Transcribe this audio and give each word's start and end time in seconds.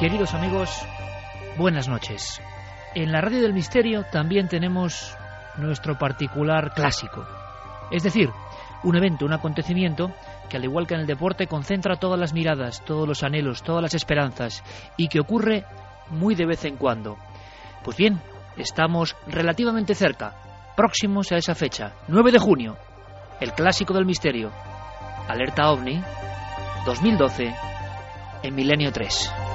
Queridos 0.00 0.32
amigos, 0.32 0.70
buenas 1.58 1.86
noches. 1.86 2.40
En 2.94 3.12
la 3.12 3.20
Radio 3.20 3.42
del 3.42 3.52
Misterio 3.52 4.06
también 4.10 4.48
tenemos 4.48 5.14
nuestro 5.58 5.98
particular 5.98 6.72
clásico. 6.72 7.26
Es 7.90 8.02
decir, 8.02 8.30
un 8.82 8.96
evento, 8.96 9.26
un 9.26 9.34
acontecimiento 9.34 10.10
que 10.48 10.56
al 10.56 10.64
igual 10.64 10.86
que 10.86 10.94
en 10.94 11.00
el 11.00 11.06
deporte 11.06 11.46
concentra 11.46 11.96
todas 11.96 12.18
las 12.18 12.32
miradas, 12.32 12.82
todos 12.86 13.06
los 13.06 13.22
anhelos, 13.22 13.62
todas 13.62 13.82
las 13.82 13.92
esperanzas 13.92 14.64
y 14.96 15.08
que 15.08 15.20
ocurre 15.20 15.66
muy 16.08 16.34
de 16.34 16.46
vez 16.46 16.64
en 16.64 16.78
cuando. 16.78 17.18
Pues 17.84 17.98
bien, 17.98 18.22
estamos 18.56 19.14
relativamente 19.26 19.94
cerca, 19.94 20.72
próximos 20.76 21.30
a 21.30 21.36
esa 21.36 21.54
fecha, 21.54 21.92
9 22.08 22.32
de 22.32 22.38
junio, 22.38 22.78
el 23.38 23.52
clásico 23.52 23.92
del 23.92 24.06
misterio, 24.06 24.50
Alerta 25.28 25.70
OVNI 25.70 26.02
2012 26.86 27.54
en 28.42 28.54
Milenio 28.54 28.90
3. 28.92 29.49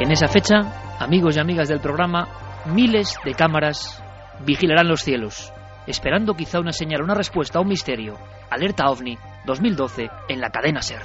En 0.00 0.10
esa 0.10 0.28
fecha, 0.28 0.96
amigos 0.98 1.36
y 1.36 1.40
amigas 1.40 1.68
del 1.68 1.78
programa, 1.78 2.26
miles 2.64 3.18
de 3.22 3.34
cámaras 3.34 4.02
vigilarán 4.46 4.88
los 4.88 5.02
cielos, 5.02 5.52
esperando 5.86 6.32
quizá 6.32 6.58
una 6.58 6.72
señal, 6.72 7.02
una 7.02 7.14
respuesta 7.14 7.58
a 7.58 7.62
un 7.62 7.68
misterio. 7.68 8.16
Alerta 8.48 8.86
OVNI 8.86 9.18
2012 9.44 10.08
en 10.30 10.40
la 10.40 10.48
cadena 10.48 10.80
Ser. 10.80 11.02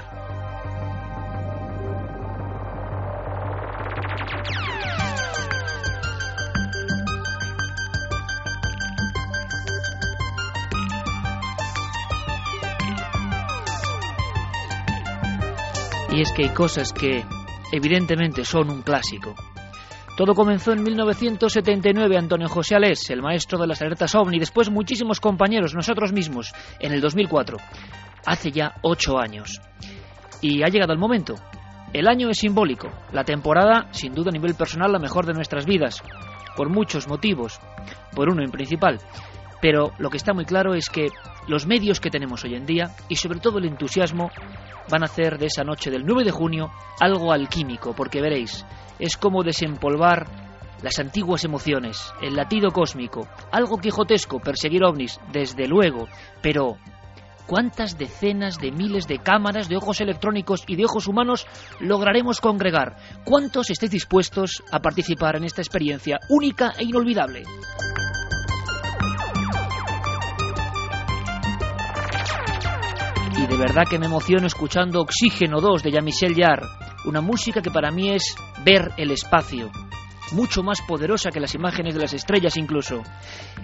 Y 16.14 16.22
es 16.22 16.32
que 16.32 16.44
hay 16.44 16.54
cosas 16.54 16.94
que 16.94 17.26
evidentemente 17.72 18.44
son 18.44 18.70
un 18.70 18.82
clásico. 18.82 19.36
Todo 20.18 20.34
comenzó 20.34 20.72
en 20.72 20.82
1979, 20.82 22.18
Antonio 22.18 22.48
José 22.48 22.76
Alés, 22.76 23.10
el 23.10 23.22
maestro 23.22 23.60
de 23.60 23.68
las 23.68 23.82
alertas 23.82 24.16
OVNI, 24.16 24.40
después 24.40 24.70
muchísimos 24.70 25.20
compañeros, 25.20 25.76
nosotros 25.76 26.14
mismos, 26.14 26.54
en 26.80 26.94
el 26.94 27.02
2004, 27.02 27.58
hace 28.26 28.52
ya 28.52 28.76
ocho 28.82 29.18
años. 29.20 29.60
Y 30.42 30.64
ha 30.64 30.68
llegado 30.68 30.94
el 30.94 31.00
momento. 31.00 31.36
El 31.92 32.08
año 32.08 32.30
es 32.30 32.38
simbólico, 32.38 32.90
la 33.12 33.26
temporada, 33.26 33.88
sin 33.92 34.14
duda 34.14 34.30
a 34.30 34.34
nivel 34.34 34.56
personal, 34.56 34.92
la 34.92 35.00
mejor 35.00 35.26
de 35.26 35.34
nuestras 35.34 35.66
vidas, 35.66 36.02
por 36.56 36.70
muchos 36.70 37.10
motivos, 37.10 37.60
por 38.16 38.30
uno 38.30 38.42
en 38.42 38.52
principal. 38.52 39.00
Pero 39.66 39.94
lo 39.98 40.12
que 40.12 40.18
está 40.18 40.32
muy 40.32 40.46
claro 40.46 40.76
es 40.76 40.92
que 40.92 41.08
los 41.48 41.66
medios 41.66 42.00
que 42.00 42.12
tenemos 42.12 42.44
hoy 42.44 42.54
en 42.54 42.68
día, 42.68 42.92
y 43.10 43.16
sobre 43.16 43.40
todo 43.40 43.58
el 43.58 43.66
entusiasmo, 43.66 44.30
van 44.92 45.02
a 45.02 45.08
hacer 45.08 45.40
de 45.40 45.48
esa 45.48 45.64
noche 45.64 45.90
del 45.90 46.06
9 46.06 46.24
de 46.24 46.30
junio 46.30 46.70
algo 47.00 47.32
alquímico, 47.32 47.96
porque 47.96 48.22
veréis, 48.22 48.64
es 49.00 49.18
como 49.18 49.42
desempolvar 49.42 50.28
las 50.84 51.00
antiguas 51.00 51.46
emociones, 51.46 52.14
el 52.22 52.36
latido 52.36 52.70
cósmico, 52.70 53.28
algo 53.52 53.80
quijotesco, 53.80 54.40
perseguir 54.40 54.84
ovnis, 54.84 55.20
desde 55.32 55.68
luego, 55.68 56.08
pero 56.44 56.78
¿cuántas 57.48 57.98
decenas 57.98 58.60
de 58.60 58.72
miles 58.72 59.08
de 59.08 59.18
cámaras, 59.18 59.68
de 59.68 59.78
ojos 59.78 60.00
electrónicos 60.00 60.64
y 60.68 60.76
de 60.76 60.86
ojos 60.86 61.08
humanos 61.08 61.48
lograremos 61.80 62.40
congregar? 62.40 62.98
¿Cuántos 63.24 63.72
estáis 63.72 63.94
dispuestos 63.94 64.62
a 64.72 64.80
participar 64.80 65.38
en 65.38 65.46
esta 65.46 65.64
experiencia 65.64 66.20
única 66.30 66.76
e 66.78 66.84
inolvidable? 66.84 67.46
Y 73.38 73.48
de 73.48 73.58
verdad 73.58 73.86
que 73.90 74.00
me 74.00 74.06
emociono 74.06 74.48
escuchando 74.48 75.02
Oxígeno 75.02 75.60
2 75.60 75.84
de 75.84 75.92
Jean-Michel 75.92 76.36
Jarre, 76.36 76.68
una 77.06 77.20
música 77.20 77.62
que 77.62 77.72
para 77.72 77.92
mí 77.92 78.12
es 78.12 78.36
ver 78.64 78.94
el 78.98 79.12
espacio, 79.12 79.72
mucho 80.32 80.64
más 80.64 80.82
poderosa 80.82 81.32
que 81.32 81.40
las 81.40 81.54
imágenes 81.54 81.96
de 81.96 82.02
las 82.02 82.14
estrellas 82.14 82.56
incluso, 82.56 83.04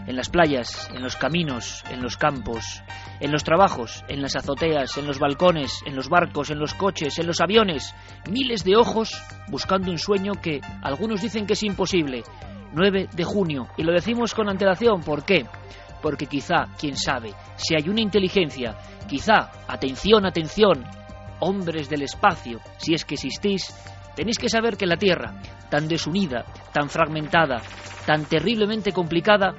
en 0.05 0.15
las 0.15 0.29
playas, 0.29 0.89
en 0.93 1.01
los 1.01 1.15
caminos, 1.15 1.83
en 1.89 2.01
los 2.01 2.17
campos, 2.17 2.81
en 3.19 3.31
los 3.31 3.43
trabajos, 3.43 4.03
en 4.09 4.21
las 4.21 4.35
azoteas, 4.35 4.97
en 4.97 5.07
los 5.07 5.19
balcones, 5.19 5.81
en 5.85 5.95
los 5.95 6.09
barcos, 6.09 6.49
en 6.49 6.59
los 6.59 6.73
coches, 6.73 7.17
en 7.19 7.27
los 7.27 7.39
aviones, 7.39 7.95
miles 8.29 8.63
de 8.63 8.75
ojos 8.75 9.21
buscando 9.49 9.89
un 9.89 9.99
sueño 9.99 10.33
que 10.41 10.59
algunos 10.81 11.21
dicen 11.21 11.45
que 11.45 11.53
es 11.53 11.63
imposible. 11.63 12.23
9 12.73 13.09
de 13.13 13.23
junio, 13.23 13.67
y 13.77 13.83
lo 13.83 13.91
decimos 13.91 14.33
con 14.33 14.49
antelación, 14.49 15.01
¿por 15.01 15.25
qué? 15.25 15.45
Porque 16.01 16.25
quizá, 16.25 16.67
quién 16.79 16.95
sabe, 16.95 17.33
si 17.57 17.75
hay 17.75 17.89
una 17.89 18.01
inteligencia 18.01 18.75
Quizá, 19.11 19.51
atención, 19.67 20.25
atención, 20.25 20.85
hombres 21.41 21.89
del 21.89 22.03
espacio, 22.03 22.61
si 22.77 22.93
es 22.93 23.03
que 23.03 23.15
existís, 23.15 23.75
tenéis 24.15 24.37
que 24.37 24.47
saber 24.47 24.77
que 24.77 24.85
la 24.85 24.95
Tierra, 24.95 25.33
tan 25.69 25.89
desunida, 25.89 26.45
tan 26.71 26.87
fragmentada, 26.87 27.61
tan 28.05 28.23
terriblemente 28.23 28.93
complicada, 28.93 29.53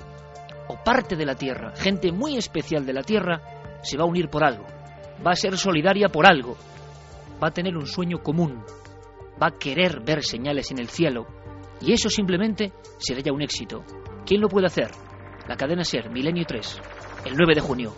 o 0.68 0.82
parte 0.82 1.16
de 1.16 1.26
la 1.26 1.34
Tierra, 1.34 1.74
gente 1.76 2.12
muy 2.12 2.38
especial 2.38 2.86
de 2.86 2.94
la 2.94 3.02
Tierra, 3.02 3.42
se 3.82 3.98
va 3.98 4.04
a 4.04 4.06
unir 4.06 4.30
por 4.30 4.42
algo, 4.42 4.64
va 5.22 5.32
a 5.32 5.36
ser 5.36 5.58
solidaria 5.58 6.08
por 6.08 6.26
algo, 6.26 6.56
va 7.42 7.48
a 7.48 7.52
tener 7.52 7.76
un 7.76 7.86
sueño 7.86 8.22
común, 8.22 8.64
va 9.34 9.48
a 9.48 9.58
querer 9.58 10.00
ver 10.00 10.24
señales 10.24 10.70
en 10.70 10.78
el 10.78 10.88
cielo, 10.88 11.26
y 11.78 11.92
eso 11.92 12.08
simplemente 12.08 12.72
será 12.96 13.20
ya 13.20 13.34
un 13.34 13.42
éxito. 13.42 13.84
¿Quién 14.24 14.40
lo 14.40 14.48
puede 14.48 14.68
hacer? 14.68 14.92
La 15.46 15.58
cadena 15.58 15.84
Ser, 15.84 16.08
Milenio 16.08 16.46
3, 16.46 16.80
el 17.26 17.34
9 17.36 17.54
de 17.54 17.60
junio. 17.60 17.92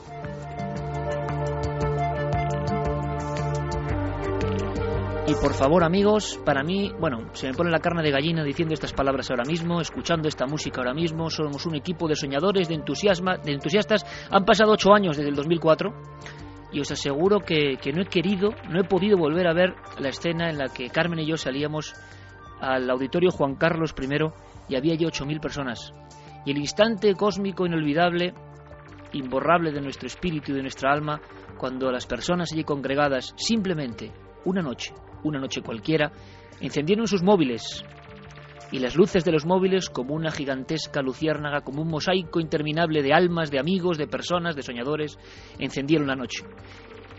Y 5.26 5.34
por 5.36 5.54
favor, 5.54 5.82
amigos, 5.84 6.38
para 6.44 6.62
mí, 6.62 6.92
bueno, 7.00 7.30
se 7.32 7.46
me 7.46 7.54
pone 7.54 7.70
la 7.70 7.78
carne 7.78 8.02
de 8.02 8.10
gallina 8.10 8.44
diciendo 8.44 8.74
estas 8.74 8.92
palabras 8.92 9.30
ahora 9.30 9.44
mismo, 9.44 9.80
escuchando 9.80 10.28
esta 10.28 10.44
música 10.44 10.82
ahora 10.82 10.92
mismo. 10.92 11.30
Somos 11.30 11.64
un 11.64 11.76
equipo 11.76 12.06
de 12.06 12.14
soñadores, 12.14 12.68
de, 12.68 12.74
entusiasma, 12.74 13.38
de 13.38 13.52
entusiastas. 13.52 14.04
Han 14.30 14.44
pasado 14.44 14.72
ocho 14.72 14.92
años 14.92 15.16
desde 15.16 15.30
el 15.30 15.34
2004 15.34 15.94
y 16.72 16.80
os 16.80 16.90
aseguro 16.90 17.40
que, 17.40 17.78
que 17.80 17.94
no 17.94 18.02
he 18.02 18.06
querido, 18.06 18.50
no 18.68 18.78
he 18.78 18.84
podido 18.84 19.16
volver 19.16 19.46
a 19.46 19.54
ver 19.54 19.74
la 19.98 20.10
escena 20.10 20.50
en 20.50 20.58
la 20.58 20.68
que 20.68 20.90
Carmen 20.90 21.20
y 21.20 21.26
yo 21.26 21.38
salíamos 21.38 21.94
al 22.60 22.90
auditorio 22.90 23.30
Juan 23.30 23.54
Carlos 23.54 23.94
I 23.98 24.06
y 24.68 24.76
había 24.76 24.94
ya 24.94 25.08
8.000 25.08 25.40
personas. 25.40 25.94
Y 26.44 26.50
el 26.50 26.58
instante 26.58 27.14
cósmico 27.14 27.64
inolvidable, 27.64 28.34
imborrable 29.14 29.72
de 29.72 29.80
nuestro 29.80 30.06
espíritu 30.06 30.52
y 30.52 30.56
de 30.56 30.60
nuestra 30.60 30.92
alma, 30.92 31.18
cuando 31.56 31.90
las 31.90 32.04
personas 32.06 32.52
allí 32.52 32.62
congregadas 32.62 33.32
simplemente 33.38 34.12
una 34.44 34.60
noche 34.60 34.92
una 35.24 35.40
noche 35.40 35.62
cualquiera, 35.62 36.12
encendieron 36.60 37.06
sus 37.06 37.22
móviles 37.22 37.84
y 38.72 38.78
las 38.78 38.96
luces 38.96 39.24
de 39.24 39.32
los 39.32 39.46
móviles 39.46 39.88
como 39.88 40.14
una 40.14 40.30
gigantesca 40.30 41.00
luciérnaga, 41.02 41.60
como 41.60 41.82
un 41.82 41.88
mosaico 41.88 42.40
interminable 42.40 43.02
de 43.02 43.12
almas, 43.12 43.50
de 43.50 43.58
amigos, 43.58 43.98
de 43.98 44.06
personas, 44.06 44.56
de 44.56 44.62
soñadores, 44.62 45.18
encendieron 45.58 46.08
la 46.08 46.16
noche. 46.16 46.44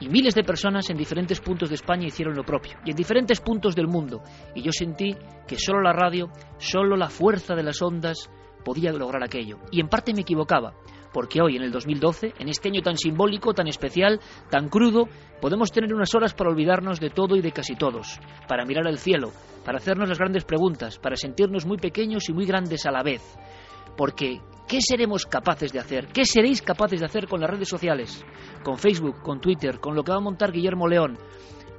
Y 0.01 0.09
miles 0.09 0.35
de 0.35 0.43
personas 0.43 0.89
en 0.89 0.97
diferentes 0.97 1.39
puntos 1.39 1.69
de 1.69 1.75
España 1.75 2.07
hicieron 2.07 2.35
lo 2.35 2.43
propio, 2.43 2.77
y 2.83 2.91
en 2.91 2.97
diferentes 2.97 3.39
puntos 3.39 3.75
del 3.75 3.87
mundo. 3.87 4.21
Y 4.53 4.61
yo 4.61 4.71
sentí 4.73 5.15
que 5.47 5.57
solo 5.57 5.81
la 5.81 5.93
radio, 5.93 6.29
solo 6.57 6.97
la 6.97 7.09
fuerza 7.09 7.55
de 7.55 7.63
las 7.63 7.81
ondas 7.81 8.29
podía 8.65 8.91
lograr 8.91 9.23
aquello. 9.23 9.59
Y 9.71 9.79
en 9.79 9.87
parte 9.87 10.13
me 10.13 10.21
equivocaba, 10.21 10.73
porque 11.15 11.41
hoy, 11.41 11.55
en 11.55 11.63
el 11.63 11.71
2012, 11.71 12.33
en 12.39 12.49
este 12.49 12.67
año 12.67 12.81
tan 12.81 12.97
simbólico, 12.97 13.53
tan 13.53 13.69
especial, 13.69 14.19
tan 14.49 14.67
crudo, 14.67 15.07
podemos 15.39 15.71
tener 15.71 15.93
unas 15.93 16.13
horas 16.13 16.33
para 16.33 16.49
olvidarnos 16.49 16.99
de 16.99 17.09
todo 17.09 17.37
y 17.37 17.41
de 17.41 17.53
casi 17.53 17.77
todos, 17.77 18.19
para 18.49 18.65
mirar 18.65 18.85
al 18.85 18.99
cielo, 18.99 19.31
para 19.63 19.77
hacernos 19.77 20.09
las 20.09 20.19
grandes 20.19 20.43
preguntas, 20.43 20.99
para 20.99 21.15
sentirnos 21.15 21.65
muy 21.65 21.77
pequeños 21.77 22.27
y 22.27 22.33
muy 22.33 22.45
grandes 22.45 22.85
a 22.85 22.91
la 22.91 23.01
vez. 23.01 23.21
Porque, 23.95 24.41
¿qué 24.67 24.81
seremos 24.81 25.25
capaces 25.25 25.71
de 25.71 25.79
hacer? 25.79 26.07
¿Qué 26.07 26.25
seréis 26.25 26.61
capaces 26.61 26.99
de 26.99 27.05
hacer 27.05 27.27
con 27.29 27.39
las 27.39 27.49
redes 27.49 27.69
sociales? 27.69 28.21
Con 28.61 28.77
Facebook, 28.77 29.21
con 29.21 29.39
Twitter, 29.39 29.79
con 29.79 29.95
lo 29.95 30.03
que 30.03 30.11
va 30.11 30.17
a 30.17 30.21
montar 30.21 30.51
Guillermo 30.51 30.85
León. 30.85 31.17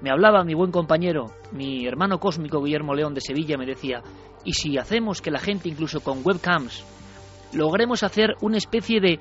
Me 0.00 0.10
hablaba 0.10 0.44
mi 0.44 0.54
buen 0.54 0.70
compañero, 0.70 1.26
mi 1.52 1.86
hermano 1.86 2.18
cósmico 2.18 2.62
Guillermo 2.62 2.94
León 2.94 3.12
de 3.12 3.20
Sevilla, 3.20 3.58
me 3.58 3.66
decía, 3.66 4.02
¿y 4.44 4.54
si 4.54 4.78
hacemos 4.78 5.20
que 5.20 5.30
la 5.30 5.40
gente, 5.40 5.68
incluso 5.68 6.00
con 6.00 6.22
webcams, 6.24 6.95
logremos 7.52 8.02
hacer 8.02 8.34
una 8.40 8.58
especie 8.58 9.00
de 9.00 9.20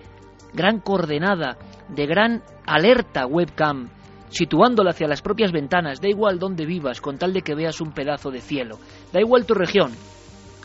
gran 0.53 0.79
coordenada, 0.79 1.57
de 1.89 2.05
gran 2.05 2.43
alerta 2.65 3.25
webcam, 3.25 3.89
situándola 4.29 4.91
hacia 4.91 5.07
las 5.07 5.21
propias 5.21 5.51
ventanas, 5.51 6.01
da 6.01 6.09
igual 6.09 6.39
dónde 6.39 6.65
vivas, 6.65 7.01
con 7.01 7.17
tal 7.17 7.33
de 7.33 7.41
que 7.41 7.55
veas 7.55 7.81
un 7.81 7.91
pedazo 7.91 8.31
de 8.31 8.41
cielo, 8.41 8.79
da 9.13 9.19
igual 9.19 9.45
tu 9.45 9.53
región. 9.53 9.91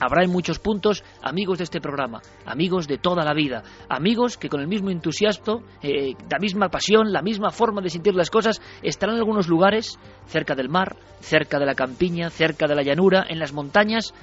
Habrá 0.02 0.24
en 0.24 0.30
muchos 0.30 0.58
puntos 0.58 1.04
amigos 1.20 1.58
de 1.58 1.64
este 1.64 1.80
programa, 1.80 2.22
amigos 2.46 2.88
de 2.88 2.96
toda 2.96 3.22
la 3.22 3.34
vida, 3.34 3.62
amigos 3.86 4.38
que 4.38 4.48
con 4.48 4.60
el 4.60 4.66
mismo 4.66 4.88
entusiasmo, 4.88 5.62
eh, 5.82 6.14
la 6.30 6.38
misma 6.38 6.70
pasión, 6.70 7.12
la 7.12 7.20
misma 7.20 7.50
forma 7.50 7.82
de 7.82 7.90
sentir 7.90 8.14
las 8.14 8.30
cosas, 8.30 8.62
estarán 8.82 9.16
en 9.16 9.20
algunos 9.20 9.46
lugares, 9.46 9.98
cerca 10.24 10.54
del 10.54 10.70
mar, 10.70 10.96
cerca 11.20 11.58
de 11.58 11.66
la 11.66 11.74
campiña, 11.74 12.30
cerca 12.30 12.66
de 12.66 12.76
la 12.76 12.82
llanura, 12.82 13.26
en 13.28 13.38
las 13.38 13.52
montañas, 13.52 14.14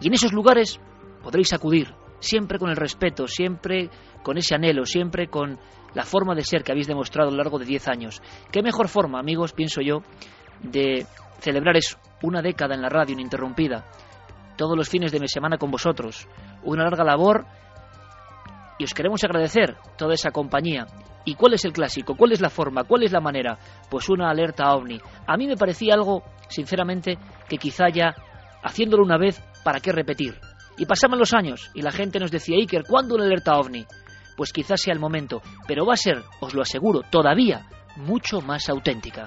y 0.00 0.08
en 0.08 0.14
esos 0.14 0.32
lugares 0.32 0.80
podréis 1.22 1.52
acudir, 1.52 1.94
siempre 2.24 2.58
con 2.58 2.70
el 2.70 2.76
respeto, 2.76 3.28
siempre 3.28 3.90
con 4.22 4.38
ese 4.38 4.54
anhelo, 4.54 4.84
siempre 4.86 5.28
con 5.28 5.58
la 5.94 6.04
forma 6.04 6.34
de 6.34 6.42
ser 6.42 6.64
que 6.64 6.72
habéis 6.72 6.88
demostrado 6.88 7.28
a 7.28 7.30
lo 7.32 7.38
largo 7.38 7.58
de 7.58 7.66
10 7.66 7.88
años. 7.88 8.22
¿Qué 8.50 8.62
mejor 8.62 8.88
forma, 8.88 9.20
amigos, 9.20 9.52
pienso 9.52 9.80
yo, 9.80 9.98
de 10.62 11.06
celebrar 11.40 11.76
eso? 11.76 11.98
Una 12.22 12.42
década 12.42 12.74
en 12.74 12.82
la 12.82 12.88
radio 12.88 13.12
ininterrumpida, 13.12 13.84
todos 14.56 14.76
los 14.76 14.88
fines 14.88 15.12
de 15.12 15.20
mi 15.20 15.28
semana 15.28 15.58
con 15.58 15.70
vosotros, 15.70 16.26
una 16.64 16.84
larga 16.84 17.04
labor 17.04 17.46
y 18.78 18.84
os 18.84 18.94
queremos 18.94 19.22
agradecer 19.22 19.76
toda 19.96 20.14
esa 20.14 20.30
compañía. 20.30 20.86
¿Y 21.24 21.36
cuál 21.36 21.54
es 21.54 21.64
el 21.64 21.72
clásico? 21.72 22.16
¿Cuál 22.16 22.32
es 22.32 22.40
la 22.40 22.50
forma? 22.50 22.84
¿Cuál 22.84 23.04
es 23.04 23.12
la 23.12 23.20
manera? 23.20 23.58
Pues 23.88 24.08
una 24.08 24.30
alerta 24.30 24.74
ovni. 24.74 25.00
A 25.26 25.36
mí 25.36 25.46
me 25.46 25.56
parecía 25.56 25.94
algo, 25.94 26.22
sinceramente, 26.48 27.18
que 27.48 27.56
quizá 27.56 27.88
ya, 27.88 28.14
haciéndolo 28.62 29.04
una 29.04 29.16
vez, 29.16 29.42
¿para 29.64 29.80
qué 29.80 29.90
repetir? 29.92 30.38
Y 30.76 30.86
pasaban 30.86 31.18
los 31.18 31.32
años 31.32 31.70
y 31.74 31.82
la 31.82 31.92
gente 31.92 32.18
nos 32.18 32.30
decía, 32.30 32.56
Iker, 32.56 32.84
¿cuándo 32.88 33.14
una 33.14 33.24
alerta 33.24 33.56
ovni? 33.56 33.86
Pues 34.36 34.52
quizás 34.52 34.80
sea 34.80 34.92
el 34.92 35.00
momento, 35.00 35.40
pero 35.68 35.86
va 35.86 35.94
a 35.94 35.96
ser, 35.96 36.22
os 36.40 36.54
lo 36.54 36.62
aseguro, 36.62 37.02
todavía 37.10 37.66
mucho 37.96 38.40
más 38.40 38.68
auténtica. 38.68 39.26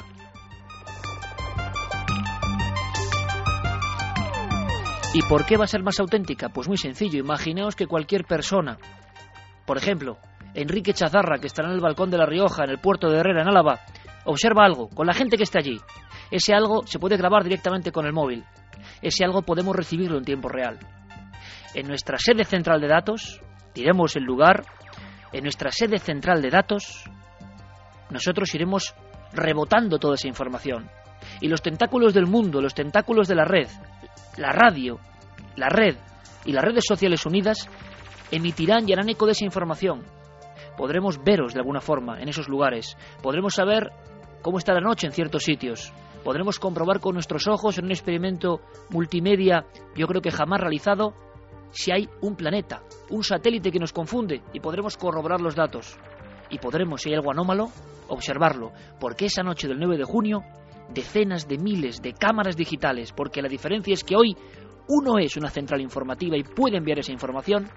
¿Y 5.14 5.22
por 5.24 5.46
qué 5.46 5.58
va 5.58 5.64
a 5.64 5.68
ser 5.68 5.84
más 5.84 6.00
auténtica? 6.00 6.50
Pues 6.50 6.68
muy 6.68 6.78
sencillo, 6.78 7.20
imaginaos 7.20 7.76
que 7.76 7.88
cualquier 7.88 8.26
persona, 8.26 8.78
por 9.66 9.78
ejemplo, 9.78 10.18
Enrique 10.54 10.94
Chazarra, 10.94 11.40
que 11.40 11.48
estará 11.48 11.70
en 11.70 11.76
el 11.76 11.82
balcón 11.82 12.10
de 12.12 12.18
La 12.18 12.26
Rioja, 12.26 12.66
en 12.66 12.72
el 12.72 12.80
puerto 12.80 13.10
de 13.10 13.20
Herrera, 13.20 13.42
en 13.42 13.48
Álava, 13.48 13.80
observa 14.26 14.66
algo 14.66 14.90
con 14.90 15.08
la 15.08 15.14
gente 15.14 15.38
que 15.38 15.44
está 15.44 15.60
allí. 15.60 15.80
Ese 16.30 16.54
algo 16.54 16.86
se 16.86 17.00
puede 17.00 17.16
grabar 17.16 17.44
directamente 17.44 17.92
con 17.92 18.06
el 18.06 18.14
móvil. 18.14 18.44
Ese 19.02 19.24
algo 19.24 19.42
podemos 19.42 19.76
recibirlo 19.76 20.18
en 20.18 20.26
tiempo 20.26 20.50
real. 20.50 20.78
En 21.74 21.88
nuestra 21.88 22.18
sede 22.18 22.44
central 22.46 22.82
de 22.82 22.88
datos, 22.88 23.42
diremos 23.74 24.16
el 24.16 24.24
lugar, 24.24 24.66
en 25.34 25.44
nuestra 25.44 25.72
sede 25.72 26.00
central 26.00 26.42
de 26.42 26.50
datos, 26.50 27.04
nosotros 28.10 28.54
iremos 28.56 28.96
rebotando 29.34 30.00
toda 30.00 30.16
esa 30.16 30.28
información. 30.28 30.90
Y 31.42 31.48
los 31.48 31.62
tentáculos 31.62 32.14
del 32.14 32.28
mundo, 32.28 32.62
los 32.62 32.74
tentáculos 32.74 33.28
de 33.28 33.36
la 33.36 33.46
red, 33.46 33.68
la 34.38 34.52
radio, 34.52 35.00
la 35.56 35.70
red 35.70 35.98
y 36.46 36.54
las 36.54 36.64
redes 36.64 36.86
sociales 36.88 37.26
unidas 37.26 37.70
emitirán 38.32 38.88
y 38.88 38.94
harán 38.94 39.10
eco 39.10 39.26
de 39.26 39.34
esa 39.34 39.46
información. 39.46 40.04
Podremos 40.78 41.24
veros 41.24 41.54
de 41.54 41.60
alguna 41.60 41.82
forma 41.82 42.22
en 42.22 42.30
esos 42.30 42.48
lugares. 42.48 42.96
Podremos 43.22 43.56
saber 43.56 43.92
cómo 44.42 44.60
está 44.60 44.74
la 44.74 44.82
noche 44.82 45.08
en 45.08 45.14
ciertos 45.14 45.44
sitios. 45.44 45.92
Podremos 46.24 46.60
comprobar 46.60 47.00
con 47.00 47.14
nuestros 47.14 47.48
ojos 47.48 47.78
en 47.78 47.86
un 47.86 47.92
experimento 47.92 48.62
multimedia, 48.90 49.66
yo 49.96 50.08
creo 50.08 50.22
que 50.22 50.32
jamás 50.32 50.62
realizado, 50.62 51.14
si 51.72 51.92
hay 51.92 52.10
un 52.22 52.36
planeta, 52.36 52.82
un 53.10 53.24
satélite 53.24 53.72
que 53.72 53.80
nos 53.80 53.94
confunde 53.94 54.42
y 54.54 54.60
podremos 54.60 54.98
corroborar 54.98 55.42
los 55.42 55.56
datos. 55.56 55.98
Y 56.50 56.60
podremos, 56.60 57.02
si 57.02 57.10
hay 57.10 57.16
algo 57.16 57.32
anómalo, 57.32 57.70
observarlo, 58.08 58.72
porque 59.00 59.26
esa 59.26 59.44
noche 59.44 59.68
del 59.68 59.80
9 59.80 59.98
de 59.98 60.04
junio, 60.04 60.44
decenas 60.94 61.48
de 61.48 61.58
miles 61.58 62.02
de 62.02 62.14
cámaras 62.14 62.56
digitales, 62.56 63.12
porque 63.12 63.42
la 63.42 63.50
diferencia 63.50 63.94
es 63.94 64.04
que 64.04 64.16
hoy 64.16 64.36
uno 64.88 65.18
es 65.20 65.36
una 65.36 65.50
central 65.50 65.82
informativa 65.82 66.38
y 66.38 66.44
puede 66.44 66.78
enviar 66.78 67.00
esa 67.00 67.12
información, 67.12 67.70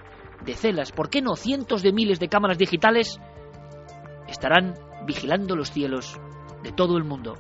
decenas, 0.45 0.93
¿por 0.93 1.11
qué 1.11 1.21
no 1.21 1.35
cientos 1.35 1.83
de 1.83 1.93
miles 1.93 2.21
de 2.21 2.29
cámaras 2.29 2.59
digitales? 2.59 3.19
Estarán 4.29 4.75
vigilando 5.07 5.57
los 5.57 5.71
cielos 5.73 6.21
de 6.63 6.73
todo 6.73 6.97
el 6.97 7.05
mundo. 7.05 7.35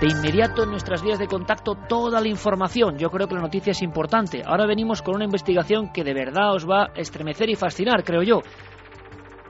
De 0.00 0.06
inmediato 0.06 0.62
en 0.62 0.70
nuestras 0.70 1.02
vías 1.02 1.18
de 1.18 1.26
contacto 1.26 1.74
toda 1.88 2.20
la 2.20 2.28
información. 2.28 2.98
Yo 2.98 3.10
creo 3.10 3.26
que 3.26 3.34
la 3.34 3.40
noticia 3.40 3.72
es 3.72 3.82
importante. 3.82 4.42
Ahora 4.46 4.64
venimos 4.64 5.02
con 5.02 5.16
una 5.16 5.24
investigación 5.24 5.90
que 5.92 6.04
de 6.04 6.14
verdad 6.14 6.54
os 6.54 6.68
va 6.68 6.84
a 6.84 6.92
estremecer 6.94 7.50
y 7.50 7.56
fascinar, 7.56 8.04
creo 8.04 8.22
yo. 8.22 8.40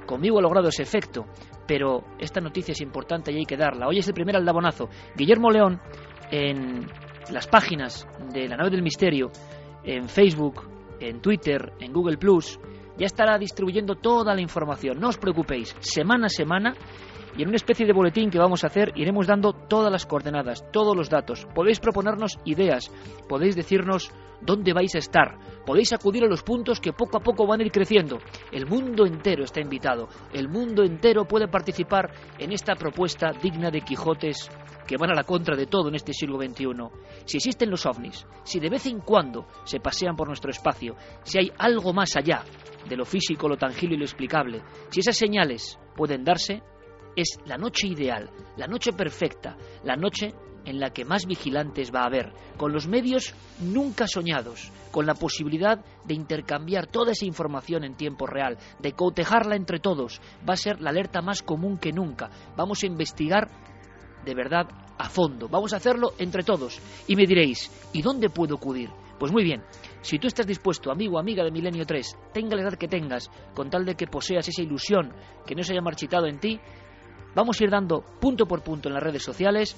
Conmigo 0.07 0.39
ha 0.39 0.43
logrado 0.43 0.69
ese 0.69 0.83
efecto, 0.83 1.27
pero 1.67 2.03
esta 2.19 2.41
noticia 2.41 2.73
es 2.73 2.81
importante 2.81 3.31
y 3.31 3.37
hay 3.37 3.45
que 3.45 3.59
darla. 3.59 3.89
Hoy 3.89 3.99
es 3.99 4.09
el 4.09 4.15
primer 4.15 4.37
aldabonazo. 4.37 4.89
Guillermo 5.15 5.51
León, 5.51 5.83
en 6.31 6.87
las 7.31 7.47
páginas 7.47 8.09
de 8.33 8.49
la 8.49 8.57
nave 8.57 8.71
del 8.71 8.83
misterio, 8.83 9.31
en 9.85 10.09
Facebook, 10.09 10.63
en 10.99 11.21
Twitter, 11.21 11.75
en 11.79 11.93
Google 11.93 12.17
Plus, 12.17 12.59
ya 12.97 13.05
estará 13.05 13.37
distribuyendo 13.37 13.97
toda 13.97 14.35
la 14.35 14.41
información. 14.41 14.99
No 14.99 15.09
os 15.09 15.19
preocupéis, 15.19 15.77
semana 15.81 16.27
a 16.27 16.31
semana 16.31 16.75
y 17.37 17.43
en 17.43 17.49
una 17.49 17.57
especie 17.57 17.87
de 17.87 17.93
boletín 17.93 18.31
que 18.31 18.39
vamos 18.39 18.65
a 18.65 18.69
hacer 18.69 18.93
iremos 18.97 19.27
dando 19.27 19.53
todas 19.53 19.93
las 19.93 20.07
coordenadas, 20.07 20.65
todos 20.73 20.97
los 20.97 21.11
datos. 21.11 21.47
Podéis 21.55 21.81
proponernos 21.81 22.39
ideas, 22.45 22.91
podéis 23.29 23.57
decirnos 23.57 24.11
dónde 24.41 24.73
vais 24.73 24.95
a 24.95 24.99
estar, 24.99 25.39
podéis 25.67 25.93
acudir 25.93 26.25
a 26.25 26.29
los 26.29 26.43
puntos 26.43 26.81
que 26.81 26.93
poco 26.93 27.19
a 27.19 27.21
poco 27.21 27.47
van 27.47 27.61
a 27.61 27.65
ir 27.65 27.73
creciendo. 27.73 28.19
El 28.53 28.67
mundo 28.67 29.07
entero 29.07 29.45
está 29.45 29.61
invitado, 29.61 30.09
el 30.33 30.49
mundo 30.49 30.83
entero 30.83 31.27
puede 31.27 31.49
participar 31.49 32.13
en 32.39 32.53
esta 32.53 32.75
propuesta 32.75 33.33
digna 33.43 33.71
de 33.71 33.81
Quijotes 33.81 34.51
que 34.87 34.97
van 34.97 35.11
a 35.11 35.15
la 35.15 35.25
contra 35.25 35.55
de 35.55 35.67
todo 35.67 35.89
en 35.89 35.97
este 35.97 36.15
siglo 36.15 36.39
XXI. 36.39 36.67
Si 37.27 37.37
existen 37.37 37.71
los 37.71 37.85
ovnis, 37.85 38.27
si 38.43 38.59
de 38.59 38.71
vez 38.71 38.87
en 38.87 39.01
cuando 39.01 39.47
se 39.65 39.81
pasean 39.81 40.17
por 40.17 40.29
nuestro 40.29 40.51
espacio, 40.51 40.97
si 41.23 41.39
hay 41.39 41.53
algo 41.59 41.93
más 41.93 42.17
allá 42.17 42.43
de 42.89 42.97
lo 42.97 43.05
físico, 43.05 43.49
lo 43.49 43.59
tangible 43.59 43.97
y 43.97 43.99
lo 43.99 44.05
explicable, 44.05 44.63
si 44.89 45.01
esas 45.01 45.17
señales 45.17 45.79
pueden 45.95 46.25
darse, 46.25 46.63
es 47.21 47.39
la 47.47 47.59
noche 47.59 47.89
ideal, 47.89 48.31
la 48.57 48.69
noche 48.69 48.93
perfecta, 48.93 49.57
la 49.83 49.97
noche 49.97 50.33
en 50.65 50.79
la 50.79 50.91
que 50.91 51.05
más 51.05 51.27
vigilantes 51.27 51.93
va 51.93 52.03
a 52.03 52.07
haber, 52.07 52.33
con 52.57 52.73
los 52.73 52.87
medios 52.87 53.35
nunca 53.61 54.07
soñados, 54.07 54.71
con 54.93 55.07
la 55.07 55.15
posibilidad 55.15 55.85
de 56.05 56.15
intercambiar 56.15 56.87
toda 56.87 57.13
esa 57.13 57.25
información 57.25 57.85
en 57.85 57.97
tiempo 57.97 58.27
real, 58.27 58.59
de 58.79 58.93
cotejarla 58.93 59.57
entre 59.57 59.81
todos. 59.81 60.21
Va 60.49 60.55
a 60.55 60.59
ser 60.59 60.81
la 60.81 60.91
alerta 60.91 61.23
más 61.23 61.43
común 61.43 61.79
que 61.79 61.93
nunca. 61.93 62.31
Vamos 62.57 62.83
a 62.83 62.87
investigar 62.87 63.49
de 64.25 64.35
verdad 64.35 64.69
a 64.99 65.09
fondo. 65.09 65.49
Vamos 65.49 65.73
a 65.73 65.77
hacerlo 65.77 66.13
entre 66.19 66.43
todos. 66.43 66.81
Y 67.07 67.17
me 67.17 67.27
diréis, 67.27 67.71
¿y 67.93 68.03
dónde 68.03 68.31
puedo 68.31 68.57
acudir? 68.57 68.91
Pues 69.19 69.33
muy 69.33 69.43
bien, 69.43 69.63
si 70.01 70.19
tú 70.19 70.29
estás 70.29 70.47
dispuesto, 70.47 70.93
amigo 70.93 71.17
o 71.17 71.19
amiga 71.19 71.43
de 71.43 71.51
Milenio 71.51 71.85
3, 71.85 72.17
tenga 72.33 72.55
la 72.55 72.63
edad 72.63 72.79
que 72.79 72.87
tengas, 72.87 73.31
con 73.53 73.69
tal 73.69 73.85
de 73.85 73.97
que 73.97 74.07
poseas 74.07 74.47
esa 74.47 74.63
ilusión 74.63 75.13
que 75.45 75.57
no 75.57 75.65
se 75.65 75.73
haya 75.73 75.83
marchitado 75.83 76.27
en 76.27 76.39
ti, 76.39 76.61
Vamos 77.35 77.61
a 77.61 77.65
ir 77.65 77.71
dando 77.71 78.03
punto 78.21 78.47
por 78.47 78.63
punto 78.63 78.89
en 78.89 78.95
las 78.95 79.03
redes 79.03 79.23
sociales. 79.23 79.77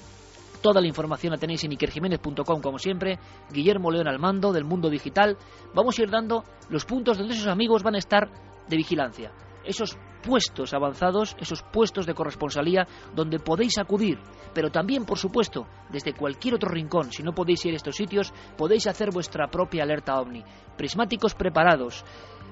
Toda 0.61 0.79
la 0.79 0.87
información 0.87 1.31
la 1.31 1.39
tenéis 1.39 1.63
en 1.63 1.71
ikerjiménez.com 1.71 2.61
como 2.61 2.77
siempre. 2.77 3.17
Guillermo 3.51 3.91
León 3.91 4.07
al 4.07 4.19
mando 4.19 4.51
del 4.51 4.63
mundo 4.63 4.89
digital. 4.89 5.37
Vamos 5.73 5.97
a 5.97 6.03
ir 6.03 6.09
dando 6.09 6.43
los 6.69 6.85
puntos 6.85 7.17
donde 7.17 7.33
esos 7.33 7.47
amigos 7.47 7.83
van 7.83 7.95
a 7.95 7.99
estar 7.99 8.29
de 8.67 8.77
vigilancia. 8.77 9.31
esos 9.63 9.97
puestos 10.21 10.73
avanzados, 10.73 11.35
esos 11.39 11.63
puestos 11.63 12.05
de 12.05 12.13
corresponsalía 12.13 12.87
donde 13.15 13.39
podéis 13.39 13.77
acudir, 13.79 14.19
pero 14.53 14.69
también, 14.69 15.05
por 15.05 15.17
supuesto, 15.17 15.67
desde 15.89 16.13
cualquier 16.13 16.55
otro 16.55 16.69
rincón, 16.69 17.11
si 17.11 17.23
no 17.23 17.33
podéis 17.33 17.65
ir 17.65 17.73
a 17.73 17.77
estos 17.77 17.95
sitios, 17.95 18.33
podéis 18.57 18.87
hacer 18.87 19.11
vuestra 19.11 19.47
propia 19.47 19.83
alerta 19.83 20.19
ovni. 20.19 20.43
Prismáticos 20.77 21.35
preparados, 21.35 22.03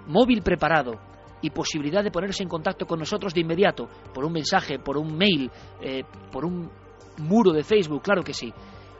móvil 0.07 0.41
preparado, 0.41 0.99
y 1.41 1.49
posibilidad 1.49 2.03
de 2.03 2.11
ponerse 2.11 2.43
en 2.43 2.49
contacto 2.49 2.85
con 2.85 2.99
nosotros 2.99 3.33
de 3.33 3.41
inmediato, 3.41 3.87
por 4.13 4.25
un 4.25 4.33
mensaje, 4.33 4.79
por 4.79 4.97
un 4.97 5.17
mail, 5.17 5.49
eh, 5.81 6.03
por 6.31 6.45
un 6.45 6.69
muro 7.17 7.51
de 7.51 7.63
Facebook, 7.63 8.01
claro 8.01 8.23
que 8.23 8.33
sí. 8.33 8.53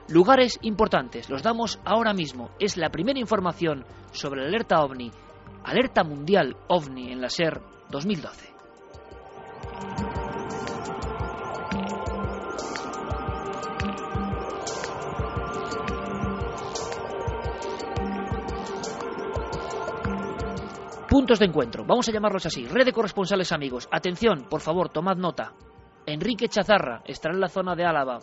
Lugares 0.10 0.58
importantes, 0.64 1.30
los 1.30 1.44
damos 1.44 1.80
ahora 1.86 2.14
mismo. 2.14 2.50
Es 2.60 2.78
la 2.78 2.90
primera 2.90 3.20
información 3.20 3.86
sobre 4.12 4.42
la 4.42 4.48
alerta 4.48 4.82
ovni, 4.82 5.12
alerta 5.64 6.04
mundial 6.04 6.56
ovni 6.68 7.12
en 7.12 7.22
la 7.22 7.30
SER 7.30 7.62
2012. 7.92 8.50
Puntos 21.10 21.40
de 21.40 21.46
encuentro, 21.46 21.84
vamos 21.86 22.08
a 22.08 22.12
llamarlos 22.12 22.46
así, 22.46 22.68
red 22.68 22.86
de 22.86 22.94
corresponsales 22.94 23.52
amigos. 23.52 23.90
Atención, 23.92 24.46
por 24.48 24.62
favor, 24.62 24.90
tomad 24.90 25.18
nota. 25.18 25.54
Enrique 26.06 26.48
Chazarra 26.48 27.02
estará 27.04 27.34
en 27.34 27.42
la 27.42 27.48
zona 27.48 27.76
de 27.76 27.84
Álava. 27.84 28.20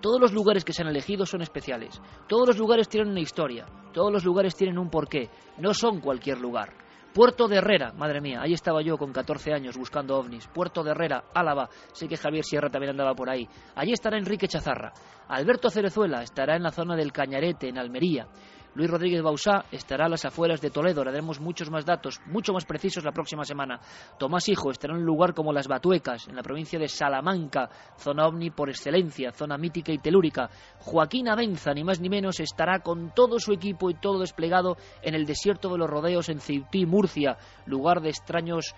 Todos 0.00 0.20
los 0.20 0.32
lugares 0.32 0.64
que 0.64 0.72
se 0.72 0.82
han 0.82 0.88
elegido 0.88 1.26
son 1.26 1.42
especiales. 1.42 2.00
Todos 2.28 2.46
los 2.46 2.58
lugares 2.58 2.88
tienen 2.88 3.10
una 3.10 3.18
historia. 3.18 3.66
Todos 3.92 4.12
los 4.12 4.24
lugares 4.24 4.54
tienen 4.54 4.78
un 4.78 4.88
porqué. 4.88 5.30
No 5.58 5.74
son 5.74 6.00
cualquier 6.00 6.40
lugar. 6.40 6.72
Puerto 7.12 7.48
de 7.48 7.56
Herrera, 7.56 7.92
madre 7.92 8.20
mía, 8.20 8.40
ahí 8.40 8.52
estaba 8.52 8.82
yo 8.82 8.96
con 8.96 9.12
14 9.12 9.52
años 9.52 9.76
buscando 9.76 10.16
ovnis. 10.16 10.46
Puerto 10.46 10.84
de 10.84 10.92
Herrera, 10.92 11.24
Álava, 11.34 11.68
sé 11.92 12.06
que 12.06 12.16
Javier 12.16 12.44
Sierra 12.44 12.70
también 12.70 12.92
andaba 12.92 13.14
por 13.14 13.28
ahí. 13.28 13.46
Allí 13.74 13.92
estará 13.92 14.16
Enrique 14.16 14.46
Chazarra. 14.46 14.92
Alberto 15.28 15.70
Cerezuela 15.70 16.22
estará 16.22 16.54
en 16.54 16.62
la 16.62 16.70
zona 16.70 16.94
del 16.94 17.12
Cañarete, 17.12 17.68
en 17.68 17.78
Almería. 17.78 18.28
Luis 18.74 18.90
Rodríguez 18.90 19.22
Bausá 19.22 19.66
estará 19.70 20.06
a 20.06 20.08
las 20.08 20.24
afueras 20.24 20.60
de 20.62 20.70
Toledo. 20.70 21.04
Le 21.04 21.10
daremos 21.10 21.40
muchos 21.40 21.70
más 21.70 21.84
datos, 21.84 22.20
mucho 22.26 22.54
más 22.54 22.64
precisos 22.64 23.04
la 23.04 23.12
próxima 23.12 23.44
semana. 23.44 23.78
Tomás 24.18 24.48
Hijo 24.48 24.70
estará 24.70 24.94
en 24.94 25.00
un 25.00 25.06
lugar 25.06 25.34
como 25.34 25.52
Las 25.52 25.68
Batuecas, 25.68 26.26
en 26.28 26.36
la 26.36 26.42
provincia 26.42 26.78
de 26.78 26.88
Salamanca, 26.88 27.68
zona 27.98 28.26
ovni 28.26 28.50
por 28.50 28.70
excelencia, 28.70 29.32
zona 29.32 29.58
mítica 29.58 29.92
y 29.92 29.98
telúrica. 29.98 30.48
Joaquín 30.78 31.28
Avenza, 31.28 31.74
ni 31.74 31.84
más 31.84 32.00
ni 32.00 32.08
menos, 32.08 32.40
estará 32.40 32.80
con 32.80 33.12
todo 33.14 33.38
su 33.38 33.52
equipo 33.52 33.90
y 33.90 33.94
todo 33.94 34.20
desplegado 34.20 34.76
en 35.02 35.14
el 35.14 35.26
desierto 35.26 35.68
de 35.70 35.78
los 35.78 35.90
rodeos 35.90 36.30
en 36.30 36.40
Ceutí, 36.40 36.86
Murcia, 36.86 37.36
lugar 37.66 38.00
de 38.00 38.08
extraños 38.08 38.74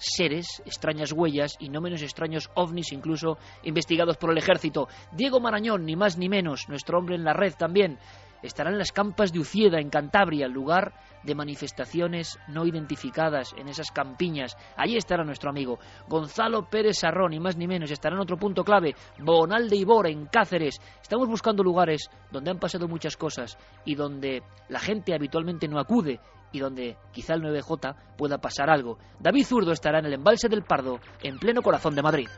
seres, 0.00 0.62
extrañas 0.64 1.12
huellas 1.12 1.56
y 1.58 1.68
no 1.68 1.80
menos 1.80 2.02
extraños 2.02 2.48
ovnis, 2.54 2.92
incluso 2.92 3.38
investigados 3.64 4.16
por 4.16 4.30
el 4.30 4.38
ejército. 4.38 4.88
Diego 5.12 5.40
Marañón, 5.40 5.84
ni 5.84 5.94
más 5.94 6.16
ni 6.16 6.28
menos, 6.28 6.68
nuestro 6.68 6.98
hombre 6.98 7.16
en 7.16 7.24
la 7.24 7.34
red 7.34 7.52
también, 7.54 7.98
estará 8.42 8.70
en 8.70 8.78
las 8.78 8.92
campas 8.92 9.32
de 9.32 9.40
Ucieda, 9.40 9.80
en 9.80 9.90
Cantabria, 9.90 10.48
lugar 10.48 10.92
de 11.22 11.34
manifestaciones 11.34 12.38
no 12.48 12.66
identificadas 12.66 13.54
en 13.56 13.68
esas 13.68 13.90
campiñas. 13.90 14.56
Allí 14.76 14.96
estará 14.96 15.24
nuestro 15.24 15.50
amigo 15.50 15.78
Gonzalo 16.08 16.68
Pérez 16.68 16.98
Sarrón, 16.98 17.32
ni 17.32 17.40
más 17.40 17.56
ni 17.56 17.66
menos. 17.66 17.90
Estará 17.90 18.14
en 18.14 18.22
otro 18.22 18.36
punto 18.36 18.64
clave, 18.64 18.94
Bonal 19.18 19.68
de 19.68 19.76
Ibor, 19.76 20.06
en 20.06 20.26
Cáceres. 20.26 20.80
Estamos 21.02 21.28
buscando 21.28 21.62
lugares 21.62 22.10
donde 22.30 22.50
han 22.50 22.58
pasado 22.58 22.88
muchas 22.88 23.16
cosas 23.16 23.58
y 23.84 23.94
donde 23.94 24.42
la 24.68 24.80
gente 24.80 25.14
habitualmente 25.14 25.68
no 25.68 25.78
acude 25.78 26.20
y 26.52 26.58
donde 26.58 26.96
quizá 27.12 27.34
el 27.34 27.42
9J 27.42 27.94
pueda 28.16 28.38
pasar 28.38 28.70
algo. 28.70 28.98
David 29.18 29.44
Zurdo 29.44 29.72
estará 29.72 30.00
en 30.00 30.06
el 30.06 30.14
embalse 30.14 30.48
del 30.48 30.64
Pardo, 30.64 30.98
en 31.22 31.38
pleno 31.38 31.62
corazón 31.62 31.94
de 31.94 32.02
Madrid. 32.02 32.28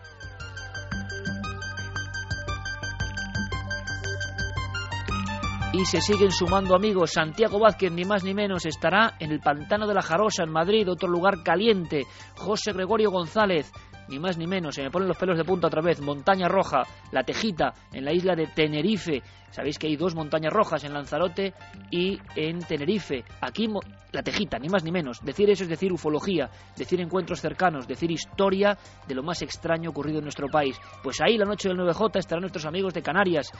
Y 5.75 5.87
se 5.87 6.03
siguen 6.03 6.31
sumando 6.31 6.77
amigos. 6.77 7.13
Santiago 7.13 7.59
Vázquez, 7.59 7.91
ni 7.91 8.05
más 8.05 8.25
ni 8.25 8.35
menos, 8.35 8.67
estará 8.67 9.15
en 9.19 9.33
el 9.33 9.41
Pantano 9.41 9.87
de 9.87 9.95
la 9.95 10.03
Jarosa, 10.03 10.45
en 10.45 10.53
Madrid, 10.53 10.87
otro 10.87 11.09
lugar 11.09 11.43
caliente. 11.43 12.05
José 12.37 12.73
Gregorio 12.75 13.11
González, 13.11 13.73
ni 14.09 14.19
más 14.19 14.37
ni 14.37 14.47
menos, 14.47 14.75
se 14.75 14.83
me 14.83 14.91
ponen 14.91 15.09
los 15.09 15.17
pelos 15.17 15.39
de 15.39 15.45
punta 15.45 15.69
otra 15.69 15.81
vez. 15.81 16.03
Montaña 16.03 16.47
Roja, 16.47 16.83
La 17.11 17.23
Tejita, 17.23 17.73
en 17.91 18.05
la 18.05 18.13
isla 18.13 18.37
de 18.37 18.49
Tenerife. 18.49 19.23
Sabéis 19.51 19.79
que 19.79 19.87
hay 19.87 19.97
dos 19.97 20.15
montañas 20.15 20.53
rojas 20.53 20.85
en 20.85 20.93
Lanzarote 20.93 21.55
y 21.91 22.19
en 22.37 22.59
Tenerife. 22.59 23.25
Aquí 23.41 23.67
La 24.13 24.23
Tejita, 24.23 24.59
ni 24.59 24.69
más 24.69 24.85
ni 24.85 24.93
menos. 24.93 25.21
Decir 25.25 25.49
eso 25.49 25.63
es 25.63 25.71
decir 25.71 25.91
ufología, 25.91 26.51
decir 26.77 27.01
encuentros 27.01 27.41
cercanos, 27.41 27.89
decir 27.89 28.11
historia 28.11 28.77
de 29.09 29.15
lo 29.15 29.23
más 29.23 29.41
extraño 29.41 29.89
ocurrido 29.89 30.19
en 30.19 30.25
nuestro 30.25 30.49
país. 30.49 30.79
Pues 31.03 31.19
ahí 31.23 31.39
la 31.39 31.47
noche 31.47 31.71
del 31.71 31.79
9J 31.79 32.19
estarán 32.19 32.43
nuestros 32.43 32.67
amigos 32.67 32.93
de 32.93 33.01
Canarias 33.01 33.51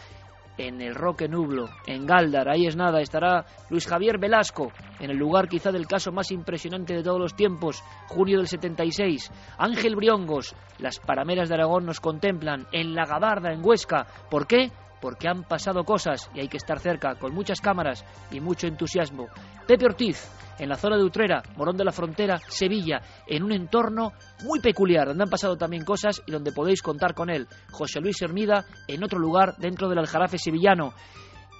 en 0.59 0.81
el 0.81 0.95
Roque 0.95 1.29
Nublo, 1.29 1.69
en 1.87 2.07
Galdar, 2.07 2.49
ahí 2.49 2.67
es 2.67 2.77
nada, 2.77 3.01
estará 3.01 3.45
Luis 3.71 3.87
Javier 3.87 4.19
Velasco, 4.19 4.73
en 5.01 5.11
el 5.11 5.17
lugar 5.17 5.49
quizá 5.49 5.73
del 5.73 5.87
caso 5.87 6.13
más 6.13 6.31
impresionante 6.31 6.95
de 6.95 7.03
todos 7.03 7.19
los 7.19 7.35
tiempos, 7.35 7.83
junio 8.09 8.39
del 8.39 8.49
76. 8.49 9.31
Ángel 9.59 9.97
Briongos, 9.97 10.55
las 10.79 10.99
parameras 10.99 11.49
de 11.49 11.55
Aragón 11.55 11.87
nos 11.87 12.01
contemplan, 12.01 12.67
en 12.73 12.95
La 12.95 13.07
Gabarda, 13.07 13.53
en 13.53 13.65
Huesca. 13.65 14.07
¿Por 14.31 14.47
qué? 14.47 14.71
Porque 15.03 15.29
han 15.29 15.43
pasado 15.43 15.85
cosas 15.85 16.31
y 16.33 16.41
hay 16.41 16.49
que 16.49 16.57
estar 16.57 16.79
cerca, 16.79 17.17
con 17.17 17.35
muchas 17.35 17.61
cámaras 17.61 18.05
y 18.31 18.41
mucho 18.41 18.67
entusiasmo. 18.67 19.27
Pepe 19.67 19.85
Ortiz, 19.85 20.31
en 20.59 20.69
la 20.69 20.77
zona 20.77 20.97
de 20.97 21.05
Utrera, 21.05 21.43
Morón 21.57 21.77
de 21.77 21.85
la 21.85 21.93
Frontera, 21.93 22.39
Sevilla, 22.49 23.03
en 23.27 23.43
un 23.43 23.53
entorno 23.53 24.13
muy 24.45 24.61
peculiar, 24.61 25.09
donde 25.09 25.25
han 25.25 25.31
pasado 25.31 25.57
también 25.57 25.85
cosas 25.85 26.23
y 26.25 26.31
donde 26.31 26.53
podéis 26.53 26.83
contar 26.83 27.15
con 27.15 27.29
él. 27.29 27.49
José 27.73 28.01
Luis 28.01 28.23
Hermida, 28.23 28.65
en 28.87 29.03
otro 29.03 29.19
lugar 29.19 29.57
dentro 29.59 29.89
del 29.89 29.99
Aljarafe 29.99 30.39
sevillano. 30.39 30.95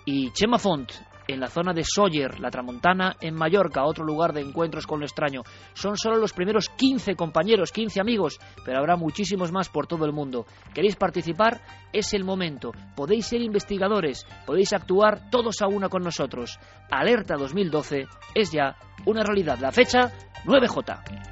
Y 0.05 0.31
Chema 0.33 0.59
Font, 0.59 0.91
en 1.33 1.41
la 1.41 1.49
zona 1.49 1.73
de 1.73 1.83
Sóller, 1.85 2.39
la 2.41 2.51
Tramontana, 2.51 3.17
en 3.21 3.35
Mallorca, 3.35 3.85
otro 3.85 4.05
lugar 4.05 4.33
de 4.33 4.41
encuentros 4.41 4.87
con 4.87 5.01
lo 5.01 5.07
extraño. 5.07 5.43
Son 5.75 5.97
solo 5.97 6.17
los 6.17 6.33
primeros 6.33 6.69
15 6.69 7.15
compañeros, 7.15 7.73
15 7.73 8.01
amigos, 8.01 8.39
pero 8.65 8.79
habrá 8.79 8.97
muchísimos 8.97 9.51
más 9.51 9.69
por 9.69 9.87
todo 9.87 10.05
el 10.05 10.13
mundo. 10.13 10.47
¿Queréis 10.75 10.97
participar? 10.97 11.61
Es 11.93 12.15
el 12.15 12.25
momento. 12.25 12.73
Podéis 12.95 13.27
ser 13.27 13.41
investigadores, 13.41 14.27
podéis 14.47 14.73
actuar 14.73 15.31
todos 15.31 15.63
a 15.63 15.67
una 15.67 15.89
con 15.89 16.03
nosotros. 16.03 16.59
Alerta 16.91 17.37
2012 17.37 18.07
es 18.35 18.53
ya 18.53 18.77
una 19.07 19.23
realidad. 19.23 19.59
La 19.59 19.73
fecha 19.73 20.13
9J. 20.45 21.32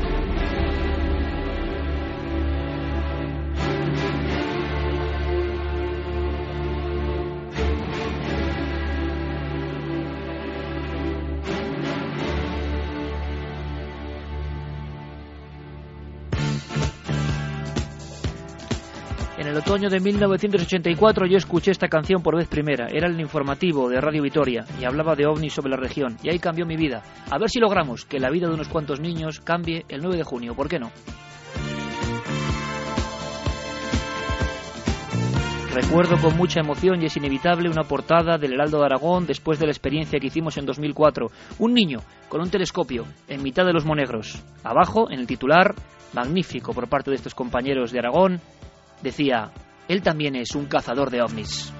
Otoño 19.71 19.89
de 19.89 20.01
1984 20.01 21.27
yo 21.27 21.37
escuché 21.37 21.71
esta 21.71 21.87
canción 21.87 22.21
por 22.21 22.35
vez 22.35 22.49
primera. 22.49 22.87
Era 22.91 23.07
el 23.07 23.17
informativo 23.21 23.87
de 23.87 24.01
Radio 24.01 24.21
Vitoria 24.21 24.65
y 24.77 24.83
hablaba 24.83 25.15
de 25.15 25.25
ovnis 25.25 25.53
sobre 25.53 25.69
la 25.69 25.77
región. 25.77 26.17
Y 26.21 26.29
ahí 26.29 26.39
cambió 26.39 26.65
mi 26.65 26.75
vida. 26.75 27.01
A 27.29 27.37
ver 27.37 27.49
si 27.49 27.57
logramos 27.61 28.03
que 28.03 28.19
la 28.19 28.29
vida 28.29 28.49
de 28.49 28.55
unos 28.55 28.67
cuantos 28.67 28.99
niños 28.99 29.39
cambie 29.39 29.85
el 29.87 30.01
9 30.01 30.17
de 30.17 30.23
junio. 30.25 30.55
¿Por 30.55 30.67
qué 30.67 30.77
no? 30.77 30.91
Recuerdo 35.73 36.17
con 36.17 36.35
mucha 36.35 36.59
emoción 36.59 37.01
y 37.01 37.05
es 37.05 37.15
inevitable 37.15 37.69
una 37.69 37.83
portada 37.83 38.37
del 38.37 38.51
Heraldo 38.51 38.79
de 38.79 38.87
Aragón 38.87 39.25
después 39.25 39.57
de 39.57 39.67
la 39.67 39.71
experiencia 39.71 40.19
que 40.19 40.27
hicimos 40.27 40.57
en 40.57 40.65
2004. 40.65 41.27
Un 41.59 41.73
niño 41.73 41.99
con 42.27 42.41
un 42.41 42.49
telescopio 42.49 43.05
en 43.29 43.41
mitad 43.41 43.65
de 43.65 43.71
los 43.71 43.85
monegros. 43.85 44.43
Abajo, 44.65 45.09
en 45.09 45.21
el 45.21 45.27
titular, 45.27 45.75
magnífico 46.11 46.73
por 46.73 46.89
parte 46.89 47.09
de 47.09 47.15
estos 47.15 47.33
compañeros 47.33 47.93
de 47.93 47.99
Aragón, 47.99 48.41
decía, 49.01 49.51
él 49.87 50.01
también 50.01 50.35
es 50.35 50.55
un 50.55 50.65
cazador 50.65 51.09
de 51.09 51.21
ovnis. 51.21 51.73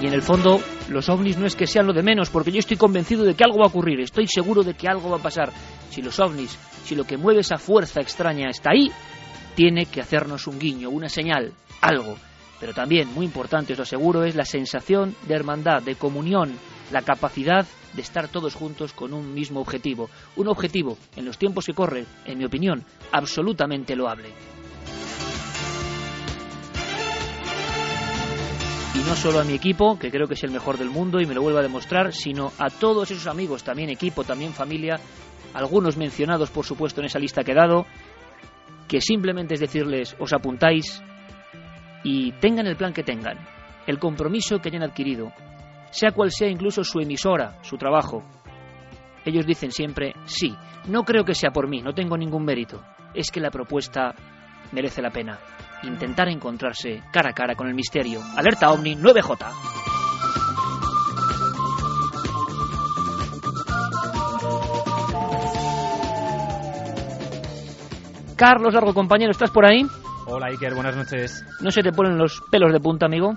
Y 0.00 0.06
en 0.06 0.12
el 0.12 0.22
fondo, 0.22 0.60
los 0.90 1.08
ovnis 1.08 1.38
no 1.38 1.46
es 1.46 1.56
que 1.56 1.66
sean 1.66 1.86
lo 1.86 1.94
de 1.94 2.02
menos, 2.02 2.28
porque 2.28 2.52
yo 2.52 2.58
estoy 2.58 2.76
convencido 2.76 3.24
de 3.24 3.34
que 3.34 3.44
algo 3.44 3.58
va 3.58 3.64
a 3.64 3.68
ocurrir, 3.68 4.00
estoy 4.00 4.26
seguro 4.26 4.62
de 4.62 4.74
que 4.74 4.86
algo 4.86 5.08
va 5.08 5.16
a 5.16 5.22
pasar. 5.22 5.50
Si 5.88 6.02
los 6.02 6.20
ovnis, 6.20 6.58
si 6.84 6.94
lo 6.94 7.04
que 7.04 7.16
mueve 7.16 7.40
esa 7.40 7.56
fuerza 7.56 8.00
extraña 8.00 8.50
está 8.50 8.72
ahí, 8.72 8.90
tiene 9.54 9.86
que 9.86 10.00
hacernos 10.00 10.46
un 10.46 10.58
guiño, 10.58 10.90
una 10.90 11.08
señal, 11.08 11.52
algo. 11.80 12.16
Pero 12.60 12.74
también, 12.74 13.14
muy 13.14 13.24
importante, 13.24 13.72
os 13.72 13.78
lo 13.78 13.82
aseguro, 13.84 14.24
es 14.24 14.34
la 14.34 14.44
sensación 14.44 15.14
de 15.26 15.34
hermandad, 15.34 15.82
de 15.82 15.94
comunión, 15.96 16.52
la 16.90 17.02
capacidad 17.02 17.66
de 17.92 18.02
estar 18.02 18.28
todos 18.28 18.54
juntos 18.54 18.92
con 18.92 19.12
un 19.12 19.34
mismo 19.34 19.60
objetivo. 19.60 20.10
Un 20.36 20.48
objetivo, 20.48 20.98
en 21.16 21.24
los 21.24 21.38
tiempos 21.38 21.66
que 21.66 21.74
corren, 21.74 22.06
en 22.24 22.38
mi 22.38 22.44
opinión, 22.44 22.84
absolutamente 23.12 23.96
loable. 23.96 24.30
y 28.94 28.98
no 28.98 29.16
solo 29.16 29.40
a 29.40 29.44
mi 29.44 29.54
equipo, 29.54 29.98
que 29.98 30.08
creo 30.08 30.28
que 30.28 30.34
es 30.34 30.44
el 30.44 30.52
mejor 30.52 30.78
del 30.78 30.88
mundo 30.88 31.20
y 31.20 31.26
me 31.26 31.34
lo 31.34 31.42
vuelvo 31.42 31.58
a 31.58 31.62
demostrar, 31.62 32.12
sino 32.12 32.52
a 32.58 32.70
todos 32.70 33.10
esos 33.10 33.26
amigos, 33.26 33.64
también 33.64 33.90
equipo, 33.90 34.22
también 34.22 34.52
familia, 34.52 35.00
algunos 35.52 35.96
mencionados 35.96 36.50
por 36.50 36.64
supuesto 36.64 37.00
en 37.00 37.06
esa 37.06 37.18
lista 37.18 37.42
que 37.42 37.52
he 37.52 37.56
dado, 37.56 37.86
que 38.86 39.00
simplemente 39.00 39.54
es 39.54 39.60
decirles, 39.60 40.14
os 40.20 40.32
apuntáis 40.32 41.02
y 42.04 42.32
tengan 42.32 42.66
el 42.66 42.76
plan 42.76 42.92
que 42.92 43.02
tengan, 43.02 43.38
el 43.88 43.98
compromiso 43.98 44.60
que 44.60 44.68
hayan 44.68 44.84
adquirido, 44.84 45.32
sea 45.94 46.10
cual 46.10 46.32
sea 46.32 46.48
incluso 46.48 46.82
su 46.82 46.98
emisora, 46.98 47.56
su 47.62 47.76
trabajo. 47.76 48.24
Ellos 49.24 49.46
dicen 49.46 49.70
siempre, 49.70 50.12
sí, 50.24 50.52
no 50.88 51.04
creo 51.04 51.24
que 51.24 51.36
sea 51.36 51.52
por 51.52 51.68
mí, 51.68 51.82
no 51.82 51.94
tengo 51.94 52.16
ningún 52.16 52.44
mérito, 52.44 52.82
es 53.14 53.30
que 53.30 53.38
la 53.40 53.50
propuesta 53.50 54.12
merece 54.72 55.00
la 55.00 55.10
pena 55.10 55.38
intentar 55.84 56.28
encontrarse 56.28 57.00
cara 57.12 57.30
a 57.30 57.32
cara 57.32 57.54
con 57.54 57.68
el 57.68 57.74
misterio. 57.74 58.20
Alerta 58.36 58.70
OVNI 58.70 58.96
9J. 58.96 59.46
Carlos 68.36 68.74
Largo, 68.74 68.94
compañero, 68.94 69.30
¿estás 69.30 69.52
por 69.52 69.64
ahí? 69.64 69.86
Hola 70.26 70.46
Iker, 70.46 70.74
buenas 70.74 70.96
noches. 70.96 71.44
¿No 71.60 71.70
se 71.70 71.82
te 71.82 71.92
ponen 71.92 72.16
los 72.16 72.40
pelos 72.50 72.72
de 72.72 72.80
punta, 72.80 73.06
amigo? 73.06 73.34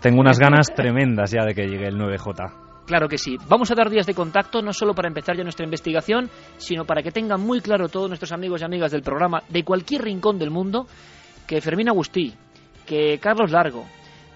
tengo 0.00 0.20
unas 0.20 0.38
ganas 0.38 0.74
tremendas 0.74 1.30
ya 1.30 1.44
de 1.44 1.54
que 1.54 1.66
llegue 1.66 1.88
el 1.88 1.98
9J. 1.98 2.84
Claro 2.86 3.08
que 3.08 3.18
sí. 3.18 3.36
Vamos 3.48 3.70
a 3.70 3.74
dar 3.74 3.90
días 3.90 4.06
de 4.06 4.14
contacto, 4.14 4.62
no 4.62 4.72
solo 4.72 4.94
para 4.94 5.08
empezar 5.08 5.36
ya 5.36 5.42
nuestra 5.42 5.64
investigación, 5.64 6.30
sino 6.56 6.84
para 6.84 7.02
que 7.02 7.10
tengan 7.10 7.40
muy 7.40 7.60
claro 7.60 7.88
todos 7.88 8.08
nuestros 8.08 8.32
amigos 8.32 8.62
y 8.62 8.64
amigas 8.64 8.92
del 8.92 9.02
programa, 9.02 9.42
de 9.48 9.64
cualquier 9.64 10.02
rincón 10.02 10.38
del 10.38 10.50
mundo, 10.50 10.86
que 11.46 11.60
Fermín 11.60 11.88
Agustí, 11.88 12.32
que 12.86 13.18
Carlos 13.18 13.50
Largo, 13.50 13.84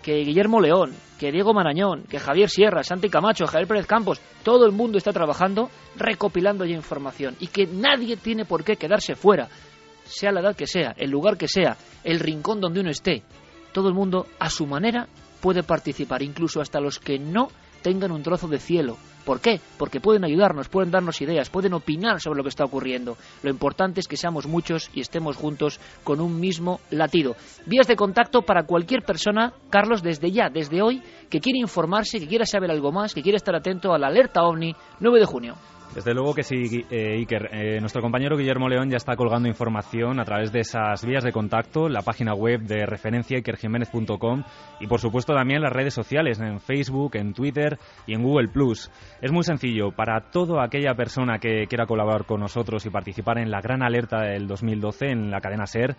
que 0.03 0.17
Guillermo 0.25 0.61
León, 0.61 0.93
que 1.19 1.31
Diego 1.31 1.55
Marañón, 1.55 2.03
que 2.11 2.19
Javier 2.19 2.51
Sierra, 2.51 2.83
Santi 2.83 3.09
Camacho, 3.09 3.47
Javier 3.47 3.69
Pérez 3.69 3.87
Campos, 3.87 4.21
todo 4.43 4.67
el 4.67 4.73
mundo 4.73 4.99
está 4.99 5.13
trabajando 5.13 5.71
recopilando 5.97 6.65
ya 6.65 6.75
información 6.75 7.37
y 7.41 7.47
que 7.47 7.67
nadie 7.67 8.17
tiene 8.17 8.45
por 8.45 8.65
qué 8.65 8.77
quedarse 8.77 9.15
fuera, 9.15 9.49
sea 10.11 10.33
la 10.33 10.41
edad 10.41 10.57
que 10.57 10.67
sea, 10.67 10.95
el 10.97 11.11
lugar 11.11 11.37
que 11.37 11.49
sea, 11.49 11.77
el 12.05 12.21
rincón 12.21 12.61
donde 12.61 12.81
uno 12.81 12.91
esté. 12.91 13.23
Todo 13.73 13.89
el 13.89 13.95
mundo 13.95 14.27
a 14.39 14.51
su 14.51 14.67
manera 14.67 15.09
puede 15.41 15.63
participar, 15.63 16.23
incluso 16.23 16.61
hasta 16.61 16.81
los 16.81 16.99
que 16.99 17.19
no 17.19 17.49
tengan 17.83 18.13
un 18.13 18.23
trozo 18.23 18.49
de 18.49 18.59
cielo. 18.59 18.97
¿Por 19.25 19.41
qué? 19.41 19.61
Porque 19.79 20.01
pueden 20.01 20.25
ayudarnos, 20.25 20.69
pueden 20.69 20.91
darnos 20.91 21.21
ideas, 21.21 21.51
pueden 21.51 21.75
opinar 21.75 22.21
sobre 22.21 22.39
lo 22.39 22.43
que 22.43 22.49
está 22.49 22.65
ocurriendo. 22.65 23.17
Lo 23.43 23.51
importante 23.51 24.01
es 24.01 24.09
que 24.09 24.17
seamos 24.17 24.47
muchos 24.47 24.91
y 24.95 25.01
estemos 25.01 25.37
juntos 25.37 25.79
con 26.05 26.21
un 26.21 26.41
mismo 26.41 26.81
latido. 26.91 27.37
Vías 27.67 27.87
de 27.87 27.97
contacto 27.97 28.43
para 28.43 28.65
cualquier 28.65 29.03
persona, 29.03 29.53
Carlos, 29.69 30.03
desde 30.03 30.31
ya, 30.31 30.49
desde 30.49 30.83
hoy, 30.83 31.03
que 31.29 31.41
quiere 31.41 31.59
informarse, 31.59 32.19
que 32.19 32.29
quiera 32.29 32.47
saber 32.47 32.71
algo 32.71 32.93
más, 32.93 33.15
que 33.15 33.23
quiera 33.23 33.37
estar 33.37 33.55
atento 33.55 33.93
a 33.93 33.99
la 33.99 34.09
alerta 34.09 34.43
OVNI 34.43 34.75
9 35.01 35.21
de 35.21 35.27
junio. 35.27 35.57
Desde 35.95 36.15
luego 36.15 36.35
que 36.35 36.45
sí, 36.45 36.87
eh, 36.89 37.17
Iker. 37.19 37.51
Eh, 37.53 37.81
nuestro 37.81 38.01
compañero 38.01 38.37
Guillermo 38.37 38.69
León 38.69 38.91
ya 38.91 38.97
está 38.97 39.17
colgando 39.17 39.49
información 39.49 40.21
a 40.21 40.25
través 40.25 40.53
de 40.53 40.61
esas 40.61 41.05
vías 41.05 41.25
de 41.25 41.33
contacto, 41.33 41.89
la 41.89 42.03
página 42.03 42.33
web 42.33 42.61
de 42.61 42.87
referencia 42.87 43.39
ikerjiménez.com 43.39 44.45
y 44.79 44.87
por 44.87 45.01
supuesto 45.01 45.35
también 45.35 45.63
las 45.63 45.73
redes 45.73 45.93
sociales 45.93 46.39
en 46.41 46.61
Facebook, 46.61 47.17
en 47.17 47.35
Twitter 47.35 47.77
y 48.07 48.15
en 48.15 48.23
Google 48.23 48.49
Plus. 48.49 48.89
Es 49.21 49.33
muy 49.33 49.43
sencillo 49.43 49.91
para 49.91 50.31
toda 50.31 50.65
aquella 50.65 50.95
persona 50.95 51.41
que 51.41 51.67
quiera 51.67 51.87
colaborar 51.87 52.25
con 52.25 52.39
nosotros 52.39 52.87
y 52.87 52.91
participar 52.91 53.39
en 53.39 53.51
la 53.51 53.61
gran 53.61 53.83
alerta 53.83 54.23
del 54.23 54.47
2012 54.47 55.11
en 55.11 55.31
la 55.33 55.41
cadena 55.41 55.67
SER 55.67 55.97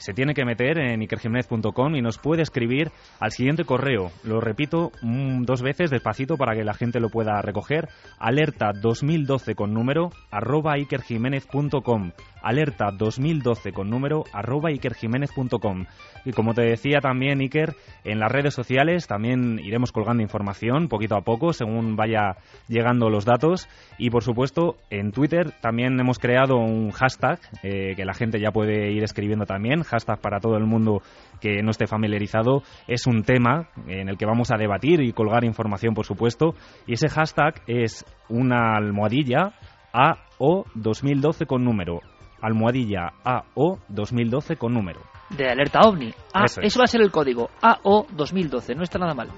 se 0.00 0.14
tiene 0.14 0.34
que 0.34 0.44
meter 0.44 0.78
en 0.78 1.02
ikerjiménez.com 1.02 1.94
y 1.94 2.00
nos 2.02 2.18
puede 2.18 2.42
escribir 2.42 2.90
al 3.20 3.32
siguiente 3.32 3.64
correo. 3.64 4.10
Lo 4.24 4.40
repito 4.40 4.90
dos 5.02 5.62
veces 5.62 5.90
despacito 5.90 6.36
para 6.36 6.54
que 6.54 6.64
la 6.64 6.74
gente 6.74 7.00
lo 7.00 7.10
pueda 7.10 7.40
recoger. 7.42 7.88
Alerta 8.18 8.72
2012 8.72 9.54
con 9.54 9.74
número 9.74 10.10
arroba 10.30 10.78
ikerjiménez.com. 10.78 12.12
Alerta 12.42 12.90
2012 12.90 13.72
con 13.72 13.90
número 13.90 14.24
arroba 14.32 14.70
ikerjiménez.com. 14.70 15.86
Y 16.24 16.32
como 16.32 16.54
te 16.54 16.62
decía 16.62 17.00
también 17.00 17.40
Iker, 17.40 17.74
en 18.04 18.18
las 18.18 18.30
redes 18.30 18.54
sociales 18.54 19.06
también 19.06 19.58
iremos 19.58 19.92
colgando 19.92 20.22
información 20.22 20.88
poquito 20.88 21.16
a 21.16 21.22
poco 21.22 21.52
según 21.52 21.96
vaya 21.96 22.36
llegando 22.68 23.10
los 23.10 23.24
datos. 23.24 23.68
Y 23.98 24.10
por 24.10 24.22
supuesto 24.22 24.76
en 24.90 25.12
Twitter 25.12 25.52
también 25.60 25.98
hemos 25.98 26.18
creado 26.18 26.56
un 26.56 26.90
hashtag 26.90 27.40
eh, 27.62 27.94
que 27.96 28.04
la 28.04 28.14
gente 28.14 28.40
ya 28.40 28.50
puede 28.50 28.92
ir 28.92 29.02
escribiendo 29.02 29.46
también 29.46 29.82
hashtag 29.82 30.20
para 30.20 30.40
todo 30.40 30.56
el 30.56 30.66
mundo 30.66 31.02
que 31.40 31.62
no 31.62 31.70
esté 31.70 31.86
familiarizado, 31.86 32.62
es 32.86 33.06
un 33.06 33.22
tema 33.22 33.68
en 33.86 34.08
el 34.08 34.16
que 34.16 34.26
vamos 34.26 34.50
a 34.50 34.56
debatir 34.56 35.00
y 35.00 35.12
colgar 35.12 35.44
información, 35.44 35.94
por 35.94 36.06
supuesto, 36.06 36.54
y 36.86 36.94
ese 36.94 37.08
hashtag 37.08 37.62
es 37.66 38.04
una 38.28 38.76
almohadilla 38.76 39.52
AO 39.92 40.64
2012 40.74 41.46
con 41.46 41.64
número. 41.64 42.00
Almohadilla 42.40 43.12
AO 43.24 43.78
2012 43.88 44.56
con 44.56 44.74
número. 44.74 45.00
De 45.30 45.48
alerta 45.48 45.80
ovni. 45.80 46.12
Ah, 46.34 46.44
eso, 46.44 46.78
va 46.80 46.84
a 46.84 46.88
ser 46.88 47.02
el 47.02 47.10
código 47.10 47.50
AO 47.62 48.06
2012, 48.12 48.74
no 48.74 48.82
está 48.82 48.98
nada 48.98 49.14
mal. 49.14 49.28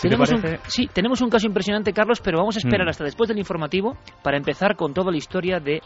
tenemos 0.00 0.32
un, 0.32 0.42
sí, 0.66 0.88
tenemos 0.92 1.20
un 1.20 1.28
caso 1.28 1.46
impresionante, 1.46 1.92
Carlos, 1.92 2.20
pero 2.20 2.38
vamos 2.38 2.56
a 2.56 2.60
esperar 2.60 2.86
mm. 2.86 2.90
hasta 2.90 3.04
después 3.04 3.28
del 3.28 3.38
informativo 3.38 3.96
para 4.22 4.38
empezar 4.38 4.76
con 4.76 4.94
toda 4.94 5.10
la 5.10 5.18
historia 5.18 5.60
de 5.60 5.82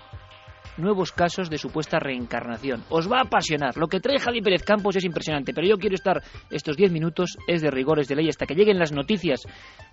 nuevos 0.77 1.13
casos 1.13 1.51
de 1.51 1.59
supuesta 1.59 1.99
reencarnación. 1.99 2.83
Os 2.89 3.11
va 3.11 3.19
a 3.19 3.23
apasionar. 3.23 3.77
Lo 3.77 3.89
que 3.89 4.01
trae 4.01 4.19
Javi 4.19 4.41
Pérez 4.41 4.63
Campos 4.63 4.97
es 4.97 5.05
impresionante, 5.05 5.53
pero 5.55 5.67
yo 5.67 5.77
quiero 5.77 5.95
estar 5.95 6.23
estos 6.51 6.77
10 6.77 6.93
minutos, 6.93 7.37
es 7.47 7.63
de 7.63 7.71
rigores 7.71 8.09
de 8.09 8.17
ley, 8.17 8.29
hasta 8.29 8.47
que 8.47 8.55
lleguen 8.55 8.79
las 8.79 8.93
noticias, 8.93 9.43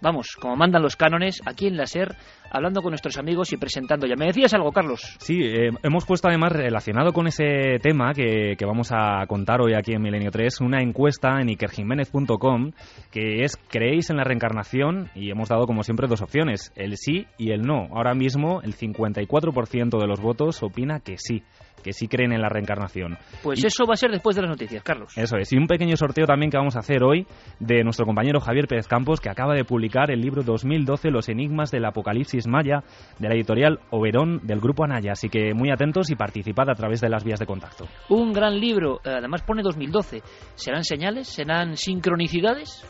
vamos, 0.01 0.35
como 0.39 0.55
mandan 0.55 0.81
los 0.81 0.95
cánones, 0.95 1.41
aquí 1.45 1.67
en 1.67 1.77
la 1.77 1.85
SER, 1.85 2.15
hablando 2.51 2.81
con 2.81 2.91
nuestros 2.91 3.17
amigos 3.17 3.53
y 3.53 3.57
presentando 3.57 4.07
ya. 4.07 4.15
¿Me 4.15 4.27
decías 4.27 4.53
algo, 4.53 4.71
Carlos? 4.71 5.15
Sí, 5.19 5.39
eh, 5.41 5.71
hemos 5.83 6.05
puesto 6.05 6.27
además 6.27 6.51
relacionado 6.51 7.13
con 7.13 7.27
ese 7.27 7.79
tema 7.81 8.13
que, 8.13 8.55
que, 8.57 8.65
vamos 8.65 8.91
a 8.91 9.25
contar 9.27 9.61
hoy 9.61 9.73
aquí 9.73 9.93
en 9.93 10.01
Milenio 10.01 10.31
3, 10.31 10.61
una 10.61 10.81
encuesta 10.81 11.39
en 11.41 11.49
ikerjiménez.com 11.49 12.71
que 13.11 13.43
es 13.43 13.57
¿creéis 13.69 14.09
en 14.09 14.17
la 14.17 14.23
reencarnación? 14.23 15.09
Y 15.15 15.31
hemos 15.31 15.49
dado 15.49 15.65
como 15.65 15.83
siempre 15.83 16.07
dos 16.07 16.21
opciones, 16.21 16.71
el 16.75 16.97
sí 16.97 17.27
y 17.37 17.51
el 17.51 17.61
no. 17.61 17.87
Ahora 17.91 18.13
mismo 18.13 18.61
el 18.61 18.75
54% 18.75 19.99
de 19.99 20.07
los 20.07 20.21
votos 20.21 20.61
opina 20.71 20.99
que 20.99 21.17
sí 21.17 21.43
que 21.81 21.93
sí 21.93 22.07
creen 22.07 22.31
en 22.31 22.41
la 22.41 22.49
reencarnación. 22.49 23.17
Pues 23.43 23.63
eso 23.63 23.85
va 23.85 23.93
a 23.93 23.97
ser 23.97 24.11
después 24.11 24.35
de 24.35 24.43
las 24.43 24.51
noticias, 24.51 24.83
Carlos. 24.83 25.17
Eso 25.17 25.37
es. 25.37 25.51
Y 25.51 25.57
un 25.57 25.67
pequeño 25.67 25.95
sorteo 25.97 26.25
también 26.25 26.51
que 26.51 26.57
vamos 26.57 26.75
a 26.75 26.79
hacer 26.79 27.03
hoy 27.03 27.25
de 27.59 27.83
nuestro 27.83 28.05
compañero 28.05 28.39
Javier 28.39 28.67
Pérez 28.67 28.87
Campos, 28.87 29.19
que 29.19 29.29
acaba 29.29 29.53
de 29.53 29.65
publicar 29.65 30.11
el 30.11 30.21
libro 30.21 30.43
2012, 30.43 31.09
Los 31.09 31.29
enigmas 31.29 31.71
del 31.71 31.85
apocalipsis 31.85 32.47
maya, 32.47 32.83
de 33.19 33.27
la 33.27 33.35
editorial 33.35 33.79
Oberón 33.89 34.41
del 34.43 34.59
Grupo 34.59 34.83
Anaya. 34.83 35.13
Así 35.13 35.29
que 35.29 35.53
muy 35.53 35.71
atentos 35.71 36.09
y 36.11 36.15
participad 36.15 36.69
a 36.69 36.75
través 36.75 37.01
de 37.01 37.09
las 37.09 37.23
vías 37.23 37.39
de 37.39 37.45
contacto. 37.45 37.87
Un 38.09 38.31
gran 38.31 38.59
libro, 38.59 38.99
eh, 39.03 39.15
además 39.17 39.41
pone 39.41 39.61
2012. 39.63 40.21
¿Serán 40.55 40.83
señales? 40.83 41.27
¿Serán 41.27 41.75
sincronicidades? 41.77 42.85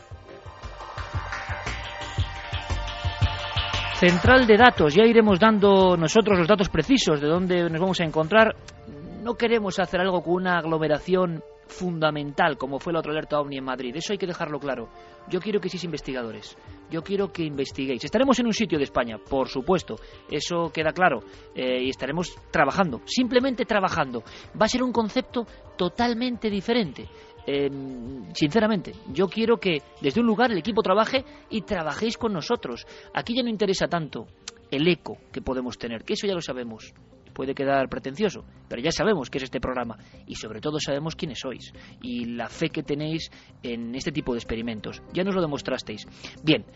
Central 4.02 4.48
de 4.48 4.56
datos, 4.56 4.96
ya 4.96 5.04
iremos 5.04 5.38
dando 5.38 5.96
nosotros 5.96 6.36
los 6.36 6.48
datos 6.48 6.68
precisos 6.68 7.20
de 7.20 7.28
dónde 7.28 7.70
nos 7.70 7.80
vamos 7.80 8.00
a 8.00 8.04
encontrar. 8.04 8.56
No 9.22 9.34
queremos 9.34 9.78
hacer 9.78 10.00
algo 10.00 10.24
con 10.24 10.34
una 10.34 10.58
aglomeración 10.58 11.40
fundamental 11.68 12.58
como 12.58 12.80
fue 12.80 12.92
la 12.92 12.98
otra 12.98 13.12
alerta 13.12 13.38
OVNI 13.38 13.58
en 13.58 13.64
Madrid. 13.64 13.94
Eso 13.94 14.12
hay 14.12 14.18
que 14.18 14.26
dejarlo 14.26 14.58
claro. 14.58 14.88
Yo 15.28 15.40
quiero 15.40 15.60
que 15.60 15.68
seáis 15.68 15.84
investigadores. 15.84 16.56
Yo 16.90 17.02
quiero 17.02 17.32
que 17.32 17.44
investiguéis. 17.44 18.04
Estaremos 18.04 18.38
en 18.40 18.46
un 18.46 18.52
sitio 18.52 18.76
de 18.76 18.84
España, 18.84 19.18
por 19.18 19.48
supuesto. 19.48 19.94
Eso 20.28 20.72
queda 20.72 20.92
claro. 20.92 21.20
Eh, 21.54 21.84
y 21.84 21.88
estaremos 21.88 22.34
trabajando. 22.50 23.02
Simplemente 23.06 23.64
trabajando. 23.64 24.24
Va 24.60 24.66
a 24.66 24.68
ser 24.68 24.82
un 24.82 24.92
concepto 24.92 25.46
totalmente 25.76 26.50
diferente. 26.50 27.08
Em, 27.46 28.32
sinceramente, 28.34 28.92
yo 29.12 29.28
quiero 29.28 29.58
que 29.58 29.82
desde 30.00 30.20
un 30.20 30.26
lugar 30.26 30.52
el 30.52 30.58
equipo 30.58 30.82
trabaje 30.82 31.24
y 31.50 31.62
trabajéis 31.62 32.16
con 32.16 32.32
nosotros. 32.32 32.86
Aquí 33.14 33.34
ya 33.34 33.42
no 33.42 33.48
interesa 33.48 33.88
tanto 33.88 34.26
el 34.70 34.86
eco 34.88 35.18
que 35.32 35.42
podemos 35.42 35.76
tener, 35.76 36.04
que 36.04 36.14
eso 36.14 36.26
ya 36.26 36.34
lo 36.34 36.40
sabemos. 36.40 36.94
Puede 37.32 37.54
quedar 37.54 37.88
pretencioso, 37.88 38.44
pero 38.68 38.82
ya 38.82 38.92
sabemos 38.92 39.30
qué 39.30 39.38
es 39.38 39.44
este 39.44 39.60
programa 39.60 39.98
y 40.26 40.34
sobre 40.34 40.60
todo 40.60 40.78
sabemos 40.78 41.16
quiénes 41.16 41.38
sois 41.40 41.72
y 42.02 42.26
la 42.26 42.48
fe 42.48 42.68
que 42.68 42.82
tenéis 42.82 43.30
en 43.62 43.94
este 43.94 44.12
tipo 44.12 44.32
de 44.32 44.38
experimentos. 44.38 45.02
Ya 45.14 45.24
nos 45.24 45.34
lo 45.34 45.40
demostrasteis. 45.40 46.06
Bien, 46.42 46.66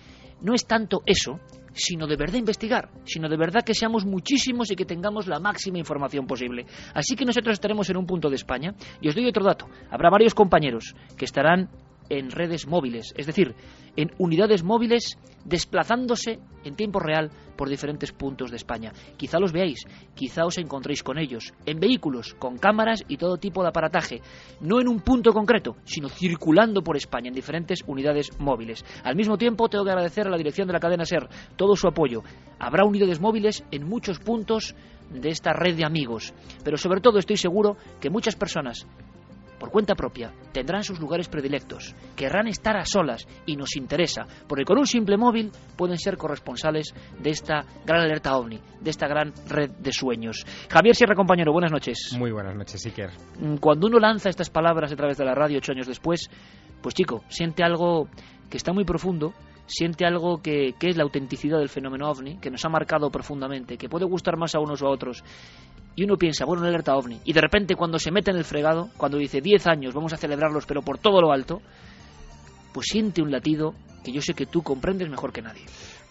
no 0.41 0.55
es 0.55 0.67
tanto 0.67 1.03
eso, 1.07 1.41
sino 1.73 2.07
de 2.07 2.17
verdad 2.17 2.39
investigar, 2.39 2.89
sino 3.05 3.29
de 3.29 3.37
verdad 3.37 3.63
que 3.65 3.75
seamos 3.75 4.05
muchísimos 4.05 4.71
y 4.71 4.77
que 4.77 4.85
tengamos 4.85 5.27
la 5.27 5.39
máxima 5.39 5.79
información 5.79 6.27
posible. 6.27 6.67
Así 6.95 7.15
que 7.15 7.25
nosotros 7.25 7.55
estaremos 7.55 7.89
en 7.91 7.99
un 7.99 8.07
punto 8.07 8.31
de 8.31 8.37
España 8.37 8.75
y 9.01 9.09
os 9.09 9.15
doy 9.15 9.27
otro 9.27 9.45
dato. 9.45 9.67
Habrá 9.91 10.11
varios 10.11 10.35
compañeros 10.35 10.95
que 11.17 11.27
estarán 11.27 11.69
en 12.09 12.31
redes 12.31 12.67
móviles, 12.67 13.13
es 13.17 13.27
decir, 13.27 13.55
en 13.97 14.11
unidades 14.19 14.63
móviles 14.63 15.19
desplazándose 15.45 16.39
en 16.65 16.75
tiempo 16.75 16.99
real 16.99 17.31
por 17.57 17.69
diferentes 17.69 18.13
puntos 18.13 18.51
de 18.51 18.57
España. 18.57 18.93
Quizá 19.17 19.39
los 19.39 19.53
veáis, 19.53 19.87
quizá 20.15 20.45
os 20.45 20.59
encontréis 20.59 21.03
con 21.03 21.19
ellos, 21.19 21.55
en 21.65 21.79
vehículos, 21.79 22.35
con 22.35 22.59
cámaras 22.59 23.05
y 23.09 23.17
todo 23.17 23.37
tipo 23.37 23.63
de 23.63 23.69
aparataje, 23.69 24.21
no 24.61 24.81
en 24.81 24.89
un 24.89 25.01
punto 25.01 25.33
concreto, 25.33 25.77
sino 25.85 26.09
circulando 26.09 26.83
por 26.83 26.97
España 26.97 27.29
en 27.29 27.35
diferentes 27.35 27.83
unidades 27.87 28.31
móviles. 28.39 28.85
Al 29.05 29.17
mismo 29.17 29.39
tiempo, 29.39 29.69
tengo 29.69 29.85
que 29.85 29.91
agradecer 29.91 30.27
a 30.27 30.31
la 30.31 30.37
dirección 30.37 30.67
de 30.67 30.75
la 30.75 30.81
cadena 30.81 31.05
SER 31.05 31.29
todo 31.57 31.77
su 31.77 31.87
apoyo. 31.87 32.23
Habrá 32.59 32.85
unidades 32.85 33.21
móviles 33.21 33.65
en 33.71 33.89
muchos 33.89 34.19
puntos 34.19 34.75
de 35.11 35.31
esta 35.31 35.53
red 35.53 35.77
de 35.77 35.87
amigos, 35.87 36.35
pero 36.65 36.77
sobre 36.77 37.01
todo 37.01 37.19
estoy 37.19 37.37
seguro 37.37 37.77
que 38.01 38.11
muchas 38.11 38.35
personas 38.35 38.87
por 39.59 39.71
cuenta 39.71 39.95
propia, 39.95 40.33
tendrán 40.53 40.85
sus 40.85 41.01
lugares 41.01 41.29
predilectos, 41.29 41.95
querrán 42.15 42.47
estar 42.49 42.77
a 42.77 42.85
solas 42.85 43.27
y 43.47 43.57
nos 43.57 43.77
interesa, 43.77 44.27
porque 44.47 44.65
con 44.65 44.79
un 44.79 44.87
simple 44.87 45.17
móvil 45.17 45.51
pueden 45.77 45.99
ser 45.99 46.17
corresponsales 46.17 46.95
de 47.19 47.31
esta 47.31 47.65
gran 47.85 48.01
alerta 48.01 48.37
ovni, 48.37 48.61
de 48.81 48.91
esta 48.91 49.07
gran 49.07 49.33
red 49.49 49.71
de 49.71 49.93
sueños. 49.93 50.45
Javier 50.71 50.95
Sierra, 50.95 51.15
compañero, 51.15 51.53
buenas 51.53 51.73
noches. 51.73 52.15
Muy 52.19 52.31
buenas 52.31 52.55
noches, 52.55 52.85
Iker. 52.87 53.11
Mm, 53.39 53.57
cuando 53.57 53.87
uno 53.87 53.99
lanza 53.99 54.29
estas 54.29 54.51
palabras 54.51 54.93
a 54.93 54.97
través 54.97 55.17
de 55.19 55.25
la 55.25 55.35
radio 55.35 55.59
ocho 55.59 55.73
años 55.73 55.87
después, 55.87 56.31
pues 56.83 56.95
chico, 56.95 57.25
siente 57.29 57.63
algo 57.63 58.09
que 58.51 58.57
está 58.57 58.73
muy 58.73 58.85
profundo, 58.85 59.33
siente 59.67 60.07
algo 60.07 60.41
que, 60.43 60.75
que, 60.79 60.89
es 60.91 60.97
la 60.97 61.03
autenticidad 61.03 61.59
del 61.59 61.69
fenómeno 61.69 62.09
ovni, 62.09 62.39
que 62.39 62.51
nos 62.51 62.65
ha 62.65 62.69
marcado 62.69 63.11
profundamente, 63.11 63.77
que 63.77 63.89
puede 63.89 64.05
gustar 64.05 64.37
más 64.37 64.55
a 64.55 64.61
unos 64.61 64.83
o 64.83 64.87
a 64.87 64.91
otros, 64.91 65.23
y 65.97 66.05
uno 66.05 66.17
piensa, 66.17 66.45
bueno, 66.45 66.61
una 66.61 66.69
alerta 66.69 66.95
ovni. 66.95 67.21
Y 67.25 67.33
de 67.33 67.41
repente 67.41 67.75
cuando 67.75 67.99
se 67.99 68.11
mete 68.11 68.31
en 68.31 68.37
el 68.37 68.45
fregado, 68.45 68.91
cuando 68.97 69.19
dice 69.19 69.41
10 69.41 69.67
años, 69.67 69.95
vamos 69.95 70.13
a 70.13 70.19
celebrarlos, 70.19 70.67
pero 70.67 70.83
por 70.83 70.99
todo 70.99 71.21
lo 71.21 71.33
alto, 71.33 71.63
pues 72.73 72.87
siente 72.91 73.23
un 73.23 73.31
latido 73.31 73.75
que 74.05 74.13
yo 74.13 74.21
sé 74.21 74.35
que 74.35 74.47
tú 74.47 74.63
comprendes 74.63 75.09
mejor 75.09 75.33
que 75.33 75.43
nadie. 75.43 75.65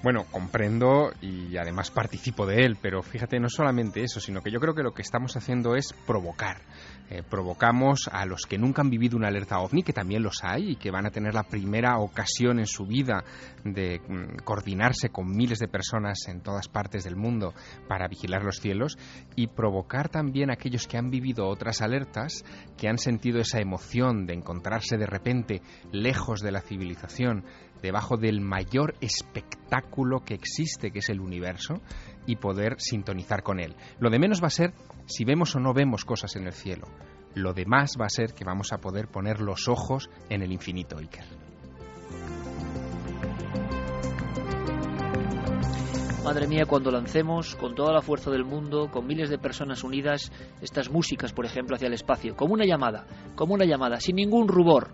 Bueno, 0.03 0.25
comprendo 0.29 1.11
y 1.21 1.55
además 1.57 1.89
participo 1.91 2.45
de 2.45 2.65
él, 2.65 2.77
pero 2.81 3.01
fíjate, 3.01 3.39
no 3.39 3.47
solamente 3.47 4.03
eso, 4.03 4.19
sino 4.19 4.41
que 4.41 4.51
yo 4.51 4.59
creo 4.59 4.75
que 4.75 4.83
lo 4.83 4.93
que 4.93 5.01
estamos 5.01 5.37
haciendo 5.37 5.75
es 5.75 5.93
provocar. 6.05 6.61
Eh, 7.09 7.21
provocamos 7.21 8.09
a 8.11 8.25
los 8.25 8.47
que 8.47 8.57
nunca 8.57 8.81
han 8.81 8.89
vivido 8.89 9.15
una 9.15 9.27
alerta 9.27 9.59
ovni, 9.59 9.83
que 9.83 9.93
también 9.93 10.23
los 10.23 10.43
hay 10.43 10.71
y 10.71 10.75
que 10.75 10.89
van 10.89 11.05
a 11.05 11.11
tener 11.11 11.35
la 11.35 11.43
primera 11.43 11.99
ocasión 11.99 12.59
en 12.59 12.65
su 12.65 12.85
vida 12.85 13.23
de 13.63 13.99
mm, 13.99 14.43
coordinarse 14.43 15.09
con 15.09 15.29
miles 15.29 15.59
de 15.59 15.67
personas 15.67 16.27
en 16.27 16.41
todas 16.41 16.67
partes 16.67 17.03
del 17.03 17.15
mundo 17.15 17.53
para 17.87 18.07
vigilar 18.07 18.43
los 18.43 18.59
cielos, 18.59 18.97
y 19.35 19.47
provocar 19.47 20.09
también 20.09 20.49
a 20.49 20.53
aquellos 20.53 20.87
que 20.87 20.97
han 20.97 21.11
vivido 21.11 21.47
otras 21.47 21.81
alertas, 21.81 22.43
que 22.75 22.87
han 22.87 22.97
sentido 22.97 23.39
esa 23.39 23.59
emoción 23.59 24.25
de 24.25 24.33
encontrarse 24.33 24.97
de 24.97 25.05
repente 25.05 25.61
lejos 25.91 26.41
de 26.41 26.51
la 26.51 26.61
civilización, 26.61 27.45
debajo 27.85 28.17
del 28.17 28.41
mayor 28.41 28.95
espectáculo 28.99 30.21
que 30.25 30.33
existe, 30.33 30.89
que 30.91 30.99
es 30.99 31.09
el 31.09 31.21
universo, 31.21 31.81
y 32.25 32.37
poder 32.37 32.75
sintonizar 32.79 33.43
con 33.43 33.59
él. 33.59 33.75
Lo 33.99 34.09
de 34.09 34.17
menos 34.17 34.41
va 34.41 34.47
a 34.47 34.49
ser 34.49 34.73
si 35.05 35.23
vemos 35.23 35.55
o 35.55 35.59
no 35.59 35.73
vemos 35.73 36.03
cosas 36.03 36.35
en 36.35 36.47
el 36.47 36.53
cielo. 36.53 36.87
Lo 37.35 37.53
demás 37.53 37.91
va 37.99 38.05
a 38.05 38.09
ser 38.09 38.33
que 38.33 38.43
vamos 38.43 38.73
a 38.73 38.79
poder 38.79 39.07
poner 39.07 39.39
los 39.39 39.67
ojos 39.67 40.09
en 40.29 40.41
el 40.41 40.51
infinito, 40.51 40.97
Iker. 40.97 41.25
Madre 46.23 46.47
mía, 46.47 46.65
cuando 46.65 46.89
lancemos 46.89 47.55
con 47.55 47.75
toda 47.75 47.93
la 47.93 48.01
fuerza 48.01 48.31
del 48.31 48.45
mundo, 48.45 48.89
con 48.89 49.05
miles 49.05 49.29
de 49.29 49.37
personas 49.37 49.83
unidas, 49.83 50.31
estas 50.59 50.89
músicas, 50.89 51.33
por 51.33 51.45
ejemplo, 51.45 51.75
hacia 51.75 51.87
el 51.87 51.93
espacio, 51.93 52.35
como 52.35 52.55
una 52.55 52.65
llamada, 52.65 53.05
como 53.35 53.53
una 53.53 53.65
llamada, 53.65 53.99
sin 53.99 54.15
ningún 54.15 54.47
rubor, 54.47 54.89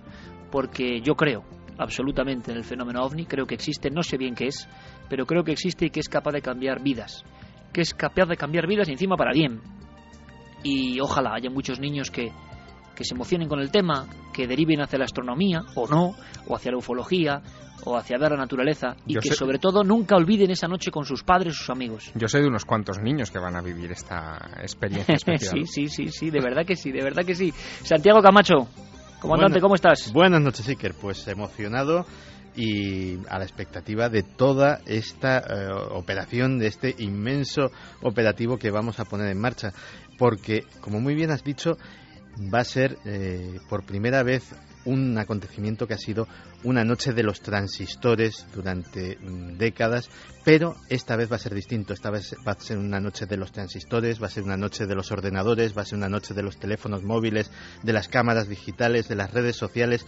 porque 0.51 0.99
yo 0.99 1.15
creo 1.15 1.45
absolutamente 1.81 2.51
en 2.51 2.57
el 2.57 2.63
fenómeno 2.63 3.03
ovni, 3.03 3.25
creo 3.25 3.45
que 3.45 3.55
existe, 3.55 3.89
no 3.89 4.03
sé 4.03 4.17
bien 4.17 4.35
qué 4.35 4.47
es, 4.47 4.67
pero 5.09 5.25
creo 5.25 5.43
que 5.43 5.51
existe 5.51 5.85
y 5.87 5.89
que 5.89 5.99
es 5.99 6.09
capaz 6.09 6.31
de 6.31 6.41
cambiar 6.41 6.81
vidas, 6.81 7.23
que 7.73 7.81
es 7.81 7.93
capaz 7.93 8.25
de 8.25 8.37
cambiar 8.37 8.67
vidas 8.67 8.87
y 8.87 8.91
encima 8.91 9.15
para 9.17 9.33
bien. 9.33 9.59
Y 10.63 10.99
ojalá 10.99 11.33
haya 11.35 11.49
muchos 11.49 11.79
niños 11.79 12.11
que, 12.11 12.31
que 12.95 13.03
se 13.03 13.15
emocionen 13.15 13.47
con 13.49 13.59
el 13.59 13.71
tema, 13.71 14.05
que 14.33 14.47
deriven 14.47 14.81
hacia 14.81 14.99
la 14.99 15.05
astronomía, 15.05 15.61
o 15.75 15.87
no, 15.87 16.15
o 16.47 16.55
hacia 16.55 16.71
la 16.71 16.77
ufología, 16.77 17.41
o 17.83 17.97
hacia 17.97 18.19
ver 18.19 18.31
la 18.31 18.37
naturaleza, 18.37 18.95
y 19.07 19.15
Yo 19.15 19.21
que 19.21 19.29
sé- 19.29 19.35
sobre 19.35 19.57
todo 19.57 19.83
nunca 19.83 20.15
olviden 20.15 20.51
esa 20.51 20.67
noche 20.67 20.91
con 20.91 21.03
sus 21.03 21.23
padres 21.23 21.55
sus 21.55 21.71
amigos. 21.71 22.11
Yo 22.13 22.27
sé 22.27 22.39
de 22.39 22.47
unos 22.47 22.63
cuantos 22.63 22.99
niños 22.99 23.31
que 23.31 23.39
van 23.39 23.55
a 23.55 23.61
vivir 23.61 23.91
esta 23.91 24.37
experiencia 24.61 25.15
especial. 25.15 25.65
sí, 25.65 25.65
sí, 25.65 25.87
sí, 25.87 26.07
sí, 26.09 26.29
de 26.29 26.39
verdad 26.41 26.63
que 26.63 26.75
sí, 26.75 26.91
de 26.91 27.01
verdad 27.03 27.25
que 27.25 27.33
sí. 27.33 27.51
Santiago 27.81 28.21
Camacho, 28.21 28.67
comandante, 29.21 29.53
Bueno, 29.53 29.63
¿cómo 29.63 29.75
estás? 29.75 30.11
Buenas 30.11 30.41
noches, 30.41 30.67
Iker. 30.67 30.93
Pues 30.95 31.27
emocionado 31.27 32.05
y 32.55 33.19
a 33.29 33.37
la 33.37 33.45
expectativa 33.45 34.09
de 34.09 34.23
toda 34.23 34.81
esta 34.85 35.39
eh, 35.39 35.71
operación, 35.91 36.59
de 36.59 36.67
este 36.67 36.95
inmenso 36.97 37.71
operativo 38.01 38.57
que 38.57 38.71
vamos 38.71 38.99
a 38.99 39.05
poner 39.05 39.27
en 39.27 39.39
marcha. 39.39 39.71
Porque, 40.17 40.65
como 40.81 40.99
muy 40.99 41.15
bien 41.15 41.31
has 41.31 41.43
dicho, 41.43 41.77
va 42.53 42.59
a 42.59 42.65
ser 42.65 42.97
eh, 43.05 43.59
por 43.69 43.83
primera 43.85 44.23
vez 44.23 44.53
un 44.85 45.17
acontecimiento 45.17 45.87
que 45.87 45.93
ha 45.93 45.97
sido 45.97 46.27
una 46.63 46.83
noche 46.83 47.13
de 47.13 47.23
los 47.23 47.41
transistores 47.41 48.45
durante 48.53 49.17
mm, 49.17 49.57
décadas, 49.57 50.09
pero 50.43 50.75
esta 50.89 51.15
vez 51.15 51.31
va 51.31 51.35
a 51.35 51.39
ser 51.39 51.53
distinto. 51.53 51.93
Esta 51.93 52.11
vez 52.11 52.35
va 52.47 52.53
a 52.53 52.59
ser 52.59 52.77
una 52.77 52.99
noche 52.99 53.25
de 53.25 53.37
los 53.37 53.51
transistores, 53.51 54.21
va 54.21 54.27
a 54.27 54.31
ser 54.31 54.43
una 54.43 54.57
noche 54.57 54.85
de 54.85 54.95
los 54.95 55.11
ordenadores, 55.11 55.75
va 55.77 55.81
a 55.81 55.85
ser 55.85 55.97
una 55.97 56.09
noche 56.09 56.33
de 56.33 56.43
los 56.43 56.57
teléfonos 56.57 57.03
móviles, 57.03 57.51
de 57.83 57.93
las 57.93 58.07
cámaras 58.07 58.47
digitales, 58.47 59.07
de 59.07 59.15
las 59.15 59.31
redes 59.31 59.55
sociales. 59.55 60.05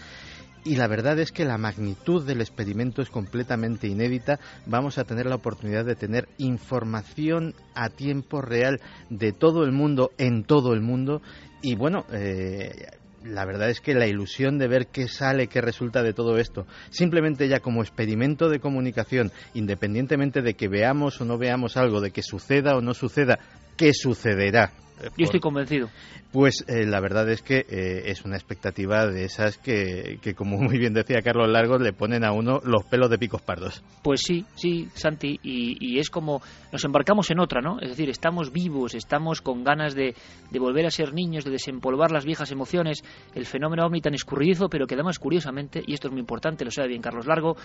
Y 0.65 0.77
la 0.77 0.87
verdad 0.87 1.19
es 1.19 1.31
que 1.33 1.43
la 1.43 1.57
magnitud 1.57 2.25
del 2.25 2.39
experimento 2.39 3.01
es 3.01 3.09
completamente 3.09 3.87
inédita. 3.87 4.39
Vamos 4.65 4.97
a 4.97 5.03
tener 5.03 5.25
la 5.25 5.35
oportunidad 5.35 5.83
de 5.83 5.95
tener 5.95 6.29
información 6.37 7.53
a 7.75 7.89
tiempo 7.89 8.41
real 8.41 8.79
de 9.09 9.33
todo 9.33 9.65
el 9.65 9.73
mundo, 9.73 10.11
en 10.17 10.45
todo 10.45 10.73
el 10.73 10.79
mundo. 10.79 11.21
Y 11.61 11.75
bueno, 11.75 12.05
eh, 12.13 12.87
la 13.23 13.45
verdad 13.45 13.69
es 13.69 13.81
que 13.81 13.93
la 13.93 14.07
ilusión 14.07 14.57
de 14.57 14.67
ver 14.67 14.87
qué 14.87 15.07
sale, 15.07 15.47
qué 15.47 15.61
resulta 15.61 16.03
de 16.03 16.13
todo 16.13 16.37
esto, 16.37 16.65
simplemente 16.89 17.47
ya 17.47 17.59
como 17.59 17.81
experimento 17.81 18.49
de 18.49 18.59
comunicación, 18.59 19.31
independientemente 19.53 20.41
de 20.41 20.55
que 20.55 20.67
veamos 20.67 21.19
o 21.21 21.25
no 21.25 21.37
veamos 21.37 21.77
algo, 21.77 22.01
de 22.01 22.11
que 22.11 22.21
suceda 22.21 22.75
o 22.75 22.81
no 22.81 22.93
suceda, 22.93 23.39
¿qué 23.77 23.93
sucederá? 23.93 24.71
Yo 25.17 25.25
estoy 25.25 25.39
convencido. 25.39 25.89
pues 26.31 26.63
eh, 26.67 26.85
la 26.85 26.99
verdad 26.99 27.29
es 27.29 27.41
que 27.41 27.65
eh, 27.69 28.03
es 28.05 28.25
una 28.25 28.35
expectativa 28.35 29.05
de 29.07 29.25
esas 29.25 29.57
que, 29.57 30.19
que, 30.21 30.33
como 30.33 30.57
muy 30.57 30.77
bien 30.77 30.93
decía 30.93 31.21
Carlos 31.21 31.49
Largos, 31.49 31.81
le 31.81 31.93
ponen 31.93 32.23
a 32.23 32.31
uno 32.31 32.59
los 32.63 32.83
pelos 32.85 33.09
de 33.09 33.17
picos 33.17 33.41
pardos. 33.41 33.83
Pues 34.01 34.21
sí, 34.21 34.45
sí, 34.55 34.89
Santi, 34.93 35.39
y, 35.43 35.77
y 35.79 35.99
es 35.99 36.09
como 36.09 36.41
nos 36.71 36.83
embarcamos 36.85 37.29
en 37.31 37.39
otra, 37.39 37.61
¿no? 37.61 37.79
Es 37.79 37.89
decir, 37.89 38.09
estamos 38.09 38.51
vivos, 38.51 38.95
estamos 38.95 39.41
con 39.41 39.63
ganas 39.63 39.95
de, 39.95 40.15
de 40.51 40.59
volver 40.59 40.85
a 40.85 40.91
ser 40.91 41.13
niños, 41.13 41.45
de 41.45 41.51
desempolvar 41.51 42.11
las 42.11 42.25
viejas 42.25 42.51
emociones, 42.51 43.03
el 43.35 43.45
fenómeno 43.45 43.85
ovni 43.85 44.01
tan 44.01 44.13
escurridizo, 44.13 44.69
pero 44.69 44.87
que 44.87 44.95
además, 44.95 45.19
curiosamente, 45.19 45.83
y 45.85 45.93
esto 45.93 46.07
es 46.07 46.11
muy 46.11 46.21
importante, 46.21 46.65
lo 46.65 46.71
sabe 46.71 46.89
bien 46.89 47.01
Carlos 47.01 47.25
Largo, 47.25 47.55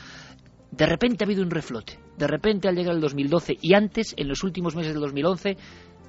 de 0.70 0.86
repente 0.86 1.24
ha 1.24 1.26
habido 1.26 1.42
un 1.42 1.50
reflote. 1.50 1.98
De 2.16 2.26
repente 2.26 2.68
al 2.68 2.76
llegar 2.76 2.94
el 2.94 3.00
2012 3.00 3.56
y 3.60 3.74
antes, 3.74 4.14
en 4.16 4.28
los 4.28 4.42
últimos 4.44 4.76
meses 4.76 4.92
del 4.92 5.00
2011, 5.02 5.56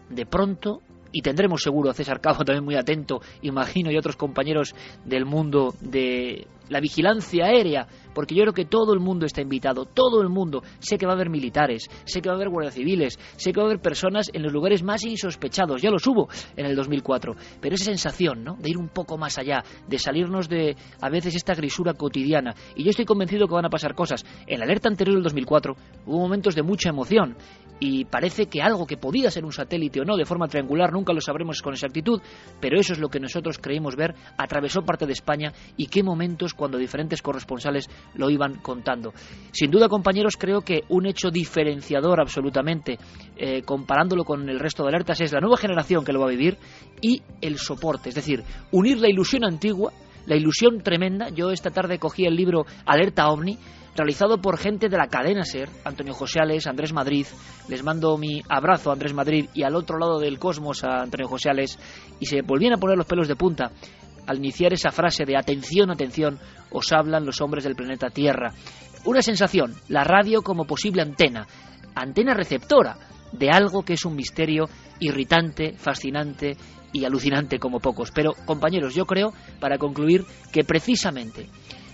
de 0.09 0.25
pronto, 0.25 0.81
y 1.11 1.21
tendremos 1.21 1.61
seguro 1.61 1.89
a 1.89 1.93
César 1.93 2.21
Cabo 2.21 2.43
también 2.45 2.65
muy 2.65 2.75
atento, 2.75 3.21
imagino, 3.41 3.91
y 3.91 3.97
otros 3.97 4.15
compañeros 4.15 4.75
del 5.05 5.25
mundo 5.25 5.73
de 5.81 6.47
la 6.69 6.79
vigilancia 6.79 7.45
aérea, 7.45 7.87
porque 8.13 8.35
yo 8.35 8.43
creo 8.43 8.53
que 8.53 8.65
todo 8.65 8.93
el 8.93 8.99
mundo 8.99 9.25
está 9.25 9.41
invitado, 9.41 9.85
todo 9.85 10.21
el 10.21 10.29
mundo. 10.29 10.61
Sé 10.79 10.97
que 10.97 11.05
va 11.05 11.13
a 11.13 11.15
haber 11.15 11.29
militares, 11.29 11.89
sé 12.05 12.21
que 12.21 12.29
va 12.29 12.33
a 12.33 12.37
haber 12.37 12.49
guardias 12.49 12.75
civiles, 12.75 13.19
sé 13.37 13.51
que 13.51 13.59
va 13.59 13.65
a 13.65 13.69
haber 13.69 13.81
personas 13.81 14.29
en 14.33 14.43
los 14.43 14.53
lugares 14.53 14.83
más 14.83 15.03
insospechados, 15.03 15.81
ya 15.81 15.89
los 15.89 16.05
hubo 16.07 16.29
en 16.55 16.65
el 16.65 16.75
2004, 16.75 17.35
pero 17.59 17.75
esa 17.75 17.85
sensación, 17.85 18.43
¿no?, 18.43 18.55
de 18.55 18.69
ir 18.69 18.77
un 18.77 18.89
poco 18.89 19.17
más 19.17 19.37
allá, 19.37 19.63
de 19.87 19.97
salirnos 19.97 20.47
de 20.47 20.75
a 21.01 21.09
veces 21.09 21.35
esta 21.35 21.55
grisura 21.55 21.93
cotidiana, 21.93 22.53
y 22.75 22.83
yo 22.83 22.91
estoy 22.91 23.05
convencido 23.05 23.47
que 23.47 23.55
van 23.55 23.65
a 23.65 23.69
pasar 23.69 23.95
cosas. 23.95 24.23
En 24.47 24.59
la 24.59 24.65
alerta 24.65 24.89
anterior 24.89 25.15
del 25.15 25.23
2004 25.23 25.75
hubo 26.05 26.19
momentos 26.19 26.55
de 26.55 26.63
mucha 26.63 26.89
emoción, 26.89 27.35
y 27.79 28.05
parece 28.05 28.47
que 28.47 28.61
algo 28.61 28.85
que 28.85 28.97
podía 28.97 29.31
ser 29.31 29.45
un 29.45 29.53
satélite 29.53 30.01
o 30.01 30.05
no 30.05 30.17
de 30.17 30.25
forma 30.25 30.47
triangular 30.47 30.91
nunca 30.91 31.13
lo 31.13 31.21
sabremos 31.21 31.61
con 31.61 31.73
exactitud, 31.73 32.21
pero 32.59 32.79
eso 32.79 32.93
es 32.93 32.99
lo 32.99 33.09
que 33.09 33.19
nosotros 33.19 33.57
creímos 33.57 33.95
ver, 33.95 34.15
atravesó 34.37 34.81
parte 34.81 35.05
de 35.05 35.13
España 35.13 35.53
y 35.77 35.87
qué 35.87 36.03
momentos 36.03 36.53
cuando 36.53 36.77
diferentes 36.77 37.21
corresponsales 37.21 37.89
lo 38.15 38.29
iban 38.29 38.55
contando. 38.55 39.13
Sin 39.51 39.71
duda, 39.71 39.87
compañeros, 39.87 40.35
creo 40.37 40.61
que 40.61 40.83
un 40.89 41.05
hecho 41.05 41.29
diferenciador 41.29 42.19
absolutamente, 42.19 42.97
eh, 43.37 43.61
comparándolo 43.63 44.23
con 44.23 44.49
el 44.49 44.59
resto 44.59 44.83
de 44.83 44.89
alertas, 44.89 45.21
es 45.21 45.31
la 45.31 45.39
nueva 45.39 45.57
generación 45.57 46.03
que 46.03 46.13
lo 46.13 46.19
va 46.19 46.27
a 46.27 46.31
vivir 46.31 46.57
y 47.01 47.21
el 47.41 47.57
soporte, 47.57 48.09
es 48.09 48.15
decir, 48.15 48.43
unir 48.71 48.99
la 48.99 49.09
ilusión 49.09 49.43
antigua 49.45 49.93
la 50.25 50.35
ilusión 50.35 50.81
tremenda. 50.81 51.29
Yo 51.29 51.49
esta 51.49 51.71
tarde 51.71 51.97
cogí 51.97 52.25
el 52.25 52.35
libro 52.35 52.65
Alerta 52.85 53.29
OVNI, 53.29 53.57
realizado 53.95 54.39
por 54.39 54.57
gente 54.57 54.89
de 54.89 54.97
la 54.97 55.07
cadena 55.07 55.43
SER, 55.43 55.69
Antonio 55.83 56.13
Joseales, 56.13 56.67
Andrés 56.67 56.93
Madrid. 56.93 57.25
Les 57.67 57.83
mando 57.83 58.17
mi 58.17 58.41
abrazo 58.47 58.89
a 58.89 58.93
Andrés 58.93 59.13
Madrid 59.13 59.47
y 59.53 59.63
al 59.63 59.75
otro 59.75 59.97
lado 59.97 60.19
del 60.19 60.39
cosmos 60.39 60.83
a 60.83 61.01
Antonio 61.01 61.27
Joseales. 61.27 61.77
Y 62.19 62.25
se 62.25 62.41
volvían 62.41 62.73
a 62.73 62.77
poner 62.77 62.97
los 62.97 63.07
pelos 63.07 63.27
de 63.27 63.35
punta 63.35 63.71
al 64.29 64.37
iniciar 64.37 64.73
esa 64.73 64.91
frase 64.91 65.25
de 65.25 65.35
atención, 65.35 65.89
atención, 65.89 66.37
os 66.71 66.91
hablan 66.91 67.25
los 67.25 67.41
hombres 67.41 67.63
del 67.63 67.75
planeta 67.75 68.09
Tierra. 68.09 68.53
Una 69.05 69.23
sensación, 69.23 69.73
la 69.87 70.03
radio 70.03 70.43
como 70.43 70.65
posible 70.65 71.01
antena, 71.01 71.47
antena 71.95 72.35
receptora 72.35 72.95
de 73.31 73.49
algo 73.49 73.83
que 73.83 73.93
es 73.93 74.05
un 74.05 74.15
misterio 74.15 74.69
irritante, 74.99 75.73
fascinante 75.73 76.55
y 76.93 77.05
alucinante 77.05 77.57
como 77.57 77.79
pocos. 77.79 78.11
Pero, 78.11 78.33
compañeros, 78.45 78.93
yo 78.93 79.05
creo, 79.05 79.33
para 79.59 79.77
concluir, 79.77 80.25
que 80.51 80.63
precisamente, 80.63 81.49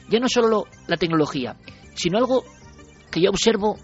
ya 0.09 0.19
no 0.19 0.27
solo 0.27 0.65
la 0.87 0.97
tecnología, 0.97 1.55
sino 1.95 2.17
algo 2.17 2.43
que 3.11 3.21
yo 3.21 3.29
observo 3.29 3.77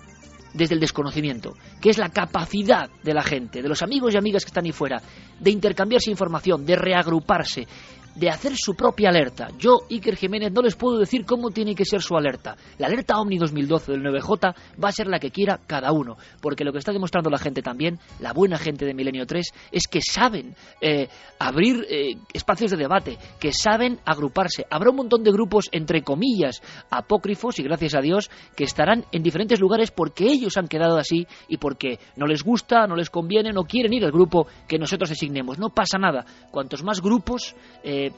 desde 0.53 0.75
el 0.75 0.81
desconocimiento, 0.81 1.55
que 1.79 1.89
es 1.89 1.97
la 1.97 2.09
capacidad 2.09 2.89
de 3.03 3.13
la 3.13 3.23
gente, 3.23 3.61
de 3.61 3.69
los 3.69 3.81
amigos 3.81 4.13
y 4.13 4.17
amigas 4.17 4.43
que 4.43 4.49
están 4.49 4.65
ahí 4.65 4.71
fuera, 4.71 5.01
de 5.39 5.51
intercambiarse 5.51 6.11
información, 6.11 6.65
de 6.65 6.75
reagruparse, 6.75 7.67
de 8.15 8.29
hacer 8.29 8.53
su 8.55 8.75
propia 8.75 9.09
alerta. 9.09 9.49
Yo, 9.57 9.79
Iker 9.89 10.15
Jiménez, 10.15 10.51
no 10.51 10.61
les 10.61 10.75
puedo 10.75 10.97
decir 10.97 11.25
cómo 11.25 11.49
tiene 11.49 11.75
que 11.75 11.85
ser 11.85 12.01
su 12.01 12.15
alerta. 12.15 12.55
La 12.77 12.87
alerta 12.87 13.19
Omni 13.19 13.37
2012 13.37 13.91
del 13.91 14.03
9J 14.03 14.53
va 14.83 14.89
a 14.89 14.91
ser 14.91 15.07
la 15.07 15.19
que 15.19 15.31
quiera 15.31 15.59
cada 15.65 15.91
uno, 15.91 16.17
porque 16.41 16.63
lo 16.63 16.71
que 16.71 16.79
está 16.79 16.91
demostrando 16.91 17.29
la 17.29 17.37
gente 17.37 17.61
también, 17.61 17.99
la 18.19 18.33
buena 18.33 18.57
gente 18.57 18.85
de 18.85 18.93
Milenio 18.93 19.25
3, 19.25 19.53
es 19.71 19.87
que 19.87 20.01
saben 20.01 20.55
eh, 20.81 21.07
abrir 21.39 21.85
eh, 21.89 22.15
espacios 22.33 22.71
de 22.71 22.77
debate, 22.77 23.17
que 23.39 23.51
saben 23.53 23.99
agruparse. 24.05 24.65
Habrá 24.69 24.89
un 24.89 24.97
montón 24.97 25.23
de 25.23 25.31
grupos, 25.31 25.69
entre 25.71 26.01
comillas, 26.01 26.61
apócrifos, 26.89 27.59
y 27.59 27.63
gracias 27.63 27.95
a 27.95 28.01
Dios, 28.01 28.29
que 28.55 28.65
estarán 28.65 29.05
en 29.11 29.23
diferentes 29.23 29.59
lugares 29.59 29.91
porque 29.91 30.25
ellos 30.25 30.57
han 30.57 30.67
quedado 30.67 30.97
así 30.97 31.27
y 31.47 31.57
porque 31.57 31.99
no 32.17 32.27
les 32.27 32.43
gusta, 32.43 32.87
no 32.87 32.95
les 32.95 33.09
conviene, 33.09 33.51
no 33.51 33.63
quieren 33.63 33.93
ir 33.93 34.03
al 34.03 34.11
grupo 34.11 34.47
que 34.67 34.77
nosotros 34.77 35.09
designemos. 35.09 35.57
No 35.57 35.69
pasa 35.69 35.97
nada. 35.97 36.25
Cuantos 36.51 36.83
más 36.83 37.01
grupos... 37.01 37.55
Eh, 37.83 38.10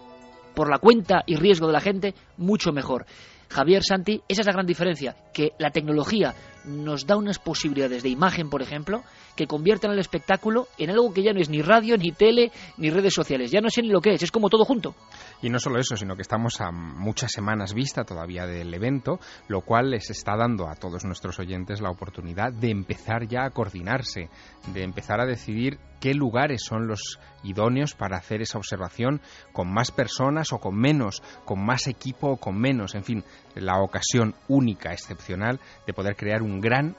por 0.54 0.70
la 0.70 0.80
cuenta 0.80 1.24
y 1.26 1.36
riesgo 1.36 1.68
de 1.68 1.74
la 1.74 1.82
gente, 1.82 2.14
mucho 2.38 2.72
mejor. 2.72 3.06
Javier 3.50 3.84
Santi, 3.84 4.22
esa 4.28 4.42
es 4.42 4.48
la 4.48 4.54
gran 4.54 4.66
diferencia, 4.66 5.16
que 5.34 5.52
la 5.60 5.72
tecnología 5.72 6.34
nos 6.66 7.06
da 7.06 7.18
unas 7.18 7.40
posibilidades 7.40 8.04
de 8.04 8.10
imagen, 8.10 8.50
por 8.50 8.62
ejemplo, 8.62 9.04
que 9.36 9.48
convierten 9.48 9.92
el 9.92 10.00
espectáculo 10.00 10.68
en 10.78 10.90
algo 10.90 11.14
que 11.14 11.24
ya 11.24 11.34
no 11.34 11.40
es 11.40 11.50
ni 11.50 11.62
radio, 11.62 11.98
ni 11.98 12.12
tele, 12.12 12.52
ni 12.78 12.90
redes 12.90 13.14
sociales. 13.14 13.52
Ya 13.52 13.62
no 13.62 13.70
sé 13.70 13.82
ni 13.82 13.90
lo 13.90 14.02
que 14.02 14.14
es, 14.14 14.24
es 14.24 14.32
como 14.32 14.50
todo 14.50 14.66
junto. 14.66 14.96
Y 15.42 15.50
no 15.50 15.60
solo 15.60 15.80
eso, 15.80 15.98
sino 15.98 16.16
que 16.16 16.22
estamos 16.22 16.62
a 16.62 16.72
muchas 16.72 17.32
semanas 17.32 17.74
vista 17.74 18.04
todavía 18.04 18.46
del 18.46 18.74
evento, 18.74 19.20
lo 19.48 19.62
cual 19.62 19.92
les 19.92 20.10
está 20.10 20.36
dando 20.38 20.70
a 20.70 20.76
todos 20.76 21.04
nuestros 21.06 21.40
oyentes 21.40 21.82
la 21.82 21.90
oportunidad 21.90 22.52
de 22.52 22.72
empezar 22.72 23.28
ya 23.28 23.46
a 23.46 23.50
coordinarse, 23.50 24.30
de 24.74 24.84
empezar 24.84 25.20
a 25.20 25.26
decidir 25.26 25.80
qué 26.00 26.14
lugares 26.14 26.64
son 26.64 26.88
los 26.88 27.20
idóneos 27.44 27.94
para 27.96 28.18
hacer 28.18 28.42
esa 28.42 28.58
observación 28.58 29.22
con 29.54 29.74
más 29.74 29.92
personas 29.92 30.52
o 30.52 30.60
con 30.60 30.76
menos, 30.76 31.22
con 31.46 31.64
más 31.66 31.88
equipo 31.88 32.32
o 32.32 32.38
con 32.38 32.60
menos, 32.60 32.96
en 32.96 33.04
fin, 33.04 33.24
la 33.56 33.82
ocasión 33.82 34.36
única, 34.48 34.92
excepcional 34.92 35.60
de 35.86 35.94
poder 35.94 36.16
crear 36.16 36.42
un 36.42 36.60
gran 36.62 36.96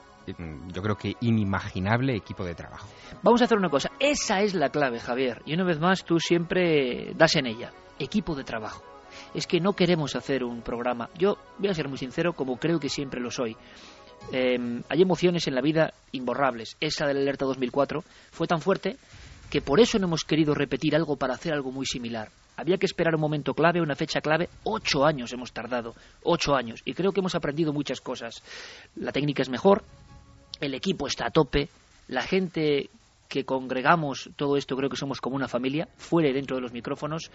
yo 0.73 0.81
creo 0.81 0.95
que 0.95 1.15
inimaginable 1.21 2.15
equipo 2.15 2.43
de 2.43 2.55
trabajo. 2.55 2.87
Vamos 3.21 3.41
a 3.41 3.45
hacer 3.45 3.57
una 3.57 3.69
cosa, 3.69 3.91
esa 3.99 4.41
es 4.41 4.53
la 4.55 4.69
clave, 4.69 4.99
Javier, 4.99 5.41
y 5.45 5.53
una 5.53 5.63
vez 5.63 5.79
más 5.79 6.03
tú 6.03 6.19
siempre 6.19 7.13
das 7.15 7.35
en 7.35 7.45
ella, 7.45 7.71
equipo 7.99 8.35
de 8.35 8.43
trabajo. 8.43 8.83
Es 9.33 9.47
que 9.47 9.59
no 9.59 9.73
queremos 9.73 10.15
hacer 10.15 10.43
un 10.43 10.61
programa, 10.61 11.09
yo 11.17 11.37
voy 11.59 11.69
a 11.69 11.73
ser 11.73 11.87
muy 11.87 11.97
sincero 11.97 12.33
como 12.33 12.57
creo 12.57 12.79
que 12.79 12.89
siempre 12.89 13.21
lo 13.21 13.31
soy. 13.31 13.55
Em, 14.31 14.81
hay 14.89 15.01
emociones 15.01 15.47
en 15.47 15.55
la 15.55 15.61
vida 15.61 15.93
imborrables. 16.11 16.77
Esa 16.79 17.05
del 17.05 17.17
alerta 17.17 17.45
2004 17.45 18.03
fue 18.31 18.47
tan 18.47 18.59
fuerte 18.59 18.97
que 19.49 19.61
por 19.61 19.79
eso 19.79 19.99
no 19.99 20.07
hemos 20.07 20.23
querido 20.23 20.55
repetir 20.55 20.95
algo 20.95 21.15
para 21.15 21.35
hacer 21.35 21.53
algo 21.53 21.71
muy 21.71 21.85
similar. 21.85 22.29
Había 22.57 22.77
que 22.77 22.85
esperar 22.85 23.15
un 23.15 23.21
momento 23.21 23.53
clave, 23.53 23.81
una 23.81 23.95
fecha 23.95 24.21
clave. 24.21 24.49
Ocho 24.63 25.05
años 25.05 25.31
hemos 25.33 25.51
tardado, 25.51 25.95
ocho 26.23 26.55
años. 26.55 26.81
Y 26.85 26.93
creo 26.93 27.11
que 27.11 27.19
hemos 27.19 27.35
aprendido 27.35 27.73
muchas 27.73 28.01
cosas. 28.01 28.41
La 28.95 29.11
técnica 29.11 29.41
es 29.41 29.49
mejor, 29.49 29.83
el 30.59 30.73
equipo 30.73 31.07
está 31.07 31.27
a 31.27 31.31
tope, 31.31 31.69
la 32.07 32.21
gente 32.21 32.89
que 33.27 33.43
congregamos 33.43 34.29
todo 34.35 34.55
esto 34.55 34.75
creo 34.75 34.89
que 34.89 34.97
somos 34.97 35.19
como 35.19 35.35
una 35.35 35.47
familia, 35.47 35.87
fuera 35.97 36.29
y 36.29 36.33
dentro 36.33 36.55
de 36.55 36.61
los 36.61 36.71
micrófonos, 36.71 37.31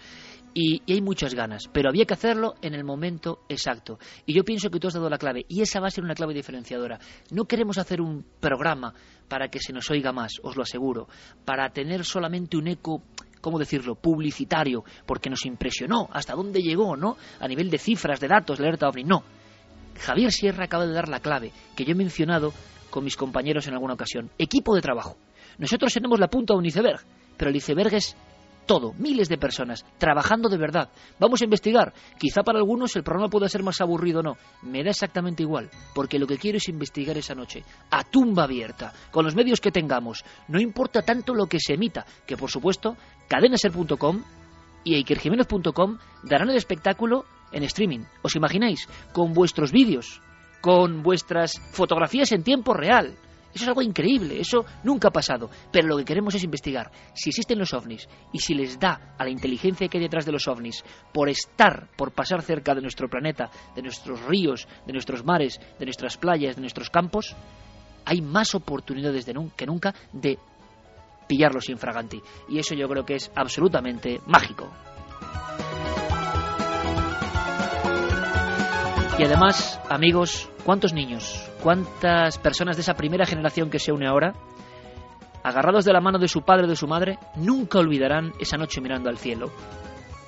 y, 0.53 0.81
hay 0.91 1.01
muchas 1.01 1.33
ganas, 1.33 1.69
pero 1.71 1.89
había 1.89 2.05
que 2.05 2.13
hacerlo 2.13 2.55
en 2.61 2.73
el 2.73 2.83
momento 2.83 3.41
exacto. 3.49 3.99
Y 4.25 4.33
yo 4.33 4.43
pienso 4.43 4.69
que 4.69 4.79
tú 4.79 4.87
has 4.87 4.93
dado 4.93 5.09
la 5.09 5.17
clave, 5.17 5.45
y 5.47 5.61
esa 5.61 5.79
va 5.79 5.87
a 5.87 5.91
ser 5.91 6.03
una 6.03 6.15
clave 6.15 6.33
diferenciadora. 6.33 6.99
No 7.31 7.45
queremos 7.45 7.77
hacer 7.77 8.01
un 8.01 8.25
programa 8.39 8.93
para 9.27 9.49
que 9.49 9.59
se 9.59 9.73
nos 9.73 9.89
oiga 9.91 10.11
más, 10.11 10.33
os 10.43 10.55
lo 10.55 10.63
aseguro, 10.63 11.07
para 11.45 11.69
tener 11.69 12.05
solamente 12.05 12.57
un 12.57 12.67
eco 12.67 13.03
¿cómo 13.41 13.59
decirlo?, 13.59 13.95
publicitario, 13.95 14.83
porque 15.05 15.29
nos 15.29 15.45
impresionó 15.45 16.07
hasta 16.11 16.35
dónde 16.35 16.61
llegó, 16.61 16.95
¿no? 16.95 17.17
A 17.39 17.47
nivel 17.47 17.69
de 17.69 17.77
cifras, 17.77 18.19
de 18.19 18.27
datos, 18.27 18.59
la 18.59 18.67
alerta 18.67 18.87
OVNI. 18.87 19.03
No. 19.03 19.23
Javier 19.99 20.31
Sierra 20.31 20.65
acaba 20.65 20.85
de 20.85 20.93
dar 20.93 21.09
la 21.09 21.19
clave 21.19 21.51
que 21.75 21.83
yo 21.83 21.91
he 21.91 21.95
mencionado 21.95 22.53
con 22.89 23.03
mis 23.03 23.17
compañeros 23.17 23.67
en 23.67 23.73
alguna 23.73 23.95
ocasión. 23.95 24.29
Equipo 24.37 24.75
de 24.75 24.81
trabajo. 24.81 25.17
Nosotros 25.57 25.93
tenemos 25.93 26.19
la 26.19 26.27
punta 26.27 26.53
de 26.53 26.59
un 26.59 26.65
iceberg, 26.65 27.01
pero 27.37 27.49
el 27.49 27.57
iceberg 27.57 27.93
es 27.93 28.15
todo, 28.65 28.93
miles 28.93 29.27
de 29.27 29.37
personas, 29.37 29.85
trabajando 29.97 30.47
de 30.47 30.57
verdad. 30.57 30.89
Vamos 31.19 31.41
a 31.41 31.43
investigar. 31.43 31.93
Quizá 32.17 32.43
para 32.43 32.59
algunos 32.59 32.95
el 32.95 33.03
programa 33.03 33.29
pueda 33.29 33.49
ser 33.49 33.63
más 33.63 33.81
aburrido 33.81 34.19
o 34.19 34.23
no. 34.23 34.37
Me 34.61 34.83
da 34.83 34.91
exactamente 34.91 35.43
igual, 35.43 35.69
porque 35.93 36.19
lo 36.19 36.27
que 36.27 36.37
quiero 36.37 36.57
es 36.57 36.69
investigar 36.69 37.17
esa 37.17 37.35
noche, 37.35 37.63
a 37.89 38.03
tumba 38.03 38.43
abierta, 38.43 38.93
con 39.11 39.25
los 39.25 39.35
medios 39.35 39.59
que 39.59 39.71
tengamos. 39.71 40.23
No 40.47 40.59
importa 40.59 41.01
tanto 41.01 41.33
lo 41.33 41.47
que 41.47 41.59
se 41.59 41.73
emita, 41.73 42.05
que 42.25 42.37
por 42.37 42.49
supuesto, 42.49 42.95
cadenaser.com 43.31 44.23
y 44.83 44.97
ikerjiménez.com 44.97 45.97
darán 46.23 46.49
el 46.49 46.57
espectáculo 46.57 47.23
en 47.53 47.63
streaming. 47.63 48.01
¿Os 48.23 48.35
imagináis? 48.35 48.89
Con 49.13 49.31
vuestros 49.31 49.71
vídeos 49.71 50.21
con 50.59 51.01
vuestras 51.01 51.59
fotografías 51.71 52.31
en 52.33 52.43
tiempo 52.43 52.73
real. 52.73 53.15
Eso 53.53 53.63
es 53.63 53.67
algo 53.67 53.81
increíble, 53.81 54.39
eso 54.39 54.63
nunca 54.83 55.07
ha 55.07 55.11
pasado. 55.11 55.49
Pero 55.71 55.87
lo 55.87 55.97
que 55.97 56.05
queremos 56.05 56.35
es 56.35 56.43
investigar 56.43 56.91
si 57.13 57.29
existen 57.29 57.57
los 57.57 57.73
ovnis 57.73 58.07
y 58.31 58.39
si 58.39 58.53
les 58.53 58.79
da 58.79 59.15
a 59.17 59.23
la 59.23 59.29
inteligencia 59.31 59.87
que 59.87 59.97
hay 59.97 60.03
detrás 60.03 60.25
de 60.25 60.33
los 60.33 60.47
ovnis 60.47 60.83
por 61.11 61.29
estar, 61.29 61.87
por 61.97 62.11
pasar 62.11 62.43
cerca 62.43 62.75
de 62.75 62.81
nuestro 62.81 63.09
planeta, 63.09 63.49
de 63.75 63.81
nuestros 63.81 64.21
ríos, 64.25 64.67
de 64.85 64.93
nuestros 64.93 65.25
mares, 65.25 65.59
de 65.79 65.85
nuestras 65.85 66.17
playas, 66.17 66.55
de 66.55 66.61
nuestros 66.61 66.89
campos, 66.89 67.35
hay 68.05 68.21
más 68.21 68.55
oportunidades 68.55 69.25
que 69.55 69.65
nunca 69.65 69.95
de 70.13 70.37
pillarlos 71.31 71.69
infraganti. 71.69 72.21
Y 72.49 72.59
eso 72.59 72.75
yo 72.75 72.89
creo 72.89 73.05
que 73.05 73.15
es 73.15 73.31
absolutamente 73.33 74.19
mágico. 74.25 74.69
Y 79.17 79.23
además, 79.23 79.79
amigos, 79.89 80.49
¿cuántos 80.65 80.91
niños, 80.91 81.49
cuántas 81.63 82.37
personas 82.37 82.75
de 82.75 82.81
esa 82.81 82.95
primera 82.95 83.25
generación 83.25 83.69
que 83.69 83.79
se 83.79 83.93
une 83.93 84.07
ahora, 84.07 84.33
agarrados 85.41 85.85
de 85.85 85.93
la 85.93 86.01
mano 86.01 86.19
de 86.19 86.27
su 86.27 86.41
padre 86.41 86.65
o 86.65 86.67
de 86.67 86.75
su 86.75 86.85
madre, 86.85 87.17
nunca 87.37 87.79
olvidarán 87.79 88.33
esa 88.37 88.57
noche 88.57 88.81
mirando 88.81 89.09
al 89.09 89.17
cielo? 89.17 89.51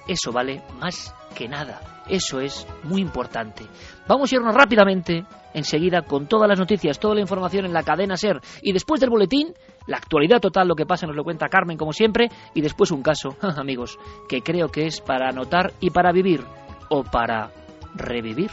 Eso 0.07 0.31
vale 0.31 0.63
más 0.79 1.13
que 1.35 1.49
nada. 1.49 1.81
Eso 2.07 2.39
es 2.39 2.65
muy 2.83 3.01
importante. 3.01 3.65
Vamos 4.07 4.31
a 4.31 4.35
irnos 4.35 4.55
rápidamente, 4.55 5.25
enseguida, 5.53 6.03
con 6.03 6.27
todas 6.27 6.47
las 6.47 6.59
noticias, 6.59 6.99
toda 6.99 7.15
la 7.15 7.21
información 7.21 7.65
en 7.65 7.73
la 7.73 7.83
cadena 7.83 8.15
SER. 8.15 8.39
Y 8.61 8.73
después 8.73 9.01
del 9.01 9.09
boletín, 9.09 9.53
la 9.85 9.97
actualidad 9.97 10.39
total, 10.39 10.67
lo 10.67 10.75
que 10.75 10.85
pasa, 10.85 11.07
nos 11.07 11.15
lo 11.15 11.23
cuenta 11.23 11.49
Carmen, 11.49 11.77
como 11.77 11.93
siempre. 11.93 12.29
Y 12.53 12.61
después 12.61 12.91
un 12.91 13.01
caso, 13.01 13.35
amigos, 13.57 13.99
que 14.27 14.41
creo 14.41 14.69
que 14.69 14.85
es 14.85 15.01
para 15.01 15.29
anotar 15.29 15.73
y 15.79 15.89
para 15.89 16.11
vivir. 16.11 16.43
O 16.89 17.03
para 17.03 17.51
revivir. 17.95 18.51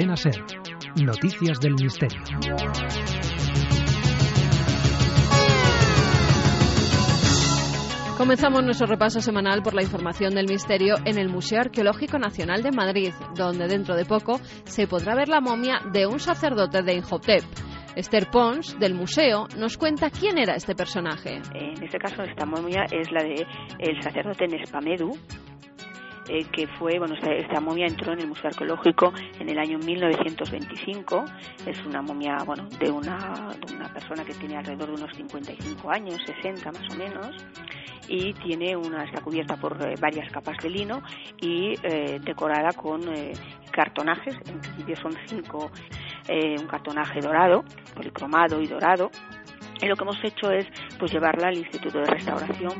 Cadena 0.00 0.16
Ser. 0.16 0.42
Noticias 1.04 1.60
del 1.60 1.74
Misterio. 1.74 2.22
Comenzamos 8.16 8.62
nuestro 8.62 8.86
repaso 8.86 9.20
semanal 9.20 9.62
por 9.62 9.74
la 9.74 9.82
información 9.82 10.34
del 10.34 10.46
misterio 10.48 10.94
en 11.04 11.18
el 11.18 11.28
Museo 11.28 11.60
Arqueológico 11.60 12.18
Nacional 12.18 12.62
de 12.62 12.70
Madrid, 12.70 13.12
donde 13.36 13.68
dentro 13.68 13.94
de 13.94 14.06
poco 14.06 14.40
se 14.64 14.86
podrá 14.86 15.14
ver 15.14 15.28
la 15.28 15.42
momia 15.42 15.80
de 15.92 16.06
un 16.06 16.18
sacerdote 16.18 16.82
de 16.82 16.94
Inhotep. 16.94 17.42
Esther 17.94 18.30
Pons, 18.30 18.78
del 18.80 18.94
museo, 18.94 19.48
nos 19.58 19.76
cuenta 19.76 20.08
quién 20.08 20.38
era 20.38 20.54
este 20.54 20.74
personaje. 20.74 21.42
En 21.52 21.82
este 21.82 21.98
caso, 21.98 22.22
esta 22.22 22.46
momia 22.46 22.84
es 22.90 23.12
la 23.12 23.22
de 23.22 23.46
el 23.78 24.02
sacerdote 24.02 24.46
Nespamedu, 24.46 25.12
eh, 26.32 26.46
que 26.52 26.68
fue, 26.68 27.00
bueno, 27.00 27.16
esta, 27.16 27.60
momia 27.60 27.86
entró 27.86 28.12
en 28.12 28.20
el 28.20 28.28
Museo 28.28 28.50
Arqueológico 28.50 29.12
en 29.40 29.48
el 29.48 29.58
año 29.58 29.78
1925. 29.78 31.24
Es 31.66 31.84
una 31.84 32.02
momia, 32.02 32.36
bueno, 32.46 32.68
de 32.78 32.88
una, 32.88 33.50
de 33.66 33.74
una 33.74 33.92
persona 33.92 34.24
que 34.24 34.34
tiene 34.34 34.56
alrededor 34.56 34.90
de 34.90 35.02
unos 35.02 35.16
55 35.16 35.90
años, 35.90 36.20
60 36.24 36.70
más 36.70 36.88
o 36.88 36.94
menos, 36.94 37.36
y 38.06 38.32
tiene 38.34 38.76
una, 38.76 39.02
está 39.02 39.20
cubierta 39.20 39.56
por 39.56 39.76
eh, 39.82 39.94
varias 40.00 40.30
capas 40.30 40.56
de 40.62 40.70
lino 40.70 41.02
y 41.40 41.74
eh, 41.82 42.20
decorada 42.24 42.72
con 42.74 43.00
cartonajes, 43.72 44.36
en 44.46 44.60
principio 44.60 44.96
son 44.96 45.16
cinco, 45.26 45.72
un 46.28 46.66
cartonaje 46.68 47.20
dorado, 47.20 47.64
policromado 47.94 48.62
y 48.62 48.68
dorado. 48.68 49.10
Y 49.82 49.86
lo 49.86 49.96
que 49.96 50.04
hemos 50.04 50.22
hecho 50.22 50.52
es 50.52 50.66
pues 50.96 51.12
llevarla 51.12 51.48
al 51.48 51.58
Instituto 51.58 51.98
de 51.98 52.04
Restauración 52.04 52.74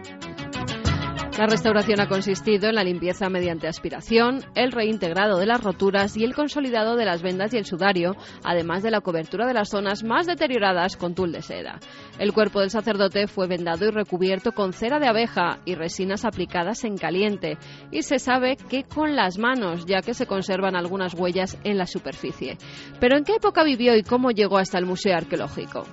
la 1.38 1.46
restauración 1.46 2.00
ha 2.00 2.08
consistido 2.08 2.68
en 2.68 2.74
la 2.74 2.84
limpieza 2.84 3.30
mediante 3.30 3.68
aspiración, 3.68 4.44
el 4.54 4.72
reintegrado 4.72 5.38
de 5.38 5.46
las 5.46 5.62
roturas 5.62 6.16
y 6.16 6.24
el 6.24 6.34
consolidado 6.34 6.96
de 6.96 7.04
las 7.04 7.22
vendas 7.22 7.54
y 7.54 7.56
el 7.56 7.64
sudario, 7.64 8.16
además 8.44 8.82
de 8.82 8.90
la 8.90 9.00
cobertura 9.00 9.46
de 9.46 9.54
las 9.54 9.70
zonas 9.70 10.02
más 10.02 10.26
deterioradas 10.26 10.96
con 10.96 11.14
tul 11.14 11.32
de 11.32 11.40
seda. 11.40 11.78
El 12.18 12.32
cuerpo 12.32 12.60
del 12.60 12.70
sacerdote 12.70 13.26
fue 13.26 13.46
vendado 13.46 13.86
y 13.86 13.90
recubierto 13.90 14.52
con 14.52 14.72
cera 14.72 14.98
de 14.98 15.08
abeja 15.08 15.60
y 15.64 15.76
resinas 15.76 16.24
aplicadas 16.24 16.84
en 16.84 16.98
caliente, 16.98 17.56
y 17.90 18.02
se 18.02 18.18
sabe 18.18 18.56
que 18.56 18.84
con 18.84 19.16
las 19.16 19.38
manos, 19.38 19.86
ya 19.86 20.02
que 20.02 20.14
se 20.14 20.26
conservan 20.26 20.76
algunas 20.76 21.14
huellas 21.14 21.56
en 21.64 21.78
la 21.78 21.86
superficie. 21.86 22.58
Pero 22.98 23.16
¿en 23.16 23.24
qué 23.24 23.36
época 23.36 23.64
vivió 23.64 23.96
y 23.96 24.02
cómo 24.02 24.30
llegó 24.30 24.58
hasta 24.58 24.78
el 24.78 24.84
Museo 24.84 25.16
Arqueológico? 25.16 25.86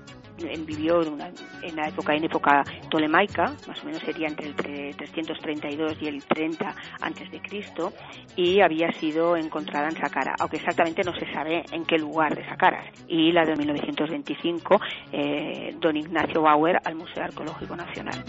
Vivió 0.65 1.01
en, 1.01 1.75
la 1.75 1.87
época 1.87 2.13
en 2.13 2.23
época 2.23 2.63
tolemaica, 2.89 3.53
más 3.67 3.81
o 3.81 3.85
menos 3.85 4.01
sería 4.01 4.27
entre 4.27 4.47
el 4.47 4.55
332 4.55 5.97
y 6.01 6.07
el 6.07 6.23
30 6.23 6.75
antes 7.01 7.31
de 7.31 7.41
Cristo, 7.41 7.93
y 8.35 8.61
había 8.61 8.91
sido 8.93 9.35
encontrada 9.35 9.89
en 9.89 9.95
Saqqara, 9.95 10.35
aunque 10.39 10.57
exactamente 10.57 11.03
no 11.03 11.13
se 11.13 11.31
sabe 11.33 11.63
en 11.71 11.85
qué 11.85 11.97
lugar 11.97 12.35
de 12.35 12.45
Saqqara. 12.45 12.83
Y 13.07 13.31
la 13.31 13.43
de 13.45 13.55
1925, 13.55 14.79
eh, 15.11 15.75
don 15.79 15.97
Ignacio 15.97 16.41
Bauer 16.41 16.77
al 16.83 16.95
Museo 16.95 17.23
Arqueológico 17.23 17.75
Nacional. 17.75 18.23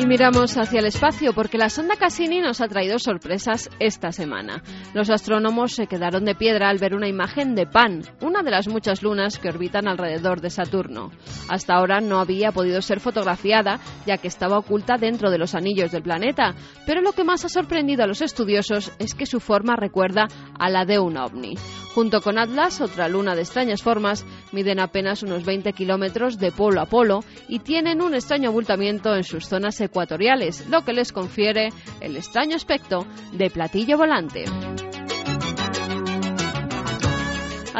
Y 0.00 0.06
miramos 0.06 0.56
hacia 0.56 0.80
el 0.80 0.86
espacio 0.86 1.34
porque 1.34 1.58
la 1.58 1.68
sonda 1.68 1.94
Cassini 1.94 2.40
nos 2.40 2.62
ha 2.62 2.68
traído 2.68 2.98
sorpresas 2.98 3.68
esta 3.80 4.12
semana. 4.12 4.62
Los 4.92 5.08
astrónomos 5.08 5.72
se 5.72 5.86
quedaron 5.86 6.24
de 6.24 6.34
piedra 6.34 6.68
al 6.68 6.78
ver 6.78 6.96
una 6.96 7.06
imagen 7.06 7.54
de 7.54 7.64
Pan, 7.64 8.02
una 8.20 8.42
de 8.42 8.50
las 8.50 8.66
muchas 8.66 9.04
lunas 9.04 9.38
que 9.38 9.48
orbitan 9.48 9.86
alrededor 9.86 10.40
de 10.40 10.50
Saturno. 10.50 11.12
Hasta 11.48 11.74
ahora 11.74 12.00
no 12.00 12.18
había 12.18 12.50
podido 12.50 12.82
ser 12.82 12.98
fotografiada 12.98 13.78
ya 14.04 14.18
que 14.18 14.26
estaba 14.26 14.58
oculta 14.58 14.96
dentro 14.96 15.30
de 15.30 15.38
los 15.38 15.54
anillos 15.54 15.92
del 15.92 16.02
planeta, 16.02 16.56
pero 16.86 17.02
lo 17.02 17.12
que 17.12 17.22
más 17.22 17.44
ha 17.44 17.48
sorprendido 17.48 18.02
a 18.02 18.08
los 18.08 18.20
estudiosos 18.20 18.90
es 18.98 19.14
que 19.14 19.26
su 19.26 19.38
forma 19.38 19.76
recuerda 19.76 20.26
a 20.58 20.68
la 20.68 20.84
de 20.84 20.98
un 20.98 21.16
ovni. 21.16 21.54
Junto 21.94 22.20
con 22.20 22.38
Atlas, 22.38 22.80
otra 22.80 23.08
luna 23.08 23.36
de 23.36 23.42
extrañas 23.42 23.82
formas, 23.82 24.26
miden 24.52 24.80
apenas 24.80 25.22
unos 25.22 25.44
20 25.44 25.72
kilómetros 25.72 26.38
de 26.38 26.52
polo 26.52 26.80
a 26.80 26.86
polo 26.86 27.24
y 27.48 27.60
tienen 27.60 28.02
un 28.02 28.14
extraño 28.14 28.50
abultamiento 28.50 29.14
en 29.14 29.24
sus 29.24 29.46
zonas 29.46 29.80
ecuatoriales, 29.80 30.66
lo 30.68 30.84
que 30.84 30.92
les 30.92 31.12
confiere 31.12 31.70
el 32.00 32.16
extraño 32.16 32.56
aspecto 32.56 33.06
de 33.32 33.50
platillo 33.50 33.96
volante. 33.96 34.44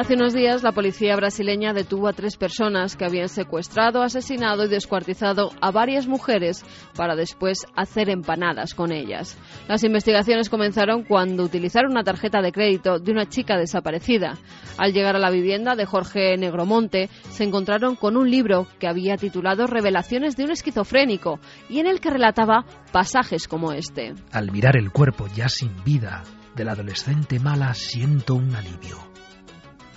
Hace 0.01 0.15
unos 0.15 0.33
días 0.33 0.63
la 0.63 0.73
policía 0.73 1.15
brasileña 1.15 1.75
detuvo 1.75 2.09
a 2.09 2.15
tres 2.15 2.39
personas 2.39 2.97
que 2.97 3.05
habían 3.05 3.29
secuestrado, 3.29 4.03
asesinado 4.03 4.65
y 4.65 4.69
descuartizado 4.69 5.51
a 5.61 5.71
varias 5.73 6.07
mujeres 6.07 6.65
para 6.97 7.15
después 7.15 7.67
hacer 7.77 8.09
empanadas 8.09 8.73
con 8.73 8.93
ellas. 8.93 9.37
Las 9.69 9.85
investigaciones 9.85 10.49
comenzaron 10.49 11.05
cuando 11.05 11.45
utilizaron 11.45 11.91
una 11.91 12.03
tarjeta 12.03 12.41
de 12.41 12.51
crédito 12.51 12.99
de 12.99 13.13
una 13.13 13.29
chica 13.29 13.59
desaparecida. 13.59 14.39
Al 14.79 14.95
llegar 14.95 15.17
a 15.17 15.21
la 15.21 15.31
vivienda 15.31 15.77
de 15.77 15.85
Jorge 15.85 16.35
Negromonte 16.39 17.11
se 17.29 17.45
encontraron 17.45 17.95
con 17.95 18.17
un 18.17 18.31
libro 18.31 18.67
que 18.79 18.89
había 18.89 19.19
titulado 19.19 19.67
Revelaciones 19.67 20.35
de 20.35 20.45
un 20.45 20.53
esquizofrénico 20.53 21.41
y 21.69 21.81
en 21.81 21.87
el 21.87 22.01
que 22.01 22.09
relataba 22.09 22.65
pasajes 22.91 23.47
como 23.47 23.73
este. 23.73 24.15
Al 24.33 24.51
mirar 24.51 24.79
el 24.79 24.93
cuerpo 24.93 25.27
ya 25.37 25.51
sin 25.51 25.85
vida 25.85 26.23
del 26.57 26.71
adolescente 26.71 27.39
mala 27.39 27.75
siento 27.75 28.35
un 28.35 28.55
alivio 28.55 29.10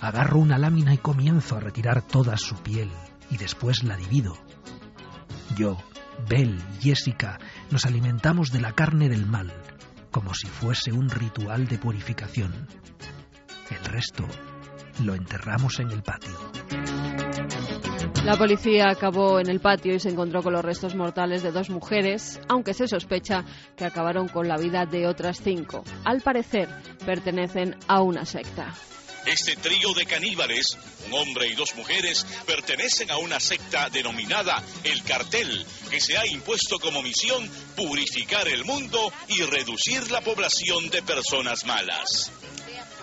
Agarro 0.04 0.38
una 0.38 0.58
lámina 0.58 0.92
y 0.92 0.98
comienzo 0.98 1.56
a 1.56 1.60
retirar 1.60 2.02
toda 2.02 2.36
su 2.36 2.56
piel 2.56 2.90
y 3.30 3.38
después 3.38 3.84
la 3.84 3.96
divido. 3.96 4.36
Yo, 5.56 5.78
Bell 6.28 6.62
y 6.78 6.82
Jessica 6.82 7.38
nos 7.70 7.86
alimentamos 7.86 8.52
de 8.52 8.60
la 8.60 8.72
carne 8.72 9.08
del 9.08 9.24
mal, 9.24 9.50
como 10.10 10.34
si 10.34 10.46
fuese 10.46 10.92
un 10.92 11.08
ritual 11.08 11.66
de 11.68 11.78
purificación. 11.78 12.52
El 13.70 13.82
resto 13.86 14.26
lo 15.02 15.14
enterramos 15.14 15.80
en 15.80 15.90
el 15.90 16.02
patio. 16.02 16.36
La 18.26 18.36
policía 18.36 18.90
acabó 18.90 19.40
en 19.40 19.48
el 19.48 19.60
patio 19.60 19.94
y 19.94 20.00
se 20.00 20.10
encontró 20.10 20.42
con 20.42 20.52
los 20.52 20.62
restos 20.62 20.94
mortales 20.94 21.42
de 21.42 21.50
dos 21.50 21.70
mujeres, 21.70 22.42
aunque 22.46 22.74
se 22.74 22.88
sospecha 22.88 23.46
que 23.74 23.86
acabaron 23.86 24.28
con 24.28 24.48
la 24.48 24.58
vida 24.58 24.84
de 24.84 25.06
otras 25.06 25.40
cinco. 25.40 25.82
Al 26.04 26.20
parecer, 26.20 26.68
pertenecen 27.06 27.76
a 27.88 28.02
una 28.02 28.26
secta. 28.26 28.74
Este 29.26 29.56
trío 29.56 29.94
de 29.94 30.04
caníbales, 30.04 30.76
un 31.06 31.14
hombre 31.14 31.48
y 31.48 31.54
dos 31.54 31.74
mujeres, 31.76 32.26
pertenecen 32.46 33.10
a 33.10 33.16
una 33.16 33.40
secta 33.40 33.88
denominada 33.88 34.62
El 34.82 35.02
Cartel, 35.02 35.64
que 35.90 36.00
se 36.00 36.18
ha 36.18 36.26
impuesto 36.26 36.78
como 36.78 37.02
misión 37.02 37.48
purificar 37.74 38.46
el 38.48 38.64
mundo 38.64 39.12
y 39.28 39.42
reducir 39.42 40.10
la 40.10 40.20
población 40.20 40.90
de 40.90 41.02
personas 41.02 41.64
malas. 41.64 42.30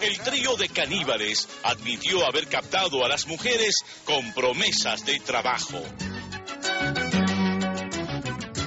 El 0.02 0.20
trío 0.20 0.56
de 0.58 0.70
caníbales 0.70 1.48
admitió 1.64 2.26
haber 2.26 2.48
captado 2.48 3.04
a 3.06 3.08
las 3.08 3.28
mujeres 3.28 3.76
con 4.04 4.34
promesas 4.34 5.06
de 5.06 5.20
trabajo. 5.20 5.84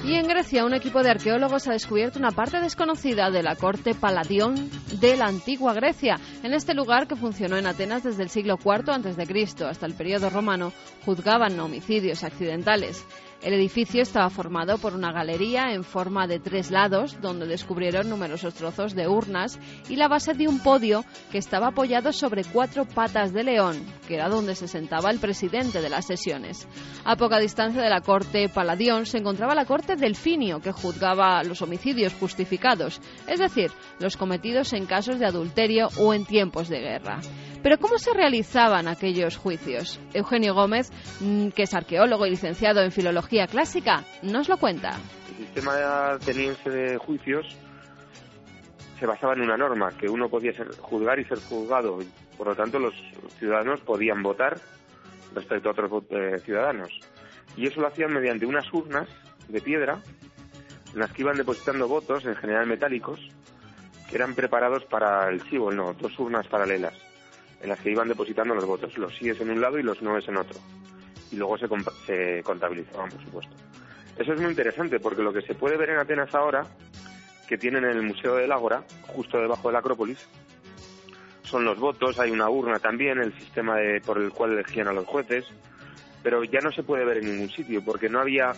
Y 0.05 0.13
en 0.13 0.27
Grecia, 0.27 0.65
un 0.65 0.75
equipo 0.75 1.01
de 1.01 1.09
arqueólogos 1.09 1.67
ha 1.67 1.71
descubierto 1.71 2.19
una 2.19 2.29
parte 2.29 2.59
desconocida 2.59 3.31
de 3.31 3.41
la 3.41 3.55
corte 3.55 3.95
Paladión 3.95 4.69
de 4.99 5.17
la 5.17 5.25
antigua 5.25 5.73
Grecia. 5.73 6.19
En 6.43 6.53
este 6.53 6.75
lugar, 6.75 7.07
que 7.07 7.15
funcionó 7.15 7.57
en 7.57 7.65
Atenas 7.65 8.03
desde 8.03 8.21
el 8.21 8.29
siglo 8.29 8.59
IV 8.63 8.91
a.C. 8.91 9.65
hasta 9.65 9.85
el 9.87 9.95
periodo 9.95 10.29
romano, 10.29 10.73
juzgaban 11.05 11.59
homicidios 11.59 12.23
accidentales. 12.23 13.03
El 13.45 13.53
edificio 13.53 14.01
estaba 14.01 14.31
formado 14.31 14.79
por 14.79 14.95
una 14.95 15.11
galería 15.11 15.71
en 15.71 15.83
forma 15.83 16.25
de 16.25 16.39
tres 16.39 16.71
lados, 16.71 17.21
donde 17.21 17.45
descubrieron 17.45 18.09
numerosos 18.09 18.55
trozos 18.55 18.95
de 18.95 19.07
urnas 19.07 19.59
y 19.87 19.97
la 19.97 20.07
base 20.07 20.33
de 20.33 20.47
un 20.47 20.57
podio 20.63 21.05
que 21.31 21.37
estaba 21.37 21.67
apoyado 21.67 22.11
sobre 22.11 22.43
cuatro 22.43 22.85
patas 22.85 23.33
de 23.33 23.43
león, 23.43 23.85
que 24.07 24.15
era 24.15 24.29
donde 24.29 24.55
se 24.55 24.67
sentaba 24.67 25.11
el 25.11 25.19
presidente 25.19 25.79
de 25.79 25.89
las 25.91 26.07
sesiones. 26.07 26.67
A 27.03 27.17
poca 27.17 27.37
distancia 27.37 27.83
de 27.83 27.89
la 27.91 28.01
corte 28.01 28.49
Paladión 28.49 29.05
se 29.05 29.19
encontraba 29.19 29.53
la 29.53 29.65
corte 29.65 29.95
Delfinio, 29.95 30.59
que 30.59 30.71
juzgaba 30.71 31.43
los 31.43 31.61
homicidios 31.61 32.15
justificados, 32.15 32.99
es 33.27 33.39
decir, 33.39 33.69
los 33.99 34.17
cometidos 34.17 34.73
en 34.73 34.87
casos 34.87 35.19
de 35.19 35.27
adulterio 35.27 35.89
o 35.99 36.15
en 36.15 36.25
tiempos 36.25 36.67
de 36.67 36.79
guerra. 36.79 37.19
Pero 37.65 37.79
¿cómo 37.79 37.97
se 37.97 38.13
realizaban 38.13 38.87
aquellos 38.87 39.37
juicios? 39.37 39.99
Eugenio 40.13 40.53
Gómez, 40.53 40.91
mm, 41.19 41.47
que 41.47 41.63
es 41.63 41.73
arqueólogo 41.73 42.27
y 42.27 42.29
licenciado 42.29 42.83
en 42.83 42.91
filología 42.91 43.47
clásica, 43.47 44.03
nos 44.21 44.47
lo 44.47 44.57
cuenta. 44.57 44.91
El 45.31 45.45
sistema 45.47 46.11
ateniense 46.11 46.69
de 46.69 46.97
juicios 46.99 47.57
se 48.99 49.07
basaba 49.07 49.33
en 49.33 49.41
una 49.41 49.57
norma, 49.57 49.89
que 49.97 50.07
uno 50.07 50.29
podía 50.29 50.53
ser, 50.53 50.77
juzgar 50.77 51.17
y 51.17 51.25
ser 51.25 51.39
juzgado. 51.39 51.97
Por 52.37 52.45
lo 52.45 52.55
tanto, 52.55 52.77
los 52.77 52.93
ciudadanos 53.39 53.81
podían 53.81 54.21
votar 54.21 54.59
respecto 55.33 55.69
a 55.69 55.71
otros 55.71 56.03
eh, 56.11 56.37
ciudadanos. 56.45 56.91
Y 57.57 57.65
eso 57.65 57.81
lo 57.81 57.87
hacían 57.87 58.13
mediante 58.13 58.45
unas 58.45 58.71
urnas 58.71 59.09
de 59.47 59.59
piedra 59.59 59.97
en 60.93 60.99
las 60.99 61.11
que 61.11 61.23
iban 61.23 61.35
depositando 61.35 61.87
votos, 61.87 62.25
en 62.25 62.35
general 62.35 62.67
metálicos, 62.67 63.19
que 64.07 64.17
eran 64.17 64.35
preparados 64.35 64.85
para 64.85 65.29
el 65.29 65.41
sí 65.49 65.57
o 65.57 65.71
el 65.71 65.77
no, 65.77 65.93
dos 65.93 66.19
urnas 66.19 66.45
paralelas 66.45 66.93
en 67.61 67.69
las 67.69 67.79
que 67.79 67.91
iban 67.91 68.07
depositando 68.07 68.55
los 68.55 68.65
votos, 68.65 68.97
los 68.97 69.15
síes 69.15 69.39
en 69.41 69.49
un 69.49 69.61
lado 69.61 69.79
y 69.79 69.83
los 69.83 70.01
noes 70.01 70.27
en 70.27 70.37
otro. 70.37 70.59
Y 71.31 71.35
luego 71.37 71.57
se, 71.57 71.67
se 72.05 72.43
contabilizaban, 72.43 73.09
por 73.09 73.23
supuesto. 73.23 73.55
Eso 74.17 74.33
es 74.33 74.39
muy 74.39 74.49
interesante 74.49 74.99
porque 74.99 75.23
lo 75.23 75.33
que 75.33 75.41
se 75.41 75.55
puede 75.55 75.77
ver 75.77 75.89
en 75.89 75.97
Atenas 75.97 76.33
ahora, 76.33 76.65
que 77.47 77.57
tienen 77.57 77.83
en 77.83 77.91
el 77.91 78.01
Museo 78.03 78.35
del 78.35 78.51
Ágora, 78.51 78.83
justo 79.07 79.39
debajo 79.39 79.67
de 79.67 79.73
la 79.73 79.79
Acrópolis, 79.79 80.27
son 81.43 81.65
los 81.65 81.79
votos, 81.79 82.19
hay 82.19 82.31
una 82.31 82.49
urna 82.49 82.79
también, 82.79 83.19
el 83.19 83.33
sistema 83.37 83.75
por 84.05 84.17
el 84.17 84.31
cual 84.31 84.53
elegían 84.53 84.87
a 84.87 84.93
los 84.93 85.05
jueces, 85.05 85.45
pero 86.23 86.43
ya 86.43 86.59
no 86.59 86.71
se 86.71 86.83
puede 86.83 87.05
ver 87.05 87.17
en 87.17 87.31
ningún 87.31 87.49
sitio 87.49 87.83
porque 87.83 88.09
no 88.09 88.19
había 88.19 88.53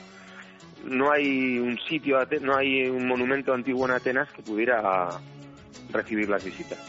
no 0.85 1.11
hay 1.11 1.59
un 1.59 1.77
sitio, 1.79 2.17
no 2.41 2.55
hay 2.55 2.87
un 2.87 3.07
monumento 3.07 3.53
antiguo 3.53 3.85
en 3.85 3.91
Atenas 3.91 4.29
que 4.31 4.41
pudiera 4.41 5.09
recibir 5.91 6.29
las 6.29 6.43
visitas. 6.43 6.79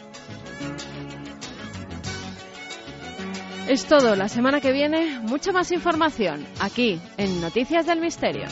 Es 3.69 3.85
todo. 3.85 4.17
La 4.17 4.29
semana 4.29 4.63
que 4.63 4.73
viene, 4.73 5.21
mucha 5.21 5.53
más 5.53 5.71
información 5.73 6.47
aquí 6.59 6.99
en 7.19 7.43
Noticias 7.43 7.85
del 7.85 8.01
Misterio. 8.01 8.47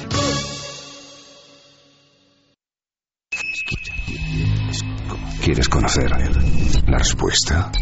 ¿Quieres 5.42 5.70
conocer 5.70 6.10
la 6.10 6.98
respuesta? 6.98 7.72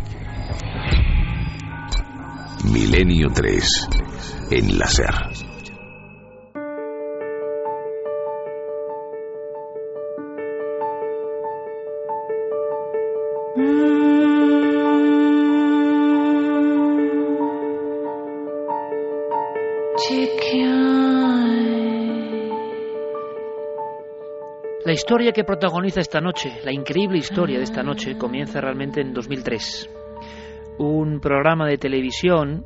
Milenio 2.72 3.28
3 3.34 3.88
en 4.52 4.78
historia 25.04 25.32
que 25.32 25.44
protagoniza 25.44 26.00
esta 26.00 26.22
noche, 26.22 26.60
la 26.64 26.72
increíble 26.72 27.18
historia 27.18 27.58
de 27.58 27.64
esta 27.64 27.82
noche, 27.82 28.16
comienza 28.16 28.58
realmente 28.58 29.02
en 29.02 29.12
2003. 29.12 29.90
Un 30.78 31.20
programa 31.20 31.66
de 31.66 31.76
televisión 31.76 32.64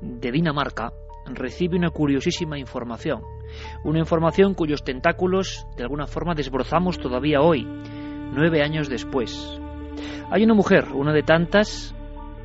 de 0.00 0.32
Dinamarca 0.32 0.90
recibe 1.26 1.76
una 1.76 1.90
curiosísima 1.90 2.58
información. 2.58 3.20
Una 3.84 3.98
información 3.98 4.54
cuyos 4.54 4.82
tentáculos 4.82 5.66
de 5.76 5.82
alguna 5.82 6.06
forma 6.06 6.34
desbrozamos 6.34 6.98
todavía 6.98 7.42
hoy, 7.42 7.62
nueve 8.32 8.62
años 8.62 8.88
después. 8.88 9.60
Hay 10.30 10.44
una 10.44 10.54
mujer, 10.54 10.86
una 10.94 11.12
de 11.12 11.24
tantas, 11.24 11.94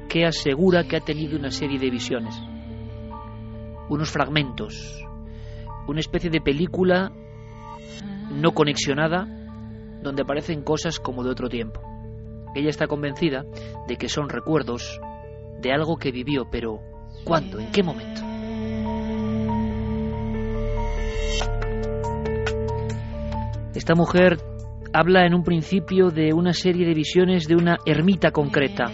que 0.10 0.26
asegura 0.26 0.84
que 0.84 0.98
ha 0.98 1.00
tenido 1.00 1.40
una 1.40 1.52
serie 1.52 1.80
de 1.80 1.90
visiones, 1.90 2.36
unos 3.88 4.12
fragmentos, 4.12 5.02
una 5.88 6.02
especie 6.02 6.30
de 6.30 6.42
película 6.42 7.14
no 8.34 8.52
conexionada 8.52 9.28
donde 10.02 10.24
aparecen 10.24 10.64
cosas 10.64 11.00
como 11.00 11.24
de 11.24 11.30
otro 11.30 11.50
tiempo. 11.50 11.82
Ella 12.56 12.70
está 12.70 12.88
convencida 12.88 13.46
de 13.88 13.96
que 13.96 14.10
son 14.10 14.30
recuerdos 14.30 15.00
de 15.62 15.72
algo 15.72 15.98
que 15.98 16.12
vivió, 16.12 16.46
pero 16.52 16.80
¿cuándo? 17.24 17.60
¿En 17.60 17.72
qué 17.72 17.84
momento? 17.84 18.22
Esta 23.74 23.96
mujer 23.96 24.38
habla 24.94 25.26
en 25.26 25.34
un 25.34 25.44
principio 25.44 26.10
de 26.10 26.34
una 26.34 26.54
serie 26.54 26.86
de 26.86 26.94
visiones 26.94 27.48
de 27.48 27.56
una 27.56 27.78
ermita 27.86 28.32
concreta, 28.32 28.86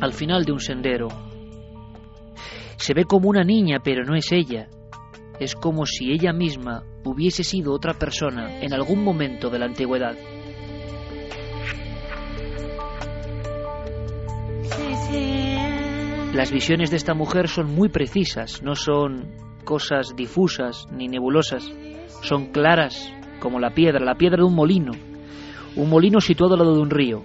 al 0.00 0.12
final 0.14 0.44
de 0.44 0.52
un 0.52 0.60
sendero. 0.60 1.08
Se 2.76 2.94
ve 2.94 3.04
como 3.04 3.28
una 3.28 3.44
niña, 3.44 3.78
pero 3.84 4.04
no 4.04 4.14
es 4.14 4.32
ella. 4.32 4.68
Es 5.38 5.54
como 5.54 5.84
si 5.84 6.10
ella 6.12 6.32
misma 6.32 6.84
hubiese 7.04 7.44
sido 7.44 7.72
otra 7.72 7.94
persona 7.94 8.60
en 8.60 8.72
algún 8.72 9.04
momento 9.04 9.50
de 9.50 9.58
la 9.58 9.66
antigüedad. 9.66 10.16
Las 16.34 16.50
visiones 16.50 16.90
de 16.90 16.96
esta 16.96 17.14
mujer 17.14 17.48
son 17.48 17.72
muy 17.72 17.88
precisas, 17.88 18.60
no 18.62 18.74
son 18.74 19.30
cosas 19.64 20.16
difusas 20.16 20.88
ni 20.90 21.06
nebulosas, 21.06 21.70
son 22.22 22.46
claras 22.46 23.12
como 23.38 23.60
la 23.60 23.70
piedra, 23.70 24.04
la 24.04 24.16
piedra 24.16 24.38
de 24.38 24.44
un 24.44 24.54
molino, 24.54 24.92
un 25.76 25.88
molino 25.88 26.20
situado 26.20 26.54
al 26.54 26.60
lado 26.60 26.74
de 26.74 26.80
un 26.80 26.90
río. 26.90 27.22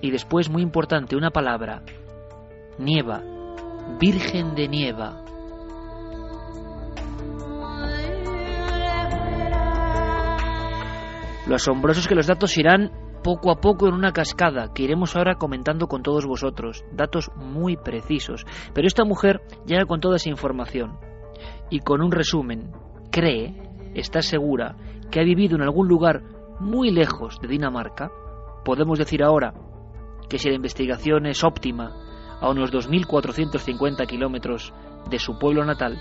Y 0.00 0.10
después, 0.10 0.48
muy 0.50 0.62
importante, 0.62 1.16
una 1.16 1.30
palabra, 1.30 1.82
nieva, 2.78 3.22
virgen 4.00 4.54
de 4.54 4.68
nieva. 4.68 5.24
Lo 11.48 11.54
asombroso 11.54 12.00
es 12.00 12.08
que 12.08 12.14
los 12.14 12.26
datos 12.26 12.58
irán 12.58 12.92
poco 13.24 13.50
a 13.50 13.56
poco 13.56 13.88
en 13.88 13.94
una 13.94 14.12
cascada 14.12 14.72
que 14.74 14.82
iremos 14.82 15.16
ahora 15.16 15.36
comentando 15.36 15.86
con 15.86 16.02
todos 16.02 16.26
vosotros. 16.26 16.84
Datos 16.92 17.30
muy 17.36 17.78
precisos. 17.78 18.44
Pero 18.74 18.86
esta 18.86 19.04
mujer 19.04 19.40
llega 19.64 19.86
con 19.86 20.00
toda 20.00 20.16
esa 20.16 20.28
información 20.28 20.98
y 21.70 21.80
con 21.80 22.02
un 22.02 22.12
resumen. 22.12 22.70
Cree, 23.10 23.54
está 23.94 24.20
segura, 24.20 24.76
que 25.10 25.20
ha 25.20 25.24
vivido 25.24 25.56
en 25.56 25.62
algún 25.62 25.88
lugar 25.88 26.22
muy 26.60 26.90
lejos 26.90 27.40
de 27.40 27.48
Dinamarca. 27.48 28.10
Podemos 28.62 28.98
decir 28.98 29.22
ahora 29.22 29.54
que 30.28 30.38
si 30.38 30.50
la 30.50 30.56
investigación 30.56 31.24
es 31.24 31.42
óptima, 31.44 31.94
a 32.40 32.50
unos 32.50 32.70
2.450 32.70 34.06
kilómetros 34.06 34.74
de 35.08 35.18
su 35.18 35.38
pueblo 35.38 35.64
natal, 35.64 35.98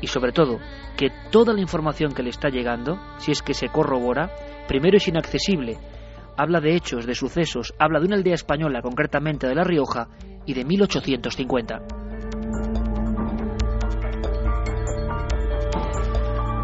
y 0.00 0.06
sobre 0.06 0.32
todo 0.32 0.58
que 0.96 1.10
toda 1.30 1.52
la 1.52 1.60
información 1.60 2.12
que 2.12 2.22
le 2.22 2.30
está 2.30 2.48
llegando, 2.48 2.98
si 3.18 3.32
es 3.32 3.42
que 3.42 3.52
se 3.52 3.68
corrobora, 3.68 4.30
primero 4.70 4.98
es 4.98 5.08
inaccesible, 5.08 5.78
habla 6.36 6.60
de 6.60 6.76
hechos, 6.76 7.04
de 7.04 7.16
sucesos, 7.16 7.74
habla 7.76 7.98
de 7.98 8.06
una 8.06 8.14
aldea 8.14 8.34
española, 8.34 8.82
concretamente 8.82 9.48
de 9.48 9.54
La 9.56 9.64
Rioja, 9.64 10.06
y 10.46 10.54
de 10.54 10.64
1850. 10.64 11.80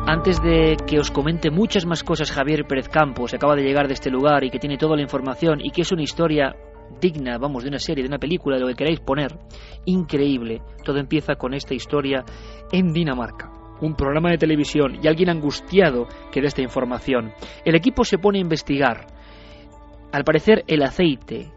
Antes 0.06 0.40
de 0.40 0.76
que 0.86 1.00
os 1.00 1.10
comente 1.10 1.50
muchas 1.50 1.84
más 1.84 2.04
cosas 2.04 2.30
Javier 2.30 2.64
Pérez 2.68 2.88
Campos, 2.88 3.32
que 3.32 3.38
acaba 3.38 3.56
de 3.56 3.64
llegar 3.64 3.88
de 3.88 3.94
este 3.94 4.08
lugar 4.08 4.44
y 4.44 4.50
que 4.50 4.60
tiene 4.60 4.78
toda 4.78 4.94
la 4.94 5.02
información 5.02 5.58
y 5.60 5.72
que 5.72 5.82
es 5.82 5.90
una 5.90 6.02
historia 6.02 6.54
digna, 7.00 7.38
vamos, 7.38 7.64
de 7.64 7.70
una 7.70 7.80
serie, 7.80 8.04
de 8.04 8.08
una 8.08 8.20
película, 8.20 8.54
de 8.54 8.62
lo 8.62 8.68
que 8.68 8.76
queráis 8.76 9.00
poner, 9.00 9.36
increíble, 9.84 10.62
todo 10.84 10.98
empieza 10.98 11.34
con 11.34 11.54
esta 11.54 11.74
historia 11.74 12.24
en 12.70 12.92
Dinamarca 12.92 13.65
un 13.80 13.94
programa 13.94 14.30
de 14.30 14.38
televisión 14.38 14.98
y 15.02 15.08
alguien 15.08 15.30
angustiado 15.30 16.06
que 16.32 16.40
da 16.40 16.48
esta 16.48 16.62
información. 16.62 17.32
El 17.64 17.74
equipo 17.74 18.04
se 18.04 18.18
pone 18.18 18.38
a 18.38 18.42
investigar. 18.42 19.06
Al 20.12 20.24
parecer 20.24 20.64
el 20.66 20.82
aceite, 20.82 21.52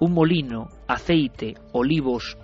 un 0.00 0.12
molino, 0.12 0.68
aceite, 0.86 1.54
olivos, 1.72 2.36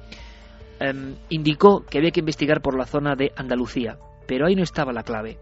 em, 0.81 1.15
indicó 1.29 1.85
que 1.85 1.99
había 1.99 2.11
que 2.11 2.21
investigar 2.21 2.63
por 2.63 2.77
la 2.77 2.87
zona 2.87 3.15
de 3.15 3.33
Andalucía, 3.37 3.99
pero 4.27 4.47
ahí 4.47 4.55
no 4.55 4.63
estaba 4.63 4.93
la 4.93 5.03
clave. 5.03 5.39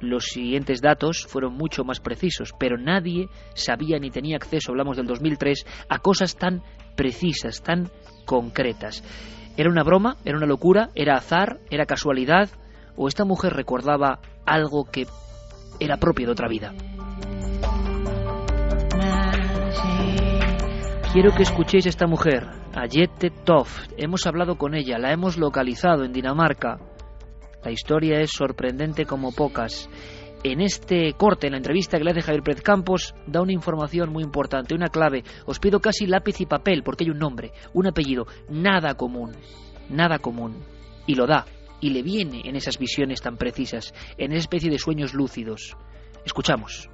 Los 0.00 0.24
siguientes 0.24 0.80
datos 0.80 1.24
fueron 1.28 1.54
mucho 1.54 1.84
más 1.84 2.00
precisos, 2.00 2.52
pero 2.58 2.76
nadie 2.76 3.28
sabía 3.54 4.00
ni 4.00 4.10
tenía 4.10 4.36
acceso, 4.36 4.72
hablamos 4.72 4.96
del 4.96 5.06
2003, 5.06 5.64
a 5.88 5.98
cosas 6.00 6.36
tan 6.36 6.62
precisas, 6.96 7.62
tan 7.62 7.88
concretas. 8.26 9.04
¿Era 9.56 9.68
una 9.68 9.82
broma? 9.82 10.16
¿Era 10.24 10.38
una 10.38 10.46
locura? 10.46 10.90
¿Era 10.94 11.16
azar? 11.16 11.58
¿Era 11.70 11.84
casualidad? 11.84 12.48
¿O 12.96 13.08
esta 13.08 13.24
mujer 13.24 13.52
recordaba 13.52 14.20
algo 14.46 14.84
que 14.84 15.06
era 15.78 15.98
propio 15.98 16.26
de 16.26 16.32
otra 16.32 16.48
vida? 16.48 16.72
Quiero 21.12 21.34
que 21.34 21.42
escuchéis 21.42 21.84
a 21.84 21.90
esta 21.90 22.06
mujer, 22.06 22.48
a 22.74 22.88
Jette 22.88 23.30
Toft. 23.44 23.92
Hemos 23.98 24.26
hablado 24.26 24.56
con 24.56 24.74
ella, 24.74 24.98
la 24.98 25.12
hemos 25.12 25.36
localizado 25.36 26.04
en 26.04 26.12
Dinamarca. 26.12 26.78
La 27.62 27.70
historia 27.70 28.20
es 28.20 28.30
sorprendente 28.30 29.04
como 29.04 29.32
pocas 29.32 29.90
en 30.44 30.60
este 30.60 31.12
corte, 31.14 31.46
en 31.46 31.52
la 31.52 31.58
entrevista 31.58 31.98
que 31.98 32.04
le 32.04 32.10
hace 32.10 32.22
Javier 32.22 32.42
Pérez 32.42 32.62
Campos, 32.62 33.14
da 33.26 33.42
una 33.42 33.52
información 33.52 34.10
muy 34.10 34.24
importante, 34.24 34.74
una 34.74 34.88
clave. 34.88 35.22
Os 35.46 35.58
pido 35.58 35.80
casi 35.80 36.06
lápiz 36.06 36.40
y 36.40 36.46
papel, 36.46 36.82
porque 36.82 37.04
hay 37.04 37.10
un 37.10 37.18
nombre, 37.18 37.52
un 37.72 37.86
apellido, 37.86 38.26
nada 38.48 38.94
común, 38.94 39.32
nada 39.88 40.18
común. 40.18 40.64
Y 41.06 41.14
lo 41.14 41.26
da, 41.26 41.46
y 41.80 41.90
le 41.90 42.02
viene 42.02 42.42
en 42.44 42.56
esas 42.56 42.78
visiones 42.78 43.20
tan 43.20 43.36
precisas, 43.36 43.94
en 44.18 44.32
esa 44.32 44.40
especie 44.40 44.70
de 44.70 44.78
sueños 44.78 45.14
lúcidos. 45.14 45.76
Escuchamos. 46.24 46.88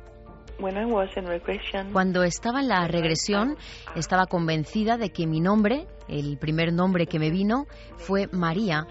Cuando 1.93 2.25
estaba 2.25 2.61
en 2.61 2.69
la 2.69 2.89
regresión, 2.89 3.57
estaba 3.95 4.27
convencida 4.27 4.97
de 4.97 5.11
que 5.11 5.27
mi 5.27 5.41
nombre, 5.41 5.87
el 6.09 6.37
primer 6.37 6.73
nombre 6.73 7.07
que 7.07 7.21
me 7.21 7.31
vino, 7.31 7.67
fue 7.97 8.27
María 8.33 8.89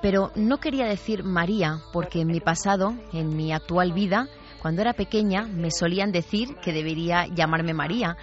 pero 0.00 0.30
no 0.34 0.58
quería 0.58 0.86
decir 0.86 1.24
María 1.24 1.80
porque 1.92 2.20
en 2.20 2.28
mi 2.28 2.40
pasado, 2.40 2.94
en 3.12 3.36
mi 3.36 3.52
actual 3.52 3.92
vida, 3.92 4.28
cuando 4.60 4.82
era 4.82 4.92
pequeña 4.92 5.42
me 5.42 5.70
solían 5.70 6.12
decir 6.12 6.56
que 6.62 6.72
debería 6.72 7.26
llamarme 7.26 7.74
María. 7.74 8.16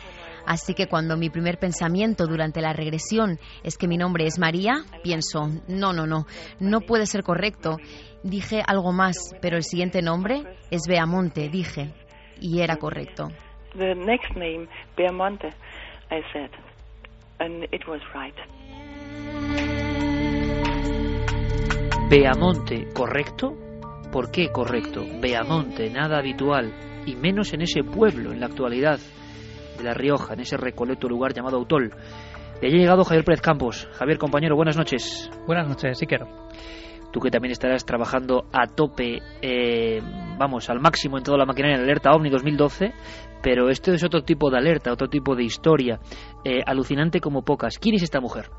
Así 0.45 0.75
que 0.75 0.87
cuando 0.87 1.17
mi 1.17 1.29
primer 1.29 1.57
pensamiento 1.57 2.27
durante 2.27 2.61
la 2.61 2.73
regresión 2.73 3.39
es 3.63 3.77
que 3.77 3.87
mi 3.87 3.97
nombre 3.97 4.25
es 4.25 4.37
María, 4.37 4.83
pienso, 5.03 5.49
no, 5.67 5.91
no, 5.91 6.05
no, 6.05 6.27
no 6.59 6.81
puede 6.81 7.07
ser 7.07 7.23
correcto. 7.23 7.77
Dije 8.23 8.61
algo 8.65 8.91
más, 8.91 9.35
pero 9.41 9.57
el 9.57 9.63
siguiente 9.63 10.01
nombre 10.01 10.43
es 10.69 10.83
Beamonte, 10.87 11.49
dije, 11.49 11.93
y 12.39 12.61
era 12.61 12.77
correcto. 12.77 13.29
The 13.75 13.95
next 13.95 14.35
name, 14.35 14.67
Beamonte. 14.95 15.51
I 16.11 16.21
said, 16.31 16.51
and 17.39 17.63
it. 17.73 19.64
Beamonte, 22.07 22.87
¿correcto? 22.93 23.55
¿Por 24.11 24.29
qué 24.29 24.49
correcto? 24.51 25.03
Beamonte, 25.19 25.89
nada 25.89 26.19
habitual, 26.19 26.71
y 27.07 27.15
menos 27.15 27.51
en 27.53 27.63
ese 27.63 27.83
pueblo, 27.83 28.31
en 28.31 28.39
la 28.39 28.45
actualidad 28.45 28.99
de 29.75 29.83
La 29.83 29.95
Rioja, 29.95 30.35
en 30.35 30.41
ese 30.41 30.55
recoleto 30.55 31.09
lugar 31.09 31.33
llamado 31.33 31.57
Autol. 31.57 31.89
De 32.61 32.67
allí 32.67 32.77
ha 32.77 32.81
llegado 32.81 33.03
Javier 33.03 33.25
Pérez 33.25 33.41
Campos. 33.41 33.89
Javier, 33.93 34.19
compañero, 34.19 34.55
buenas 34.55 34.77
noches. 34.77 35.31
Buenas 35.47 35.67
noches, 35.67 35.97
sí 35.97 36.05
quiero. 36.05 36.27
Tú 37.11 37.19
que 37.19 37.31
también 37.31 37.51
estarás 37.51 37.85
trabajando 37.85 38.45
a 38.53 38.67
tope, 38.67 39.19
eh, 39.41 39.99
vamos, 40.37 40.69
al 40.69 40.79
máximo 40.79 41.17
en 41.17 41.23
toda 41.23 41.39
la 41.39 41.45
maquinaria 41.45 41.77
en 41.77 41.83
Alerta 41.83 42.11
OVNI 42.11 42.29
2012, 42.29 42.93
pero 43.41 43.69
esto 43.69 43.91
es 43.93 44.03
otro 44.03 44.21
tipo 44.21 44.51
de 44.51 44.57
alerta, 44.57 44.91
otro 44.91 45.07
tipo 45.07 45.35
de 45.35 45.43
historia, 45.43 45.99
eh, 46.43 46.61
alucinante 46.65 47.19
como 47.19 47.41
pocas. 47.43 47.79
¿Quién 47.79 47.95
es 47.95 48.03
esta 48.03 48.21
mujer? 48.21 48.49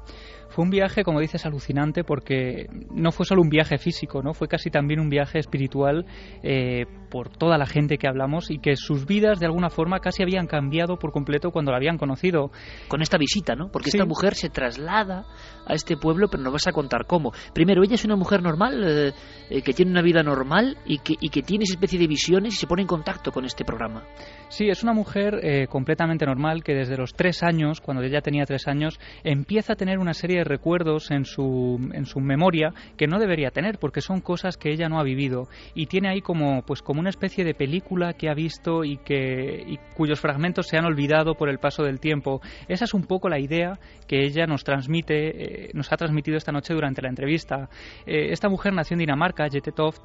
Fue 0.57 0.65
un 0.65 0.71
viaje, 0.71 1.05
como 1.05 1.21
dices, 1.21 1.45
alucinante 1.45 2.03
porque 2.03 2.71
no 2.91 3.13
fue 3.13 3.27
solo 3.27 3.43
un 3.43 3.51
viaje 3.51 3.77
físico, 3.77 4.23
no 4.23 4.33
fue 4.33 4.49
casi 4.49 4.71
también 4.71 5.01
un 5.01 5.11
viaje 5.11 5.39
espiritual 5.39 6.07
eh, 6.43 6.87
por 7.09 7.31
toda 7.31 7.59
la 7.59 7.67
gente 7.67 7.99
que 7.99 8.09
hablamos 8.09 8.51
y 8.51 8.59
que 8.59 8.77
sus 8.77 9.07
vidas 9.07 9.41
de 9.41 9.47
alguna 9.47 9.71
forma 9.71 10.01
casi 10.01 10.23
habían 10.23 10.47
cambiado 10.47 10.99
por 10.99 11.13
completo 11.13 11.51
cuando 11.51 11.71
la 11.71 11.79
habían 11.79 11.99
conocido. 11.99 12.51
Con 12.89 13.03
esta 13.03 13.19
visita, 13.19 13.55
¿no? 13.55 13.69
Porque 13.71 13.91
esta 13.91 14.05
mujer 14.05 14.35
se 14.35 14.49
traslada 14.49 15.27
a 15.67 15.75
este 15.75 15.97
pueblo, 15.97 16.29
pero 16.29 16.43
nos 16.43 16.53
vas 16.53 16.67
a 16.67 16.73
contar 16.73 17.07
cómo. 17.07 17.33
Primero, 17.53 17.83
ella 17.83 17.95
es 17.95 18.05
una 18.05 18.17
mujer 18.17 18.43
normal, 18.43 18.85
eh, 18.87 19.13
eh, 19.51 19.63
que 19.63 19.73
tiene 19.73 19.91
una 19.91 20.03
vida 20.03 20.23
normal 20.23 20.79
y 20.87 20.99
que, 20.99 21.15
y 21.21 21.29
que 21.29 21.43
tiene 21.43 21.65
esa 21.65 21.75
especie 21.75 21.99
de 21.99 22.07
visiones 22.07 22.55
y 22.55 22.57
se 22.57 22.67
pone 22.67 22.83
en 22.83 22.89
contacto 22.89 23.33
con 23.33 23.45
este 23.45 23.65
programa. 23.65 24.05
Sí, 24.49 24.69
es 24.69 24.83
una 24.83 24.93
mujer 24.93 25.41
eh, 25.43 25.67
completamente 25.67 26.25
normal 26.25 26.63
que 26.63 26.75
desde 26.75 26.97
los 26.97 27.15
tres 27.15 27.43
años, 27.43 27.81
cuando 27.81 28.03
ella 28.03 28.21
tenía 28.21 28.45
tres 28.45 28.69
años, 28.69 28.99
empieza 29.25 29.73
a 29.73 29.77
tener 29.77 29.99
una 29.99 30.15
serie 30.15 30.39
de 30.39 30.45
recuerdos 30.45 31.11
en 31.11 31.25
su, 31.25 31.79
en 31.93 32.07
su 32.07 32.21
memoria 32.21 32.73
que 32.97 33.07
no 33.07 33.19
debería 33.19 33.51
tener 33.51 33.79
porque 33.79 34.01
son 34.01 34.21
cosas 34.21 34.57
que 34.57 34.71
ella 34.71 34.89
no 34.89 35.01
ha 35.01 35.05
vivido 35.05 35.49
y 35.75 35.87
tiene 35.87 36.09
ahí 36.09 36.21
como, 36.21 36.63
pues, 36.63 36.83
como 36.83 36.96
una 37.01 37.11
especie 37.11 37.45
de 37.45 37.55
película 37.55 38.13
que 38.15 38.29
ha 38.29 38.35
visto 38.35 38.85
y, 38.85 38.99
que, 38.99 39.79
cuyos 39.97 40.21
fragmentos 40.21 40.67
se 40.67 40.77
han 40.77 40.85
olvidado 40.85 41.35
por 41.35 41.49
el 41.49 41.59
paso 41.59 41.83
del 41.83 42.01
tiempo. 42.01 42.41
Esa 42.69 42.85
es 42.85 42.95
un 42.95 43.05
poco 43.05 43.29
la 43.29 43.39
idea 43.39 43.79
que 44.07 44.25
ella 44.25 44.47
nos 44.47 44.65
transmite, 44.65 45.67
eh, 45.67 45.71
nos 45.75 45.93
ha 45.93 45.97
transmitido 45.97 46.37
esta 46.37 46.53
noche 46.53 46.75
durante 46.75 47.03
la 47.03 47.09
entrevista. 47.09 47.69
Eh, 48.07 48.33
esta 48.33 48.49
mujer 48.49 48.73
nació 48.73 48.95
en 48.95 49.01
Dinamarca, 49.01 49.49
Jette 49.51 49.75
Toft, 49.75 50.03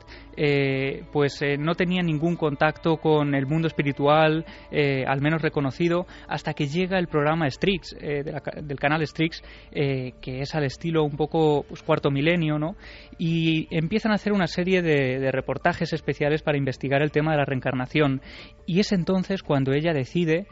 pues 1.12 1.42
no 1.60 1.76
tenía 1.76 2.02
ningún 2.02 2.36
contacto 2.36 2.98
con 2.98 3.36
el 3.36 3.46
mundo 3.46 3.68
espiritual 3.68 4.46
eh, 4.72 5.04
al 5.08 5.22
menos 5.22 5.42
reconocido, 5.42 6.06
hasta 6.28 6.54
que 6.54 6.68
llega 6.68 6.98
el 6.98 7.08
programa 7.08 7.50
Strix, 7.50 7.96
eh, 8.00 8.24
del 8.24 8.80
canal 8.80 9.06
Strix, 9.06 9.42
eh, 9.72 10.14
que 10.22 10.42
es 10.42 10.56
al 10.56 10.64
estilo 10.64 11.04
un 11.04 11.18
poco 11.18 11.66
pues, 11.68 11.84
cuarto 11.84 12.10
milenio, 12.10 12.58
¿no? 12.58 12.76
Y 13.18 13.68
empiezan 13.76 14.12
a 14.12 14.16
hacer 14.16 14.34
una 14.34 14.48
serie 14.48 14.82
de, 14.82 15.32
reportajes 15.32 15.94
especiales 15.94 16.42
para 16.42 16.58
investigar 16.58 16.81
el 16.82 17.12
tema 17.12 17.32
de 17.32 17.38
la 17.38 17.46
reencarnación. 17.46 18.22
Y 18.66 18.80
es 18.80 18.92
entonces 18.92 19.44
cuando 19.44 19.74
ella 19.74 19.94
decide 19.94 20.48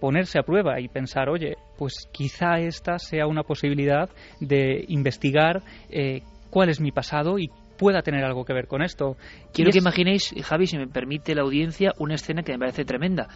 ponerse 0.00 0.38
a 0.38 0.42
prueba 0.42 0.80
y 0.80 0.88
pensar, 0.88 1.28
oye, 1.28 1.56
pues 1.78 2.08
quizá 2.12 2.58
esta 2.58 2.98
sea 2.98 3.26
una 3.26 3.42
posibilidad 3.42 4.10
de 4.40 4.84
investigar 4.88 5.62
cuál 6.50 6.68
es 6.68 6.80
mi 6.80 6.90
pasado 6.90 7.38
y 7.38 7.50
pueda 7.78 8.02
tener 8.02 8.24
algo 8.24 8.44
que 8.44 8.52
ver 8.52 8.66
con 8.66 8.82
esto. 8.82 9.16
Quiero 9.52 9.72
que 9.72 9.78
imaginéis, 9.78 10.34
Javi, 10.44 10.66
si 10.66 10.78
me 10.78 10.86
permite 10.86 11.34
la 11.34 11.42
audiencia, 11.42 11.92
una 11.98 12.14
escena 12.14 12.42
que 12.42 12.52
me 12.52 12.58
parece 12.58 12.84
tremenda. 12.84 13.28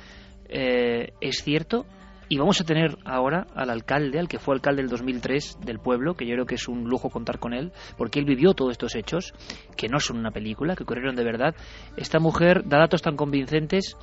Eh, 0.49 1.13
es 1.21 1.43
cierto, 1.43 1.85
y 2.29 2.39
vamos 2.39 2.61
a 2.61 2.65
tener 2.65 2.99
ahora 3.05 3.47
al 3.55 3.71
alcalde, 3.71 4.19
al 4.19 4.29
que 4.29 4.39
fue 4.39 4.55
alcalde 4.55 4.83
del 4.83 4.91
2003 4.91 5.59
del 5.65 5.79
pueblo, 5.79 6.15
que 6.15 6.27
yo 6.27 6.35
creo 6.35 6.47
que 6.47 6.57
es 6.57 6.69
un 6.69 6.85
lujo 6.85 7.11
contar 7.11 7.39
con 7.39 7.55
él, 7.55 7.73
porque 7.97 8.19
él 8.19 8.25
vivió 8.25 8.55
todos 8.55 8.73
estos 8.73 8.95
hechos, 8.95 9.33
que 9.77 9.89
no 9.89 10.01
son 10.01 10.19
una 10.19 10.31
película, 10.31 10.75
que 10.75 10.83
ocurrieron 10.83 11.15
de 11.15 11.25
verdad. 11.25 11.55
Esta 11.97 12.19
mujer 12.19 12.65
da 12.67 12.79
datos 12.79 13.03
tan 13.03 13.17
convincentes 13.17 13.97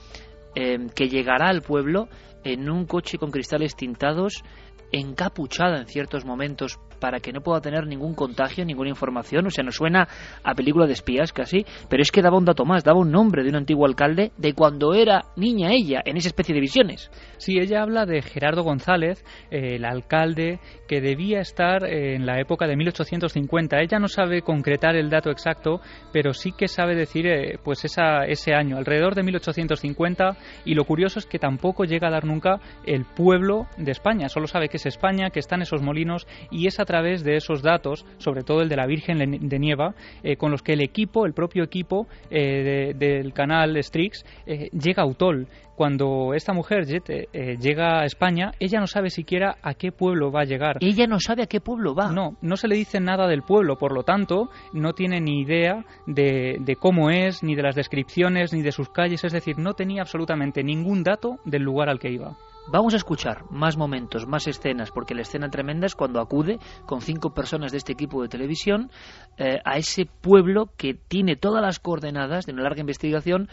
eh, 0.56 0.88
que 0.96 1.10
llegará 1.10 1.50
al 1.50 1.62
pueblo 1.62 2.08
en 2.44 2.70
un 2.70 2.86
coche 2.86 3.18
con 3.18 3.32
cristales 3.32 3.76
tintados, 3.76 4.44
encapuchada 4.92 5.80
en 5.80 5.88
ciertos 5.88 6.24
momentos 6.24 6.80
para 7.04 7.20
que 7.20 7.34
no 7.34 7.41
pueda 7.41 7.60
tener 7.60 7.86
ningún 7.86 8.16
contagio, 8.16 8.64
ninguna 8.64 8.88
información. 8.88 9.45
O 9.45 9.49
sea, 9.49 9.62
nos 9.62 9.76
suena 9.76 10.08
a 10.41 10.56
película 10.56 10.88
de 10.88 10.93
espías 10.93 11.34
casi, 11.34 11.66
pero 11.89 12.01
es 12.01 12.12
que 12.12 12.22
daba 12.22 12.38
un 12.38 12.45
dato 12.45 12.64
más, 12.64 12.86
daba 12.86 13.01
un 13.01 13.12
nombre 13.12 13.43
de 13.43 13.49
un 13.49 13.58
antiguo 13.58 13.86
alcalde 13.86 14.32
de 14.38 14.54
cuando 14.54 14.93
era 14.93 15.26
niña 15.36 15.74
ella, 15.74 16.01
en 16.06 16.16
esa 16.16 16.30
especie 16.30 16.56
de 16.56 16.62
visiones. 16.62 17.12
Sí, 17.36 17.60
ella 17.60 17.82
habla 17.82 18.06
de 18.06 18.22
Gerardo 18.22 18.64
González, 18.64 19.26
eh, 19.51 19.76
el 19.76 19.84
alcalde 19.84 20.62
que 20.88 21.01
debía 21.01 21.41
estar 21.41 21.84
en 21.84 22.26
la 22.26 22.39
época 22.39 22.68
de 22.68 22.78
1850. 22.78 23.82
Ella 23.82 23.99
no 23.99 24.08
sabe 24.08 24.41
concretar 24.41 24.95
el 24.95 25.10
dato 25.10 25.30
exacto, 25.30 25.82
pero 26.14 26.34
sí 26.34 26.54
que 26.58 26.70
sabe 26.70 26.95
decir 26.95 27.28
eh, 27.28 27.60
pues 27.62 27.84
esa, 27.84 28.24
ese 28.28 28.54
año, 28.54 28.78
alrededor 28.78 29.14
de 29.14 29.24
1850, 29.24 30.38
y 30.64 30.74
lo 30.74 30.86
curioso 30.86 31.20
es 31.20 31.26
que 31.26 31.38
tampoco 31.38 31.84
llega 31.84 32.08
a 32.08 32.12
dar 32.12 32.24
nunca 32.24 32.62
el 32.86 33.04
pueblo 33.04 33.68
de 33.76 33.91
España, 33.91 34.30
solo 34.30 34.47
sabe 34.47 34.70
que 34.70 34.78
es 34.78 34.86
España, 34.86 35.32
que 35.32 35.39
están 35.39 35.62
esos 35.62 35.82
molinos, 35.82 36.28
y 36.49 36.68
esa 36.68 36.86
través 36.94 37.24
de 37.24 37.38
esos 37.38 37.64
datos, 37.64 38.06
sobre 38.20 38.44
todo 38.44 38.62
el 38.62 38.70
de 38.70 38.76
la 38.76 38.86
Virgen 38.86 39.18
de 39.18 39.60
Nieva, 39.60 39.96
eh, 40.22 40.36
con 40.36 40.52
los 40.52 40.62
que 40.62 40.74
el 40.74 40.84
equipo, 40.84 41.26
el 41.26 41.34
propio 41.34 41.64
equipo 41.64 42.06
eh, 42.30 42.94
del 42.96 43.34
canal 43.34 43.82
Strix, 43.82 44.24
eh, 44.46 44.70
llega 44.72 45.02
a 45.02 45.08
Utol. 45.08 45.48
Cuando 45.76 46.36
esta 46.36 46.54
mujer 46.54 46.86
llega 46.86 48.02
a 48.02 48.06
España, 48.06 48.52
ella 48.60 48.80
no 48.80 48.86
sabe 48.86 49.10
siquiera 49.10 49.56
a 49.64 49.74
qué 49.74 49.91
pueblo 49.91 50.32
va 50.32 50.41
a 50.41 50.46
llegar. 50.46 50.78
Ella 50.82 51.08
no 51.08 51.20
sabe 51.20 51.41
a 51.41 51.48
qué 51.48 51.62
pueblo 51.62 51.96
va. 51.96 52.12
No, 52.12 52.38
no 52.44 52.58
se 52.58 52.68
le 52.68 52.76
dice 52.76 53.00
nada 53.00 53.28
del 53.28 53.41
pueblo, 53.41 53.76
por 53.76 53.91
lo 53.91 54.04
tanto, 54.04 54.52
no 54.72 54.94
tiene 54.94 55.20
ni 55.20 55.41
idea 55.41 55.84
de, 56.06 56.58
de 56.60 56.76
cómo 56.76 57.10
es, 57.10 57.41
ni 57.41 57.56
de 57.56 57.64
las 57.64 57.74
descripciones, 57.74 58.54
ni 58.54 58.62
de 58.62 58.72
sus 58.72 58.89
calles, 58.89 59.24
es 59.24 59.34
decir, 59.34 59.58
no 59.58 59.74
tenía 59.74 60.04
absolutamente 60.04 60.64
ningún 60.64 61.02
dato 61.02 61.39
del 61.44 61.64
lugar 61.64 61.89
al 61.89 61.98
que 61.98 62.12
iba. 62.12 62.38
Vamos 62.68 62.93
a 62.93 62.97
escuchar 62.97 63.43
más 63.51 63.76
momentos, 63.76 64.26
más 64.26 64.47
escenas, 64.47 64.89
porque 64.91 65.14
la 65.14 65.24
escena 65.24 65.49
tremenda 65.49 65.86
es 65.86 65.95
cuando 65.95 66.22
acude 66.22 66.59
con 66.86 67.01
cinco 67.01 67.34
personas 67.34 67.72
de 67.72 67.78
este 67.78 67.91
equipo 67.91 68.22
de 68.22 68.30
televisión 68.30 68.89
eh, 69.38 69.59
a 69.66 69.78
ese 69.78 70.05
pueblo 70.05 70.70
que 70.78 70.93
tiene 70.93 71.36
todas 71.36 71.61
las 71.61 71.80
coordenadas 71.80 72.45
de 72.45 72.53
una 72.53 72.64
larga 72.64 72.80
investigación. 72.80 73.49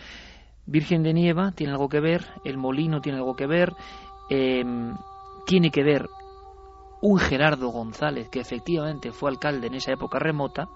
Virgen 0.65 1.03
de 1.03 1.13
Nieva 1.13 1.51
tiene 1.51 1.73
algo 1.73 1.89
que 1.89 2.01
ver, 2.01 2.25
el 2.45 2.57
molino 2.57 3.01
tiene 3.01 3.19
algo 3.19 3.35
que 3.35 3.49
ver, 3.49 3.73
em, 4.31 4.95
tiene 5.45 5.71
que 5.71 5.83
ver 5.83 6.09
un 7.03 7.19
Gerardo 7.19 7.69
González 7.71 8.29
que 8.29 8.41
efectivamente 8.41 9.11
fue 9.11 9.31
alcalde 9.31 9.67
en 9.67 9.75
esa 9.75 9.93
época 9.93 10.21
remota, 10.21 10.69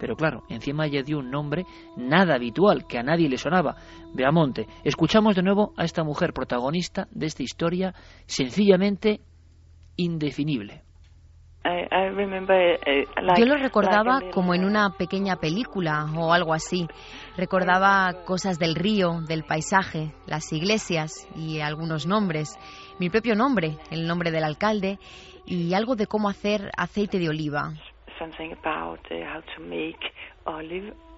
pero 0.00 0.16
claro, 0.16 0.44
encima 0.48 0.86
ella 0.86 1.02
dio 1.02 1.18
un 1.18 1.30
nombre 1.30 1.66
nada 1.96 2.34
habitual, 2.34 2.86
que 2.88 2.98
a 2.98 3.02
nadie 3.02 3.28
le 3.28 3.36
sonaba. 3.36 3.76
Beamonte. 4.14 4.66
Escuchamos 4.82 5.36
de 5.36 5.42
nuevo 5.42 5.74
a 5.76 5.84
esta 5.84 6.02
mujer 6.02 6.32
protagonista 6.32 7.06
de 7.10 7.26
esta 7.26 7.42
historia 7.42 7.94
sencillamente 8.24 9.20
indefinible. 9.96 10.82
Eh, 11.62 13.04
Yo 13.36 13.44
lo 13.44 13.56
recordaba 13.56 14.20
como 14.32 14.54
en 14.54 14.64
una 14.64 14.96
pequeña 14.96 15.36
película 15.36 16.06
o 16.16 16.32
algo 16.32 16.54
así. 16.54 16.88
Recordaba 17.36 18.24
cosas 18.24 18.58
del 18.58 18.74
río, 18.74 19.20
del 19.28 19.44
paisaje, 19.44 20.14
las 20.26 20.50
iglesias 20.54 21.28
y 21.36 21.60
algunos 21.60 22.06
nombres. 22.06 22.58
Mi 22.98 23.10
propio 23.10 23.34
nombre, 23.34 23.76
el 23.90 24.06
nombre 24.06 24.30
del 24.30 24.44
alcalde 24.44 24.98
y 25.44 25.74
algo 25.74 25.94
de 25.94 26.06
cómo 26.06 26.30
hacer 26.30 26.70
aceite 26.78 27.18
de 27.18 27.28
oliva 27.28 27.74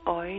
uh. 0.07 0.33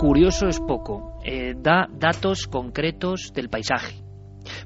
Curioso 0.00 0.48
es 0.48 0.58
poco, 0.60 1.18
eh, 1.22 1.54
da 1.56 1.86
datos 1.90 2.46
concretos 2.46 3.32
del 3.34 3.50
paisaje. 3.50 4.02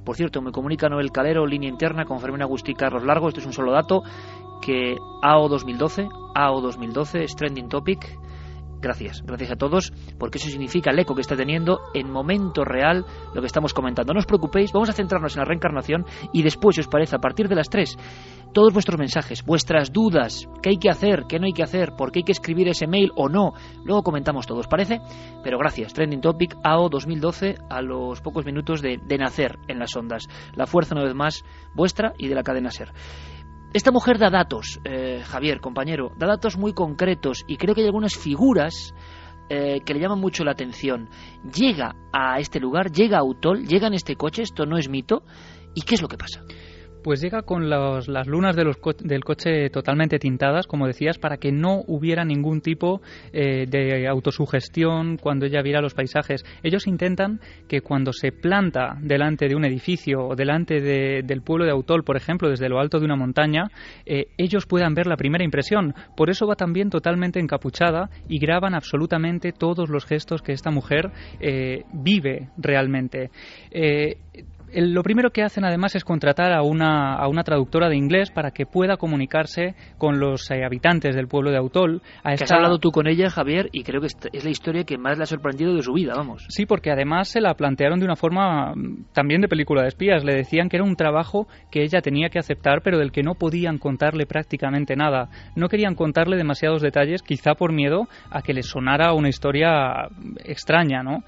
Por 0.04 0.16
cierto, 0.16 0.40
me 0.40 0.52
comunica 0.52 0.88
Noel 0.88 1.10
Calero, 1.10 1.44
línea 1.44 1.68
interna 1.68 2.04
con 2.04 2.20
Fermín 2.20 2.42
Agustí 2.42 2.72
Carlos 2.74 3.04
Largo. 3.04 3.28
Esto 3.28 3.40
es 3.40 3.46
un 3.46 3.52
solo 3.52 3.72
dato 3.72 4.02
que 4.62 4.96
AO 5.22 5.48
2012, 5.48 6.08
AO 6.34 6.60
2012 6.60 7.24
es 7.24 7.34
trending 7.34 7.68
topic 7.68 8.16
Gracias, 8.84 9.22
gracias 9.24 9.50
a 9.50 9.56
todos, 9.56 9.94
porque 10.18 10.36
eso 10.36 10.50
significa 10.50 10.90
el 10.90 10.98
eco 10.98 11.14
que 11.14 11.22
está 11.22 11.34
teniendo 11.34 11.80
en 11.94 12.10
momento 12.10 12.66
real 12.66 13.06
lo 13.32 13.40
que 13.40 13.46
estamos 13.46 13.72
comentando. 13.72 14.12
No 14.12 14.18
os 14.18 14.26
preocupéis, 14.26 14.72
vamos 14.72 14.90
a 14.90 14.92
centrarnos 14.92 15.34
en 15.34 15.40
la 15.40 15.46
reencarnación 15.46 16.04
y 16.34 16.42
después, 16.42 16.76
si 16.76 16.82
os 16.82 16.88
parece, 16.88 17.16
a 17.16 17.18
partir 17.18 17.48
de 17.48 17.54
las 17.54 17.70
3, 17.70 17.96
todos 18.52 18.74
vuestros 18.74 18.98
mensajes, 18.98 19.42
vuestras 19.42 19.90
dudas, 19.90 20.46
qué 20.60 20.68
hay 20.68 20.76
que 20.76 20.90
hacer, 20.90 21.24
qué 21.26 21.38
no 21.38 21.46
hay 21.46 21.54
que 21.54 21.62
hacer, 21.62 21.96
por 21.96 22.12
qué 22.12 22.18
hay 22.18 22.24
que 22.24 22.32
escribir 22.32 22.68
ese 22.68 22.86
mail 22.86 23.10
o 23.16 23.30
no, 23.30 23.54
luego 23.86 24.02
comentamos 24.02 24.46
todos, 24.46 24.66
¿parece? 24.66 25.00
Pero 25.42 25.56
gracias, 25.56 25.94
Trending 25.94 26.20
Topic 26.20 26.54
AO 26.62 26.90
2012 26.90 27.54
a 27.70 27.80
los 27.80 28.20
pocos 28.20 28.44
minutos 28.44 28.82
de, 28.82 29.00
de 29.02 29.16
nacer 29.16 29.60
en 29.66 29.78
las 29.78 29.96
ondas. 29.96 30.26
La 30.56 30.66
fuerza, 30.66 30.94
una 30.94 31.04
vez 31.04 31.14
más, 31.14 31.42
vuestra 31.74 32.12
y 32.18 32.28
de 32.28 32.34
la 32.34 32.42
cadena 32.42 32.70
SER. 32.70 32.92
Esta 33.74 33.90
mujer 33.90 34.18
da 34.18 34.30
datos, 34.30 34.78
eh, 34.84 35.20
Javier, 35.26 35.60
compañero, 35.60 36.12
da 36.16 36.28
datos 36.28 36.56
muy 36.56 36.72
concretos 36.74 37.42
y 37.48 37.56
creo 37.56 37.74
que 37.74 37.80
hay 37.80 37.88
algunas 37.88 38.14
figuras 38.16 38.94
eh, 39.48 39.80
que 39.84 39.92
le 39.92 39.98
llaman 39.98 40.20
mucho 40.20 40.44
la 40.44 40.52
atención. 40.52 41.08
Llega 41.42 41.96
a 42.12 42.38
este 42.38 42.60
lugar, 42.60 42.92
llega 42.92 43.18
a 43.18 43.24
Utol, 43.24 43.66
llega 43.66 43.88
en 43.88 43.94
este 43.94 44.14
coche, 44.14 44.42
esto 44.42 44.64
no 44.64 44.78
es 44.78 44.88
mito. 44.88 45.24
¿Y 45.74 45.82
qué 45.82 45.96
es 45.96 46.02
lo 46.02 46.06
que 46.06 46.16
pasa? 46.16 46.42
Pues 47.04 47.20
llega 47.20 47.42
con 47.42 47.68
las 47.68 48.26
lunas 48.26 48.56
del 48.56 49.24
coche 49.24 49.68
totalmente 49.68 50.18
tintadas, 50.18 50.66
como 50.66 50.86
decías, 50.86 51.18
para 51.18 51.36
que 51.36 51.52
no 51.52 51.82
hubiera 51.86 52.24
ningún 52.24 52.62
tipo 52.62 53.02
eh, 53.30 53.66
de 53.68 54.08
autosugestión 54.08 55.18
cuando 55.18 55.44
ella 55.44 55.60
viera 55.60 55.82
los 55.82 55.92
paisajes. 55.92 56.46
Ellos 56.62 56.86
intentan 56.86 57.40
que 57.68 57.82
cuando 57.82 58.14
se 58.14 58.32
planta 58.32 58.96
delante 59.02 59.48
de 59.48 59.54
un 59.54 59.66
edificio 59.66 60.28
o 60.28 60.34
delante 60.34 60.80
del 60.80 61.42
pueblo 61.42 61.66
de 61.66 61.72
Autol, 61.72 62.04
por 62.04 62.16
ejemplo, 62.16 62.48
desde 62.48 62.70
lo 62.70 62.80
alto 62.80 62.98
de 62.98 63.04
una 63.04 63.16
montaña, 63.16 63.70
eh, 64.06 64.28
ellos 64.38 64.64
puedan 64.64 64.94
ver 64.94 65.06
la 65.06 65.18
primera 65.18 65.44
impresión. 65.44 65.92
Por 66.16 66.30
eso 66.30 66.46
va 66.46 66.54
también 66.54 66.88
totalmente 66.88 67.38
encapuchada 67.38 68.08
y 68.30 68.38
graban 68.38 68.74
absolutamente 68.74 69.52
todos 69.52 69.90
los 69.90 70.06
gestos 70.06 70.40
que 70.40 70.52
esta 70.52 70.70
mujer 70.70 71.12
eh, 71.38 71.82
vive 71.92 72.48
realmente 72.56 73.30
lo 74.74 75.02
primero 75.02 75.30
que 75.30 75.42
hacen 75.42 75.64
además 75.64 75.94
es 75.94 76.04
contratar 76.04 76.52
a 76.52 76.62
una, 76.62 77.14
a 77.14 77.28
una 77.28 77.44
traductora 77.44 77.88
de 77.88 77.96
inglés 77.96 78.30
para 78.30 78.50
que 78.50 78.66
pueda 78.66 78.96
comunicarse 78.96 79.74
con 79.98 80.18
los 80.18 80.50
eh, 80.50 80.64
habitantes 80.64 81.14
del 81.14 81.28
pueblo 81.28 81.50
de 81.50 81.58
Autol. 81.58 82.02
A 82.22 82.30
has 82.30 82.52
hablado 82.52 82.78
tú 82.78 82.90
con 82.90 83.06
ella, 83.06 83.30
Javier, 83.30 83.68
y 83.72 83.82
creo 83.82 84.00
que 84.00 84.08
es 84.32 84.44
la 84.44 84.50
historia 84.50 84.84
que 84.84 84.98
más 84.98 85.16
le 85.18 85.24
ha 85.24 85.26
sorprendido 85.26 85.74
de 85.74 85.82
su 85.82 85.92
vida, 85.92 86.14
vamos. 86.16 86.44
Sí, 86.48 86.66
porque 86.66 86.90
además 86.90 87.28
se 87.28 87.40
la 87.40 87.54
plantearon 87.54 87.98
de 87.98 88.04
una 88.04 88.16
forma 88.16 88.74
mm, 88.74 89.12
también 89.12 89.40
de 89.40 89.48
película 89.48 89.82
de 89.82 89.88
espías. 89.88 90.24
Le 90.24 90.34
decían 90.34 90.68
que 90.68 90.76
era 90.76 90.84
un 90.84 90.96
trabajo 90.96 91.46
que 91.70 91.82
ella 91.82 92.00
tenía 92.00 92.28
que 92.28 92.38
aceptar, 92.38 92.82
pero 92.82 92.98
del 92.98 93.12
que 93.12 93.22
no 93.22 93.34
podían 93.34 93.78
contarle 93.78 94.26
prácticamente 94.26 94.96
nada. 94.96 95.28
No 95.56 95.68
querían 95.68 95.94
contarle 95.94 96.36
demasiados 96.36 96.82
detalles, 96.82 97.22
quizá 97.22 97.54
por 97.54 97.72
miedo 97.72 98.08
a 98.30 98.42
que 98.42 98.54
le 98.54 98.62
sonara 98.62 99.12
una 99.12 99.28
historia 99.28 100.08
extraña, 100.44 101.02
¿no? 101.02 101.24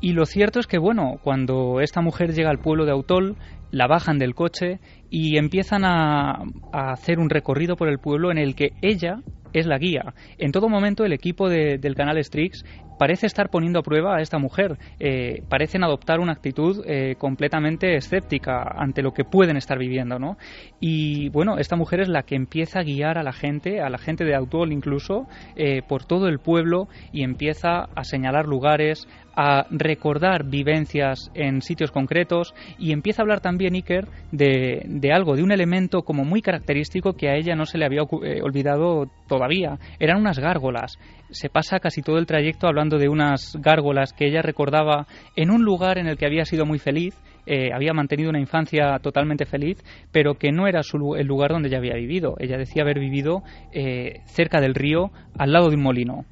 Y 0.00 0.12
lo 0.12 0.26
cierto 0.26 0.60
es 0.60 0.66
que, 0.66 0.78
bueno, 0.78 1.18
cuando 1.22 1.80
esta 1.80 2.00
mujer 2.00 2.32
llega 2.32 2.50
al 2.50 2.60
pueblo 2.60 2.84
de 2.84 2.92
Autol, 2.92 3.36
la 3.70 3.86
bajan 3.86 4.18
del 4.18 4.34
coche 4.34 4.78
y 5.10 5.36
empiezan 5.38 5.84
a, 5.84 6.44
hacer 6.72 7.18
un 7.18 7.30
recorrido 7.30 7.76
por 7.76 7.88
el 7.88 7.98
pueblo 7.98 8.30
en 8.30 8.38
el 8.38 8.54
que 8.54 8.72
ella 8.82 9.20
es 9.52 9.66
la 9.66 9.78
guía. 9.78 10.14
En 10.38 10.52
todo 10.52 10.68
momento 10.68 11.04
el 11.04 11.12
equipo 11.12 11.48
del 11.48 11.94
canal 11.94 12.22
Strix 12.22 12.64
parece 12.98 13.26
estar 13.26 13.48
poniendo 13.48 13.78
a 13.78 13.82
prueba 13.82 14.16
a 14.16 14.20
esta 14.20 14.38
mujer. 14.38 14.76
Eh, 14.98 15.42
parecen 15.48 15.84
adoptar 15.84 16.20
una 16.20 16.32
actitud 16.32 16.84
eh, 16.84 17.14
completamente 17.16 17.94
escéptica 17.94 18.62
ante 18.76 19.02
lo 19.02 19.12
que 19.12 19.24
pueden 19.24 19.56
estar 19.56 19.78
viviendo, 19.78 20.18
¿no? 20.18 20.36
Y 20.80 21.30
bueno, 21.30 21.58
esta 21.58 21.76
mujer 21.76 22.00
es 22.00 22.08
la 22.08 22.24
que 22.24 22.34
empieza 22.34 22.80
a 22.80 22.82
guiar 22.82 23.16
a 23.16 23.22
la 23.22 23.32
gente, 23.32 23.80
a 23.80 23.88
la 23.88 23.98
gente 23.98 24.24
de 24.24 24.34
Autol 24.34 24.72
incluso, 24.72 25.26
eh, 25.56 25.82
por 25.88 26.04
todo 26.04 26.28
el 26.28 26.40
pueblo 26.40 26.88
y 27.12 27.22
empieza 27.22 27.84
a 27.94 28.04
señalar 28.04 28.46
lugares, 28.46 29.08
a 29.40 29.66
recordar 29.70 30.42
vivencias 30.42 31.30
en 31.32 31.62
sitios 31.62 31.92
concretos 31.92 32.54
y 32.76 32.90
empieza 32.90 33.22
a 33.22 33.24
hablar 33.24 33.40
también 33.40 33.74
Iker 33.74 34.08
de, 34.32 34.82
de, 34.84 35.12
algo, 35.12 35.36
de 35.36 35.44
un 35.44 35.52
elemento 35.52 36.02
como 36.02 36.24
muy 36.24 36.42
característico 36.42 37.12
que 37.12 37.28
a 37.28 37.36
ella 37.36 37.54
no 37.54 37.64
se 37.64 37.78
le 37.78 37.86
había 37.86 38.02
olvidado 38.02 39.08
todavía. 39.28 39.78
Eran 40.00 40.18
unas 40.18 40.40
gárgolas. 40.40 40.98
Se 41.30 41.50
pasa 41.50 41.78
casi 41.78 42.02
todo 42.02 42.18
el 42.18 42.26
trayecto 42.26 42.66
hablando 42.66 42.98
de 42.98 43.08
unas 43.08 43.56
gárgolas 43.60 44.12
que 44.12 44.26
ella 44.26 44.42
recordaba 44.42 45.06
en 45.36 45.52
un 45.52 45.62
lugar 45.62 45.98
en 45.98 46.08
el 46.08 46.18
que 46.18 46.26
había 46.26 46.44
sido 46.44 46.66
muy 46.66 46.80
feliz, 46.80 47.14
eh, 47.46 47.70
había 47.72 47.92
mantenido 47.92 48.30
una 48.30 48.40
infancia 48.40 48.98
totalmente 49.00 49.46
feliz, 49.46 49.78
pero 50.10 50.34
que 50.34 50.50
no 50.50 50.66
era 50.66 50.82
su, 50.82 51.14
el 51.14 51.28
lugar 51.28 51.52
donde 51.52 51.68
ella 51.68 51.78
había 51.78 51.94
vivido. 51.94 52.34
Ella 52.40 52.58
decía 52.58 52.82
haber 52.82 52.98
vivido 52.98 53.44
eh, 53.72 54.20
cerca 54.26 54.60
del 54.60 54.74
río, 54.74 55.12
al 55.38 55.52
lado 55.52 55.68
de 55.68 55.76
un 55.76 55.82
molino. 55.82 56.24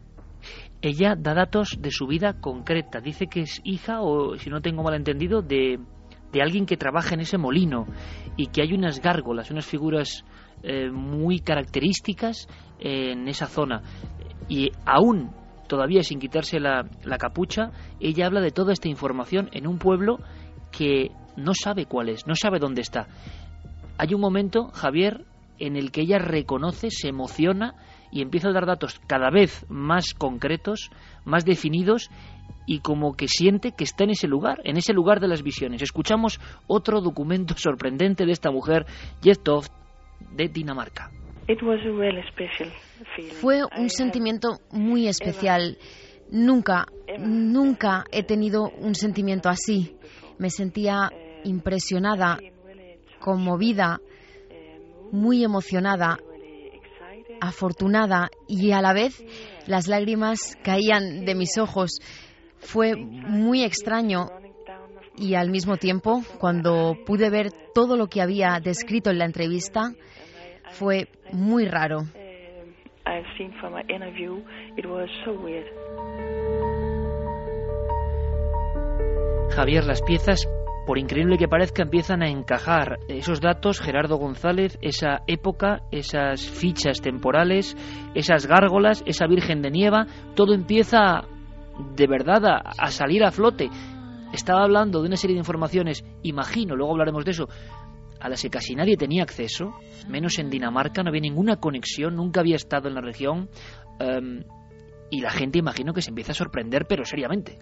Ella 0.83 1.15
da 1.17 1.35
datos 1.35 1.79
de 1.81 1.91
su 1.91 2.07
vida 2.07 2.41
concreta. 2.41 3.01
Dice 3.01 3.27
que 3.27 3.41
es 3.41 3.61
hija, 3.65 4.01
o 4.03 4.37
si 4.37 4.51
no 4.51 4.61
tengo 4.61 4.83
mal 4.83 4.95
entendido, 4.95 5.43
de, 5.43 5.79
de 6.33 6.43
alguien 6.43 6.67
que 6.67 6.77
trabaja 6.77 7.15
en 7.15 7.21
ese 7.21 7.39
molino 7.39 7.87
y 8.37 8.49
que 8.49 8.63
hay 8.63 8.73
unas 8.73 9.01
gárgolas, 9.01 9.51
unas 9.51 9.67
figuras 9.67 10.25
eh, 10.63 10.91
muy 10.91 11.41
características 11.41 12.49
en 12.79 13.29
esa 13.29 13.47
zona. 13.47 13.83
Y 14.49 14.71
aún 14.85 15.31
todavía 15.67 16.03
sin 16.03 16.19
quitarse 16.19 16.61
la, 16.61 16.89
capucha, 17.19 17.71
ella 18.01 18.27
habla 18.27 18.41
de 18.41 18.51
toda 18.51 18.73
esta 18.73 18.89
información 18.89 19.49
en 19.53 19.67
un 19.67 19.79
pueblo 19.79 20.19
que 20.71 21.11
no 21.37 21.53
sabe 21.55 21.87
cuál 21.87 22.09
es, 22.09 22.27
no 22.27 22.35
sabe 22.35 22.59
dónde 22.59 22.83
está. 22.83 23.09
Hay 23.99 24.15
un 24.15 24.21
momento, 24.21 24.69
Javier, 24.73 25.25
en 25.59 25.77
el 25.77 25.91
que 25.91 26.03
ella 26.03 26.19
reconoce, 26.19 26.91
se 26.91 27.09
emociona 27.09 27.75
y 28.11 28.23
empieza 28.23 28.49
a 28.49 28.53
dar 28.53 28.67
datos 28.67 29.01
cada 29.07 29.31
vez 29.31 29.67
más 29.69 30.15
concretos, 30.15 30.91
más 31.25 31.45
definidos 31.45 32.11
y 32.67 32.81
como 32.81 33.15
que 33.15 33.29
siente 33.29 33.73
que 33.73 33.85
está 33.85 34.05
en 34.05 34.11
ese 34.11 34.27
lugar, 34.27 34.61
en 34.65 34.77
ese 34.77 34.93
lugar 34.93 35.21
de 35.21 35.29
las 35.29 35.43
visiones. 35.43 35.83
Escuchamos 35.83 36.41
otro 36.67 37.01
documento 37.01 37.55
sorprendente 37.57 38.27
de 38.27 38.33
esta 38.33 38.51
mujer, 38.51 38.87
Toft, 39.43 39.73
de 40.33 40.49
Dinamarca. 40.49 41.11
Fue 43.41 43.63
un 43.79 43.89
sentimiento 43.89 44.59
muy 44.73 45.07
especial. 45.07 45.79
Nunca, 46.31 46.87
nunca 47.21 48.05
he 48.11 48.25
tenido 48.25 48.69
un 48.69 48.97
sentimiento 48.97 49.49
así. 49.49 49.97
Me 50.39 50.51
sentía 50.51 51.11
impresionada, 51.45 52.39
conmovida, 53.21 54.01
muy 55.13 55.45
emocionada, 55.45 56.19
afortunada 57.41 58.31
y 58.49 58.73
a 58.73 58.81
la 58.81 58.93
vez 58.93 59.25
las 59.67 59.89
lágrimas 59.89 60.57
caían 60.63 61.25
de 61.25 61.35
mis 61.35 61.59
ojos. 61.59 62.01
Fue 62.59 62.97
muy 62.97 63.63
extraño 63.63 64.29
y 65.17 65.35
al 65.35 65.51
mismo 65.51 65.77
tiempo, 65.77 66.23
cuando 66.39 66.95
pude 67.07 67.31
ver 67.31 67.49
todo 67.75 67.97
lo 67.97 68.09
que 68.09 68.21
había 68.21 68.61
descrito 68.63 69.11
en 69.11 69.19
la 69.19 69.25
entrevista, 69.25 69.93
fue 70.71 71.09
muy 71.33 71.67
raro. 71.67 72.05
Javier, 79.51 79.85
las 79.85 80.03
piezas, 80.03 80.47
por 80.87 80.99
increíble 80.99 81.37
que 81.37 81.49
parezca, 81.49 81.83
empiezan 81.83 82.23
a 82.23 82.29
encajar. 82.29 82.99
Esos 83.09 83.41
datos, 83.41 83.81
Gerardo 83.81 84.17
González, 84.17 84.79
esa 84.81 85.23
época, 85.27 85.83
esas 85.91 86.49
fichas 86.49 87.01
temporales, 87.01 87.77
esas 88.15 88.47
gárgolas, 88.47 89.03
esa 89.05 89.27
Virgen 89.27 89.63
de 89.63 89.73
Nieva, 89.73 90.07
todo 90.37 90.55
empieza 90.55 91.25
de 91.97 92.07
verdad 92.07 92.63
a, 92.79 92.91
salir 92.93 93.25
a 93.25 93.33
flote. 93.33 93.69
Estaba 94.33 94.63
hablando 94.63 95.03
de 95.03 95.09
una 95.09 95.17
serie 95.17 95.35
de 95.35 95.41
informaciones, 95.41 96.05
imagino, 96.23 96.77
luego 96.77 96.93
hablaremos 96.93 97.25
de 97.25 97.33
eso, 97.33 97.49
a 98.21 98.29
las 98.29 98.41
que 98.41 98.51
casi 98.51 98.77
nadie 98.77 98.97
tenía 98.97 99.25
acceso, 99.25 99.75
menos 100.09 100.39
en 100.39 100.51
Dinamarca, 100.51 101.03
no 101.03 101.09
había 101.09 101.21
ninguna 101.21 101.57
conexión, 101.57 102.15
nunca 102.15 102.41
había 102.41 102.57
estado 102.57 102.89
en 102.89 102.95
la 102.95 103.01
región. 103.01 103.51
Em, 103.99 104.45
y 105.11 105.21
la 105.21 105.31
gente 105.31 105.59
imagino 105.59 105.93
que 105.93 106.03
se 106.03 106.11
empieza 106.11 106.33
a 106.33 106.35
sorprender, 106.35 106.87
pero 106.89 107.05
seriamente. 107.05 107.59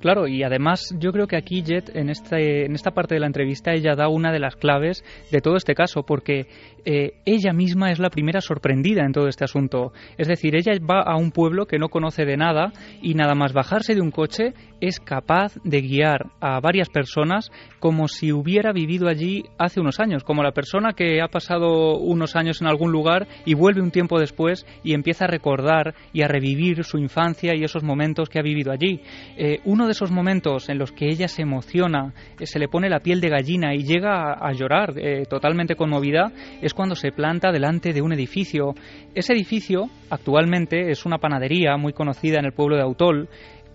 Claro, 0.00 0.28
y 0.28 0.44
además 0.44 0.94
yo 0.98 1.12
creo 1.12 1.26
que 1.26 1.36
aquí 1.36 1.62
Jet, 1.62 1.94
en, 1.94 2.08
este, 2.08 2.66
en 2.66 2.74
esta 2.74 2.92
parte 2.92 3.14
de 3.14 3.20
la 3.20 3.26
entrevista, 3.26 3.72
ella 3.72 3.96
da 3.96 4.08
una 4.08 4.30
de 4.30 4.38
las 4.38 4.54
claves 4.54 5.04
de 5.32 5.40
todo 5.40 5.56
este 5.56 5.74
caso, 5.74 6.04
porque 6.04 6.46
eh, 6.84 7.14
ella 7.24 7.52
misma 7.52 7.90
es 7.90 7.98
la 7.98 8.10
primera 8.10 8.40
sorprendida 8.40 9.04
en 9.04 9.12
todo 9.12 9.28
este 9.28 9.44
asunto. 9.44 9.92
Es 10.16 10.28
decir, 10.28 10.54
ella 10.54 10.72
va 10.78 11.02
a 11.02 11.16
un 11.16 11.32
pueblo 11.32 11.66
que 11.66 11.78
no 11.78 11.88
conoce 11.88 12.24
de 12.24 12.36
nada 12.36 12.72
y 13.02 13.14
nada 13.14 13.34
más 13.34 13.52
bajarse 13.52 13.94
de 13.94 14.00
un 14.00 14.12
coche 14.12 14.54
es 14.80 15.00
capaz 15.00 15.54
de 15.64 15.80
guiar 15.80 16.26
a 16.40 16.60
varias 16.60 16.88
personas 16.88 17.50
como 17.80 18.06
si 18.06 18.32
hubiera 18.32 18.72
vivido 18.72 19.08
allí 19.08 19.44
hace 19.58 19.80
unos 19.80 19.98
años, 19.98 20.22
como 20.22 20.44
la 20.44 20.52
persona 20.52 20.92
que 20.92 21.20
ha 21.20 21.28
pasado 21.28 21.96
unos 21.98 22.36
años 22.36 22.60
en 22.60 22.68
algún 22.68 22.92
lugar 22.92 23.26
y 23.44 23.54
vuelve 23.54 23.82
un 23.82 23.90
tiempo 23.90 24.20
después 24.20 24.64
y 24.84 24.94
empieza 24.94 25.24
a 25.24 25.28
recordar 25.28 25.94
y 26.12 26.22
a 26.22 26.28
revivir 26.28 26.84
su 26.84 26.98
infancia 26.98 27.56
y 27.56 27.64
esos 27.64 27.82
momentos 27.82 28.28
que 28.28 28.38
ha 28.38 28.42
vivido 28.42 28.70
allí. 28.70 29.00
Eh, 29.36 29.58
uno 29.64 29.87
de 29.88 29.92
esos 29.92 30.12
momentos 30.12 30.68
en 30.68 30.78
los 30.78 30.92
que 30.92 31.08
ella 31.08 31.26
se 31.26 31.42
emociona, 31.42 32.14
eh, 32.38 32.46
se 32.46 32.58
le 32.58 32.68
pone 32.68 32.88
la 32.88 33.00
piel 33.00 33.20
de 33.20 33.28
gallina 33.28 33.74
y 33.74 33.82
llega 33.82 34.34
a, 34.34 34.52
llorar 34.52 34.94
eh, 34.96 35.24
totalmente 35.28 35.74
conmovida, 35.74 36.30
es 36.62 36.74
cuando 36.74 36.94
se 36.94 37.10
planta 37.10 37.50
delante 37.50 37.92
de 37.92 38.02
un 38.02 38.12
edificio. 38.12 38.74
Ese 39.14 39.32
edificio 39.32 39.86
actualmente 40.10 40.90
es 40.90 41.04
una 41.04 41.18
panadería 41.18 41.76
muy 41.76 41.92
conocida 41.92 42.38
en 42.38 42.44
el 42.44 42.52
pueblo 42.52 42.76
de 42.76 42.82
Autol 42.82 43.28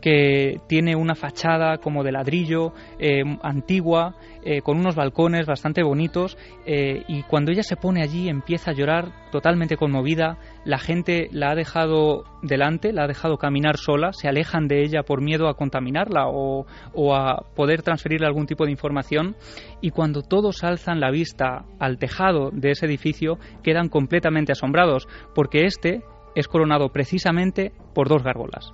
que 0.03 0.59
tiene 0.67 0.97
una 0.97 1.15
fachada 1.15 1.77
como 1.77 2.03
de 2.03 2.11
ladrillo 2.11 2.73
eh, 2.99 3.23
antigua, 3.41 4.15
eh, 4.43 4.59
con 4.59 4.77
unos 4.77 4.97
balcones 4.97 5.45
bastante 5.45 5.81
bonitos, 5.81 6.37
eh, 6.65 7.03
y 7.07 7.23
cuando 7.23 7.53
ella 7.53 7.63
se 7.63 7.77
pone 7.77 8.03
allí 8.03 8.27
empieza 8.27 8.71
a 8.71 8.73
llorar 8.73 9.13
totalmente 9.31 9.77
conmovida, 9.77 10.39
la 10.65 10.77
gente 10.77 11.29
la 11.31 11.51
ha 11.51 11.55
dejado 11.55 12.25
delante, 12.41 12.91
la 12.91 13.05
ha 13.05 13.07
dejado 13.07 13.37
caminar 13.37 13.77
sola, 13.77 14.11
se 14.11 14.27
alejan 14.27 14.67
de 14.67 14.83
ella 14.83 15.03
por 15.03 15.21
miedo 15.21 15.47
a 15.47 15.55
contaminarla 15.55 16.27
o, 16.27 16.65
o 16.93 17.15
a 17.15 17.45
poder 17.55 17.81
transferirle 17.81 18.27
algún 18.27 18.45
tipo 18.45 18.65
de 18.65 18.71
información, 18.71 19.37
y 19.79 19.91
cuando 19.91 20.21
todos 20.21 20.65
alzan 20.65 20.99
la 20.99 21.11
vista 21.11 21.63
al 21.79 21.97
tejado 21.97 22.49
de 22.51 22.71
ese 22.71 22.87
edificio, 22.87 23.37
quedan 23.63 23.87
completamente 23.87 24.51
asombrados, 24.51 25.07
porque 25.33 25.63
este 25.63 26.01
es 26.35 26.49
coronado 26.49 26.89
precisamente 26.89 27.71
por 27.93 28.09
dos 28.09 28.21
gárgolas. 28.21 28.73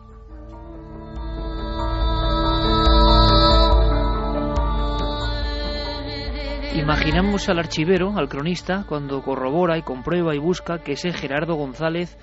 Imaginamos 6.75 7.49
al 7.49 7.57
archivero, 7.57 8.13
al 8.15 8.29
cronista, 8.29 8.85
cuando 8.87 9.23
corrobora 9.23 9.77
y 9.77 9.81
comprueba 9.81 10.35
y 10.35 10.37
busca 10.37 10.77
que 10.79 10.91
ese 10.91 11.11
Gerardo 11.13 11.55
González 11.55 12.15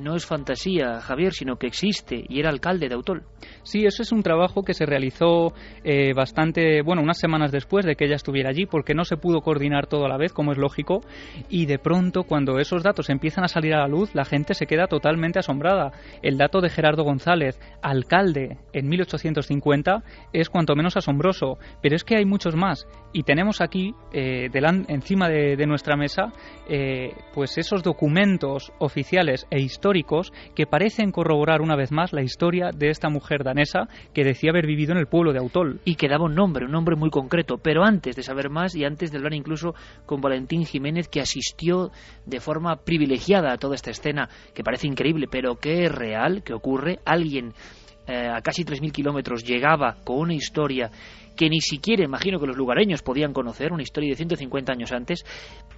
no 0.00 0.16
es 0.16 0.26
fantasía, 0.26 1.00
Javier, 1.00 1.32
sino 1.32 1.56
que 1.56 1.66
existe 1.66 2.24
y 2.28 2.40
era 2.40 2.50
alcalde 2.50 2.88
de 2.88 2.94
Autol. 2.94 3.22
Sí, 3.62 3.84
eso 3.84 4.02
es 4.02 4.12
un 4.12 4.22
trabajo 4.22 4.62
que 4.62 4.74
se 4.74 4.86
realizó 4.86 5.52
eh, 5.84 6.12
bastante, 6.14 6.82
bueno, 6.82 7.02
unas 7.02 7.18
semanas 7.18 7.52
después 7.52 7.84
de 7.84 7.94
que 7.94 8.06
ella 8.06 8.16
estuviera 8.16 8.50
allí, 8.50 8.66
porque 8.66 8.94
no 8.94 9.04
se 9.04 9.16
pudo 9.16 9.42
coordinar 9.42 9.86
todo 9.86 10.06
a 10.06 10.08
la 10.08 10.16
vez, 10.16 10.32
como 10.32 10.52
es 10.52 10.58
lógico, 10.58 11.02
y 11.48 11.66
de 11.66 11.78
pronto, 11.78 12.24
cuando 12.24 12.58
esos 12.58 12.82
datos 12.82 13.10
empiezan 13.10 13.44
a 13.44 13.48
salir 13.48 13.74
a 13.74 13.80
la 13.80 13.88
luz, 13.88 14.14
la 14.14 14.24
gente 14.24 14.54
se 14.54 14.66
queda 14.66 14.86
totalmente 14.86 15.38
asombrada. 15.38 15.92
El 16.22 16.38
dato 16.38 16.60
de 16.60 16.70
Gerardo 16.70 17.04
González, 17.04 17.58
alcalde 17.82 18.58
en 18.72 18.88
1850, 18.88 20.02
es 20.32 20.48
cuanto 20.48 20.74
menos 20.74 20.96
asombroso, 20.96 21.58
pero 21.82 21.96
es 21.96 22.04
que 22.04 22.16
hay 22.16 22.24
muchos 22.24 22.56
más, 22.56 22.86
y 23.12 23.24
tenemos 23.24 23.60
aquí, 23.60 23.94
eh, 24.12 24.48
encima 24.88 25.28
de, 25.28 25.66
nuestra 25.66 25.96
mesa, 25.96 26.32
eh, 26.68 27.12
pues 27.34 27.58
esos 27.58 27.82
documentos 27.82 28.72
oficiales 28.78 29.46
e 29.50 29.60
históricos 29.60 29.89
que 30.54 30.66
parecen 30.66 31.10
corroborar 31.10 31.60
una 31.62 31.76
vez 31.76 31.90
más 31.90 32.12
la 32.12 32.22
historia 32.22 32.70
de 32.72 32.90
esta 32.90 33.08
mujer 33.08 33.42
danesa 33.42 33.88
que 34.14 34.24
decía 34.24 34.50
haber 34.50 34.66
vivido 34.66 34.92
en 34.92 34.98
el 34.98 35.08
pueblo 35.08 35.32
de 35.32 35.40
Autol. 35.40 35.80
Y 35.84 35.96
que 35.96 36.08
daba 36.08 36.26
un 36.26 36.34
nombre, 36.34 36.66
un 36.66 36.72
nombre 36.72 36.96
muy 36.96 37.10
concreto. 37.10 37.58
Pero 37.58 37.82
antes 37.82 38.14
de 38.14 38.22
saber 38.22 38.50
más 38.50 38.76
y 38.76 38.84
antes 38.84 39.10
de 39.10 39.18
hablar 39.18 39.34
incluso 39.34 39.74
con 40.06 40.20
Valentín 40.20 40.64
Jiménez, 40.64 41.08
que 41.08 41.20
asistió 41.20 41.90
de 42.24 42.40
forma 42.40 42.76
privilegiada 42.76 43.52
a 43.52 43.58
toda 43.58 43.74
esta 43.74 43.90
escena, 43.90 44.28
que 44.54 44.62
parece 44.62 44.86
increíble, 44.86 45.26
pero 45.30 45.56
que 45.56 45.84
es 45.86 45.92
real, 45.92 46.42
que 46.44 46.54
ocurre, 46.54 47.00
alguien 47.04 47.52
eh, 48.06 48.28
a 48.28 48.40
casi 48.40 48.64
3.000 48.64 48.92
kilómetros 48.92 49.44
llegaba 49.44 49.96
con 50.04 50.18
una 50.18 50.34
historia 50.34 50.90
que 51.40 51.48
ni 51.48 51.62
siquiera 51.62 52.04
imagino 52.04 52.38
que 52.38 52.46
los 52.46 52.58
lugareños 52.58 53.00
podían 53.00 53.32
conocer, 53.32 53.72
una 53.72 53.82
historia 53.82 54.10
de 54.10 54.16
150 54.16 54.74
años 54.74 54.92
antes, 54.92 55.24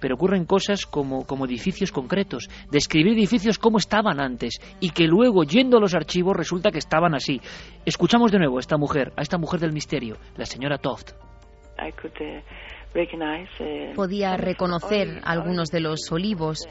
pero 0.01 0.15
ocurren 0.15 0.43
cosas 0.43 0.85
como, 0.85 1.25
como 1.25 1.45
edificios 1.45 1.93
concretos, 1.93 2.49
describir 2.69 3.13
edificios 3.13 3.57
como 3.57 3.77
estaban 3.77 4.19
antes 4.19 4.59
y 4.81 4.89
que 4.89 5.07
luego, 5.07 5.45
yendo 5.45 5.77
a 5.77 5.79
los 5.79 5.95
archivos, 5.95 6.35
resulta 6.35 6.69
que 6.69 6.79
estaban 6.79 7.15
así. 7.15 7.39
Escuchamos 7.85 8.33
de 8.33 8.39
nuevo 8.39 8.57
a 8.57 8.59
esta 8.59 8.75
mujer, 8.75 9.13
a 9.15 9.21
esta 9.21 9.37
mujer 9.37 9.61
del 9.61 9.71
misterio, 9.71 10.17
la 10.35 10.45
señora 10.45 10.79
Toft. 10.79 11.11
Uh, 11.79 11.87
uh, 13.63 13.93
Podía 13.95 14.35
reconocer 14.35 15.21
algunos 15.23 15.69
de 15.69 15.79
los 15.79 16.11
olivos 16.11 16.67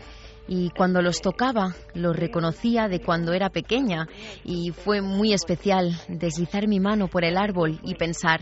y 0.49 0.71
cuando 0.71 1.01
los 1.03 1.21
tocaba 1.21 1.75
los 1.95 2.15
reconocía 2.17 2.89
de 2.89 3.01
cuando 3.01 3.33
era 3.33 3.49
pequeña 3.49 4.07
y 4.45 4.71
fue 4.71 5.01
muy 5.01 5.33
especial 5.33 5.93
deslizar 6.09 6.69
mi 6.69 6.81
mano 6.81 7.09
por 7.09 7.25
el 7.25 7.37
árbol 7.39 7.79
y 7.83 7.95
pensar, 7.95 8.41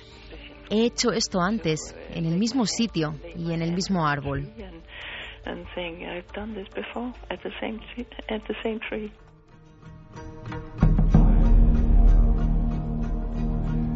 he 0.70 0.86
hecho 0.86 1.10
esto 1.12 1.40
antes, 1.40 1.94
en 2.14 2.24
el 2.24 2.38
mismo 2.38 2.64
sitio 2.64 3.14
y 3.36 3.52
en 3.52 3.62
el 3.62 3.72
mismo 3.72 4.06
árbol. 4.06 4.48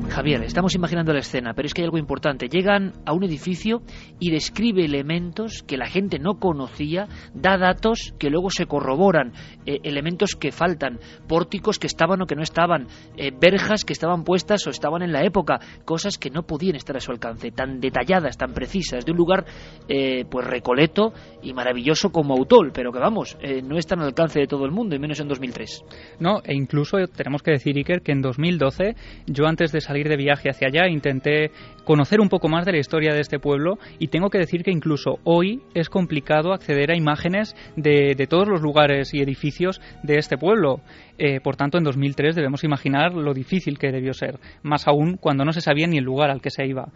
Javier, 0.09 0.43
estamos 0.45 0.75
imaginando 0.75 1.13
la 1.13 1.21
escena, 1.21 1.55
pero 1.55 1.67
es 1.67 1.75
que 1.75 1.83
hay 1.83 1.87
algo 1.87 1.99
importante. 1.99 2.49
Llegan 2.49 2.93
a 3.05 3.13
un 3.13 3.25
edificio 3.25 3.83
y 4.21 4.31
describe 4.31 4.85
elementos 4.85 5.63
que 5.67 5.77
la 5.77 5.87
gente 5.87 6.19
no 6.19 6.39
conocía, 6.39 7.09
da 7.35 7.57
datos 7.57 8.15
que 8.19 8.31
luego 8.31 8.51
se 8.51 8.67
corroboran, 8.67 9.33
eh, 9.67 9.79
elementos 9.83 10.37
que 10.39 10.53
faltan, 10.53 11.01
pórticos 11.27 11.79
que 11.79 11.87
estaban 11.87 12.23
o 12.23 12.27
que 12.27 12.37
no 12.37 12.43
estaban, 12.43 12.87
eh, 13.17 13.33
verjas 13.33 13.85
que 13.85 13.93
estaban 13.93 14.25
puestas 14.25 14.67
o 14.67 14.71
estaban 14.71 15.03
en 15.03 15.13
la 15.13 15.25
época, 15.25 15.59
cosas 15.85 16.19
que 16.19 16.31
no 16.31 16.43
podían 16.43 16.77
estar 16.77 16.97
a 16.97 17.01
su 17.01 17.11
alcance, 17.11 17.51
tan 17.51 17.81
detalladas, 17.81 18.37
tan 18.37 18.53
precisas, 18.53 19.05
de 19.05 19.13
un 19.13 19.19
lugar 19.19 19.45
eh, 19.89 20.25
pues 20.31 20.47
recoleto 20.47 21.13
y 21.43 21.53
maravilloso 21.55 22.11
como 22.11 22.35
Autol, 22.35 22.71
pero 22.73 22.93
que 22.93 22.99
vamos, 22.99 23.37
no 23.65 23.79
están 23.79 24.01
al 24.01 24.07
alcance 24.07 24.41
de 24.41 24.47
todo 24.47 24.65
el 24.65 24.71
mundo, 24.71 24.95
y 24.95 24.99
menos 24.99 25.21
en 25.21 25.29
2003. 25.29 25.85
No, 26.21 26.41
e 26.45 26.55
incluso 26.55 26.99
tenemos 27.15 27.43
que 27.43 27.53
decir, 27.53 27.77
Iker, 27.77 28.03
que 28.03 28.13
en 28.13 28.23
2012, 28.23 28.95
yo 29.27 29.47
antes 29.47 29.73
de 29.73 29.81
salir 29.81 29.94
de 30.03 30.17
viaje 30.17 30.51
hacia 30.51 30.69
allá, 30.69 30.89
intenté 30.89 31.51
conocer 31.85 32.21
un 32.21 32.29
poco 32.29 32.49
más 32.49 32.65
de 32.65 32.73
la 32.73 32.79
historia 32.79 33.15
de 33.15 33.21
este 33.21 33.39
pueblo 33.39 33.79
y 33.99 34.09
tengo 34.09 34.31
que 34.31 34.39
decir 34.39 34.65
que 34.65 34.71
incluso 34.71 35.19
hoy 35.25 35.63
es 35.75 35.89
complicado 35.89 36.53
acceder 36.53 36.91
a 36.91 36.97
imágenes 36.97 37.55
de, 37.77 38.15
todos 38.29 38.49
los 38.49 38.63
lugares 38.63 39.13
y 39.15 39.21
edificios 39.21 39.81
de 40.03 40.17
este 40.17 40.37
pueblo. 40.39 40.81
Eh, 41.19 41.41
por 41.41 41.57
tanto, 41.57 41.79
en 41.79 41.85
2003 41.85 42.35
debemos 42.35 42.65
imaginar 42.65 43.15
lo 43.15 43.35
difícil 43.35 43.79
que 43.79 43.93
debió 43.93 44.15
ser, 44.15 44.41
más 44.63 44.89
aún 44.89 45.17
cuando 45.17 45.45
no 45.45 45.53
se 45.53 45.61
sabía 45.61 45.87
ni 45.87 45.99
el 45.99 46.05
lugar 46.05 46.31
al 46.31 46.41
que 46.41 46.51
se 46.51 46.67
iba. 46.67 46.89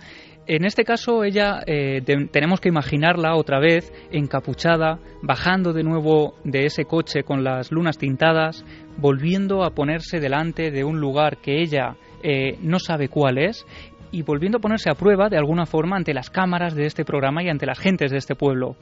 En 0.46 0.64
este 0.64 0.84
caso, 0.84 1.24
ella 1.24 1.60
eh, 1.66 2.00
tenemos 2.32 2.60
que 2.60 2.70
imaginarla 2.70 3.36
otra 3.36 3.60
vez 3.60 3.92
encapuchada, 4.10 4.98
bajando 5.22 5.74
de 5.74 5.82
nuevo 5.82 6.36
de 6.42 6.64
ese 6.64 6.86
coche 6.86 7.22
con 7.22 7.44
las 7.44 7.70
lunas 7.70 7.98
tintadas, 7.98 8.64
volviendo 8.96 9.62
a 9.62 9.74
ponerse 9.74 10.20
delante 10.20 10.70
de 10.70 10.84
un 10.84 11.00
lugar 11.00 11.36
que 11.36 11.60
ella 11.60 11.96
eh, 12.22 12.58
no 12.62 12.78
sabe 12.78 13.08
cuál 13.08 13.38
es 13.38 13.66
y 14.10 14.22
volviendo 14.22 14.58
a 14.58 14.60
ponerse 14.60 14.90
a 14.90 14.94
prueba 14.94 15.28
de 15.28 15.36
alguna 15.36 15.66
forma 15.66 15.96
ante 15.96 16.14
las 16.14 16.30
cámaras 16.30 16.74
de 16.74 16.86
este 16.86 17.04
programa 17.04 17.42
y 17.42 17.48
ante 17.48 17.66
las 17.66 17.78
gentes 17.78 18.10
de 18.10 18.18
este 18.18 18.34
pueblo. 18.34 18.76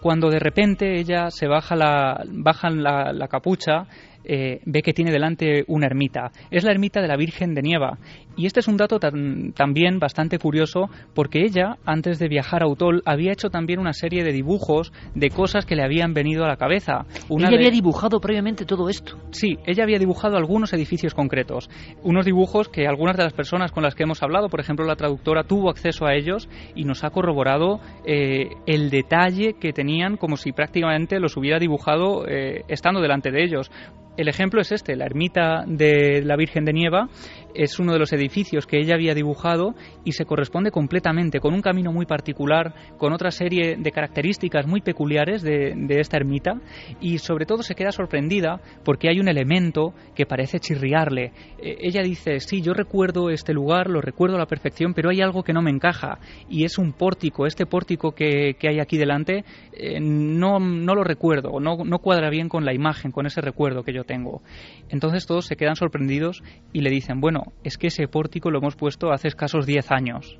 Cuando 0.00 0.28
de 0.28 0.38
repente 0.38 0.98
ella 0.98 1.30
se 1.30 1.46
baja 1.46 1.74
la, 1.74 2.22
bajan 2.28 2.82
la 2.82 3.28
capucha, 3.28 3.86
eh, 4.28 4.60
ve 4.64 4.82
que 4.82 4.92
tiene 4.92 5.12
delante 5.12 5.64
una 5.68 5.86
ermita. 5.86 6.32
Es 6.50 6.64
la 6.64 6.72
ermita 6.72 7.00
de 7.00 7.06
la 7.06 7.16
Virgen 7.16 7.54
de 7.54 7.62
Nieva. 7.62 7.96
Y 8.36 8.46
este 8.46 8.60
es 8.60 8.68
un 8.68 8.76
dato 8.76 8.98
también 9.00 9.98
bastante 9.98 10.38
curioso 10.38 10.90
porque 11.14 11.42
ella, 11.42 11.78
antes 11.86 12.18
de 12.18 12.28
viajar 12.28 12.62
a 12.62 12.68
Utol, 12.68 13.02
había 13.06 13.32
hecho 13.32 13.48
también 13.48 13.80
una 13.80 13.94
serie 13.94 14.24
de 14.24 14.32
dibujos 14.32 14.92
de 15.14 15.30
cosas 15.30 15.64
que 15.64 15.74
le 15.74 15.82
habían 15.82 16.12
venido 16.12 16.44
a 16.44 16.48
la 16.48 16.56
cabeza. 16.56 17.06
ella 17.30 17.48
había 17.48 17.70
dibujado 17.70 18.20
previamente 18.20 18.66
todo 18.66 18.88
esto. 18.88 19.16
Sí, 19.30 19.58
ella 19.64 19.84
había 19.84 19.98
dibujado 19.98 20.36
algunos 20.36 20.72
edificios 20.72 21.14
concretos. 21.14 21.70
Unos 22.02 22.26
dibujos 22.26 22.68
que 22.68 22.86
algunas 22.86 23.16
de 23.16 23.24
las 23.24 23.32
personas 23.32 23.72
con 23.72 23.82
las 23.82 23.94
que 23.94 24.02
hemos 24.02 24.22
hablado, 24.22 24.48
por 24.48 24.60
ejemplo 24.60 24.84
la 24.84 24.96
traductora, 24.96 25.44
tuvo 25.44 25.70
acceso 25.70 26.06
a 26.06 26.14
ellos 26.14 26.48
y 26.74 26.84
nos 26.84 27.04
ha 27.04 27.10
corroborado 27.10 27.80
eh, 28.04 28.50
el 28.66 28.90
detalle 28.90 29.54
que 29.58 29.72
tenían 29.72 30.16
como 30.16 30.36
si 30.36 30.52
prácticamente 30.52 31.20
los 31.20 31.36
hubiera 31.36 31.58
dibujado 31.58 32.26
eh, 32.28 32.64
estando 32.68 33.00
delante 33.00 33.30
de 33.30 33.44
ellos. 33.44 33.70
El 34.16 34.28
ejemplo 34.28 34.62
es 34.62 34.72
este, 34.72 34.96
la 34.96 35.04
ermita 35.04 35.64
de 35.66 36.22
la 36.22 36.36
Virgen 36.36 36.64
de 36.64 36.72
Nieva 36.72 37.08
es 37.56 37.78
uno 37.78 37.92
de 37.92 37.98
los 37.98 38.12
edificios 38.12 38.66
que 38.66 38.78
ella 38.78 38.94
había 38.94 39.14
dibujado 39.14 39.74
y 40.04 40.12
se 40.12 40.24
corresponde 40.24 40.70
completamente 40.70 41.40
con 41.40 41.54
un 41.54 41.62
camino 41.62 41.92
muy 41.92 42.06
particular, 42.06 42.74
con 42.98 43.12
otra 43.12 43.30
serie 43.30 43.76
de 43.78 43.90
características 43.90 44.66
muy 44.66 44.80
peculiares 44.80 45.42
de, 45.42 45.74
esta 45.96 46.18
ermita 46.18 46.60
y 47.00 47.18
sobre 47.18 47.46
todo 47.46 47.62
se 47.62 47.74
queda 47.74 47.90
sorprendida 47.90 48.60
porque 48.84 49.08
hay 49.08 49.18
un 49.18 49.28
elemento 49.28 49.94
que 50.14 50.26
parece 50.26 50.60
chirriarle. 50.60 51.32
Eh, 51.58 51.78
ella 51.80 52.02
dice, 52.02 52.40
sí, 52.40 52.60
yo 52.60 52.74
recuerdo 52.74 53.30
este 53.30 53.54
lugar, 53.54 53.88
lo 53.88 54.00
recuerdo 54.00 54.36
a 54.36 54.40
la 54.40 54.46
perfección, 54.46 54.92
pero 54.92 55.10
hay 55.10 55.22
algo 55.22 55.42
que 55.42 55.54
no 55.54 55.62
me 55.62 55.70
encaja 55.70 56.18
y 56.50 56.64
es 56.64 56.76
un 56.78 56.92
pórtico. 56.92 57.46
Este 57.46 57.64
pórtico 57.64 58.12
que, 58.12 58.56
hay 58.62 58.80
aquí 58.80 58.98
delante 58.98 59.44
eh, 59.72 60.00
no, 60.00 60.58
no 60.58 60.94
lo 60.94 61.04
recuerdo, 61.04 61.60
no, 61.60 61.76
no 61.84 61.98
cuadra 62.00 62.30
bien 62.30 62.48
con 62.48 62.64
la 62.64 62.74
imagen, 62.74 63.12
con 63.12 63.26
ese 63.26 63.40
recuerdo 63.40 63.82
que 63.82 63.94
yo 63.94 64.04
tengo. 64.04 64.42
Entonces 64.88 65.26
todos 65.26 65.46
se 65.46 65.56
quedan 65.56 65.76
sorprendidos 65.76 66.42
y 66.72 66.80
le 66.80 66.90
dicen, 66.90 67.20
bueno, 67.20 67.45
es 67.62 67.78
que 67.78 67.88
ese 67.88 68.08
pórtico 68.08 68.50
lo 68.50 68.58
hemos 68.58 68.76
puesto 68.76 69.12
hace 69.12 69.28
escasos 69.28 69.66
10 69.66 69.90
años. 69.90 70.38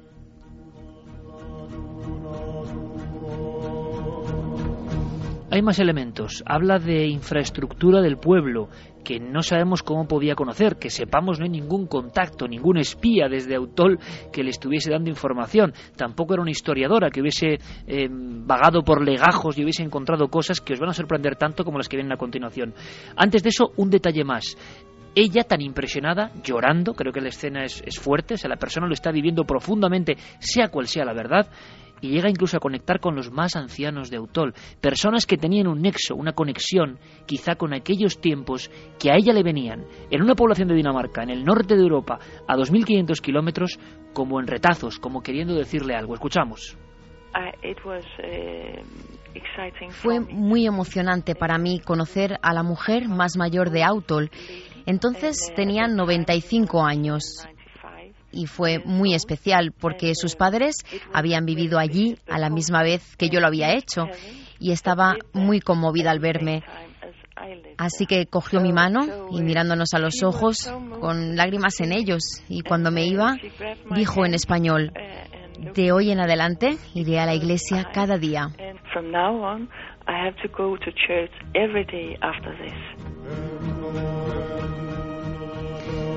Hay 5.56 5.62
más 5.62 5.78
elementos. 5.78 6.42
Habla 6.44 6.78
de 6.78 7.06
infraestructura 7.06 8.02
del 8.02 8.18
pueblo, 8.18 8.68
que 9.02 9.20
no 9.20 9.42
sabemos 9.42 9.82
cómo 9.82 10.08
podía 10.08 10.34
conocer, 10.34 10.76
que 10.76 10.90
sepamos 10.90 11.38
no 11.38 11.44
hay 11.44 11.50
ningún 11.50 11.86
contacto, 11.86 12.48
ningún 12.48 12.78
espía 12.78 13.28
desde 13.30 13.54
Autol 13.54 13.98
que 14.32 14.42
le 14.42 14.50
estuviese 14.50 14.90
dando 14.90 15.08
información. 15.08 15.72
Tampoco 15.96 16.34
era 16.34 16.42
una 16.42 16.50
historiadora 16.50 17.08
que 17.08 17.20
hubiese 17.20 17.58
eh, 17.86 18.08
vagado 18.10 18.82
por 18.82 19.02
legajos 19.02 19.56
y 19.56 19.62
hubiese 19.62 19.84
encontrado 19.84 20.28
cosas 20.28 20.60
que 20.60 20.74
os 20.74 20.80
van 20.80 20.90
a 20.90 20.92
sorprender 20.92 21.36
tanto 21.36 21.64
como 21.64 21.78
las 21.78 21.88
que 21.88 21.96
vienen 21.96 22.12
a 22.12 22.18
continuación. 22.18 22.74
Antes 23.16 23.44
de 23.44 23.50
eso, 23.50 23.70
un 23.76 23.88
detalle 23.88 24.24
más 24.24 24.56
ella 25.16 25.44
tan 25.44 25.62
impresionada, 25.62 26.30
llorando, 26.44 26.92
creo 26.92 27.10
que 27.10 27.22
la 27.22 27.30
escena 27.30 27.64
es, 27.64 27.98
fuerte, 27.98 28.34
o 28.34 28.36
sea, 28.36 28.50
la 28.50 28.56
persona 28.56 28.86
lo 28.86 28.92
está 28.92 29.10
viviendo 29.10 29.44
profundamente, 29.44 30.16
sea 30.38 30.68
cual 30.68 30.86
sea 30.86 31.06
la 31.06 31.14
verdad, 31.14 31.48
y 32.02 32.10
llega 32.10 32.28
incluso 32.28 32.58
a 32.58 32.60
conectar 32.60 33.00
con 33.00 33.16
los 33.16 33.32
más 33.32 33.56
ancianos 33.56 34.10
de 34.10 34.18
Autol, 34.18 34.52
personas 34.78 35.24
que 35.24 35.38
tenían 35.38 35.68
un 35.68 35.80
nexo, 35.80 36.14
una 36.14 36.34
conexión, 36.34 36.98
quizá 37.24 37.54
con 37.54 37.72
aquellos 37.72 38.20
tiempos 38.20 38.70
que 38.98 39.10
a 39.10 39.16
ella 39.16 39.32
le 39.32 39.42
venían, 39.42 39.86
en 40.10 40.22
una 40.22 40.34
población 40.34 40.68
de 40.68 40.74
Dinamarca, 40.74 41.22
en 41.22 41.30
el 41.30 41.46
norte 41.46 41.76
de 41.76 41.82
Europa, 41.82 42.18
a 42.46 42.54
2.500 42.54 43.18
kilómetros, 43.22 43.78
como 44.12 44.38
en 44.38 44.46
retazos, 44.46 44.98
como 44.98 45.22
queriendo 45.22 45.54
decirle 45.54 45.94
algo. 45.94 46.12
Escuchamos. 46.12 46.76
Eh, 48.22 48.82
Fue 49.90 50.20
muy 50.20 50.66
emocionante 50.66 51.34
para 51.34 51.56
mí 51.58 51.80
conocer 51.80 52.38
a 52.42 52.52
la 52.52 52.62
mujer 52.62 53.08
más 53.08 53.36
mayor 53.36 53.70
de 53.70 53.82
Autol 53.82 54.30
entonces 54.86 55.52
tenían 55.54 55.96
95 55.96 56.84
años 56.84 57.46
y 58.32 58.46
fue 58.46 58.80
muy 58.84 59.14
especial 59.14 59.72
porque 59.78 60.14
sus 60.14 60.36
padres 60.36 60.76
habían 61.12 61.46
vivido 61.46 61.78
allí 61.78 62.16
a 62.28 62.38
la 62.38 62.50
misma 62.50 62.82
vez 62.82 63.16
que 63.16 63.28
yo 63.28 63.40
lo 63.40 63.46
había 63.46 63.74
hecho 63.74 64.06
y 64.58 64.72
estaba 64.72 65.14
muy 65.32 65.60
conmovida 65.60 66.10
al 66.10 66.20
verme. 66.20 66.62
Así 67.78 68.06
que 68.06 68.26
cogió 68.26 68.60
mi 68.60 68.72
mano 68.72 69.28
y 69.30 69.42
mirándonos 69.42 69.92
a 69.94 69.98
los 69.98 70.22
ojos, 70.22 70.72
con 71.00 71.36
lágrimas 71.36 71.80
en 71.80 71.92
ellos, 71.92 72.42
y 72.48 72.62
cuando 72.62 72.90
me 72.90 73.06
iba, 73.06 73.36
dijo 73.94 74.24
en 74.24 74.34
español, 74.34 74.92
de 75.74 75.92
hoy 75.92 76.10
en 76.10 76.20
adelante 76.20 76.76
iré 76.94 77.18
a 77.18 77.26
la 77.26 77.34
iglesia 77.34 77.90
cada 77.92 78.16
día. 78.16 78.48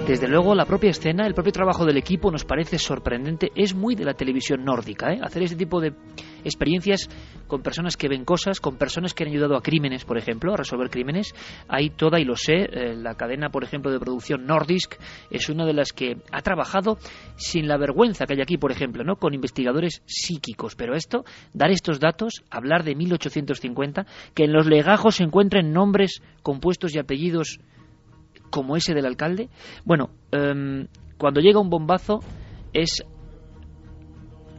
Desde 0.09 0.27
luego, 0.27 0.55
la 0.55 0.65
propia 0.65 0.89
escena, 0.89 1.27
el 1.27 1.35
propio 1.35 1.51
trabajo 1.51 1.85
del 1.85 1.95
equipo 1.95 2.31
nos 2.31 2.43
parece 2.43 2.79
sorprendente. 2.79 3.51
Es 3.53 3.75
muy 3.75 3.93
de 3.93 4.05
la 4.05 4.15
televisión 4.15 4.65
nórdica, 4.65 5.13
¿eh? 5.13 5.19
hacer 5.21 5.43
este 5.43 5.55
tipo 5.55 5.79
de 5.79 5.93
experiencias 6.43 7.07
con 7.45 7.61
personas 7.61 7.95
que 7.95 8.09
ven 8.09 8.25
cosas, 8.25 8.59
con 8.59 8.75
personas 8.75 9.13
que 9.13 9.23
han 9.23 9.29
ayudado 9.29 9.55
a 9.55 9.61
crímenes, 9.61 10.05
por 10.05 10.17
ejemplo, 10.17 10.51
a 10.51 10.57
resolver 10.57 10.89
crímenes. 10.89 11.35
Hay 11.67 11.91
toda, 11.91 12.19
y 12.19 12.25
lo 12.25 12.35
sé, 12.35 12.55
eh, 12.55 12.95
la 12.95 13.13
cadena, 13.13 13.51
por 13.51 13.63
ejemplo, 13.63 13.91
de 13.91 13.99
producción 13.99 14.47
Nordisk 14.47 14.95
es 15.29 15.47
una 15.47 15.63
de 15.67 15.73
las 15.73 15.93
que 15.93 16.17
ha 16.31 16.41
trabajado 16.41 16.97
sin 17.35 17.67
la 17.67 17.77
vergüenza 17.77 18.25
que 18.25 18.33
hay 18.33 18.41
aquí, 18.41 18.57
por 18.57 18.71
ejemplo, 18.71 19.03
¿no? 19.03 19.17
con 19.17 19.35
investigadores 19.35 20.01
psíquicos. 20.07 20.73
Pero 20.75 20.95
esto, 20.95 21.23
dar 21.53 21.69
estos 21.69 21.99
datos, 21.99 22.41
hablar 22.49 22.83
de 22.83 22.95
1850, 22.95 24.07
que 24.33 24.45
en 24.45 24.53
los 24.53 24.65
legajos 24.65 25.17
se 25.17 25.23
encuentren 25.23 25.71
nombres 25.71 26.23
compuestos 26.41 26.95
y 26.95 26.97
apellidos 26.97 27.59
como 28.49 28.75
ese 28.75 28.93
del 28.93 29.05
alcalde, 29.05 29.49
bueno, 29.85 30.09
em, 30.31 30.87
cuando 31.17 31.41
llega 31.41 31.59
un 31.59 31.69
bombazo 31.69 32.19
es 32.73 33.03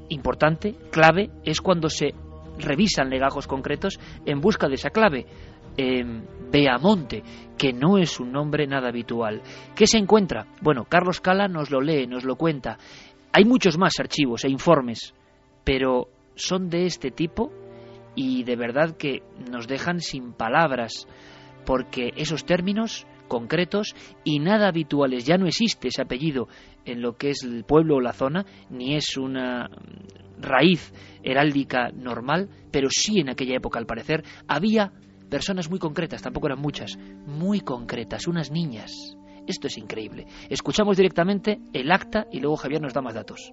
importante, 0.08 0.74
clave, 0.90 1.30
es 1.44 1.60
cuando 1.60 1.88
se 1.88 2.14
revisan 2.58 3.10
legajos 3.10 3.46
concretos 3.46 3.98
en 4.26 4.40
busca 4.40 4.68
de 4.68 4.74
esa 4.74 4.90
clave. 4.90 5.26
Eh, 5.76 6.04
Beamonte, 6.50 7.22
que 7.56 7.72
no 7.72 7.96
es 7.96 8.18
un 8.18 8.32
nombre 8.32 8.66
nada 8.66 8.88
habitual. 8.88 9.40
¿Qué 9.74 9.86
se 9.86 9.98
encuentra? 9.98 10.46
Bueno, 10.60 10.84
Carlos 10.84 11.20
Cala 11.20 11.46
nos 11.46 11.70
lo 11.70 11.80
lee, 11.80 12.06
nos 12.06 12.24
lo 12.24 12.36
cuenta. 12.36 12.76
Hay 13.32 13.44
muchos 13.44 13.78
más 13.78 13.92
archivos 14.00 14.44
e 14.44 14.50
informes, 14.50 15.14
pero 15.64 16.08
son 16.34 16.68
de 16.68 16.86
este 16.86 17.10
tipo 17.10 17.52
y 18.16 18.42
de 18.42 18.56
verdad 18.56 18.96
que 18.96 19.22
nos 19.50 19.68
dejan 19.68 20.00
sin 20.00 20.32
palabras, 20.32 21.06
porque 21.64 22.10
esos 22.16 22.44
términos 22.44 23.06
concretos 23.30 23.94
y 24.24 24.40
nada 24.40 24.68
habituales. 24.68 25.24
Ya 25.24 25.38
no 25.38 25.46
existe 25.46 25.88
ese 25.88 26.02
apellido 26.02 26.48
en 26.84 27.00
lo 27.00 27.16
que 27.16 27.30
es 27.30 27.44
el 27.44 27.64
pueblo 27.64 27.96
o 27.96 28.00
la 28.00 28.12
zona, 28.12 28.44
ni 28.68 28.96
es 28.96 29.16
una 29.16 29.70
raíz 30.38 30.92
heráldica 31.22 31.90
normal, 31.92 32.48
pero 32.72 32.88
sí 32.90 33.20
en 33.20 33.30
aquella 33.30 33.56
época, 33.56 33.78
al 33.78 33.86
parecer, 33.86 34.24
había 34.48 34.92
personas 35.30 35.70
muy 35.70 35.78
concretas, 35.78 36.22
tampoco 36.22 36.48
eran 36.48 36.60
muchas, 36.60 36.98
muy 37.26 37.60
concretas, 37.60 38.26
unas 38.26 38.50
niñas. 38.50 39.16
Esto 39.46 39.68
es 39.68 39.78
increíble. 39.78 40.26
Escuchamos 40.48 40.96
directamente 40.96 41.60
el 41.72 41.92
acta 41.92 42.26
y 42.32 42.40
luego 42.40 42.56
Javier 42.56 42.82
nos 42.82 42.92
da 42.92 43.00
más 43.00 43.14
datos. 43.14 43.52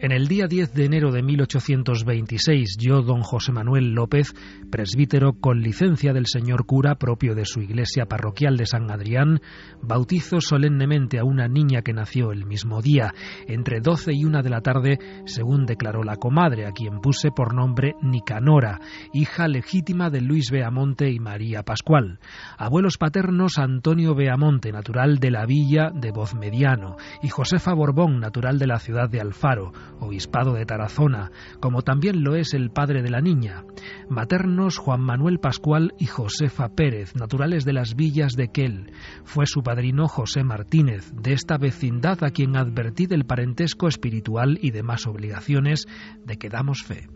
En 0.00 0.10
el 0.10 0.26
día 0.26 0.48
10 0.48 0.74
de 0.74 0.84
enero 0.86 1.12
de 1.12 1.22
1826, 1.22 2.78
yo, 2.78 3.00
don 3.02 3.22
José 3.22 3.52
Manuel 3.52 3.92
López, 3.92 4.34
presbítero 4.68 5.34
con 5.34 5.62
licencia 5.62 6.12
del 6.12 6.26
señor 6.26 6.66
cura 6.66 6.96
propio 6.96 7.36
de 7.36 7.44
su 7.44 7.60
iglesia 7.60 8.06
parroquial 8.06 8.56
de 8.56 8.66
San 8.66 8.90
Adrián, 8.90 9.40
bautizo 9.80 10.40
solemnemente 10.40 11.20
a 11.20 11.24
una 11.24 11.46
niña 11.46 11.82
que 11.82 11.92
nació 11.92 12.32
el 12.32 12.44
mismo 12.44 12.82
día, 12.82 13.14
entre 13.46 13.80
12 13.80 14.12
y 14.14 14.24
1 14.24 14.42
de 14.42 14.50
la 14.50 14.62
tarde, 14.62 14.98
según 15.26 15.64
declaró 15.64 16.02
la 16.02 16.16
comadre, 16.16 16.66
a 16.66 16.72
quien 16.72 17.00
puse 17.00 17.30
por 17.30 17.54
nombre 17.54 17.94
Nicanora, 18.02 18.80
hija 19.12 19.46
legítima 19.46 20.10
de 20.10 20.20
Luis 20.20 20.50
Beamonte 20.50 21.08
y 21.08 21.20
María 21.20 21.62
Pascual. 21.62 22.18
Abuelos 22.58 22.98
paternos 22.98 23.58
Antonio 23.58 24.16
Beamonte, 24.16 24.72
natural 24.72 25.18
de 25.18 25.30
la 25.30 25.46
villa 25.46 25.90
de 25.94 26.10
Voz 26.10 26.34
Mediano, 26.34 26.96
y 27.22 27.28
Josefa 27.28 27.72
Borbón, 27.72 28.18
natural 28.18 28.58
de 28.58 28.66
la 28.66 28.80
ciudad 28.80 29.08
de 29.08 29.20
Alfaro, 29.20 29.72
obispado 30.00 30.54
de 30.54 30.66
Tarazona, 30.66 31.30
como 31.60 31.82
también 31.82 32.22
lo 32.22 32.34
es 32.34 32.54
el 32.54 32.70
padre 32.70 33.02
de 33.02 33.10
la 33.10 33.20
niña, 33.20 33.64
maternos 34.08 34.78
Juan 34.78 35.00
Manuel 35.00 35.38
Pascual 35.40 35.94
y 35.98 36.06
Josefa 36.06 36.68
Pérez, 36.70 37.14
naturales 37.14 37.64
de 37.64 37.72
las 37.72 37.94
villas 37.94 38.32
de 38.34 38.48
Quel. 38.48 38.92
Fue 39.24 39.46
su 39.46 39.62
padrino 39.62 40.08
José 40.08 40.44
Martínez, 40.44 41.12
de 41.14 41.32
esta 41.32 41.58
vecindad 41.58 42.22
a 42.24 42.30
quien 42.30 42.56
advertí 42.56 43.06
del 43.06 43.24
parentesco 43.24 43.88
espiritual 43.88 44.58
y 44.60 44.70
demás 44.70 45.06
obligaciones 45.06 45.86
de 46.24 46.36
que 46.36 46.48
damos 46.48 46.82
fe. 46.82 47.08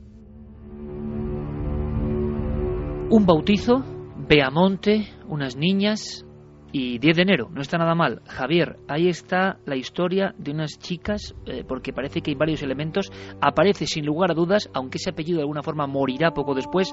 Un 3.10 3.24
bautizo, 3.24 3.84
Beamonte, 4.28 5.08
unas 5.26 5.56
niñas, 5.56 6.26
y 6.72 6.98
10 6.98 7.16
de 7.16 7.22
enero, 7.22 7.48
no 7.50 7.60
está 7.60 7.78
nada 7.78 7.94
mal. 7.94 8.22
Javier, 8.26 8.76
ahí 8.88 9.08
está 9.08 9.58
la 9.64 9.76
historia 9.76 10.34
de 10.38 10.50
unas 10.50 10.78
chicas, 10.78 11.34
eh, 11.46 11.64
porque 11.66 11.92
parece 11.92 12.20
que 12.20 12.30
hay 12.30 12.36
varios 12.36 12.62
elementos. 12.62 13.10
Aparece 13.40 13.86
sin 13.86 14.04
lugar 14.04 14.30
a 14.30 14.34
dudas, 14.34 14.68
aunque 14.74 14.98
ese 14.98 15.10
apellido 15.10 15.38
de 15.38 15.42
alguna 15.42 15.62
forma 15.62 15.86
morirá 15.86 16.32
poco 16.32 16.54
después, 16.54 16.92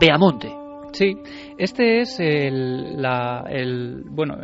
Beamonte. 0.00 0.65
Sí, 0.96 1.14
este 1.58 2.00
es 2.00 2.16
la, 2.18 3.44
bueno, 4.06 4.38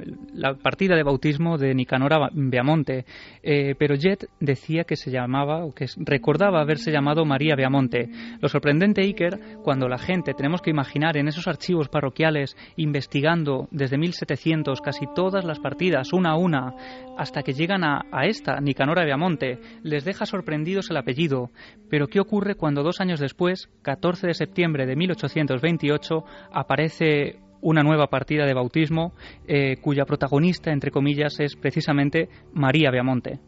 partida 0.63 0.95
de 0.95 1.03
bautismo 1.03 1.57
de 1.57 1.75
Nicanora 1.75 2.29
Beamonte, 2.31 3.07
eh, 3.43 3.75
pero 3.79 3.95
Jet 3.95 4.29
decía 4.39 4.85
que 4.85 4.97
se 4.97 5.11
llamaba, 5.11 5.65
o 5.65 5.73
que 5.73 5.87
recordaba 5.97 6.61
haberse 6.61 6.93
llamado 6.93 7.25
María 7.25 7.57
Beamonte. 7.57 8.11
Lo 8.39 8.51
sorprendente, 8.51 9.01
Iker, 9.01 9.41
cuando 9.65 9.89
la 9.89 9.97
gente, 9.97 10.35
tenemos 10.35 10.61
que 10.61 10.69
imaginar 10.69 11.17
en 11.17 11.29
esos 11.29 11.49
archivos 11.49 11.89
parroquiales, 11.89 12.55
investigando 12.77 13.67
desde 13.71 13.97
1700 13.97 14.83
casi 14.83 15.07
todas 15.15 15.47
las 15.47 15.59
partidas, 15.59 16.13
una 16.13 16.33
a 16.33 16.37
una, 16.37 16.75
hasta 17.17 17.43
que 17.43 17.55
llegan 17.55 17.83
a, 17.83 18.03
a 18.13 18.27
esta, 18.27 18.61
Nicanora 18.61 19.07
Beamonte, 19.07 19.59
les 19.83 20.05
deja 20.05 20.27
sorprendidos 20.27 20.91
el 20.91 20.99
apellido. 20.99 21.49
Pero 21.89 22.09
¿qué 22.09 22.21
ocurre 22.21 22.57
cuando 22.57 22.83
dos 22.83 23.01
años 23.01 23.21
después, 23.21 23.71
14 23.81 24.27
de 24.27 24.35
septiembre 24.35 24.85
de 24.85 24.97
1828, 24.97 26.25
aparece 26.51 27.39
una 27.63 27.83
nueva 27.83 28.09
partida 28.09 28.45
de 28.45 28.55
bautismo 28.55 29.13
eh, 29.47 29.77
cuya 29.81 30.05
protagonista, 30.05 30.73
entre 30.73 30.91
comillas, 30.91 31.39
es 31.41 31.57
precisamente 31.57 32.29
María 32.53 32.91
Beamonte. 32.91 33.39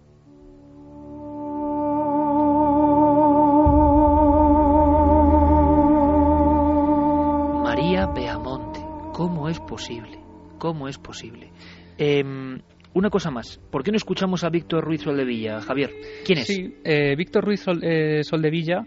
María 7.63 8.07
Beamonte, 8.07 8.81
¿cómo 9.13 9.49
es 9.49 9.59
posible? 9.61 10.19
¿Cómo 10.59 10.89
es 10.89 10.97
posible? 10.97 11.51
Em, 11.99 12.61
una 12.95 13.11
cosa 13.11 13.33
más, 13.33 13.61
¿por 13.73 13.83
qué 13.83 13.91
no 13.91 13.97
escuchamos 13.97 14.45
a 14.45 14.51
Víctor 14.51 14.85
Ruiz 14.85 15.03
Soldevilla, 15.03 15.61
Javier? 15.61 15.91
¿Quién 16.25 16.39
es? 16.39 16.47
Sí, 16.47 16.77
eh, 16.85 17.17
Víctor 17.17 17.45
Ruiz 17.45 17.65
eh, 17.83 18.23
Soldevilla, 18.23 18.85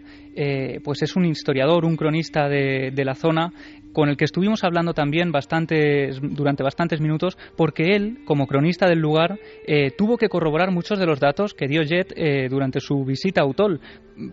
pues 0.84 1.02
es 1.02 1.16
un 1.16 1.24
historiador, 1.24 1.84
un 1.84 1.96
cronista 1.96 2.48
de, 2.48 2.90
de, 2.92 3.04
la 3.04 3.14
zona 3.14 3.52
con 3.98 4.08
el 4.08 4.16
que 4.16 4.26
estuvimos 4.26 4.62
hablando 4.62 4.94
también 4.94 5.32
bastantes, 5.32 6.20
durante 6.22 6.62
bastantes 6.62 7.00
minutos, 7.00 7.36
porque 7.56 7.96
él, 7.96 8.18
como 8.24 8.46
cronista 8.46 8.86
del 8.86 9.00
lugar, 9.00 9.40
eh, 9.66 9.90
tuvo 9.98 10.16
que 10.16 10.28
corroborar 10.28 10.70
muchos 10.70 11.00
de 11.00 11.06
los 11.06 11.18
datos 11.18 11.52
que 11.52 11.66
dio 11.66 11.82
Jet 11.82 12.12
eh, 12.14 12.46
durante 12.48 12.78
su 12.78 13.04
visita 13.04 13.40
a 13.40 13.46
Utol. 13.46 13.80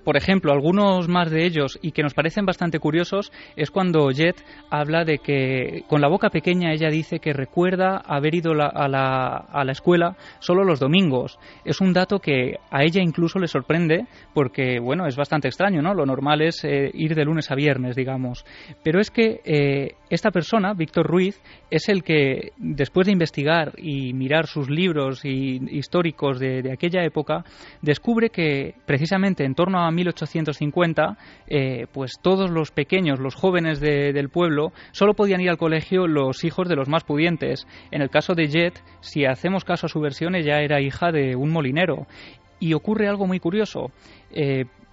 Por 0.03 0.18
ejemplo, 0.18 0.51
algunos 0.51 1.08
más 1.08 1.32
de 1.32 1.45
ellos 1.45 1.80
y 1.82 1.93
que 1.93 2.03
nos 2.03 2.14
parecen 2.14 2.45
bastante 2.45 2.78
curiosos 2.78 3.32
es 3.56 3.72
cuando 3.72 4.12
Jet 4.12 4.36
habla 4.70 5.03
de 5.03 5.18
que 5.18 5.84
con 5.88 5.99
la 5.99 6.10
boca 6.10 6.30
pequeña 6.30 6.72
ella 6.72 6.89
dice 6.89 7.18
que 7.18 7.34
recuerda 7.34 7.97
haber 7.97 8.36
ido 8.36 8.51
a, 8.51 8.88
la, 8.88 9.45
a, 9.47 9.64
la, 9.64 9.72
escuela 9.72 10.16
solo 10.39 10.64
los 10.64 10.80
domingos. 10.80 11.39
Es 11.64 11.82
un 11.82 11.91
dato 11.91 12.20
que 12.20 12.56
a 12.70 12.84
ella 12.84 13.01
incluso 13.01 13.39
le 13.39 13.47
sorprende 13.47 14.06
porque, 14.36 14.80
bueno, 14.80 15.08
es 15.08 15.16
bastante 15.16 15.47
extraño, 15.47 15.82
¿no? 15.82 15.94
Lo 15.95 16.05
normal 16.05 16.41
es 16.41 16.63
eh, 16.63 16.91
ir 16.93 17.15
de 17.15 17.25
lunes 17.25 17.49
a 17.51 17.55
viernes, 17.55 17.95
digamos. 17.95 18.45
Pero 18.83 18.99
es 18.99 19.09
que 19.09 19.41
eh, 19.43 19.95
esta 20.09 20.31
persona, 20.31 20.73
Víctor 20.73 21.07
Ruiz, 21.07 21.41
es 21.71 21.89
el 21.89 22.03
que, 22.03 22.51
después 22.57 23.07
de 23.07 23.13
investigar 23.13 23.73
y 23.77 24.13
mirar 24.13 24.47
sus 24.47 24.69
libros 24.69 25.25
y, 25.25 25.59
históricos 25.75 26.39
de, 26.39 26.71
aquella 26.71 27.03
época, 27.03 27.43
descubre 27.81 28.29
que 28.29 28.75
precisamente 28.85 29.45
en 29.45 29.55
torno 29.55 29.79
a 29.79 29.91
1850, 29.91 31.17
eh, 31.47 31.87
pues 31.91 32.13
todos 32.21 32.51
los 32.51 32.71
pequeños, 32.71 33.19
los 33.19 33.35
jóvenes 33.35 33.79
del 33.79 34.29
pueblo, 34.29 34.71
solo 34.91 35.13
podían 35.13 35.41
ir 35.41 35.49
al 35.49 35.57
colegio 35.57 36.07
los 36.07 36.43
hijos 36.43 36.67
de 36.67 36.75
los 36.75 36.89
más 36.89 37.03
pudientes. 37.03 37.67
En 37.91 38.01
el 38.01 38.09
caso 38.09 38.33
de 38.35 38.47
Jet, 38.47 38.83
si 39.01 39.25
hacemos 39.25 39.63
caso 39.63 39.87
a 39.87 39.89
su 39.89 39.99
versión, 39.99 40.35
ella 40.35 40.61
era 40.61 40.81
hija 40.81 41.11
de 41.11 41.35
un 41.35 41.51
molinero. 41.51 42.07
Y 42.59 42.73
ocurre 42.73 43.07
algo 43.07 43.27
muy 43.27 43.39
curioso. 43.39 43.91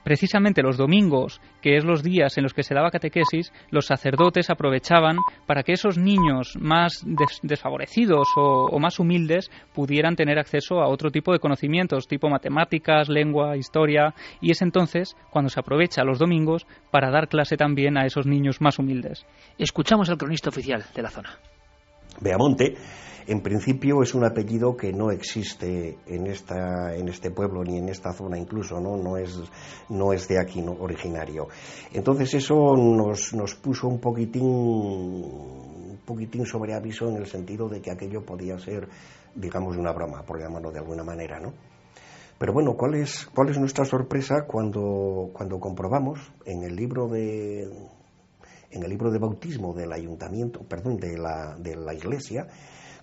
Precisamente 0.04 0.62
los 0.62 0.76
domingos, 0.76 1.40
que 1.60 1.76
es 1.76 1.84
los 1.84 2.02
días 2.02 2.36
en 2.36 2.44
los 2.44 2.54
que 2.54 2.62
se 2.62 2.74
daba 2.74 2.90
catequesis, 2.90 3.52
los 3.70 3.86
sacerdotes 3.86 4.50
aprovechaban 4.50 5.18
para 5.46 5.62
que 5.62 5.72
esos 5.72 5.98
niños 5.98 6.56
más 6.60 7.04
desfavorecidos 7.42 8.28
o, 8.36 8.66
o, 8.66 8.78
más 8.78 8.98
humildes 8.98 9.50
pudieran 9.74 10.16
tener 10.16 10.38
acceso 10.38 10.80
a 10.80 10.88
otro 10.88 11.10
tipo 11.10 11.32
de 11.32 11.38
conocimientos, 11.38 12.08
tipo 12.08 12.28
matemáticas, 12.28 13.08
lengua, 13.08 13.56
historia, 13.56 14.14
y 14.40 14.50
es 14.50 14.62
entonces 14.62 15.16
cuando 15.30 15.48
se 15.48 15.60
aprovecha 15.60 16.04
los 16.04 16.18
domingos 16.18 16.66
para 16.90 17.10
dar 17.10 17.28
clase 17.28 17.56
también 17.56 17.96
a 17.96 18.06
esos 18.06 18.26
niños 18.26 18.60
más 18.60 18.78
humildes. 18.78 19.26
Escuchamos 19.58 20.10
al 20.10 20.18
cronista 20.18 20.50
oficial 20.50 20.84
de 20.94 21.02
la 21.02 21.10
zona. 21.10 21.38
Beamonte 22.20 22.74
en 23.26 23.40
principio 23.40 24.02
es 24.02 24.14
un 24.14 24.24
apellido 24.24 24.76
que 24.76 24.92
no 24.92 25.10
existe 25.10 25.98
en, 26.06 26.26
esta, 26.26 26.94
en 26.94 27.08
este 27.08 27.30
pueblo 27.30 27.62
ni 27.62 27.78
en 27.78 27.88
esta 27.88 28.12
zona 28.12 28.38
incluso, 28.38 28.80
¿no? 28.80 28.96
No 28.96 29.16
es, 29.16 29.38
no 29.88 30.12
es 30.12 30.28
de 30.28 30.40
aquí 30.40 30.60
no, 30.60 30.72
originario. 30.72 31.48
Entonces 31.92 32.34
eso 32.34 32.76
nos, 32.76 33.32
nos 33.34 33.54
puso 33.54 33.88
un 33.88 34.00
poquitín, 34.00 34.44
un 34.44 36.00
poquitín 36.04 36.46
sobre 36.46 36.74
aviso 36.74 37.08
en 37.08 37.16
el 37.16 37.26
sentido 37.26 37.68
de 37.68 37.80
que 37.80 37.90
aquello 37.90 38.24
podía 38.24 38.58
ser, 38.58 38.88
digamos, 39.34 39.76
una 39.76 39.92
broma, 39.92 40.22
por 40.22 40.40
llamarlo 40.40 40.72
de 40.72 40.78
alguna 40.78 41.04
manera, 41.04 41.38
¿no? 41.38 41.52
Pero 42.38 42.52
bueno, 42.52 42.74
¿cuál 42.76 42.96
es, 42.96 43.28
cuál 43.32 43.50
es 43.50 43.58
nuestra 43.58 43.84
sorpresa 43.84 44.46
cuando, 44.48 45.30
cuando 45.32 45.60
comprobamos 45.60 46.18
en 46.44 46.64
el 46.64 46.74
libro 46.74 47.06
de 47.06 47.70
en 48.72 48.82
el 48.82 48.88
libro 48.88 49.10
de 49.10 49.18
bautismo 49.18 49.74
del 49.74 49.92
ayuntamiento, 49.92 50.60
perdón, 50.64 50.96
de 50.96 51.18
la, 51.18 51.56
de 51.58 51.76
la 51.76 51.94
iglesia, 51.94 52.48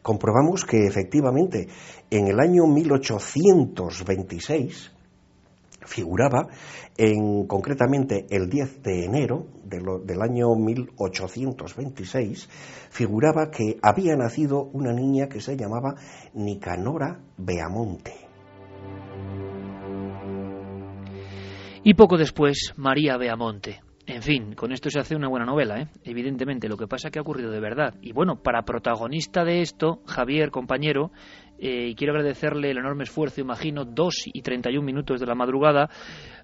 comprobamos 0.01 0.65
que 0.65 0.87
efectivamente 0.87 1.67
en 2.09 2.27
el 2.27 2.39
año 2.39 2.65
1826 2.67 4.91
figuraba 5.85 6.47
en 6.97 7.47
concretamente 7.47 8.25
el 8.29 8.49
10 8.49 8.83
de 8.83 9.05
enero 9.05 9.47
del 9.63 10.21
año 10.21 10.55
1826 10.55 12.49
figuraba 12.89 13.49
que 13.49 13.77
había 13.81 14.15
nacido 14.15 14.63
una 14.73 14.93
niña 14.93 15.27
que 15.27 15.41
se 15.41 15.55
llamaba 15.55 15.95
Nicanora 16.33 17.19
Beamonte. 17.37 18.13
Y 21.83 21.93
poco 21.93 22.17
después 22.17 22.73
María 22.75 23.17
Beamonte, 23.17 23.79
en 24.09 24.23
fin, 24.23 24.55
con 24.55 24.71
esto 24.71 24.89
se 24.89 24.99
hace 24.99 25.15
una 25.15 25.27
buena 25.27 25.45
novela, 25.45 25.79
¿eh? 25.79 25.87
evidentemente. 26.03 26.67
Lo 26.67 26.77
que 26.77 26.87
pasa 26.87 27.11
que 27.11 27.19
ha 27.19 27.21
ocurrido 27.21 27.51
de 27.51 27.59
verdad. 27.59 27.93
Y 28.01 28.11
bueno, 28.11 28.41
para 28.41 28.63
protagonista 28.63 29.43
de 29.43 29.61
esto, 29.61 30.01
Javier, 30.07 30.49
compañero, 30.49 31.11
eh, 31.59 31.93
quiero 31.95 32.13
agradecerle 32.13 32.71
el 32.71 32.79
enorme 32.79 33.03
esfuerzo, 33.03 33.39
imagino, 33.39 33.85
dos 33.85 34.23
y 34.25 34.41
treinta 34.41 34.71
y 34.71 34.77
un 34.77 34.85
minutos 34.85 35.19
de 35.19 35.27
la 35.27 35.35
madrugada, 35.35 35.91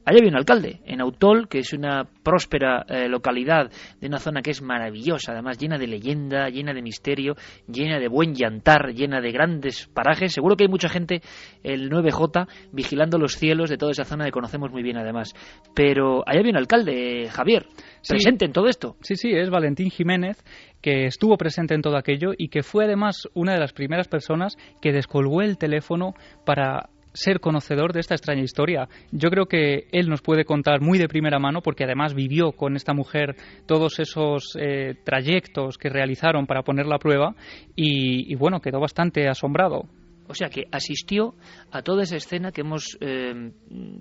Allá 0.05 0.19
había 0.19 0.29
un 0.29 0.37
alcalde, 0.37 0.81
en 0.85 1.01
Autol, 1.01 1.47
que 1.47 1.59
es 1.59 1.73
una 1.73 2.03
próspera 2.23 2.85
eh, 2.87 3.09
localidad 3.09 3.71
de 3.99 4.07
una 4.07 4.19
zona 4.19 4.43
que 4.43 4.51
es 4.51 4.61
maravillosa, 4.61 5.31
además 5.31 5.57
llena 5.57 5.79
de 5.79 5.87
leyenda, 5.87 6.47
llena 6.49 6.73
de 6.73 6.83
misterio, 6.83 7.35
llena 7.67 7.99
de 7.99 8.07
buen 8.07 8.35
llantar, 8.35 8.93
llena 8.93 9.19
de 9.19 9.31
grandes 9.31 9.87
parajes. 9.87 10.31
Seguro 10.31 10.55
que 10.55 10.65
hay 10.65 10.69
mucha 10.69 10.89
gente, 10.89 11.21
el 11.63 11.89
9J, 11.89 12.47
vigilando 12.71 13.17
los 13.17 13.35
cielos 13.35 13.71
de 13.71 13.77
toda 13.77 13.93
esa 13.93 14.05
zona 14.05 14.25
que 14.25 14.31
conocemos 14.31 14.71
muy 14.71 14.83
bien 14.83 14.97
además. 14.97 15.33
Pero 15.73 16.23
allá 16.27 16.39
había 16.39 16.51
un 16.51 16.57
alcalde, 16.57 17.27
Javier, 17.31 17.65
presente 18.07 18.45
en 18.45 18.53
todo 18.53 18.67
esto. 18.67 18.97
Sí, 19.01 19.15
sí, 19.15 19.31
es 19.33 19.49
Valentín 19.49 19.89
Jiménez, 19.89 20.43
que 20.81 21.07
estuvo 21.07 21.35
presente 21.35 21.73
en 21.73 21.81
todo 21.81 21.97
aquello 21.97 22.33
y 22.37 22.49
que 22.49 22.61
fue 22.61 22.85
además 22.85 23.27
una 23.33 23.53
de 23.53 23.59
las 23.59 23.73
primeras 23.73 24.07
personas 24.07 24.55
que 24.81 24.91
descolgó 24.91 25.41
el 25.41 25.57
teléfono 25.57 26.13
para 26.45 26.89
ser 27.15 27.39
conocedor 27.39 27.93
de 27.93 28.01
esta 28.01 28.13
extraña 28.13 28.43
historia. 28.43 28.87
Yo 29.11 29.29
creo 29.29 29.47
que 29.47 29.87
él 29.91 30.09
nos 30.09 30.21
puede 30.21 30.45
contar 30.45 30.81
muy 30.81 30.99
de 30.99 31.07
primera 31.07 31.39
mano, 31.39 31.61
porque 31.61 31.85
además 31.85 32.13
vivió 32.13 32.51
con 32.51 32.75
esta 32.75 32.93
mujer 32.93 33.35
todos 33.65 33.99
esos 33.99 34.55
eh, 34.59 34.95
trayectos 35.03 35.77
que 35.77 35.89
realizaron 35.89 36.45
para 36.45 36.63
ponerla 36.63 36.95
a 36.95 36.99
prueba 36.99 37.35
y, 37.75 38.35
bueno, 38.35 38.59
quedó 38.59 38.79
bastante 38.79 39.27
asombrado. 39.27 39.85
O 40.27 40.33
sea 40.33 40.49
que 40.49 40.65
asistió 40.71 41.35
a 41.71 41.81
toda 41.81 42.03
esa 42.03 42.17
escena 42.17 42.51
que 42.51 42.61
hemos 42.61 42.97
eh, 42.99 43.51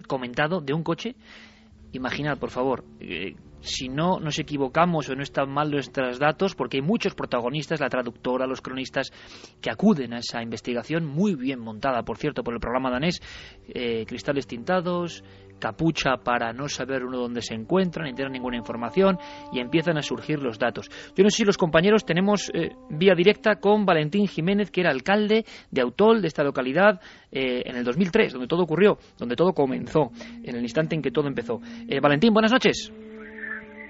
comentado 0.06 0.60
de 0.60 0.72
un 0.72 0.82
coche. 0.82 1.14
Imaginad, 1.92 2.38
por 2.38 2.50
favor, 2.50 2.84
eh, 2.98 3.34
si 3.64 3.88
no 3.88 4.20
nos 4.20 4.38
equivocamos 4.38 5.08
o 5.08 5.14
no 5.14 5.22
están 5.22 5.50
mal 5.50 5.70
nuestros 5.70 6.18
datos, 6.18 6.54
porque 6.54 6.76
hay 6.76 6.82
muchos 6.82 7.14
protagonistas, 7.14 7.80
la 7.80 7.88
traductora, 7.88 8.46
los 8.46 8.60
cronistas, 8.60 9.10
que 9.60 9.70
acuden 9.70 10.12
a 10.12 10.18
esa 10.18 10.42
investigación 10.42 11.06
muy 11.06 11.34
bien 11.34 11.60
montada, 11.60 12.02
por 12.02 12.18
cierto, 12.18 12.44
por 12.44 12.54
el 12.54 12.60
programa 12.60 12.90
danés, 12.90 13.20
eh, 13.68 14.04
cristales 14.06 14.46
tintados, 14.46 15.24
capucha 15.58 16.18
para 16.22 16.52
no 16.52 16.68
saber 16.68 17.04
uno 17.04 17.18
dónde 17.18 17.40
se 17.40 17.54
encuentra, 17.54 18.04
ni 18.04 18.12
tener 18.12 18.30
ninguna 18.30 18.56
información, 18.56 19.16
y 19.50 19.60
empiezan 19.60 19.96
a 19.96 20.02
surgir 20.02 20.40
los 20.40 20.58
datos. 20.58 20.90
Yo 21.16 21.24
no 21.24 21.30
sé 21.30 21.38
si 21.38 21.44
los 21.44 21.56
compañeros 21.56 22.04
tenemos 22.04 22.50
eh, 22.52 22.72
vía 22.90 23.14
directa 23.14 23.56
con 23.56 23.86
Valentín 23.86 24.26
Jiménez, 24.26 24.70
que 24.70 24.82
era 24.82 24.90
alcalde 24.90 25.46
de 25.70 25.80
Autol, 25.80 26.20
de 26.20 26.28
esta 26.28 26.44
localidad, 26.44 27.00
eh, 27.32 27.62
en 27.64 27.76
el 27.76 27.84
2003, 27.84 28.34
donde 28.34 28.46
todo 28.46 28.64
ocurrió, 28.64 28.98
donde 29.16 29.36
todo 29.36 29.54
comenzó, 29.54 30.10
en 30.42 30.54
el 30.54 30.62
instante 30.62 30.96
en 30.96 31.02
que 31.02 31.10
todo 31.10 31.28
empezó. 31.28 31.60
Valentín, 32.02 32.34
buenas 32.34 32.52
noches. 32.52 32.92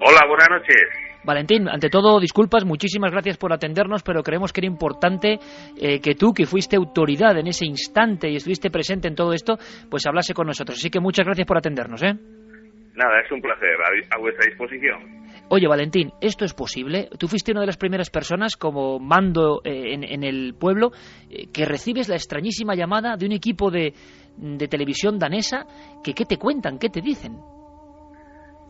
Hola, 0.07 0.21
buenas 0.29 0.51
noches. 0.51 0.77
Valentín, 1.25 1.67
ante 1.67 1.89
todo, 1.89 2.21
disculpas, 2.21 2.67
muchísimas 2.67 3.11
gracias 3.11 3.39
por 3.39 3.55
atendernos, 3.55 4.03
pero 4.03 4.23
creemos 4.23 4.53
que 4.53 4.61
era 4.61 4.67
importante 4.67 5.39
eh, 5.81 5.99
que 5.99 6.15
tú, 6.15 6.35
que 6.35 6.45
fuiste 6.45 6.77
autoridad 6.77 7.39
en 7.39 7.47
ese 7.47 7.65
instante 7.65 8.29
y 8.29 8.37
estuviste 8.37 8.71
presente 8.71 9.09
en 9.09 9.15
todo 9.15 9.33
esto, 9.33 9.57
pues 9.89 10.05
hablase 10.05 10.35
con 10.35 10.47
nosotros. 10.47 10.77
Así 10.77 10.91
que 10.91 11.01
muchas 11.01 11.25
gracias 11.25 11.47
por 11.47 11.57
atendernos, 11.57 12.03
¿eh? 12.03 12.13
Nada, 12.13 13.21
es 13.25 13.33
un 13.33 13.41
placer, 13.41 13.71
a, 14.11 14.21
vuestra 14.21 14.45
disposición. 14.47 15.25
Oye, 15.49 15.67
Valentín, 15.67 16.13
¿esto 16.21 16.45
es 16.45 16.53
posible? 16.53 17.09
Tú 17.19 17.27
fuiste 17.27 17.53
una 17.53 17.63
de 17.63 17.69
las 17.69 17.79
primeras 17.79 18.11
personas 18.11 18.57
como 18.57 18.99
mando 18.99 19.63
eh, 19.65 19.95
en, 19.95 20.23
el 20.23 20.55
pueblo 20.55 20.91
eh, 21.31 21.47
que 21.51 21.65
recibes 21.65 22.11
la 22.11 22.17
extrañísima 22.17 22.75
llamada 22.75 23.17
de 23.17 23.25
un 23.25 23.33
equipo 23.33 23.71
de, 23.71 23.95
de 24.37 24.69
televisión 24.69 25.19
danesa 25.19 25.65
que 26.05 26.13
¿qué 26.13 26.27
te 26.27 26.37
cuentan? 26.37 26.79
¿Qué 26.79 26.91
te 26.91 27.01
dicen? 27.01 27.54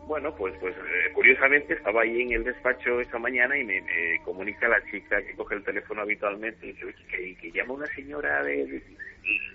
Bueno, 0.07 0.35
pues 0.35 0.53
pues 0.59 0.75
eh, 0.75 1.11
curiosamente 1.13 1.73
estaba 1.73 2.03
ahí 2.03 2.21
en 2.21 2.33
el 2.33 2.43
despacho 2.43 3.01
esta 3.01 3.17
mañana 3.17 3.57
y 3.57 3.63
me, 3.63 3.81
comunica 4.23 4.67
la 4.67 4.83
chica 4.91 5.19
que 5.23 5.33
coge 5.33 5.55
el 5.55 5.63
teléfono 5.63 6.01
habitualmente 6.01 6.67
y 6.67 6.73
dice, 6.73 6.93
que, 7.09 7.35
que, 7.35 7.51
llama 7.51 7.73
una 7.73 7.87
señora 7.87 8.43
de, 8.43 8.83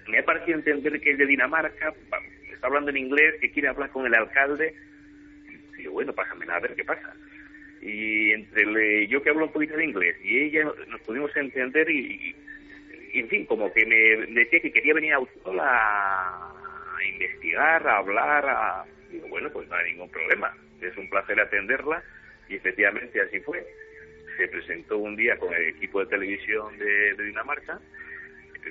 Me 0.08 0.18
ha 0.18 0.24
parecido 0.24 0.58
entender 0.58 1.00
que 1.00 1.12
es 1.12 1.18
de 1.18 1.26
Dinamarca, 1.26 1.94
está 2.52 2.66
hablando 2.66 2.90
en 2.90 2.96
inglés, 2.96 3.36
que 3.40 3.52
quiere 3.52 3.68
hablar 3.68 3.90
con 3.90 4.06
el 4.06 4.14
alcalde. 4.14 4.74
Y 5.78 5.84
yo, 5.84 5.92
bueno, 5.92 6.12
pásame 6.12 6.44
a 6.52 6.58
ver 6.58 6.74
qué 6.74 6.84
pasa. 6.84 7.14
Y 7.80 8.32
entre 8.32 9.06
yo 9.06 9.22
que 9.22 9.30
hablo 9.30 9.46
un 9.46 9.52
poquito 9.52 9.76
de 9.76 9.84
inglés 9.84 10.16
y 10.22 10.36
ella 10.36 10.64
nos 10.88 11.00
pudimos 11.02 11.34
entender 11.36 11.88
y, 11.88 12.34
en 13.14 13.28
fin, 13.28 13.46
como 13.46 13.72
que 13.72 13.86
me 13.86 14.26
decía 14.34 14.60
que 14.60 14.72
quería 14.72 14.94
venir 14.94 15.14
a 15.14 15.18
a, 15.62 16.52
a 16.98 17.04
investigar, 17.04 17.86
a 17.86 17.98
hablar, 17.98 18.46
a 18.46 18.84
Digo, 19.10 19.28
bueno, 19.28 19.50
pues 19.50 19.68
no 19.68 19.76
hay 19.76 19.92
ningún 19.92 20.10
problema. 20.10 20.54
Es 20.80 20.96
un 20.96 21.08
placer 21.10 21.40
atenderla 21.40 22.02
y 22.48 22.56
efectivamente 22.56 23.20
así 23.20 23.40
fue. 23.40 23.64
Se 24.36 24.48
presentó 24.48 24.98
un 24.98 25.16
día 25.16 25.36
con 25.36 25.52
el 25.52 25.68
equipo 25.68 26.00
de 26.00 26.06
televisión 26.06 26.78
de, 26.78 27.14
Dinamarca, 27.14 27.80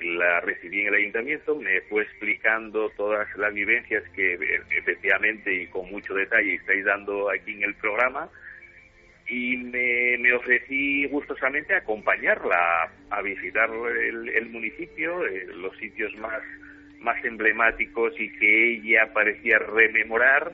la 0.02 0.40
recibí 0.40 0.82
en 0.82 0.88
el 0.88 0.94
ayuntamiento, 0.94 1.56
me 1.56 1.80
fue 1.82 2.02
explicando 2.02 2.90
todas 2.90 3.28
las 3.36 3.52
vivencias 3.52 4.04
que 4.10 4.34
efectivamente 4.70 5.52
y 5.52 5.66
con 5.66 5.90
mucho 5.90 6.14
detalle 6.14 6.54
estáis 6.54 6.84
dando 6.84 7.28
aquí 7.28 7.52
en 7.52 7.64
el 7.64 7.74
programa 7.74 8.30
y 9.28 9.56
me, 9.56 10.32
ofrecí 10.32 11.06
gustosamente 11.06 11.74
acompañarla 11.74 12.90
a, 13.10 13.22
visitar 13.22 13.70
el, 13.70 14.48
municipio, 14.50 15.26
eh, 15.26 15.46
los 15.54 15.76
sitios 15.76 16.14
más 16.16 16.42
más 17.00 17.22
emblemáticos 17.24 18.12
y 18.18 18.30
que 18.32 18.74
ella 18.74 19.12
parecía 19.12 19.58
rememorar. 19.58 20.52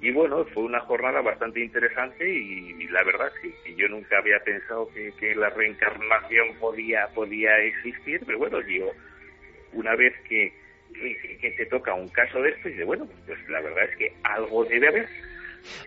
Y 0.00 0.10
bueno, 0.10 0.44
fue 0.46 0.64
una 0.64 0.80
jornada 0.80 1.20
bastante 1.20 1.60
interesante 1.60 2.28
y, 2.28 2.88
la 2.88 3.02
verdad 3.04 3.28
es 3.44 3.54
que, 3.62 3.74
yo 3.74 3.88
nunca 3.88 4.18
había 4.18 4.40
pensado 4.40 4.88
que, 4.92 5.34
la 5.34 5.50
reencarnación 5.50 6.56
podía, 6.58 7.06
podía 7.14 7.56
existir, 7.58 8.20
pero 8.26 8.38
bueno, 8.38 8.60
yo 8.62 8.90
una 9.72 9.94
vez 9.94 10.12
que, 10.28 10.52
que, 11.40 11.50
te 11.56 11.66
toca 11.66 11.94
un 11.94 12.08
caso 12.08 12.42
de 12.42 12.50
esto, 12.50 12.68
de 12.68 12.84
bueno, 12.84 13.08
pues 13.26 13.38
la 13.48 13.60
verdad 13.60 13.84
es 13.90 13.96
que 13.96 14.12
algo 14.24 14.64
debe 14.64 14.88
haber. 14.88 15.08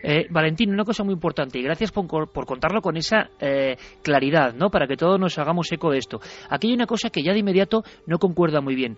Eh, 0.02 0.26
Valentín, 0.30 0.70
una 0.70 0.84
cosa 0.84 1.04
muy 1.04 1.14
importante, 1.14 1.58
y 1.58 1.62
gracias 1.62 1.92
por, 1.92 2.06
contarlo 2.30 2.80
con 2.80 2.96
esa 2.96 3.30
eh, 3.40 3.76
claridad, 4.02 4.54
¿no? 4.54 4.70
Para 4.70 4.86
que 4.86 4.96
todos 4.96 5.18
nos 5.18 5.38
hagamos 5.38 5.70
eco 5.72 5.90
de 5.90 5.98
esto. 5.98 6.20
Aquí 6.48 6.68
hay 6.68 6.74
una 6.74 6.86
cosa 6.86 7.10
que 7.10 7.22
ya 7.22 7.32
de 7.32 7.40
inmediato 7.40 7.82
no 8.06 8.18
concuerda 8.18 8.60
muy 8.60 8.74
bien. 8.74 8.96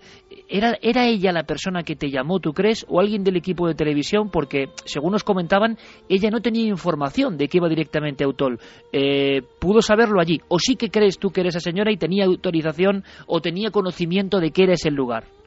¿Era, 0.49 0.77
¿Era 0.81 1.07
ella 1.07 1.33
la 1.33 1.45
persona 1.45 1.83
que 1.83 1.97
te 1.97 2.11
llamó, 2.11 2.41
tú 2.41 2.53
crees, 2.53 2.85
o 2.89 3.01
alguien 3.01 3.25
del 3.25 3.37
equipo 3.37 3.67
de 3.67 3.75
televisión? 3.75 4.31
Porque, 4.31 4.71
según 4.85 5.13
nos 5.13 5.25
comentaban, 5.25 5.77
ella 6.09 6.31
no 6.31 6.41
tenía 6.41 6.67
información 6.67 7.37
de 7.37 7.49
que 7.49 7.59
iba 7.59 7.69
directamente 7.69 8.25
a 8.25 8.27
Autol. 8.27 8.59
Eh, 8.93 9.43
¿Pudo 9.59 9.83
saberlo 9.83 10.21
allí? 10.21 10.41
¿O 10.49 10.59
sí 10.59 10.77
que 10.77 10.91
crees 10.91 11.19
tú 11.19 11.31
que 11.31 11.41
era 11.41 11.51
esa 11.51 11.61
señora 11.61 11.91
y 11.93 11.97
tenía 11.97 12.25
autorización 12.25 13.05
o 13.27 13.41
tenía 13.41 13.71
conocimiento 13.71 14.41
de 14.41 14.51
que 14.51 14.65
era 14.65 14.75
ese 14.75 14.91
lugar? 14.91 15.38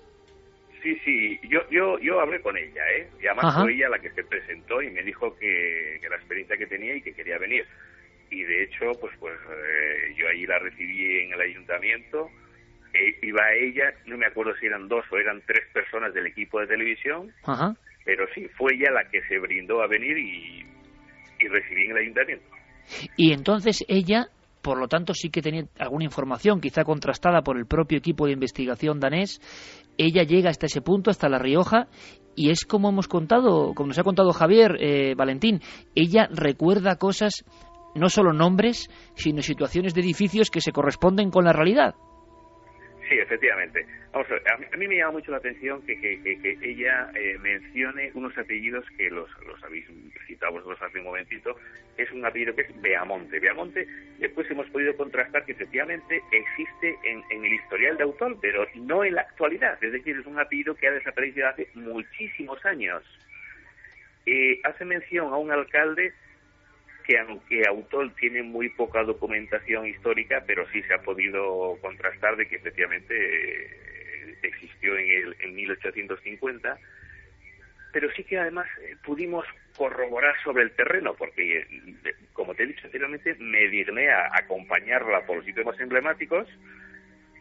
Sí, 0.82 1.00
sí, 1.06 1.40
yo, 1.44 1.60
yo, 1.70 2.00
yo 2.00 2.20
hablé 2.20 2.42
con 2.42 2.58
ella, 2.58 2.82
¿eh? 2.98 3.08
Y 3.22 3.28
además 3.28 3.46
Ajá. 3.46 3.62
fue 3.62 3.74
ella 3.74 3.90
la 3.90 4.00
que 4.00 4.10
se 4.12 4.24
presentó 4.24 4.82
y 4.82 4.90
me 4.90 5.04
dijo 5.04 5.38
que, 5.38 6.00
que 6.02 6.10
la 6.10 6.16
experiencia 6.16 6.58
que 6.58 6.66
tenía 6.66 6.96
y 6.96 7.02
que 7.02 7.14
quería 7.14 7.38
venir. 7.38 7.66
Y 8.32 8.44
de 8.44 8.64
hecho, 8.64 8.92
pues, 9.00 9.14
pues 9.20 9.36
eh, 9.36 10.16
yo 10.18 10.28
allí 10.28 10.48
la 10.48 10.58
recibí 10.58 11.20
en 11.24 11.34
el 11.34 11.42
ayuntamiento. 11.42 12.30
Eh, 12.94 13.16
iba 13.22 13.42
ella, 13.54 13.94
no 14.06 14.18
me 14.18 14.26
acuerdo 14.26 14.56
si 14.60 14.66
eran 14.66 14.88
dos 14.88 15.06
o 15.12 15.18
eran 15.18 15.42
tres 15.46 15.66
personas 15.74 16.14
del 16.14 16.28
equipo 16.28 16.60
de 16.60 16.68
televisión, 16.68 17.32
Ajá. 17.44 17.76
pero 18.04 18.26
sí, 18.34 18.48
fue 18.58 18.74
ella 18.74 18.92
la 18.92 19.10
que 19.10 19.22
se 19.24 19.38
brindó 19.40 19.82
a 19.82 19.88
venir 19.88 20.18
y, 20.18 20.66
y 21.40 21.48
recibí 21.48 21.86
en 21.86 21.92
el 21.92 21.98
ayuntamiento. 21.98 22.46
Y 23.16 23.34
entonces 23.34 23.86
ella, 23.88 24.28
por 24.62 24.78
lo 24.78 24.88
tanto, 24.88 25.14
sí 25.14 25.30
que 25.30 25.42
tenía 25.42 25.64
alguna 25.80 26.06
información, 26.06 26.60
quizá 26.60 26.84
contrastada 26.84 27.42
por 27.42 27.58
el 27.58 27.66
propio 27.66 27.98
equipo 27.98 28.26
de 28.26 28.34
investigación 28.34 29.00
danés. 29.00 29.40
Ella 30.04 30.24
llega 30.24 30.50
hasta 30.50 30.66
ese 30.66 30.82
punto, 30.82 31.12
hasta 31.12 31.30
La 31.30 31.38
Rioja, 31.38 31.88
y 32.36 32.50
es 32.50 32.66
como 32.66 32.90
hemos 32.90 33.08
contado, 33.08 33.76
como 33.76 33.90
nos 33.90 34.00
ha 34.00 34.04
contado 34.04 34.34
Javier, 34.34 34.76
eh, 34.80 35.14
Valentín, 35.16 35.62
ella 35.94 36.28
recuerda 36.32 36.96
cosas, 36.96 37.46
no 37.94 38.10
solo 38.10 38.34
nombres, 38.34 38.90
sino 39.14 39.44
situaciones 39.44 39.94
de 39.94 40.02
edificios 40.02 40.50
que 40.50 40.60
se 40.60 40.72
corresponden 40.72 41.30
con 41.30 41.46
la 41.46 41.54
realidad. 41.54 41.94
Sí, 43.12 43.20
efectivamente. 43.20 43.86
Vamos 44.14 44.26
a, 44.32 44.36
ver, 44.36 44.44
a 44.72 44.78
mí, 44.78 44.88
me 44.88 44.96
llama 44.96 45.12
mucho 45.12 45.32
la 45.32 45.38
atención 45.38 45.82
que 45.82 46.00
ella 46.62 47.12
eh, 47.14 47.38
mencione 47.40 48.10
unos 48.14 48.38
apellidos 48.38 48.86
que 48.98 49.10
los, 49.10 49.30
los 49.46 49.62
habéis 49.66 49.86
citado 50.26 50.54
vosotros 50.54 50.82
hace 50.82 51.00
un 51.00 51.04
momentito. 51.04 51.58
Es 51.98 52.10
un 52.14 52.26
apellido 52.26 52.56
que 52.56 52.62
es 52.62 52.82
Beamonte. 52.82 53.38
Beamonte, 53.42 53.86
después 54.18 54.50
hemos 54.50 54.70
podido 54.70 54.96
contrastar 54.96 55.44
que 55.44 55.52
efectivamente 55.52 56.22
existe 56.32 56.96
en, 57.04 57.22
en 57.32 57.44
el 57.44 57.54
historial 57.54 57.98
de 57.98 58.04
autor, 58.04 58.38
pero 58.42 58.66
no 58.76 59.04
en 59.04 59.16
la 59.16 59.24
actualidad. 59.24 59.78
Es 59.84 59.92
decir, 59.92 60.18
es 60.18 60.26
un 60.26 60.40
apellido 60.40 60.74
que 60.74 60.88
ha 60.88 60.92
desaparecido 60.92 61.50
hace 61.50 61.68
muchísimos 61.74 62.66
años. 62.66 63.04
Eh, 64.26 64.62
hace 64.64 64.86
mención 64.86 65.34
a 65.34 65.36
un 65.36 65.52
alcalde 65.52 66.14
que 67.12 67.18
aunque 67.20 67.68
Autol 67.68 68.14
tiene 68.16 68.42
muy 68.42 68.70
poca 68.70 69.04
documentación 69.04 69.86
histórica, 69.86 70.44
pero 70.48 70.66
sí 70.72 70.82
se 70.84 70.94
ha 70.94 71.02
podido 71.02 71.78
contrastar 71.82 72.38
de 72.38 72.48
que 72.48 72.56
efectivamente 72.56 73.14
eh, 73.16 74.36
existió 74.44 74.98
en, 74.98 75.10
el, 75.12 75.36
en 75.42 75.56
1850, 75.56 76.78
pero 77.92 78.10
sí 78.12 78.24
que 78.24 78.38
además 78.38 78.66
eh, 78.82 78.96
pudimos 79.04 79.46
corroborar 79.76 80.36
sobre 80.44 80.64
el 80.64 80.72
terreno, 80.72 81.14
porque, 81.18 81.58
eh, 81.60 81.66
como 82.32 82.56
te 82.56 82.64
he 82.64 82.68
dicho 82.68 82.86
anteriormente, 82.86 83.36
me 83.40 83.68
digné 83.68 84.10
a 84.10 84.30
acompañarla 84.34 85.26
por 85.26 85.38
los 85.38 85.46
sitios 85.46 85.66
más 85.66 85.80
emblemáticos 85.82 86.48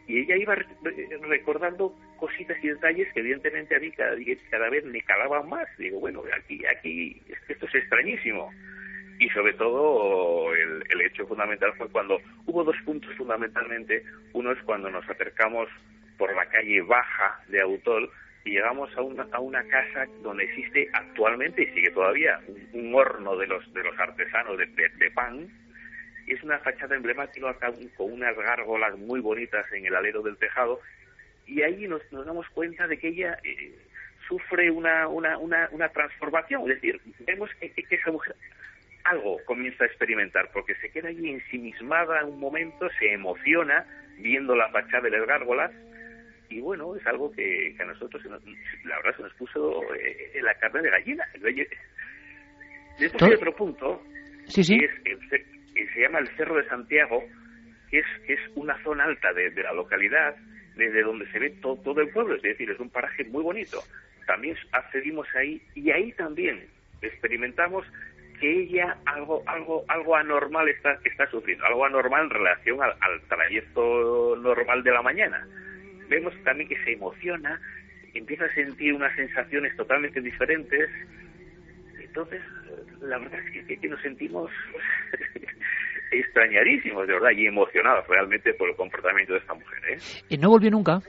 y 0.07 0.19
ella 0.19 0.35
iba 0.35 0.55
re- 0.55 0.65
re- 0.83 1.07
recordando 1.29 1.95
cositas 2.17 2.57
y 2.61 2.67
detalles 2.67 3.07
que 3.13 3.21
evidentemente 3.21 3.73
a 3.75 3.79
mí 3.79 3.89
cada, 3.91 4.17
cada 4.49 4.69
vez 4.69 4.83
me 4.83 5.01
calaban 5.03 5.47
más. 5.47 5.65
Digo, 5.77 6.01
bueno, 6.01 6.23
aquí, 6.37 6.61
aquí, 6.65 7.21
esto 7.47 7.65
es 7.67 7.75
extrañísimo 7.75 8.51
y 9.21 9.29
sobre 9.29 9.53
todo 9.53 10.51
el, 10.55 11.01
hecho 11.01 11.27
fundamental 11.27 11.71
fue 11.77 11.87
cuando 11.89 12.19
hubo 12.47 12.63
dos 12.63 12.75
puntos 12.83 13.15
fundamentalmente. 13.15 14.03
Uno 14.33 14.51
es 14.51 14.59
cuando 14.63 14.89
nos 14.89 15.07
acercamos 15.07 15.69
por 16.17 16.35
la 16.35 16.47
calle 16.47 16.81
baja 16.81 17.39
de 17.47 17.61
Autol 17.61 18.09
y 18.45 18.51
llegamos 18.51 18.89
a 18.97 19.01
una, 19.01 19.27
a 19.31 19.39
una 19.39 19.63
casa 19.67 20.07
donde 20.23 20.45
existe 20.45 20.89
actualmente 20.93 21.61
y 21.61 21.67
sigue 21.67 21.91
todavía 21.91 22.39
un, 22.73 22.95
horno 22.95 23.37
de 23.37 23.45
los 23.45 23.71
de 23.73 23.83
los 23.83 23.97
artesanos 23.99 24.57
de, 24.57 25.11
pan. 25.13 25.47
Es 26.25 26.41
una 26.41 26.57
fachada 26.57 26.95
emblemática 26.95 27.53
con 27.53 27.75
con 27.89 28.11
unas 28.13 28.35
gárgolas 28.35 28.97
muy 28.97 29.19
bonitas 29.19 29.71
en 29.71 29.85
el 29.85 29.95
alero 29.95 30.23
del 30.23 30.37
tejado. 30.37 30.79
Y 31.45 31.61
ahí 31.61 31.87
nos, 31.87 32.01
nos 32.11 32.25
damos 32.25 32.49
cuenta 32.49 32.87
de 32.87 32.97
que 32.97 33.09
ella 33.09 33.37
eh, 33.43 33.75
sufre 34.27 34.71
una, 34.71 35.07
una, 35.07 35.37
una, 35.37 35.69
una 35.71 35.89
transformación. 35.89 36.61
Es 36.71 36.81
decir, 36.81 36.99
vemos 37.19 37.51
que, 37.59 37.69
que- 37.71 37.83
que 37.83 37.95
esa 37.95 38.11
mujer 38.11 38.35
algo 39.03 39.37
comienza 39.45 39.83
a 39.83 39.87
experimentar, 39.87 40.49
porque 40.53 40.75
se 40.75 40.89
queda 40.91 41.09
allí 41.09 41.29
ensimismada 41.29 42.23
un 42.25 42.39
momento, 42.39 42.89
se 42.99 43.11
emociona 43.13 43.85
viendo 44.17 44.55
la 44.55 44.69
fachada 44.69 45.03
de 45.03 45.11
las 45.17 45.27
gárgolas, 45.27 45.71
y 46.49 46.59
bueno, 46.59 46.95
es 46.95 47.05
algo 47.07 47.31
que, 47.31 47.73
que 47.77 47.83
a 47.83 47.85
nosotros, 47.85 48.23
nos- 48.25 48.43
la 48.83 48.97
verdad, 48.97 49.15
se 49.17 49.23
nos 49.23 49.33
puso 49.35 49.81
eh, 49.95 50.31
la 50.41 50.53
carne 50.55 50.81
de 50.81 50.89
gallina. 50.89 51.25
Después 52.99 53.23
hay 53.23 53.33
otro 53.33 53.55
punto, 53.55 54.03
Sí, 54.47 54.63
sí. 54.63 54.77
que, 54.79 54.85
es 54.85 55.89
se 55.93 56.01
llama 56.01 56.19
el 56.19 56.27
Cerro 56.35 56.55
de 56.57 56.67
Santiago, 56.67 57.23
que 57.89 57.99
es, 57.99 58.05
que 58.27 58.33
es 58.33 58.39
una 58.55 58.81
zona 58.83 59.05
alta 59.05 59.31
de, 59.33 59.49
de 59.51 59.63
la 59.63 59.73
localidad, 59.73 60.35
desde 60.75 61.01
donde 61.01 61.29
se 61.31 61.39
ve 61.39 61.49
to- 61.61 61.79
todo 61.83 62.01
el 62.01 62.09
pueblo, 62.09 62.35
es 62.35 62.41
decir, 62.41 62.69
es 62.69 62.79
un 62.79 62.89
paraje 62.89 63.23
muy 63.25 63.43
bonito. 63.43 63.81
También 64.27 64.55
accedimos 64.73 65.27
ahí 65.35 65.61
y 65.75 65.89
ahí 65.91 66.11
también 66.13 66.65
experimentamos 67.01 67.85
que 68.41 68.63
ella 68.63 68.97
algo 69.05 69.41
algo 69.47 69.85
algo 69.87 70.15
anormal 70.17 70.67
está 70.67 70.97
está 71.05 71.25
sufriendo, 71.27 71.63
algo 71.65 71.85
anormal 71.85 72.23
en 72.25 72.29
relación 72.31 72.81
al, 72.83 72.91
al 72.99 73.21
trayecto 73.29 74.35
normal 74.35 74.83
de 74.83 74.91
la 74.91 75.01
mañana. 75.01 75.47
Vemos 76.09 76.33
también 76.43 76.67
que 76.67 76.83
se 76.83 76.91
emociona, 76.93 77.61
empieza 78.13 78.43
a 78.45 78.53
sentir 78.53 78.93
unas 78.93 79.15
sensaciones 79.15 79.73
totalmente 79.77 80.19
diferentes. 80.19 80.89
Entonces, 82.03 82.41
la 82.99 83.17
verdad 83.19 83.39
es 83.39 83.65
que, 83.67 83.77
que- 83.79 83.87
nos 83.87 84.01
sentimos 84.01 84.51
extrañadísimos, 86.11 87.07
de 87.07 87.13
verdad, 87.13 87.29
y 87.35 87.45
emocionados 87.47 88.05
realmente 88.07 88.53
por 88.55 88.69
el 88.69 88.75
comportamiento 88.75 89.33
de 89.33 89.39
esta 89.39 89.53
mujer. 89.53 89.79
¿eh? 89.91 89.97
Eh, 90.29 90.37
no 90.37 90.49
volvió 90.49 90.69
nunca. 90.71 90.99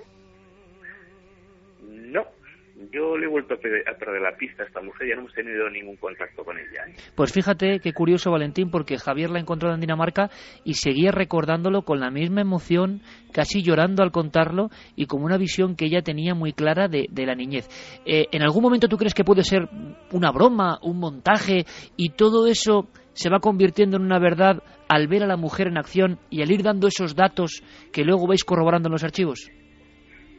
Yo 2.90 3.16
le 3.16 3.26
he 3.26 3.28
vuelto 3.28 3.54
a 3.54 3.56
perder, 3.58 3.88
a 3.88 3.96
perder 3.96 4.22
la 4.22 4.36
pista 4.36 4.62
a 4.62 4.66
esta 4.66 4.80
mujer, 4.80 5.08
ya 5.08 5.14
no 5.14 5.22
hemos 5.22 5.34
tenido 5.34 5.68
ningún 5.70 5.96
contacto 5.96 6.44
con 6.44 6.58
ella. 6.58 6.86
¿eh? 6.88 6.94
Pues 7.14 7.32
fíjate 7.32 7.80
qué 7.80 7.92
curioso, 7.92 8.30
Valentín, 8.30 8.70
porque 8.70 8.98
Javier 8.98 9.30
la 9.30 9.40
encontró 9.40 9.72
en 9.72 9.80
Dinamarca 9.80 10.30
y 10.64 10.74
seguía 10.74 11.12
recordándolo 11.12 11.82
con 11.82 12.00
la 12.00 12.10
misma 12.10 12.40
emoción, 12.40 13.02
casi 13.32 13.62
llorando 13.62 14.02
al 14.02 14.10
contarlo 14.10 14.70
y 14.96 15.06
con 15.06 15.22
una 15.22 15.36
visión 15.36 15.76
que 15.76 15.86
ella 15.86 16.02
tenía 16.02 16.34
muy 16.34 16.52
clara 16.52 16.88
de, 16.88 17.06
de 17.10 17.26
la 17.26 17.34
niñez. 17.34 17.68
Eh, 18.04 18.26
¿En 18.32 18.42
algún 18.42 18.62
momento 18.62 18.88
tú 18.88 18.96
crees 18.96 19.14
que 19.14 19.24
puede 19.24 19.44
ser 19.44 19.68
una 20.10 20.32
broma, 20.32 20.78
un 20.82 20.98
montaje 20.98 21.64
y 21.96 22.10
todo 22.10 22.46
eso 22.46 22.88
se 23.12 23.30
va 23.30 23.40
convirtiendo 23.40 23.96
en 23.96 24.04
una 24.04 24.18
verdad 24.18 24.62
al 24.88 25.08
ver 25.08 25.22
a 25.22 25.26
la 25.26 25.36
mujer 25.36 25.68
en 25.68 25.78
acción 25.78 26.18
y 26.30 26.42
al 26.42 26.50
ir 26.50 26.62
dando 26.62 26.88
esos 26.88 27.14
datos 27.14 27.62
que 27.92 28.04
luego 28.04 28.26
vais 28.26 28.44
corroborando 28.44 28.88
en 28.88 28.92
los 28.92 29.04
archivos? 29.04 29.50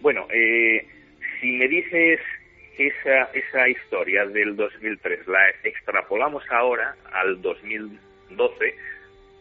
Bueno, 0.01 0.27
eh, 0.33 0.85
si 1.43 1.51
me 1.51 1.67
dices 1.67 2.21
esa, 2.77 3.23
esa 3.33 3.67
historia 3.67 4.25
del 4.25 4.55
2003 4.55 5.27
la 5.27 5.49
extrapolamos 5.63 6.41
ahora 6.49 6.95
al 7.11 7.41
2012, 7.41 8.75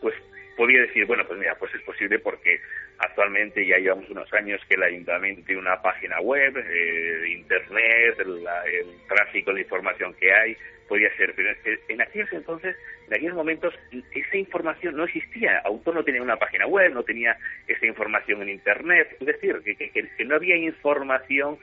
pues 0.00 0.14
podría 0.56 0.80
decir, 0.82 1.06
bueno, 1.06 1.24
pues 1.28 1.38
mira, 1.38 1.54
pues 1.54 1.72
es 1.76 1.82
posible 1.82 2.18
porque 2.18 2.58
actualmente 2.98 3.64
ya 3.64 3.78
llevamos 3.78 4.10
unos 4.10 4.30
años 4.34 4.60
que 4.68 4.74
el 4.74 4.82
ayuntamiento 4.82 5.42
tiene 5.46 5.60
una 5.60 5.80
página 5.80 6.20
web, 6.20 6.56
eh, 6.58 7.28
internet, 7.28 8.18
la- 8.26 8.64
el 8.66 8.86
tráfico 9.08 9.54
de 9.54 9.60
información 9.60 10.12
que 10.14 10.32
hay, 10.32 10.56
podría 10.88 11.14
ser, 11.16 11.32
pero 11.36 11.48
en 11.88 12.02
aquellos 12.02 12.32
entonces, 12.32 12.76
en 13.06 13.14
aquellos 13.14 13.34
momentos, 13.34 13.72
esa 14.14 14.36
información 14.36 14.96
no 14.96 15.04
existía. 15.04 15.60
Autor 15.64 15.94
no 15.94 16.04
tenía 16.04 16.20
una 16.20 16.36
página 16.36 16.66
web, 16.66 16.92
no 16.92 17.02
tenía 17.04 17.34
esa 17.68 17.86
información 17.86 18.42
en 18.42 18.50
internet, 18.50 19.16
es 19.20 19.26
decir, 19.26 19.56
que- 19.64 19.74
que- 19.76 19.90
que 19.90 20.24
no 20.24 20.34
había 20.34 20.56
información 20.56 21.56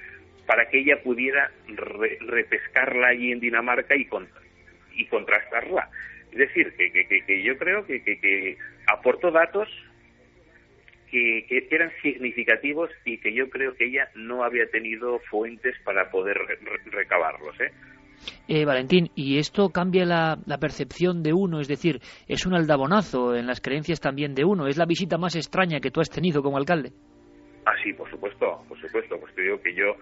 para 0.50 0.68
que 0.68 0.80
ella 0.80 0.96
pudiera 1.04 1.52
re- 1.68 2.18
repescarla 2.22 3.10
allí 3.10 3.32
en 3.32 3.40
Dinamarca 3.40 3.96
y, 3.96 4.06
con- 4.06 4.28
y 4.96 5.06
contrastarla. 5.06 5.88
Es 6.32 6.40
decir, 6.40 6.74
que, 6.76 6.92
que- 6.92 7.06
que- 7.24 7.44
yo 7.44 7.56
creo 7.56 7.86
que, 7.86 8.02
que- 8.02 8.58
aportó 8.92 9.30
datos 9.30 9.70
que, 11.12 11.46
que 11.48 11.68
eran 11.70 11.92
significativos 12.02 12.90
y 13.06 13.20
que 13.20 13.32
yo 13.32 13.48
creo 13.52 13.76
que 13.76 13.86
ella 13.86 14.10
no 14.16 14.44
había 14.44 14.66
tenido 14.72 15.20
fuentes 15.30 15.76
para 15.84 16.10
poder 16.10 16.36
re- 16.38 16.58
re- 16.60 16.92
recabarlos. 16.92 17.56
¿eh? 17.62 17.72
Eh, 18.48 18.66
Valentín, 18.66 19.12
¿y 19.14 19.38
esto 19.38 19.70
cambia 19.70 20.04
la, 20.06 20.40
la 20.48 20.58
percepción 20.58 21.22
de 21.22 21.32
uno? 21.32 21.60
Es 21.60 21.68
decir, 21.68 22.00
¿es 22.28 22.48
un 22.48 22.56
aldabonazo 22.56 23.36
en 23.36 23.46
las 23.46 23.62
creencias 23.62 24.00
también 24.00 24.34
de 24.34 24.46
uno? 24.46 24.66
¿Es 24.66 24.78
la 24.78 24.86
visita 24.88 25.20
más 25.20 25.36
extraña 25.36 25.80
que 25.80 25.92
tú 25.92 26.02
has 26.02 26.10
tenido 26.10 26.42
como 26.42 26.58
alcalde? 26.58 26.92
Ah, 27.68 27.74
sí, 27.84 27.94
por 27.94 28.10
supuesto, 28.10 28.64
por 28.68 28.82
supuesto. 28.82 29.20
Pues 29.20 29.34
te 29.36 29.44
digo 29.44 29.62
que 29.62 29.76
yo 29.76 29.96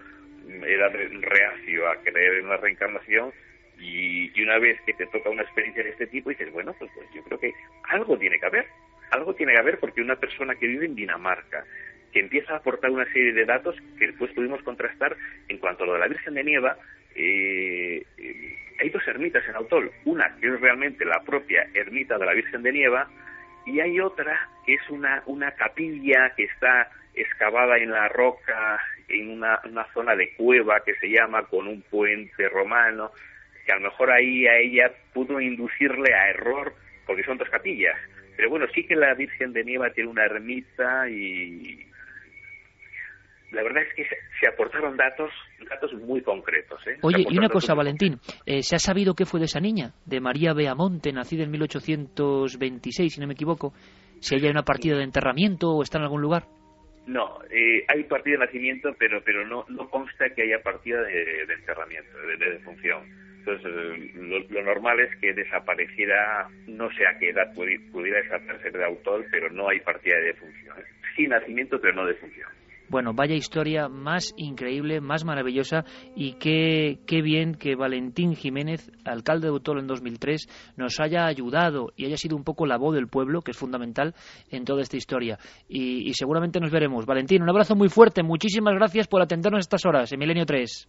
era 0.66 0.88
re- 0.88 1.08
reacio 1.20 1.88
a 1.88 1.96
creer 2.02 2.34
en 2.34 2.46
una 2.46 2.56
reencarnación 2.56 3.32
y, 3.78 4.32
y 4.34 4.42
una 4.42 4.58
vez 4.58 4.80
que 4.82 4.92
te 4.94 5.06
toca 5.06 5.30
una 5.30 5.42
experiencia 5.42 5.82
de 5.84 5.90
este 5.90 6.06
tipo 6.06 6.30
dices, 6.30 6.50
bueno, 6.52 6.74
pues, 6.78 6.90
pues 6.94 7.06
yo 7.14 7.22
creo 7.24 7.38
que 7.38 7.52
algo 7.84 8.18
tiene 8.18 8.38
que 8.38 8.46
haber. 8.46 8.66
Algo 9.10 9.34
tiene 9.34 9.52
que 9.54 9.60
haber 9.60 9.78
porque 9.78 10.02
una 10.02 10.16
persona 10.16 10.54
que 10.56 10.66
vive 10.66 10.86
en 10.86 10.94
Dinamarca, 10.94 11.64
que 12.12 12.20
empieza 12.20 12.54
a 12.54 12.56
aportar 12.58 12.90
una 12.90 13.04
serie 13.12 13.32
de 13.32 13.44
datos 13.44 13.76
que 13.98 14.08
después 14.08 14.32
pudimos 14.32 14.62
contrastar 14.62 15.16
en 15.48 15.58
cuanto 15.58 15.84
a 15.84 15.86
lo 15.86 15.92
de 15.94 15.98
la 16.00 16.08
Virgen 16.08 16.34
de 16.34 16.44
Nieva, 16.44 16.76
eh, 17.14 18.02
eh, 18.18 18.58
hay 18.80 18.90
dos 18.90 19.06
ermitas 19.08 19.46
en 19.48 19.56
Autol. 19.56 19.90
Una 20.04 20.36
que 20.40 20.46
es 20.48 20.60
realmente 20.60 21.04
la 21.04 21.22
propia 21.24 21.68
ermita 21.74 22.18
de 22.18 22.26
la 22.26 22.34
Virgen 22.34 22.62
de 22.62 22.72
Nieva 22.72 23.08
y 23.66 23.80
hay 23.80 23.98
otra 24.00 24.48
que 24.66 24.74
es 24.74 24.90
una, 24.90 25.22
una 25.26 25.52
capilla 25.52 26.32
que 26.36 26.44
está 26.44 26.90
excavada 27.14 27.78
en 27.78 27.90
la 27.90 28.08
roca 28.08 28.78
en 29.08 29.30
una, 29.30 29.60
una 29.64 29.86
zona 29.92 30.14
de 30.14 30.34
cueva 30.34 30.80
que 30.84 30.94
se 30.94 31.08
llama 31.08 31.44
con 31.44 31.66
un 31.66 31.82
puente 31.82 32.48
romano, 32.48 33.10
que 33.64 33.72
a 33.72 33.76
lo 33.76 33.82
mejor 33.82 34.10
ahí 34.10 34.46
a 34.46 34.58
ella 34.58 34.92
pudo 35.12 35.40
inducirle 35.40 36.14
a 36.14 36.30
error 36.30 36.74
porque 37.06 37.24
son 37.24 37.38
dos 37.38 37.48
capillas. 37.48 37.96
Pero 38.36 38.50
bueno, 38.50 38.66
sí 38.74 38.86
que 38.86 38.94
la 38.94 39.14
Virgen 39.14 39.52
de 39.52 39.64
Nieva 39.64 39.90
tiene 39.90 40.10
una 40.10 40.24
ermita 40.24 41.08
y 41.08 41.84
la 43.50 43.62
verdad 43.62 43.82
es 43.82 43.94
que 43.94 44.04
se 44.40 44.46
aportaron 44.46 44.96
datos 44.96 45.30
datos 45.68 45.92
muy 45.94 46.22
concretos. 46.22 46.80
¿eh? 46.86 46.98
Oye, 47.02 47.24
y 47.28 47.38
una 47.38 47.48
cosa, 47.48 47.74
Valentín, 47.74 48.18
eh, 48.46 48.62
¿se 48.62 48.76
ha 48.76 48.78
sabido 48.78 49.14
qué 49.14 49.24
fue 49.24 49.40
de 49.40 49.46
esa 49.46 49.60
niña, 49.60 49.92
de 50.06 50.20
María 50.20 50.52
Beamonte, 50.52 51.12
nacida 51.12 51.44
en 51.44 51.50
1826, 51.50 53.14
si 53.14 53.20
no 53.20 53.26
me 53.26 53.32
equivoco? 53.34 53.72
Si 54.20 54.34
hay 54.34 54.44
una 54.48 54.62
partida 54.62 54.96
de 54.96 55.04
enterramiento 55.04 55.70
o 55.70 55.82
está 55.82 55.98
en 55.98 56.04
algún 56.04 56.22
lugar. 56.22 56.44
No, 57.08 57.40
eh, 57.50 57.86
hay 57.88 58.04
partida 58.04 58.34
de 58.34 58.44
nacimiento, 58.44 58.94
pero 58.98 59.22
pero 59.24 59.42
no 59.46 59.64
consta 59.88 60.28
que 60.28 60.42
haya 60.42 60.62
partida 60.62 61.02
de, 61.04 61.42
enterramiento, 61.54 62.10
de, 62.18 62.50
defunción. 62.50 63.02
Entonces, 63.38 63.66
eh, 63.66 64.12
lo, 64.50 64.62
normal 64.62 65.00
es 65.00 65.16
que 65.16 65.32
desapareciera, 65.32 66.50
no 66.66 66.92
sé 66.92 67.06
a 67.06 67.18
qué 67.18 67.30
edad 67.30 67.54
pudiera 67.54 68.20
desaparecer 68.20 68.72
de 68.72 68.84
autor, 68.84 69.24
pero 69.30 69.50
no 69.50 69.70
hay 69.70 69.80
partida 69.80 70.16
de 70.16 70.34
defunción. 70.34 70.76
Sí 71.16 71.26
nacimiento, 71.26 71.80
pero 71.80 71.94
no 71.94 72.04
defunción. 72.04 72.50
Bueno, 72.88 73.12
vaya 73.12 73.34
historia 73.34 73.88
más 73.88 74.32
increíble, 74.36 75.00
más 75.00 75.24
maravillosa 75.24 75.84
y 76.14 76.34
qué, 76.34 76.98
qué 77.06 77.20
bien 77.20 77.54
que 77.54 77.74
Valentín 77.74 78.34
Jiménez, 78.34 78.90
alcalde 79.04 79.48
de 79.48 79.52
Utolo 79.52 79.80
en 79.80 79.86
2003, 79.86 80.74
nos 80.76 80.98
haya 81.00 81.26
ayudado 81.26 81.92
y 81.96 82.06
haya 82.06 82.16
sido 82.16 82.36
un 82.36 82.44
poco 82.44 82.66
la 82.66 82.78
voz 82.78 82.94
del 82.94 83.08
pueblo, 83.08 83.42
que 83.42 83.50
es 83.50 83.58
fundamental 83.58 84.14
en 84.50 84.64
toda 84.64 84.82
esta 84.82 84.96
historia. 84.96 85.38
Y, 85.68 86.12
seguramente 86.14 86.60
nos 86.60 86.70
veremos. 86.70 87.04
Valentín, 87.04 87.42
un 87.42 87.50
abrazo 87.50 87.76
muy 87.76 87.88
fuerte. 87.88 88.22
Muchísimas 88.22 88.74
gracias 88.74 89.06
por 89.06 89.20
atendernos 89.20 89.60
estas 89.60 89.84
horas 89.84 90.10
en 90.12 90.18
Milenio 90.18 90.46
3. 90.46 90.88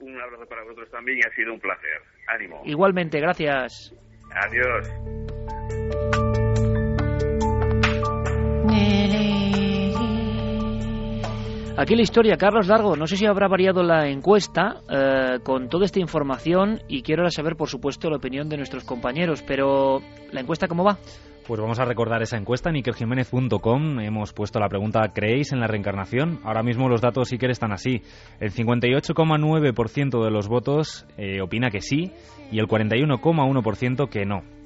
Un 0.00 0.20
abrazo 0.20 0.46
para 0.48 0.62
vosotros 0.64 0.90
también 0.90 1.18
y 1.18 1.20
ha 1.20 1.34
sido 1.34 1.52
un 1.52 1.60
placer. 1.60 2.02
Ánimo. 2.26 2.62
Igualmente, 2.64 3.20
gracias. 3.20 3.94
Adiós. 4.34 4.88
Aquí 11.80 11.96
la 11.96 12.02
historia, 12.02 12.36
Carlos 12.36 12.66
Largo, 12.66 12.94
no 12.94 13.06
sé 13.06 13.16
si 13.16 13.24
habrá 13.24 13.48
variado 13.48 13.82
la 13.82 14.06
encuesta 14.06 14.82
eh, 14.86 15.38
con 15.42 15.70
toda 15.70 15.86
esta 15.86 15.98
información 15.98 16.82
y 16.88 17.00
quiero 17.00 17.22
ahora 17.22 17.30
saber, 17.30 17.56
por 17.56 17.70
supuesto, 17.70 18.10
la 18.10 18.18
opinión 18.18 18.50
de 18.50 18.58
nuestros 18.58 18.84
compañeros, 18.84 19.42
pero 19.46 20.02
¿la 20.30 20.42
encuesta 20.42 20.68
cómo 20.68 20.84
va? 20.84 20.98
Pues 21.46 21.58
vamos 21.58 21.80
a 21.80 21.86
recordar 21.86 22.20
esa 22.20 22.36
encuesta 22.36 22.68
en 22.68 22.76
ikerjiménez.com. 22.76 23.98
Hemos 23.98 24.34
puesto 24.34 24.60
la 24.60 24.68
pregunta 24.68 25.10
¿creéis 25.14 25.52
en 25.52 25.60
la 25.60 25.68
reencarnación? 25.68 26.40
Ahora 26.44 26.62
mismo 26.62 26.86
los 26.86 27.00
datos 27.00 27.32
Iker 27.32 27.50
están 27.50 27.72
así. 27.72 28.02
El 28.40 28.52
58,9% 28.52 30.22
de 30.22 30.30
los 30.30 30.48
votos 30.48 31.06
eh, 31.16 31.40
opina 31.40 31.70
que 31.70 31.80
sí 31.80 32.12
y 32.52 32.58
el 32.58 32.66
41,1% 32.66 34.10
que 34.10 34.26
no. 34.26 34.59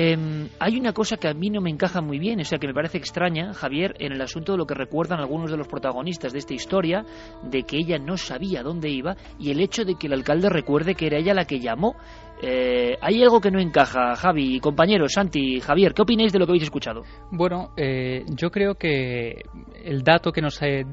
Em, 0.00 0.48
hay 0.60 0.78
una 0.78 0.92
cosa 0.92 1.16
que 1.16 1.26
a 1.26 1.34
mí 1.34 1.50
no 1.50 1.60
me 1.60 1.70
encaja 1.70 2.00
muy 2.00 2.20
bien, 2.20 2.40
o 2.40 2.44
sea, 2.44 2.60
que 2.60 2.68
me 2.68 2.72
parece 2.72 2.98
extraña, 2.98 3.52
Javier, 3.52 3.96
en 3.98 4.12
el 4.12 4.22
asunto 4.22 4.52
de 4.52 4.58
lo 4.58 4.64
que 4.64 4.74
recuerdan 4.74 5.18
algunos 5.18 5.50
de 5.50 5.56
los 5.56 5.66
protagonistas 5.66 6.32
de 6.32 6.38
esta 6.38 6.54
historia, 6.54 7.04
de 7.42 7.64
que 7.64 7.78
ella 7.78 7.98
no 7.98 8.16
sabía 8.16 8.62
dónde 8.62 8.90
iba 8.90 9.16
y 9.40 9.50
el 9.50 9.60
hecho 9.60 9.84
de 9.84 9.96
que 9.96 10.06
el 10.06 10.12
alcalde 10.12 10.50
recuerde 10.50 10.94
que 10.94 11.08
era 11.08 11.18
ella 11.18 11.34
la 11.34 11.46
que 11.46 11.58
llamó. 11.58 11.96
Eh, 12.40 12.96
hay 13.00 13.22
algo 13.22 13.40
que 13.40 13.50
no 13.50 13.58
encaja, 13.58 14.14
Javi, 14.14 14.60
compañeros, 14.60 15.12
Santi, 15.14 15.60
Javier, 15.60 15.92
¿qué 15.92 16.02
opináis 16.02 16.32
de 16.32 16.38
lo 16.38 16.46
que 16.46 16.52
habéis 16.52 16.64
escuchado? 16.64 17.02
Bueno, 17.32 17.70
eh, 17.76 18.24
yo 18.28 18.50
creo 18.50 18.76
que 18.76 19.42
el 19.84 20.02
dato 20.02 20.30
que 20.30 20.40
nos, 20.40 20.60
eh, 20.62 20.84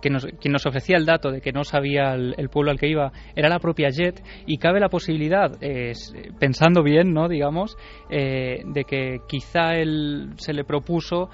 que 0.00 0.08
nos, 0.08 0.24
quien 0.40 0.52
nos 0.52 0.64
ofrecía 0.64 0.96
el 0.96 1.04
dato 1.04 1.30
de 1.30 1.42
que 1.42 1.52
no 1.52 1.64
sabía 1.64 2.14
el, 2.14 2.48
pueblo 2.48 2.70
al 2.70 2.78
que 2.78 2.88
iba 2.88 3.12
era 3.34 3.48
la 3.48 3.58
propia 3.58 3.90
Jet 3.90 4.22
y 4.46 4.56
cabe 4.56 4.80
la 4.80 4.88
posibilidad, 4.88 5.50
pensando 6.38 6.82
bien, 6.82 7.12
no, 7.12 7.28
digamos, 7.28 7.76
de 8.08 8.84
que 8.86 9.18
quizá 9.28 9.74
él 9.74 10.32
se 10.36 10.52
le 10.52 10.64
propuso 10.64 11.28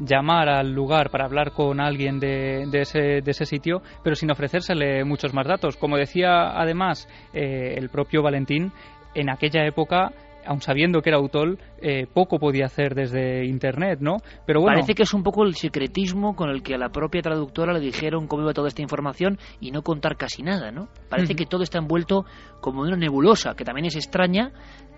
llamar 0.00 0.48
al 0.48 0.72
lugar 0.72 1.10
para 1.10 1.26
hablar 1.26 1.52
con 1.52 1.80
alguien 1.80 2.18
de, 2.18 2.64
de, 2.70 2.80
ese, 2.80 3.20
de 3.22 3.30
ese 3.30 3.44
sitio, 3.44 3.82
pero 4.02 4.16
sin 4.16 4.30
ofrecérsele 4.30 5.04
muchos 5.04 5.34
más 5.34 5.46
datos. 5.46 5.76
Como 5.76 5.96
decía 5.96 6.58
además 6.58 7.08
el 7.32 7.90
propio 7.90 8.22
Valentín, 8.22 8.72
en 9.14 9.30
aquella 9.30 9.64
época 9.66 10.12
aun 10.48 10.62
sabiendo 10.62 11.02
que 11.02 11.10
era 11.10 11.18
autor, 11.18 11.58
eh, 11.80 12.06
poco 12.12 12.38
podía 12.38 12.66
hacer 12.66 12.94
desde 12.94 13.44
Internet, 13.44 13.98
¿no? 14.00 14.16
Pero 14.46 14.60
bueno... 14.60 14.76
Parece 14.76 14.94
que 14.94 15.02
es 15.02 15.12
un 15.12 15.22
poco 15.22 15.44
el 15.44 15.54
secretismo 15.54 16.34
con 16.34 16.48
el 16.48 16.62
que 16.62 16.74
a 16.74 16.78
la 16.78 16.88
propia 16.88 17.20
traductora 17.20 17.74
le 17.74 17.80
dijeron 17.80 18.26
cómo 18.26 18.44
iba 18.44 18.54
toda 18.54 18.68
esta 18.68 18.80
información 18.80 19.38
y 19.60 19.70
no 19.70 19.82
contar 19.82 20.16
casi 20.16 20.42
nada, 20.42 20.70
¿no? 20.70 20.88
Parece 21.10 21.34
que 21.34 21.44
todo 21.44 21.62
está 21.62 21.78
envuelto 21.78 22.24
como 22.60 22.84
en 22.84 22.88
una 22.88 22.96
nebulosa, 22.98 23.54
que 23.54 23.64
también 23.64 23.86
es 23.86 23.96
extraña, 23.96 24.52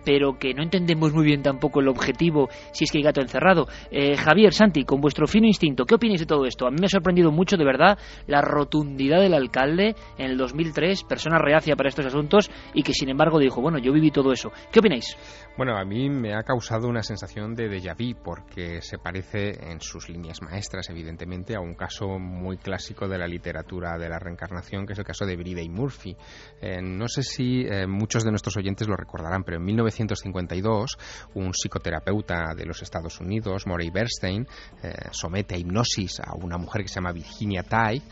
pero 0.05 0.39
que 0.39 0.55
no 0.55 0.62
entendemos 0.62 1.12
muy 1.12 1.24
bien 1.24 1.43
tampoco 1.43 1.81
el 1.81 1.89
objetivo 1.89 2.49
si 2.73 2.85
es 2.85 2.91
que 2.91 2.99
hay 2.99 3.05
gato 3.05 3.20
encerrado. 3.20 3.66
Eh, 3.91 4.16
Javier, 4.16 4.53
Santi, 4.53 4.85
con 4.85 5.01
vuestro 5.01 5.27
fino 5.27 5.47
instinto, 5.47 5.85
¿qué 5.85 5.95
opináis 5.95 6.20
de 6.20 6.27
todo 6.27 6.47
esto? 6.47 6.66
A 6.66 6.70
mí 6.70 6.77
me 6.81 6.87
ha 6.87 6.89
sorprendido 6.89 7.31
mucho, 7.31 7.57
de 7.57 7.65
verdad, 7.65 7.99
la 8.27 8.41
rotundidad 8.41 9.20
del 9.20 9.35
alcalde 9.35 9.95
en 10.19 10.31
el 10.31 10.37
2003, 10.37 11.05
persona 11.05 11.39
reacia 11.39 11.77
para 11.77 11.89
estos 11.89 12.07
asuntos 12.07 12.51
y 12.74 12.82
que 12.82 12.93
sin 12.93 13.09
embargo 13.09 13.39
dijo, 13.39 13.61
bueno, 13.61 13.78
yo 13.78 13.93
viví 13.93 14.11
todo 14.11 14.32
eso. 14.32 14.51
¿Qué 14.73 14.81
opináis? 14.81 15.16
Bueno, 15.57 15.77
a 15.77 15.85
mí 15.85 16.09
me 16.09 16.35
ha 16.35 16.43
causado 16.43 16.89
una 16.89 17.03
sensación 17.03 17.55
de 17.55 17.69
déjà 17.69 17.95
vu 17.95 18.19
porque 18.23 18.81
se 18.81 18.99
parece 18.99 19.70
en 19.70 19.81
sus 19.81 20.09
líneas 20.09 20.41
maestras, 20.43 20.89
evidentemente, 20.89 21.55
a 21.55 21.61
un 21.61 21.74
caso 21.74 22.19
muy 22.19 22.57
clásico 22.57 23.09
de 23.09 23.19
la 23.19 23.27
literatura 23.27 23.99
de 23.99 24.09
la 24.09 24.19
reencarnación, 24.19 24.87
que 24.87 24.95
es 24.95 24.99
el 24.99 25.05
caso 25.05 25.27
de 25.27 25.37
Brida 25.37 25.61
y 25.61 25.69
Murphy. 25.69 26.16
Eh, 26.62 26.81
no 26.81 27.09
sé 27.09 27.23
si 27.23 27.49
eh, 27.66 27.86
muchos 27.86 28.24
de 28.24 28.31
nuestros 28.31 28.56
oyentes 28.56 28.89
lo 28.89 28.97
recordarán, 28.97 29.44
pero 29.44 29.59
en 29.59 29.64
1952 29.64 30.98
un 31.35 31.52
psicoterapeuta 31.52 32.55
de 32.56 32.64
los 32.64 32.82
Estados 32.82 33.20
Unidos, 33.20 33.66
Morey 33.66 33.90
Bernstein, 33.90 34.47
eh, 34.82 34.93
somete 35.10 35.55
a 35.55 35.59
hipnosis 35.59 36.20
a 36.20 36.35
una 36.35 36.59
mujer 36.59 36.82
que 36.82 36.89
se 36.89 36.97
llama 36.97 37.12
Virginia 37.12 37.62
Tighe 37.62 38.02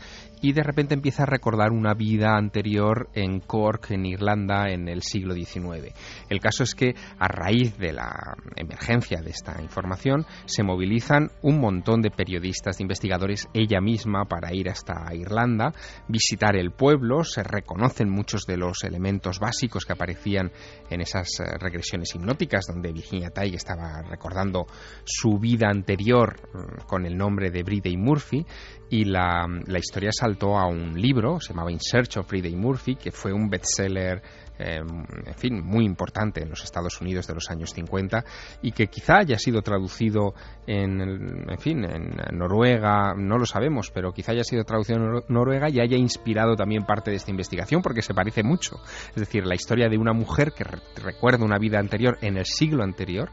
y 0.41 0.53
de 0.53 0.63
repente 0.63 0.93
empieza 0.93 1.23
a 1.23 1.27
recordar 1.27 1.71
una 1.71 1.93
vida 1.93 2.35
anterior 2.37 3.09
en 3.13 3.39
Cork, 3.39 3.91
en 3.91 4.05
Irlanda, 4.05 4.69
en 4.69 4.87
el 4.87 5.01
siglo 5.01 5.33
XIX. 5.33 5.93
El 6.29 6.39
caso 6.39 6.63
es 6.63 6.75
que 6.75 6.95
a 7.17 7.27
raíz 7.27 7.77
de 7.77 7.93
la 7.93 8.35
emergencia 8.55 9.21
de 9.21 9.31
esta 9.31 9.61
información 9.61 10.25
se 10.45 10.63
movilizan 10.63 11.31
un 11.41 11.59
montón 11.59 12.01
de 12.01 12.11
periodistas, 12.11 12.77
de 12.77 12.83
investigadores, 12.83 13.47
ella 13.53 13.81
misma 13.81 14.25
para 14.25 14.53
ir 14.53 14.69
hasta 14.69 15.13
Irlanda, 15.13 15.73
visitar 16.07 16.55
el 16.55 16.71
pueblo, 16.71 17.23
se 17.23 17.43
reconocen 17.43 18.09
muchos 18.09 18.45
de 18.45 18.57
los 18.57 18.83
elementos 18.83 19.39
básicos 19.39 19.85
que 19.85 19.93
aparecían 19.93 20.51
en 20.89 21.01
esas 21.01 21.27
eh, 21.39 21.43
regresiones 21.59 22.13
hipnóticas 22.15 22.65
donde 22.67 22.91
Virginia 22.91 23.29
Tighe 23.29 23.55
estaba 23.55 24.01
recordando 24.01 24.65
su 25.03 25.37
vida 25.39 25.67
anterior 25.69 26.35
mm, 26.53 26.87
con 26.87 27.05
el 27.05 27.17
nombre 27.17 27.51
de 27.51 27.63
Bride 27.63 27.97
Murphy 27.97 28.45
y 28.89 29.05
la, 29.05 29.47
la 29.67 29.79
historia 29.79 30.11
saltó 30.11 30.57
a 30.57 30.67
un 30.67 30.99
libro, 30.99 31.39
se 31.39 31.53
llamaba 31.53 31.71
In 31.71 31.79
Search 31.79 32.17
of 32.17 32.27
Friday 32.27 32.55
Murphy, 32.55 32.95
que 32.95 33.11
fue 33.11 33.31
un 33.31 33.49
bestseller 33.49 34.21
eh, 34.59 34.81
en 34.81 35.35
fin, 35.35 35.63
muy 35.63 35.85
importante 35.85 36.43
en 36.43 36.49
los 36.49 36.65
Estados 36.65 36.99
Unidos 36.99 37.25
de 37.27 37.33
los 37.33 37.49
años 37.49 37.71
50 37.73 38.25
y 38.61 38.73
que 38.73 38.87
quizá 38.87 39.19
haya 39.19 39.39
sido 39.39 39.61
traducido 39.61 40.33
en, 40.67 41.49
en 41.49 41.59
fin, 41.59 41.85
en 41.85 42.37
Noruega, 42.37 43.13
no 43.15 43.37
lo 43.37 43.45
sabemos, 43.45 43.89
pero 43.89 44.11
quizá 44.11 44.33
haya 44.33 44.43
sido 44.43 44.65
traducido 44.65 44.99
en 44.99 45.23
Noruega 45.29 45.69
y 45.69 45.79
haya 45.79 45.95
inspirado 45.95 46.57
también 46.57 46.85
parte 46.85 47.09
de 47.09 47.17
esta 47.17 47.31
investigación 47.31 47.81
porque 47.81 48.01
se 48.01 48.13
parece 48.13 48.43
mucho. 48.43 48.81
Es 49.11 49.15
decir, 49.15 49.45
la 49.45 49.55
historia 49.55 49.87
de 49.87 49.97
una 49.97 50.11
mujer 50.11 50.51
que 50.51 50.65
recuerda 51.01 51.45
una 51.45 51.57
vida 51.57 51.79
anterior 51.79 52.17
en 52.21 52.37
el 52.37 52.45
siglo 52.45 52.83
anterior 52.83 53.31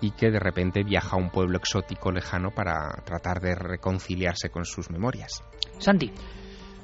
y 0.00 0.12
que 0.12 0.30
de 0.30 0.38
repente 0.38 0.82
viaja 0.82 1.16
a 1.16 1.18
un 1.18 1.30
pueblo 1.30 1.58
exótico 1.58 2.12
lejano 2.12 2.50
para 2.50 2.90
tratar 3.04 3.40
de 3.40 3.54
reconciliarse 3.54 4.50
con 4.50 4.64
sus 4.64 4.90
memorias. 4.90 5.42
Santi. 5.78 6.12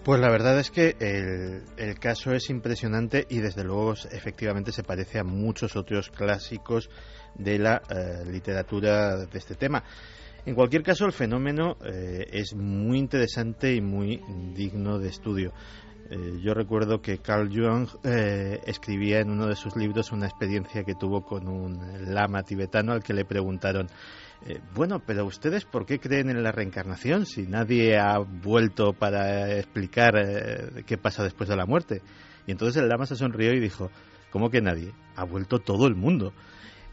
Pues 0.05 0.21
la 0.21 0.31
verdad 0.31 0.59
es 0.59 0.73
que 0.73 0.97
el, 1.77 1.99
caso 2.01 2.33
es 2.33 2.51
impresionante 2.51 3.25
y 3.31 3.39
desde 3.39 3.63
luego 3.63 3.95
efectivamente 4.11 4.73
se 4.73 4.83
parece 4.83 5.21
a 5.21 5.25
muchos 5.25 5.77
otros 5.77 6.11
clásicos 6.11 6.91
de 7.37 7.61
la 7.61 7.83
eh, 7.89 8.25
literatura 8.29 9.17
de 9.17 9.39
este 9.39 9.55
tema. 9.55 9.85
En 10.45 10.57
cualquier 10.57 10.83
caso, 10.83 11.07
el 11.07 11.13
fenómeno 11.13 11.77
eh, 11.85 12.27
es 12.33 12.53
muy 12.57 12.99
interesante 12.99 13.73
y 13.73 13.81
muy 13.81 14.21
digno 14.55 14.99
de 14.99 15.09
estudio. 15.09 15.53
Eh, 16.15 16.41
yo 16.43 16.53
recuerdo 16.53 17.01
que 17.01 17.17
Carl 17.19 17.49
Jung 17.49 17.89
eh, 18.05 18.61
escribía 18.67 19.21
en 19.21 19.31
uno 19.31 19.47
de 19.47 19.57
sus 19.57 19.77
libros 19.77 20.13
una 20.13 20.27
experiencia 20.27 20.85
que 20.85 20.95
tuvo 20.95 21.23
con 21.23 21.49
un 21.49 22.13
lama 22.13 22.43
tibetano 22.43 22.93
al 22.93 23.03
que 23.03 23.15
le 23.15 23.25
preguntaron, 23.25 23.89
eh, 24.47 24.61
bueno, 24.75 24.99
pero 24.99 25.25
ustedes 25.25 25.65
por 25.65 25.87
qué 25.87 25.99
creen 25.99 26.29
en 26.29 26.43
la 26.43 26.53
reencarnación 26.53 27.25
si 27.25 27.47
nadie 27.47 27.97
ha 27.97 28.19
vuelto 28.19 28.93
para 28.93 29.57
explicar 29.57 30.13
qué 30.85 30.99
pasa 30.99 31.25
después 31.25 31.49
de 31.49 31.57
la 31.57 31.65
muerte? 31.65 32.03
Y 32.47 32.51
entonces 32.51 32.83
el 32.83 32.91
lama 32.91 33.07
se 33.07 33.17
sonrió 33.17 33.55
y 33.55 33.61
dijo, 33.61 33.91
¿cómo 34.31 34.51
que 34.51 34.61
nadie? 34.61 34.93
Ha 35.17 35.25
vuelto 35.25 35.61
todo 35.61 35.87
el 35.87 35.95
mundo. 35.95 36.35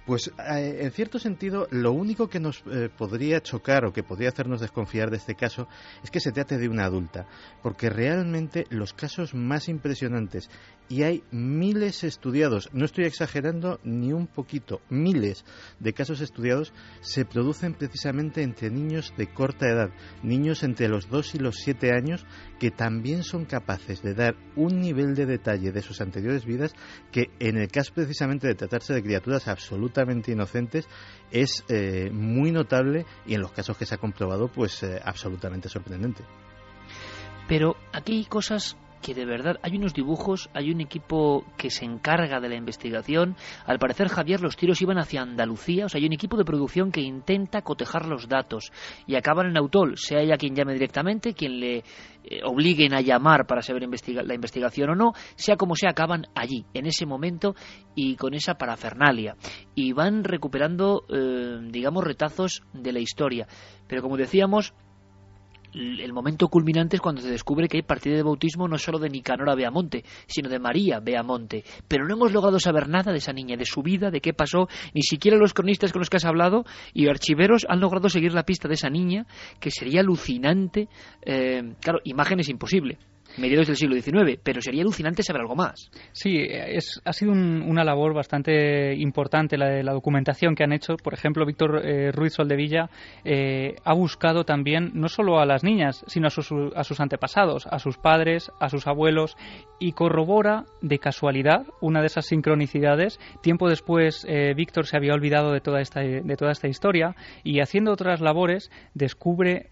Pues 0.10 0.32
eh, 0.40 0.80
en 0.82 0.92
cierto 0.92 1.20
sentido, 1.20 1.68
lo 1.70 1.92
único 1.92 2.30
que 2.30 2.40
nos 2.40 2.64
eh, 2.66 2.90
podría 2.90 3.42
chocar 3.42 3.86
o 3.86 3.94
que 3.94 4.02
podría 4.02 4.30
hacernos 4.30 4.60
desconfiar 4.60 5.12
de 5.12 5.18
este 5.18 5.36
caso 5.36 5.68
es 6.04 6.10
que 6.10 6.20
se 6.20 6.32
trate 6.32 6.58
de 6.58 6.68
una 6.68 6.86
adulta, 6.86 7.28
porque 7.62 7.92
realmente 7.92 8.66
los 8.72 8.94
casos 8.94 9.36
más 9.36 9.70
impresionantes, 9.70 10.50
y 10.88 11.04
hay 11.04 11.22
miles 11.30 12.04
estudiados, 12.04 12.72
no 12.74 12.86
estoy 12.86 13.06
exagerando 13.06 13.80
ni 13.84 14.12
un 14.12 14.26
poquito, 14.26 14.82
miles 14.90 15.46
de 15.80 15.94
casos 15.94 16.22
estudiados, 16.22 16.74
se 17.02 17.24
producen 17.26 17.76
precisamente 17.76 18.42
entre 18.42 18.72
niños 18.72 19.14
de 19.16 19.32
corta 19.32 19.68
edad, 19.68 19.92
niños 20.24 20.64
entre 20.64 20.88
los 20.88 21.08
2 21.08 21.36
y 21.36 21.38
los 21.38 21.58
7 21.58 21.92
años, 21.92 22.26
que 22.60 22.72
también 22.72 23.22
son 23.22 23.46
capaces 23.46 24.02
de 24.02 24.16
dar 24.16 24.36
un 24.56 24.82
nivel 24.82 25.14
de 25.14 25.28
detalle 25.28 25.72
de 25.72 25.84
sus 25.84 26.02
anteriores 26.02 26.46
vidas 26.46 26.74
que 27.12 27.30
en 27.40 27.58
el 27.58 27.68
caso 27.68 27.94
precisamente 27.94 28.48
de 28.48 28.56
tratarse 28.56 28.96
de 28.96 29.04
criaturas 29.04 29.48
absolutamente 29.48 29.99
inocentes 30.32 30.88
es 31.32 31.64
eh, 31.70 32.10
muy 32.12 32.52
notable 32.52 33.06
y 33.26 33.36
en 33.36 33.42
los 33.42 33.52
casos 33.52 33.78
que 33.78 33.86
se 33.86 33.96
ha 33.96 33.98
comprobado 33.98 34.48
pues 34.48 34.84
eh, 34.84 35.00
absolutamente 35.04 35.70
sorprendente. 35.70 36.24
Pero 37.48 37.76
aquí 37.92 38.18
hay 38.18 38.26
cosas 38.26 38.78
que 39.02 39.14
de 39.14 39.26
verdad 39.26 39.58
hay 39.62 39.78
unos 39.78 39.94
dibujos, 39.94 40.50
hay 40.54 40.72
un 40.72 40.82
equipo 40.82 41.46
que 41.58 41.70
se 41.70 41.86
encarga 41.86 42.40
de 42.40 42.50
la 42.50 42.56
investigación. 42.56 43.36
Al 43.66 43.80
parecer, 43.80 44.10
Javier, 44.10 44.42
los 44.42 44.58
tiros 44.58 44.82
iban 44.82 44.98
hacia 44.98 45.22
Andalucía, 45.22 45.86
o 45.86 45.90
sea, 45.90 46.00
hay 46.00 46.06
un 46.06 46.14
equipo 46.14 46.38
de 46.38 46.46
producción 46.46 46.92
que 46.92 47.02
intenta 47.02 47.62
cotejar 47.62 48.06
los 48.06 48.28
datos 48.28 48.72
y 49.08 49.16
acaban 49.16 49.48
en 49.48 49.58
Autol, 49.58 49.98
sea 49.98 50.22
ella 50.22 50.38
quien 50.38 50.56
llame 50.56 50.74
directamente, 50.74 51.34
quien 51.34 51.60
le 51.60 51.78
eh, 51.78 52.42
obliguen 52.44 52.94
a 52.94 53.02
llamar 53.02 53.48
para 53.48 53.62
saber 53.62 53.84
la 53.84 54.34
investigación 54.34 54.90
o 54.90 54.96
no, 54.96 55.14
sea 55.36 55.56
como 55.56 55.76
sea, 55.76 55.92
acaban 55.92 56.28
allí, 56.36 56.66
en 56.74 56.86
ese 56.86 57.06
momento 57.06 57.56
y 57.96 58.16
con 58.16 58.34
esa 58.34 58.56
parafernalia. 58.56 59.36
Y 59.76 59.94
van 59.94 60.24
recuperando, 60.24 61.06
eh, 61.10 61.60
digamos, 61.70 62.04
retazos 62.04 62.64
de 62.74 62.94
la 62.94 63.00
historia. 63.00 63.48
Pero 63.88 64.02
como 64.02 64.18
decíamos, 64.18 64.74
el 65.74 66.14
momento 66.14 66.48
culminante 66.48 66.96
es 66.96 67.02
cuando 67.02 67.22
se 67.22 67.30
descubre 67.30 67.68
que 67.68 67.78
hay 67.78 67.84
partida 67.84 68.16
de 68.16 68.24
bautismo 68.24 68.68
no 68.68 68.78
solo 68.78 69.00
de 69.00 69.10
Nicanora 69.10 69.56
Beamonte, 69.56 70.04
sino 70.28 70.50
de 70.50 70.60
María 70.60 71.00
Beamonte. 71.00 71.64
Pero 71.88 72.08
no 72.08 72.16
hemos 72.16 72.32
logrado 72.32 72.60
saber 72.60 72.88
nada 72.88 73.12
de 73.12 73.20
esa 73.20 73.34
niña, 73.34 73.58
de 73.58 73.66
su 73.66 73.82
vida, 73.82 74.12
de 74.12 74.22
qué 74.22 74.34
pasó. 74.34 74.68
Ni 74.94 75.02
siquiera 75.02 75.38
los 75.38 75.54
cronistas 75.54 75.92
con 75.92 76.00
los 76.00 76.10
que 76.10 76.18
has 76.18 76.26
hablado 76.26 76.66
y 76.94 77.08
archiveros 77.08 77.66
han 77.70 77.80
logrado 77.80 78.10
seguir 78.10 78.34
la 78.34 78.44
pista 78.44 78.68
de 78.68 78.76
esa 78.76 78.90
niña, 78.90 79.26
que 79.60 79.72
sería 79.72 80.02
alucinante. 80.02 80.90
Eh, 81.22 81.74
claro, 81.80 82.00
imagen 82.04 82.40
es 82.40 82.50
imposible 82.50 82.98
mediados 83.40 83.68
del 83.68 83.76
siglo 83.76 83.96
XIX, 83.96 84.40
pero 84.44 84.62
sería 84.62 84.82
alucinante 84.82 85.24
saber 85.24 85.42
algo 85.42 85.56
más. 85.56 85.90
Sí, 86.12 86.38
es, 86.38 87.02
ha 87.06 87.14
sido 87.14 87.32
una 87.32 87.84
labor 87.84 88.14
bastante 88.14 88.94
importante 88.96 89.58
la 89.58 89.80
la 89.84 89.94
documentación 89.94 90.56
que 90.56 90.64
han 90.64 90.74
hecho. 90.74 90.96
Por 90.98 91.14
ejemplo, 91.14 91.46
Víctor 91.46 91.82
eh, 91.84 92.12
Ruiz 92.12 92.34
Soldevilla 92.34 92.90
eh, 93.24 93.76
ha 93.84 93.94
buscado 93.94 94.44
también 94.44 94.92
no 94.94 95.08
solo 95.10 95.40
a 95.40 95.46
las 95.46 95.64
niñas, 95.64 96.04
sino 96.08 96.28
a 96.28 96.30
sus, 96.30 96.52
a 96.76 96.84
sus 96.84 97.00
antepasados, 97.00 97.68
a 97.68 97.80
sus 97.80 97.98
padres, 97.98 98.52
a 98.60 98.70
sus 98.70 98.88
abuelos, 98.88 99.36
y 99.80 99.94
corrobora 99.94 100.66
de 100.82 101.00
casualidad 101.00 101.66
una 101.82 102.02
de 102.02 102.08
esas 102.08 102.26
sincronicidades. 102.26 103.20
Tiempo 103.42 103.70
después, 103.70 104.26
eh, 104.28 104.54
Víctor 104.56 104.86
se 104.86 104.98
había 104.98 105.14
olvidado 105.14 105.52
de 105.52 105.62
toda, 105.62 105.82
esta, 105.82 106.02
de 106.02 106.36
toda 106.36 106.52
esta 106.52 106.68
historia 106.68 107.16
y 107.44 107.62
haciendo 107.62 107.92
otras 107.92 108.22
labores 108.22 108.72
descubre 108.94 109.68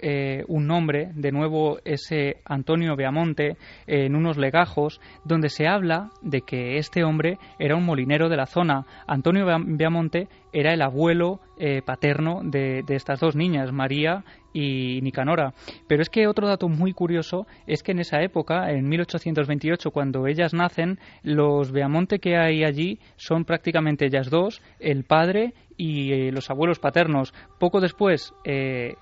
un 0.48 0.68
nombre, 0.68 1.12
de 1.14 1.32
nuevo 1.32 1.80
ese 1.84 2.38
Antonio 2.46 2.96
Beamonte, 2.96 3.57
en 3.86 4.16
unos 4.16 4.38
legajos 4.38 5.00
donde 5.24 5.50
se 5.50 5.68
habla 5.68 6.10
de 6.22 6.42
que 6.42 6.78
este 6.78 7.04
hombre 7.04 7.38
era 7.60 7.76
un 7.76 7.86
molinero 7.86 8.30
de 8.30 8.38
la 8.38 8.46
zona. 8.46 8.86
Antonio 9.08 9.46
Beamonte 9.46 10.28
era 10.54 10.74
el 10.74 10.82
abuelo 10.82 11.40
eh, 11.60 11.82
paterno 11.84 12.42
de, 12.44 12.84
estas 12.90 13.20
dos 13.20 13.36
niñas, 13.36 13.72
María 13.72 14.24
y 14.54 15.02
Nicanora. 15.02 15.54
Pero 15.88 16.02
es 16.02 16.10
que 16.10 16.28
otro 16.28 16.48
dato 16.48 16.68
muy 16.68 16.94
curioso 16.94 17.46
es 17.66 17.84
que 17.84 17.92
en 17.92 18.00
esa 18.00 18.22
época, 18.22 18.72
en 18.72 18.88
1828, 18.88 19.92
cuando 19.92 20.28
ellas 20.28 20.54
nacen, 20.54 21.00
los 21.24 21.72
Beamonte 21.72 22.20
que 22.20 22.38
hay 22.38 22.64
allí 22.64 23.00
son 23.18 23.46
prácticamente 23.46 24.06
ellas 24.06 24.30
dos, 24.30 24.62
el 24.80 25.04
padre 25.04 25.54
y 25.78 26.12
eh, 26.12 26.32
los 26.32 26.50
abuelos 26.50 26.80
paternos. 26.80 27.34
Poco 27.60 27.80
después, 27.80 28.34
eh, 28.46 28.96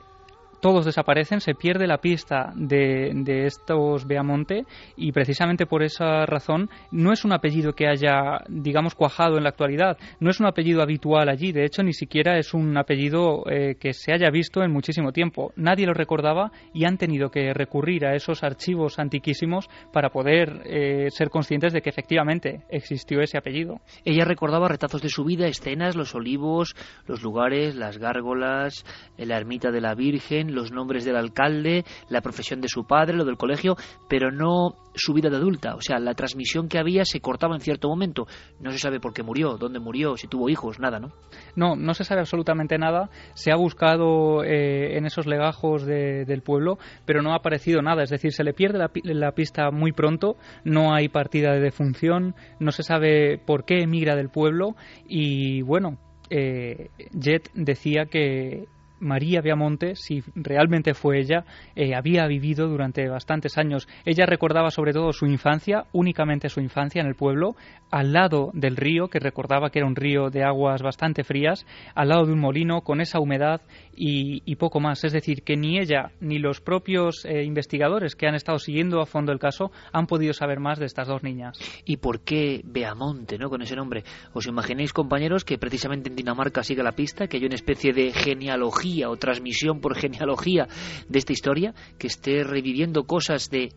todos 0.66 0.84
desaparecen, 0.84 1.42
se 1.42 1.54
pierde 1.54 1.86
la 1.86 2.00
pista 2.00 2.52
de, 2.56 3.12
de, 3.14 3.46
estos 3.46 4.08
Beamonte 4.08 4.66
y 4.98 5.12
precisamente 5.12 5.68
por 5.68 5.84
esa 5.84 6.26
razón 6.26 6.72
no 6.90 7.14
es 7.14 7.24
un 7.24 7.34
apellido 7.34 7.74
que 7.74 7.88
haya, 7.88 8.40
digamos, 8.50 8.96
cuajado 8.96 9.38
en 9.38 9.44
la 9.44 9.50
actualidad, 9.50 9.96
no 10.20 10.32
es 10.32 10.40
un 10.40 10.48
apellido 10.48 10.82
habitual 10.82 11.30
allí, 11.30 11.52
de 11.52 11.66
hecho 11.66 11.84
ni 11.84 11.94
siquiera 11.94 12.40
es 12.40 12.56
un 12.56 12.76
apellido 12.80 13.44
eh, 13.48 13.76
que 13.80 13.94
se 13.94 14.12
haya 14.12 14.32
visto 14.32 14.64
en 14.64 14.72
muchísimo 14.72 15.12
tiempo. 15.12 15.54
Nadie 15.56 15.86
lo 15.86 15.94
recordaba 15.94 16.52
y 16.74 16.86
han 16.86 16.98
tenido 16.98 17.30
que 17.30 17.54
recurrir 17.54 18.08
a 18.08 18.16
esos 18.16 18.42
archivos 18.42 18.98
antiquísimos 18.98 19.70
para 19.94 20.10
poder 20.10 20.64
eh, 20.66 21.12
ser 21.12 21.30
conscientes 21.30 21.74
de 21.74 21.82
que 21.82 21.92
efectivamente 21.92 22.64
existió 22.70 23.22
ese 23.22 23.38
apellido. 23.38 23.82
Ella 24.04 24.26
recordaba 24.26 24.68
retazos 24.68 25.04
de 25.04 25.10
su 25.10 25.26
vida, 25.26 25.46
escenas, 25.46 25.96
los 25.96 26.16
olivos, 26.16 26.76
los 27.06 27.22
lugares, 27.22 27.76
las 27.76 28.00
gárgolas, 28.00 28.84
la 29.16 29.38
ermita 29.38 29.70
de 29.70 29.82
la 29.82 29.94
Virgen, 29.94 30.55
los 30.56 30.72
nombres 30.72 31.06
del 31.06 31.18
alcalde, 31.18 31.86
la 32.10 32.22
profesión 32.22 32.61
de 32.61 32.68
su 32.68 32.86
padre, 32.86 33.15
lo 33.15 33.26
del 33.26 33.38
colegio, 33.38 33.76
pero 34.10 34.32
no 34.32 34.76
su 34.95 35.14
vida 35.14 35.30
de 35.30 35.38
adulta. 35.38 35.76
O 35.76 35.82
sea, 35.82 35.99
la 35.99 36.14
transmisión 36.14 36.68
que 36.68 36.80
había 36.80 37.06
se 37.06 37.19
cortaba 37.19 37.56
en 37.56 37.61
cierto 37.61 37.90
momento. 37.90 38.27
No 38.60 38.72
se 38.72 38.80
sabe 38.80 38.99
por 38.99 39.14
qué 39.14 39.23
murió, 39.23 39.57
dónde 39.57 39.80
murió, 39.80 40.18
si 40.18 40.27
tuvo 40.27 40.49
hijos, 40.49 40.80
nada, 40.80 40.99
¿no? 40.99 41.11
No, 41.56 41.76
no 41.76 41.94
se 41.94 42.03
sabe 42.03 42.22
absolutamente 42.22 42.77
nada. 42.77 43.10
Se 43.34 43.52
ha 43.52 43.56
buscado 43.56 44.44
eh, 44.44 44.98
en 44.98 45.06
esos 45.06 45.27
legajos 45.27 45.86
del 45.86 46.41
pueblo, 46.41 46.77
pero 47.06 47.22
no 47.22 47.34
ha 47.34 47.38
aparecido 47.38 47.82
nada. 47.82 48.03
Es 48.03 48.10
decir, 48.10 48.32
se 48.32 48.44
le 48.44 48.53
pierde 48.53 48.80
la, 49.03 49.32
pista 49.32 49.72
muy 49.72 49.91
pronto, 49.91 50.38
no 50.64 50.94
hay 50.94 51.10
partida 51.10 51.52
de 51.52 51.60
defunción, 51.60 52.36
no 52.60 52.72
se 52.72 52.84
sabe 52.84 53.38
por 53.38 53.65
qué 53.65 53.82
emigra 53.82 54.15
del 54.15 54.30
pueblo 54.30 54.76
y 55.07 55.61
bueno, 55.61 55.98
eh, 56.30 56.90
Jet 57.11 57.52
decía 57.53 58.06
que 58.06 58.65
María 59.06 59.41
Viamonte, 59.41 59.95
si 59.95 60.23
realmente 60.36 60.94
fue 60.94 61.19
ella, 61.19 61.45
eh, 61.76 61.95
había 61.95 62.27
vivido 62.27 62.68
durante 62.68 63.07
bastantes 63.07 63.57
años. 63.57 63.88
Ella 64.03 64.26
recordaba 64.26 64.72
sobre 64.72 64.91
todo 64.91 65.14
su 65.14 65.26
infancia, 65.26 65.86
únicamente 65.94 66.49
su 66.49 66.60
infancia 66.60 67.02
en 67.02 67.07
el 67.07 67.15
pueblo, 67.15 67.56
al 67.91 68.11
lado 68.11 68.49
del 68.53 68.76
río, 68.76 69.07
que 69.07 69.19
recordaba 69.19 69.69
que 69.69 69.80
era 69.80 69.88
un 69.88 69.95
río 69.95 70.30
de 70.30 70.44
aguas 70.44 70.82
bastante 70.82 71.23
frías, 71.23 71.65
al 71.94 72.10
lado 72.10 72.26
de 72.26 72.34
un 72.34 72.40
molino 72.40 72.82
con 72.82 72.99
esa 72.99 73.19
humedad 73.19 73.61
y, 73.95 74.56
poco 74.56 74.80
más. 74.80 75.03
Es 75.03 75.14
decir, 75.14 75.44
que 75.44 75.56
ni 75.56 75.77
ella 75.77 76.11
ni 76.19 76.40
los 76.40 76.61
propios 76.61 77.26
eh, 77.26 77.44
investigadores 77.44 78.15
que 78.15 78.27
han 78.27 78.36
estado 78.36 78.57
siguiendo 78.57 79.02
a 79.02 79.06
fondo 79.06 79.32
el 79.32 79.40
caso 79.40 79.72
han 79.91 80.07
podido 80.07 80.34
saber 80.34 80.60
más 80.60 80.80
de 80.80 80.86
estas 80.86 81.07
dos 81.07 81.23
niñas. 81.23 81.60
¿Y 81.86 81.98
por 81.98 82.22
qué 82.22 82.61
Beamonte, 82.64 83.38
no, 83.38 83.49
con 83.49 83.61
ese 83.61 83.76
nombre? 83.76 84.03
¿Os 84.34 84.48
imagináis, 84.48 84.94
compañeros, 84.94 85.44
que 85.44 85.57
precisamente 85.57 86.10
en 86.10 86.15
Dinamarca 86.15 86.64
sigue 86.64 86.84
la 86.84 86.94
pista, 86.94 87.27
que 87.27 87.38
hay 87.38 87.45
una 87.45 87.56
especie 87.56 87.94
de 87.94 88.11
genealogía 88.11 88.94
o 89.03 89.17
transmisión 89.17 89.81
por 89.81 89.95
genealogía 89.95 90.67
de 91.09 91.19
esta 91.19 91.34
historia, 91.34 91.73
que 91.99 92.07
esté 92.07 92.43
reviviendo 92.43 93.03
cosas 93.03 93.49
de 93.49 93.73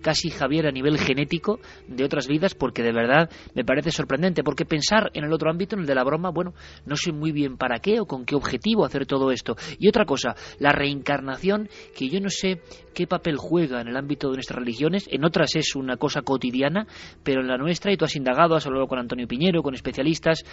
casi 0.00 0.30
Javier 0.30 0.66
a 0.66 0.72
nivel 0.72 0.98
genético 0.98 1.60
de 1.86 2.04
otras 2.04 2.26
vidas 2.26 2.54
porque 2.54 2.82
de 2.82 2.92
verdad 2.92 3.30
me 3.54 3.64
parece 3.64 3.90
sorprendente 3.90 4.42
porque 4.42 4.64
pensar 4.64 5.10
en 5.14 5.24
el 5.24 5.32
otro 5.32 5.50
ámbito 5.50 5.76
en 5.76 5.82
el 5.82 5.86
de 5.86 5.94
la 5.94 6.04
broma 6.04 6.30
bueno 6.30 6.54
no 6.86 6.96
sé 6.96 7.12
muy 7.12 7.32
bien 7.32 7.56
para 7.56 7.78
qué 7.80 8.00
o 8.00 8.06
con 8.06 8.24
qué 8.24 8.34
objetivo 8.34 8.84
hacer 8.84 9.06
todo 9.06 9.30
esto 9.30 9.56
y 9.78 9.88
otra 9.88 10.04
cosa 10.04 10.34
la 10.58 10.72
reencarnación 10.72 11.68
que 11.96 12.08
yo 12.08 12.20
no 12.20 12.30
sé 12.30 12.60
qué 12.94 13.06
papel 13.06 13.36
juega 13.36 13.80
en 13.80 13.88
el 13.88 13.96
ámbito 13.96 14.28
de 14.28 14.34
nuestras 14.34 14.58
religiones 14.58 15.06
en 15.10 15.24
otras 15.24 15.54
es 15.56 15.74
una 15.76 15.96
cosa 15.96 16.22
cotidiana 16.22 16.86
pero 17.22 17.40
en 17.40 17.48
la 17.48 17.56
nuestra 17.56 17.92
y 17.92 17.96
tú 17.96 18.04
has 18.04 18.16
indagado 18.16 18.54
has 18.54 18.66
hablado 18.66 18.86
con 18.86 18.98
Antonio 18.98 19.26
Piñero 19.26 19.62
con 19.62 19.74
especialistas 19.74 20.44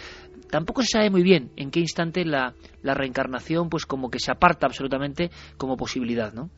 tampoco 0.50 0.82
se 0.82 0.88
sabe 0.88 1.10
muy 1.10 1.22
bien 1.22 1.50
en 1.56 1.70
qué 1.70 1.80
instante 1.80 2.24
la, 2.24 2.54
la 2.82 2.94
reencarnación 2.94 3.68
pues 3.68 3.86
como 3.86 4.10
que 4.10 4.18
se 4.18 4.30
aparta 4.30 4.66
absolutamente 4.66 5.30
como 5.56 5.76
posibilidad 5.76 6.32
¿no? 6.32 6.50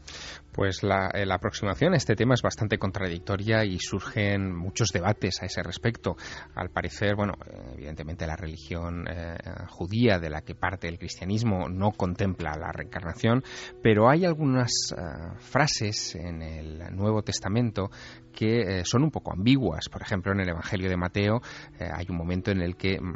Pues 0.52 0.82
la, 0.82 1.10
eh, 1.14 1.26
la, 1.26 1.36
aproximación 1.36 1.94
a 1.94 1.96
este 1.96 2.16
tema 2.16 2.34
es 2.34 2.42
bastante 2.42 2.78
contradictoria 2.80 3.64
y 3.64 3.78
surgen 3.78 4.52
muchos 4.52 4.88
debates 4.88 5.40
a 5.40 5.46
ese 5.46 5.62
respecto. 5.62 6.16
Al 6.56 6.70
parecer, 6.70 7.14
bueno, 7.14 7.34
evidentemente 7.74 8.26
la 8.26 8.34
religión 8.34 9.06
eh, 9.08 9.36
judía 9.68 10.18
de 10.18 10.30
la 10.30 10.42
que 10.42 10.56
parte 10.56 10.88
el 10.88 10.98
cristianismo 10.98 11.68
no 11.68 11.92
contempla 11.92 12.56
la 12.58 12.72
reencarnación, 12.72 13.44
pero 13.80 14.10
hay 14.10 14.24
algunas 14.24 14.72
eh, 14.90 15.00
frases 15.38 16.16
en 16.16 16.42
el 16.42 16.96
Nuevo 16.96 17.22
Testamento 17.22 17.90
que 18.32 18.82
son 18.84 19.04
un 19.04 19.10
poco 19.10 19.32
ambiguas. 19.32 19.88
Por 19.88 20.02
ejemplo, 20.02 20.32
en 20.32 20.40
el 20.40 20.48
Evangelio 20.48 20.88
de 20.88 20.96
Mateo 20.96 21.42
hay 21.78 22.06
un 22.08 22.16
momento 22.16 22.50
en 22.50 22.62
el 22.62 22.76
que 22.76 23.00
mm, 23.00 23.14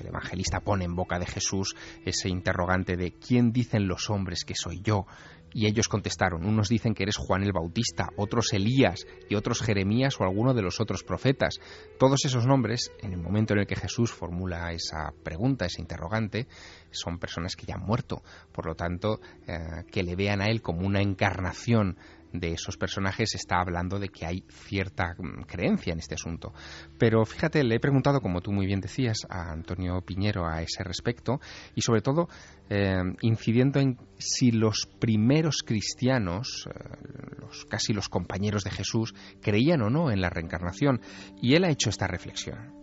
el 0.00 0.06
evangelista 0.06 0.60
pone 0.60 0.84
en 0.84 0.94
boca 0.94 1.18
de 1.18 1.26
Jesús 1.26 1.74
ese 2.04 2.28
interrogante 2.28 2.96
de 2.96 3.12
¿quién 3.12 3.52
dicen 3.52 3.86
los 3.86 4.10
hombres 4.10 4.44
que 4.44 4.54
soy 4.54 4.80
yo? 4.82 5.06
Y 5.54 5.66
ellos 5.66 5.88
contestaron, 5.88 6.44
unos 6.44 6.68
dicen 6.68 6.94
que 6.94 7.02
eres 7.02 7.16
Juan 7.16 7.42
el 7.42 7.52
Bautista, 7.52 8.08
otros 8.16 8.52
Elías 8.52 9.06
y 9.28 9.34
otros 9.34 9.60
Jeremías 9.60 10.14
o 10.18 10.24
alguno 10.24 10.54
de 10.54 10.62
los 10.62 10.80
otros 10.80 11.02
profetas. 11.02 11.58
Todos 11.98 12.24
esos 12.24 12.46
nombres, 12.46 12.92
en 13.00 13.12
el 13.12 13.20
momento 13.20 13.54
en 13.54 13.60
el 13.60 13.66
que 13.66 13.76
Jesús 13.76 14.12
formula 14.12 14.72
esa 14.72 15.12
pregunta, 15.22 15.66
ese 15.66 15.80
interrogante, 15.80 16.46
son 16.90 17.18
personas 17.18 17.56
que 17.56 17.66
ya 17.66 17.74
han 17.74 17.86
muerto. 17.86 18.22
Por 18.52 18.66
lo 18.66 18.74
tanto, 18.74 19.20
eh, 19.46 19.84
que 19.90 20.02
le 20.02 20.16
vean 20.16 20.40
a 20.40 20.46
él 20.46 20.62
como 20.62 20.86
una 20.86 21.00
encarnación 21.00 21.96
de 22.32 22.52
esos 22.52 22.76
personajes 22.76 23.34
está 23.34 23.60
hablando 23.60 23.98
de 23.98 24.08
que 24.08 24.26
hay 24.26 24.44
cierta 24.48 25.14
mm, 25.18 25.42
creencia 25.42 25.92
en 25.92 25.98
este 25.98 26.14
asunto. 26.14 26.52
Pero 26.98 27.24
fíjate, 27.24 27.62
le 27.64 27.76
he 27.76 27.80
preguntado, 27.80 28.20
como 28.20 28.40
tú 28.40 28.52
muy 28.52 28.66
bien 28.66 28.80
decías, 28.80 29.18
a 29.28 29.52
Antonio 29.52 30.00
Piñero 30.02 30.46
a 30.46 30.62
ese 30.62 30.82
respecto 30.84 31.40
y 31.74 31.82
sobre 31.82 32.02
todo 32.02 32.28
eh, 32.70 33.02
incidiendo 33.20 33.80
en 33.80 33.98
si 34.18 34.50
los 34.50 34.88
primeros 34.98 35.62
cristianos, 35.64 36.68
eh, 36.68 37.36
los, 37.38 37.64
casi 37.66 37.92
los 37.92 38.08
compañeros 38.08 38.64
de 38.64 38.70
Jesús, 38.70 39.14
creían 39.40 39.82
o 39.82 39.90
no 39.90 40.10
en 40.10 40.20
la 40.20 40.30
reencarnación. 40.30 41.00
Y 41.40 41.54
él 41.54 41.64
ha 41.64 41.70
hecho 41.70 41.90
esta 41.90 42.06
reflexión. 42.06 42.81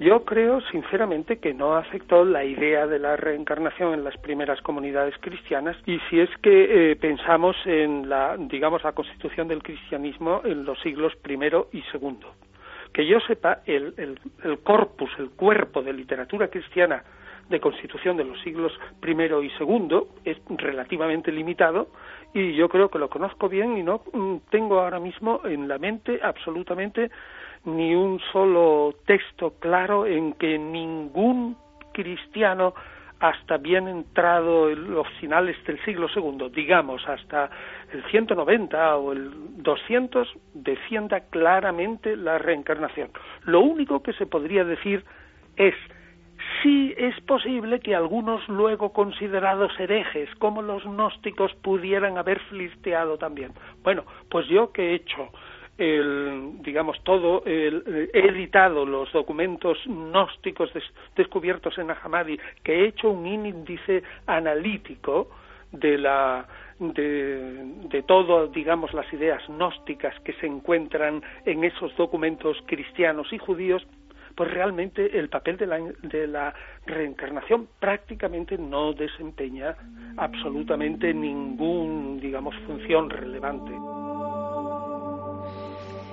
Yo 0.00 0.24
creo 0.24 0.60
sinceramente 0.72 1.38
que 1.38 1.54
no 1.54 1.76
afectó 1.76 2.24
la 2.24 2.44
idea 2.44 2.86
de 2.88 2.98
la 2.98 3.16
reencarnación 3.16 3.94
en 3.94 4.02
las 4.02 4.16
primeras 4.16 4.60
comunidades 4.60 5.14
cristianas 5.20 5.76
y 5.86 6.00
si 6.10 6.18
es 6.18 6.30
que 6.42 6.90
eh, 6.92 6.96
pensamos 6.96 7.56
en 7.64 8.08
la, 8.08 8.36
digamos, 8.36 8.82
la 8.82 8.92
constitución 8.92 9.46
del 9.46 9.62
cristianismo 9.62 10.42
en 10.44 10.64
los 10.64 10.80
siglos 10.80 11.14
primero 11.22 11.68
y 11.72 11.82
segundo. 11.92 12.34
Que 12.92 13.06
yo 13.06 13.20
sepa, 13.20 13.60
el, 13.66 13.94
el, 14.42 14.58
corpus, 14.60 15.10
el 15.18 15.30
cuerpo 15.30 15.80
de 15.80 15.92
literatura 15.92 16.48
cristiana 16.48 17.04
de 17.48 17.60
constitución 17.60 18.16
de 18.16 18.24
los 18.24 18.40
siglos 18.40 18.72
primero 19.00 19.44
y 19.44 19.50
segundo 19.50 20.08
es 20.24 20.38
relativamente 20.48 21.30
limitado 21.30 21.88
y 22.32 22.54
yo 22.54 22.68
creo 22.68 22.88
que 22.88 22.98
lo 22.98 23.08
conozco 23.08 23.48
bien 23.48 23.76
y 23.76 23.82
no 23.84 24.02
mm, 24.12 24.36
tengo 24.50 24.80
ahora 24.80 24.98
mismo 24.98 25.40
en 25.44 25.68
la 25.68 25.78
mente 25.78 26.18
absolutamente 26.22 27.10
ni 27.64 27.94
un 27.94 28.20
solo 28.32 28.94
texto 29.06 29.54
claro 29.58 30.06
en 30.06 30.34
que 30.34 30.58
ningún 30.58 31.56
cristiano 31.92 32.74
hasta 33.20 33.56
bien 33.56 33.88
entrado 33.88 34.68
en 34.68 34.92
los 34.92 35.08
finales 35.20 35.56
del 35.64 35.82
siglo 35.84 36.08
segundo, 36.08 36.50
digamos 36.50 37.08
hasta 37.08 37.48
el 37.92 38.04
190 38.10 38.96
o 38.96 39.12
el 39.12 39.62
200, 39.62 40.28
defienda 40.52 41.20
claramente 41.30 42.16
la 42.16 42.38
reencarnación. 42.38 43.10
Lo 43.44 43.60
único 43.60 44.02
que 44.02 44.12
se 44.12 44.26
podría 44.26 44.64
decir 44.64 45.04
es 45.56 45.74
si 46.62 46.94
es 46.96 47.18
posible 47.22 47.80
que 47.80 47.94
algunos 47.94 48.46
luego 48.48 48.92
considerados 48.92 49.72
herejes, 49.78 50.28
como 50.36 50.62
los 50.62 50.84
gnósticos, 50.84 51.54
pudieran 51.62 52.18
haber 52.18 52.40
flirteado 52.40 53.16
también. 53.16 53.52
Bueno, 53.82 54.04
pues 54.30 54.46
yo 54.48 54.72
que 54.72 54.90
he 54.90 54.94
hecho 54.94 55.30
el, 55.78 56.62
digamos, 56.62 57.02
todo, 57.02 57.42
el, 57.44 58.10
he 58.12 58.28
editado 58.28 58.86
los 58.86 59.12
documentos 59.12 59.78
gnósticos 59.86 60.70
descubiertos 61.16 61.76
en 61.78 61.90
Ahamadi, 61.90 62.38
que 62.62 62.74
he 62.74 62.86
hecho 62.88 63.10
un 63.10 63.26
índice 63.26 64.02
analítico 64.26 65.28
de 65.72 65.98
la 65.98 66.46
de, 66.78 67.64
de 67.88 68.48
digamos, 68.52 68.92
las 68.94 69.12
ideas 69.12 69.42
gnósticas 69.48 70.18
que 70.20 70.32
se 70.34 70.46
encuentran 70.46 71.22
en 71.44 71.64
esos 71.64 71.94
documentos 71.96 72.56
cristianos 72.66 73.32
y 73.32 73.38
judíos, 73.38 73.86
pues 74.34 74.50
realmente 74.50 75.16
el 75.18 75.28
papel 75.28 75.56
de 75.56 75.66
la, 75.66 75.78
de 76.02 76.26
la 76.26 76.52
reencarnación 76.86 77.68
prácticamente 77.78 78.58
no 78.58 78.92
desempeña 78.92 79.76
absolutamente 80.16 81.14
ningún, 81.14 82.18
digamos, 82.20 82.54
función 82.66 83.10
relevante. 83.10 83.72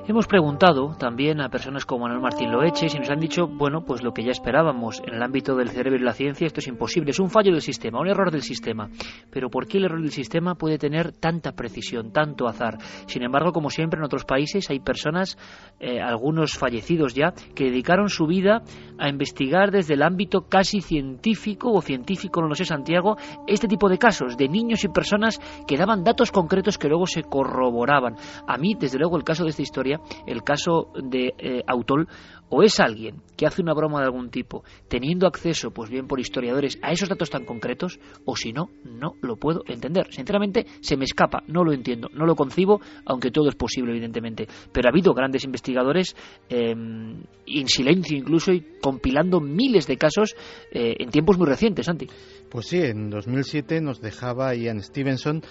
Hemos 0.07 0.25
preguntado 0.25 0.95
también 0.97 1.41
a 1.41 1.49
personas 1.49 1.85
como 1.85 2.01
Manuel 2.01 2.21
Martín 2.21 2.51
Loeches 2.51 2.95
y 2.95 2.97
nos 2.97 3.09
han 3.11 3.19
dicho, 3.19 3.47
bueno, 3.47 3.85
pues 3.85 4.01
lo 4.01 4.13
que 4.13 4.23
ya 4.23 4.31
esperábamos. 4.31 4.99
En 5.05 5.13
el 5.13 5.21
ámbito 5.21 5.55
del 5.55 5.69
cerebro 5.69 5.99
y 5.99 6.03
la 6.03 6.13
ciencia 6.13 6.47
esto 6.47 6.59
es 6.59 6.67
imposible, 6.67 7.11
es 7.11 7.19
un 7.19 7.29
fallo 7.29 7.51
del 7.51 7.61
sistema, 7.61 7.99
un 7.99 8.07
error 8.07 8.31
del 8.31 8.41
sistema. 8.41 8.89
Pero 9.29 9.49
¿por 9.49 9.67
qué 9.67 9.77
el 9.77 9.85
error 9.85 10.01
del 10.01 10.11
sistema 10.11 10.55
puede 10.55 10.79
tener 10.79 11.11
tanta 11.11 11.51
precisión, 11.51 12.11
tanto 12.11 12.47
azar? 12.47 12.79
Sin 13.05 13.21
embargo, 13.21 13.51
como 13.51 13.69
siempre 13.69 13.99
en 13.99 14.03
otros 14.03 14.25
países 14.25 14.71
hay 14.71 14.79
personas, 14.79 15.37
eh, 15.79 16.01
algunos 16.01 16.57
fallecidos 16.57 17.13
ya, 17.13 17.33
que 17.55 17.65
dedicaron 17.65 18.09
su 18.09 18.25
vida 18.25 18.63
a 18.97 19.07
investigar 19.07 19.69
desde 19.69 19.93
el 19.93 20.01
ámbito 20.01 20.47
casi 20.49 20.81
científico 20.81 21.71
o 21.71 21.81
científico, 21.81 22.41
no 22.41 22.47
lo 22.47 22.55
sé, 22.55 22.65
Santiago, 22.65 23.17
este 23.45 23.67
tipo 23.67 23.87
de 23.87 23.99
casos 23.99 24.35
de 24.35 24.49
niños 24.49 24.83
y 24.83 24.87
personas 24.87 25.39
que 25.67 25.77
daban 25.77 26.03
datos 26.03 26.31
concretos 26.31 26.79
que 26.79 26.87
luego 26.87 27.05
se 27.05 27.21
corroboraban. 27.21 28.15
A 28.47 28.57
mí, 28.57 28.75
desde 28.77 28.97
luego, 28.97 29.15
el 29.15 29.23
caso 29.23 29.43
de 29.43 29.51
esta 29.51 29.61
historia 29.61 29.90
el 30.27 30.43
caso 30.43 30.91
de 31.01 31.33
eh, 31.37 31.63
Autol, 31.67 32.07
o 32.51 32.63
es 32.63 32.79
alguien 32.79 33.21
que 33.37 33.47
hace 33.47 33.61
una 33.61 33.73
broma 33.73 33.99
de 33.99 34.05
algún 34.05 34.29
tipo, 34.29 34.63
teniendo 34.87 35.25
acceso, 35.25 35.71
pues 35.71 35.89
bien 35.89 36.07
por 36.07 36.19
historiadores, 36.19 36.77
a 36.81 36.91
esos 36.91 37.09
datos 37.09 37.29
tan 37.29 37.45
concretos, 37.45 37.99
o 38.25 38.35
si 38.35 38.51
no, 38.51 38.69
no 38.83 39.13
lo 39.21 39.37
puedo 39.37 39.63
entender. 39.67 40.13
Sinceramente, 40.13 40.65
se 40.81 40.97
me 40.97 41.05
escapa, 41.05 41.41
no 41.47 41.63
lo 41.63 41.71
entiendo, 41.71 42.09
no 42.13 42.25
lo 42.25 42.35
concibo, 42.35 42.81
aunque 43.05 43.31
todo 43.31 43.47
es 43.47 43.55
posible, 43.55 43.91
evidentemente. 43.91 44.47
Pero 44.71 44.87
ha 44.87 44.91
habido 44.91 45.13
grandes 45.13 45.45
investigadores, 45.45 46.15
em, 46.49 47.23
en 47.47 47.67
silencio 47.67 48.17
incluso, 48.17 48.51
y 48.51 48.65
compilando 48.81 49.39
miles 49.39 49.87
de 49.87 49.97
casos 49.97 50.35
eh, 50.71 50.95
en 50.99 51.09
tiempos 51.09 51.37
muy 51.37 51.47
recientes, 51.47 51.85
Santi. 51.85 52.07
Pues 52.49 52.67
sí, 52.67 52.79
en 52.79 53.09
2007 53.09 53.79
nos 53.79 54.01
dejaba 54.01 54.53
Ian 54.55 54.81
Stevenson 54.81 55.41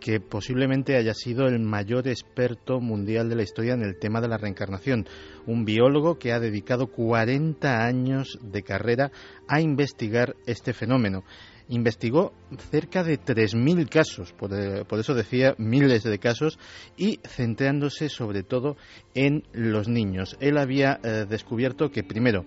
que 0.00 0.20
posiblemente 0.20 0.96
haya 0.96 1.14
sido 1.14 1.46
el 1.46 1.58
mayor 1.60 2.08
experto 2.08 2.80
mundial 2.80 3.28
de 3.28 3.36
la 3.36 3.42
historia 3.42 3.74
en 3.74 3.82
el 3.82 3.98
tema 3.98 4.20
de 4.20 4.28
la 4.28 4.38
reencarnación, 4.38 5.06
un 5.46 5.64
biólogo 5.64 6.18
que 6.18 6.32
ha 6.32 6.40
dedicado 6.40 6.88
40 6.88 7.84
años 7.84 8.38
de 8.42 8.62
carrera 8.62 9.10
a 9.46 9.60
investigar 9.60 10.36
este 10.46 10.72
fenómeno. 10.72 11.24
Investigó 11.70 12.32
cerca 12.70 13.04
de 13.04 13.20
3.000 13.20 13.88
casos, 13.90 14.34
eh, 14.50 14.84
por, 14.88 14.98
eso 14.98 15.14
decía 15.14 15.54
miles 15.58 16.02
de 16.02 16.18
casos, 16.18 16.58
y 16.96 17.20
centrándose 17.24 18.08
sobre 18.08 18.42
todo 18.42 18.76
en 19.14 19.44
los 19.52 19.86
niños. 19.86 20.36
Él 20.40 20.56
había 20.56 20.98
eh, 21.02 21.26
descubierto 21.28 21.90
que, 21.90 22.02
primero, 22.02 22.46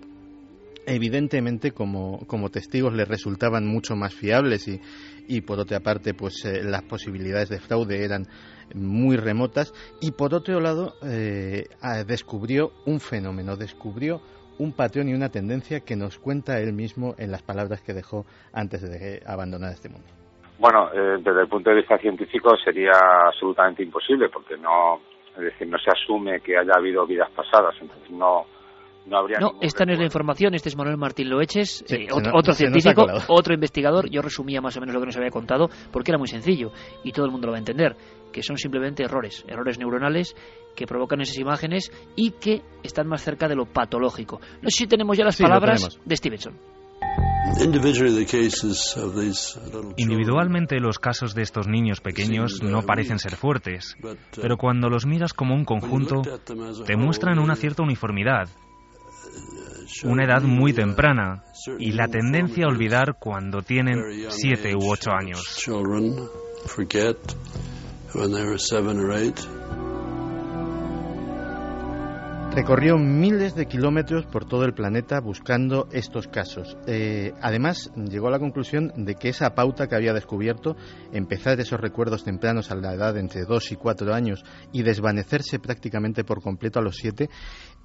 evidentemente 0.86 1.72
como, 1.72 2.26
como 2.26 2.48
testigos 2.48 2.92
le 2.92 3.04
resultaban 3.04 3.66
mucho 3.66 3.96
más 3.96 4.14
fiables 4.14 4.68
y, 4.68 4.80
y 5.28 5.42
por 5.42 5.58
otra 5.58 5.80
parte 5.80 6.14
pues 6.14 6.44
eh, 6.44 6.62
las 6.62 6.82
posibilidades 6.82 7.48
de 7.48 7.58
fraude 7.58 8.04
eran 8.04 8.26
muy 8.74 9.16
remotas 9.16 9.72
y 10.00 10.12
por 10.12 10.34
otro 10.34 10.60
lado 10.60 10.94
eh, 11.04 11.64
descubrió 12.06 12.72
un 12.86 13.00
fenómeno, 13.00 13.56
descubrió 13.56 14.20
un 14.58 14.72
patrón 14.72 15.08
y 15.08 15.14
una 15.14 15.28
tendencia 15.28 15.80
que 15.80 15.96
nos 15.96 16.18
cuenta 16.18 16.58
él 16.60 16.72
mismo 16.72 17.14
en 17.18 17.30
las 17.30 17.42
palabras 17.42 17.82
que 17.82 17.94
dejó 17.94 18.24
antes 18.52 18.82
de 18.82 19.22
abandonar 19.26 19.72
este 19.72 19.88
mundo. 19.88 20.06
Bueno, 20.58 20.90
eh, 20.92 21.18
desde 21.22 21.42
el 21.42 21.48
punto 21.48 21.70
de 21.70 21.76
vista 21.76 21.98
científico 21.98 22.56
sería 22.62 22.92
absolutamente 23.26 23.82
imposible 23.82 24.28
porque 24.28 24.56
no, 24.56 25.00
es 25.36 25.42
decir, 25.42 25.66
no 25.66 25.78
se 25.78 25.90
asume 25.90 26.40
que 26.40 26.56
haya 26.56 26.72
habido 26.76 27.06
vidas 27.06 27.30
pasadas, 27.30 27.74
entonces 27.80 28.10
no 28.10 28.46
no 29.06 29.52
esta 29.60 29.84
no 29.84 29.92
es 29.92 29.98
la 29.98 30.04
información, 30.04 30.54
este 30.54 30.68
es 30.68 30.76
Manuel 30.76 30.96
Martín 30.96 31.28
Loeches, 31.28 31.84
eh, 31.88 32.06
otro, 32.12 32.52
científico, 32.52 33.06
otro 33.28 33.54
investigador. 33.54 34.08
Yo 34.08 34.22
resumía 34.22 34.60
más 34.60 34.76
o 34.76 34.80
menos 34.80 34.94
lo 34.94 35.00
que 35.00 35.06
nos 35.06 35.16
había 35.16 35.30
contado 35.30 35.68
porque 35.90 36.10
era 36.12 36.18
muy 36.18 36.28
sencillo 36.28 36.72
y 37.02 37.12
todo 37.12 37.26
el 37.26 37.32
mundo 37.32 37.46
lo 37.46 37.52
va 37.52 37.56
a 37.56 37.60
entender, 37.60 37.96
que 38.32 38.42
son 38.42 38.56
simplemente 38.56 39.02
errores, 39.02 39.44
errores 39.48 39.78
neuronales 39.78 40.36
que 40.76 40.86
provocan 40.86 41.20
esas 41.20 41.38
imágenes 41.38 41.90
y 42.16 42.32
que 42.32 42.62
están 42.82 43.08
más 43.08 43.22
cerca 43.22 43.48
de 43.48 43.56
lo 43.56 43.66
patológico. 43.66 44.40
No 44.62 44.70
sé 44.70 44.78
si 44.78 44.86
tenemos 44.86 45.16
ya 45.16 45.24
las 45.24 45.36
palabras 45.36 45.98
de 46.04 46.16
Stevenson. 46.16 46.58
Individualmente 49.96 50.78
los 50.78 50.98
casos 50.98 51.34
de 51.34 51.42
estos 51.42 51.66
niños 51.66 52.00
pequeños 52.00 52.62
no 52.62 52.82
parecen 52.82 53.18
ser 53.18 53.36
fuertes, 53.36 53.96
pero 54.40 54.56
cuando 54.56 54.88
los 54.88 55.06
miras 55.06 55.34
como 55.34 55.54
un 55.54 55.64
conjunto, 55.64 56.22
te 56.86 56.96
muestran 56.96 57.40
una 57.40 57.56
cierta 57.56 57.82
uniformidad 57.82 58.48
una 60.04 60.24
edad 60.24 60.42
muy 60.42 60.72
temprana 60.72 61.44
y 61.78 61.92
la 61.92 62.08
tendencia 62.08 62.64
a 62.64 62.68
olvidar 62.68 63.16
cuando 63.18 63.62
tienen 63.62 63.98
siete 64.30 64.74
u 64.74 64.90
ocho 64.90 65.10
años. 65.12 65.40
Recorrió 72.54 72.98
miles 72.98 73.54
de 73.54 73.64
kilómetros 73.64 74.26
por 74.26 74.44
todo 74.44 74.66
el 74.66 74.74
planeta 74.74 75.20
buscando 75.20 75.88
estos 75.90 76.28
casos. 76.28 76.76
Eh, 76.86 77.32
además, 77.40 77.90
llegó 77.96 78.28
a 78.28 78.30
la 78.30 78.38
conclusión 78.38 78.92
de 78.94 79.14
que 79.14 79.30
esa 79.30 79.54
pauta 79.54 79.86
que 79.86 79.94
había 79.94 80.12
descubierto, 80.12 80.76
empezar 81.14 81.58
esos 81.60 81.80
recuerdos 81.80 82.24
tempranos 82.24 82.70
a 82.70 82.74
la 82.74 82.92
edad 82.92 83.14
de 83.14 83.20
entre 83.20 83.46
dos 83.46 83.72
y 83.72 83.76
cuatro 83.76 84.12
años 84.12 84.44
y 84.70 84.82
desvanecerse 84.82 85.60
prácticamente 85.60 86.24
por 86.24 86.42
completo 86.42 86.78
a 86.78 86.82
los 86.82 86.96
siete, 86.96 87.30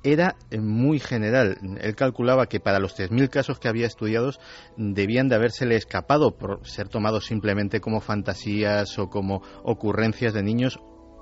era 0.03 0.35
eh, 0.51 0.59
muy 0.59 0.99
general. 0.99 1.57
Él 1.79 1.95
calculaba 1.95 2.47
que 2.47 2.59
para 2.59 2.79
los 2.79 2.97
3.000 2.97 3.29
casos 3.29 3.59
que 3.59 3.67
había 3.67 3.87
estudiados 3.87 4.39
debían 4.77 5.27
de 5.27 5.35
habérsele 5.35 5.75
escapado 5.75 6.37
por 6.37 6.65
ser 6.67 6.87
tomados 6.87 7.25
simplemente 7.25 7.79
como 7.81 8.01
fantasías 8.01 8.97
o 8.99 9.09
como 9.09 9.41
ocurrencias 9.63 10.33
de 10.33 10.43
niños 10.43 10.79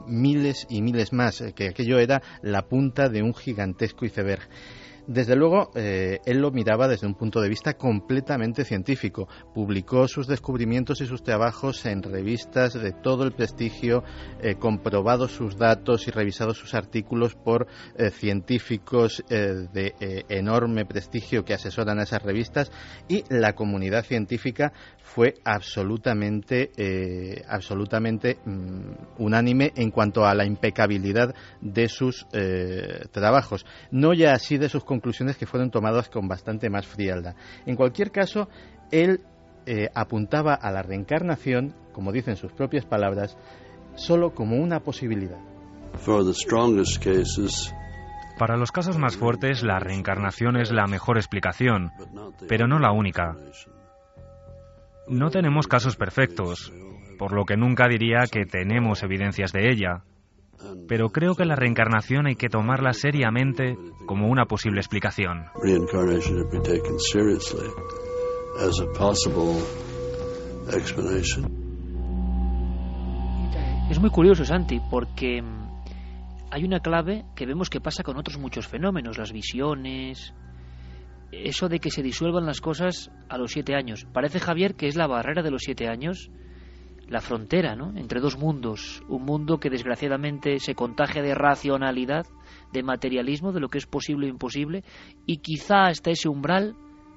miles 0.07 0.67
y 0.69 0.81
miles 0.81 1.13
más, 1.13 1.41
eh, 1.41 1.53
que 1.53 1.69
aquello 1.69 1.99
era 1.99 2.21
la 2.41 2.63
punta 2.67 3.09
de 3.09 3.23
un 3.23 3.33
gigantesco 3.33 4.05
iceberg. 4.05 4.47
Desde 5.07 5.35
luego, 5.35 5.69
eh, 5.75 6.19
él 6.25 6.39
lo 6.39 6.49
miraba 6.49 6.87
desde 6.87 7.05
un 7.05 7.13
punto 7.13 7.39
de 7.39 7.47
vista 7.47 7.75
completamente 7.75 8.65
científico. 8.65 9.27
Publicó 9.53 10.07
sus 10.07 10.25
descubrimientos 10.25 10.99
y 11.01 11.05
sus 11.05 11.21
trabajos 11.21 11.85
en 11.85 12.01
revistas 12.01 12.73
de 12.73 12.91
todo 12.91 13.23
el 13.23 13.33
prestigio, 13.33 14.03
eh, 14.41 14.55
comprobado 14.55 15.27
sus 15.27 15.57
datos 15.57 16.07
y 16.07 16.11
revisado 16.11 16.55
sus 16.55 16.73
artículos 16.73 17.35
por 17.35 17.67
eh, 17.97 18.09
científicos 18.09 19.23
de 19.27 20.25
enorme 20.29 20.85
prestigio 20.85 21.43
que 21.43 21.53
asesoran 21.53 21.99
a 21.99 22.03
esas 22.03 22.23
revistas 22.23 22.71
y 23.07 23.23
la 23.29 23.53
comunidad 23.53 24.03
científica 24.03 24.71
fue 24.97 25.35
absolutamente, 25.43 26.71
absolutamente 27.47 28.37
mm, 28.45 29.21
unánime 29.23 29.71
en 29.75 29.91
cuanto 29.91 30.25
a 30.25 30.33
la 30.33 30.45
impecabilidad 30.45 31.33
de 31.61 31.89
sus 31.89 32.25
trabajos. 33.11 33.65
No 33.91 34.13
ya 34.13 34.33
así 34.33 34.57
de 34.57 34.69
sus 34.69 34.83
conclusiones 34.95 35.37
que 35.37 35.45
fueron 35.45 35.71
tomadas 35.71 36.09
con 36.09 36.27
bastante 36.27 36.69
más 36.69 36.87
frialdad. 36.87 37.35
En 37.65 37.75
cualquier 37.75 38.11
caso, 38.11 38.47
él 38.91 39.21
eh, 39.65 39.89
apuntaba 39.93 40.53
a 40.53 40.71
la 40.71 40.81
reencarnación, 40.81 41.75
como 41.91 42.11
dicen 42.11 42.37
sus 42.37 42.53
propias 42.53 42.85
palabras, 42.85 43.37
solo 43.95 44.33
como 44.33 44.55
una 44.55 44.79
posibilidad. 44.79 45.39
Para 48.39 48.57
los 48.57 48.71
casos 48.71 48.97
más 48.97 49.17
fuertes, 49.17 49.63
la 49.63 49.79
reencarnación 49.79 50.57
es 50.57 50.71
la 50.71 50.87
mejor 50.87 51.17
explicación, 51.17 51.91
pero 52.47 52.67
no 52.67 52.79
la 52.79 52.91
única. 52.91 53.35
No 55.07 55.29
tenemos 55.29 55.67
casos 55.67 55.95
perfectos, 55.95 56.73
por 57.17 57.33
lo 57.33 57.45
que 57.45 57.57
nunca 57.57 57.87
diría 57.87 58.25
que 58.31 58.45
tenemos 58.45 59.03
evidencias 59.03 59.51
de 59.51 59.69
ella 59.69 60.03
pero 60.87 61.09
creo 61.09 61.35
que 61.35 61.45
la 61.45 61.55
reencarnación 61.55 62.27
hay 62.27 62.35
que 62.35 62.49
tomarla 62.49 62.93
seriamente 62.93 63.77
como 64.05 64.27
una 64.27 64.45
posible 64.45 64.79
explicación. 64.79 65.45
Es 73.89 73.99
muy 73.99 74.09
curioso, 74.09 74.45
Santi, 74.45 74.81
porque 74.89 75.41
mm, 75.41 75.65
hay 76.51 76.63
una 76.63 76.79
clave 76.79 77.25
que 77.35 77.45
vemos 77.45 77.69
que 77.69 77.81
pasa 77.81 78.03
con 78.03 78.17
otros 78.17 78.37
muchos 78.39 78.67
fenómenos, 78.67 79.17
las 79.17 79.31
visiones, 79.31 80.33
eso 81.31 81.69
de 81.69 81.79
que 81.79 81.91
se 81.91 82.01
disuelvan 82.01 82.45
las 82.45 82.61
cosas 82.61 83.11
a 83.29 83.37
los 83.37 83.51
siete 83.51 83.75
años. 83.75 84.07
Parece, 84.11 84.39
Javier, 84.39 84.75
que 84.75 84.87
es 84.87 84.95
la 84.95 85.07
barrera 85.07 85.43
de 85.43 85.51
los 85.51 85.61
siete 85.63 85.87
años 85.87 86.31
la 87.07 87.21
frontera 87.21 87.75
¿no? 87.75 87.95
entre 87.97 88.19
dos 88.19 88.37
mundos, 88.37 89.03
un 89.07 89.23
mundo 89.23 89.59
que 89.59 89.69
desgraciadamente 89.69 90.59
se 90.59 90.75
contagia 90.75 91.21
de 91.21 91.35
racionalidad, 91.35 92.25
de 92.71 92.83
materialismo, 92.83 93.51
de 93.51 93.59
lo 93.59 93.69
que 93.69 93.77
es 93.77 93.85
posible 93.85 94.27
e 94.27 94.29
imposible, 94.29 94.83
y 95.25 95.37
quizá 95.37 95.85
hasta 95.85 96.11
ese 96.11 96.29
umbral 96.29 96.75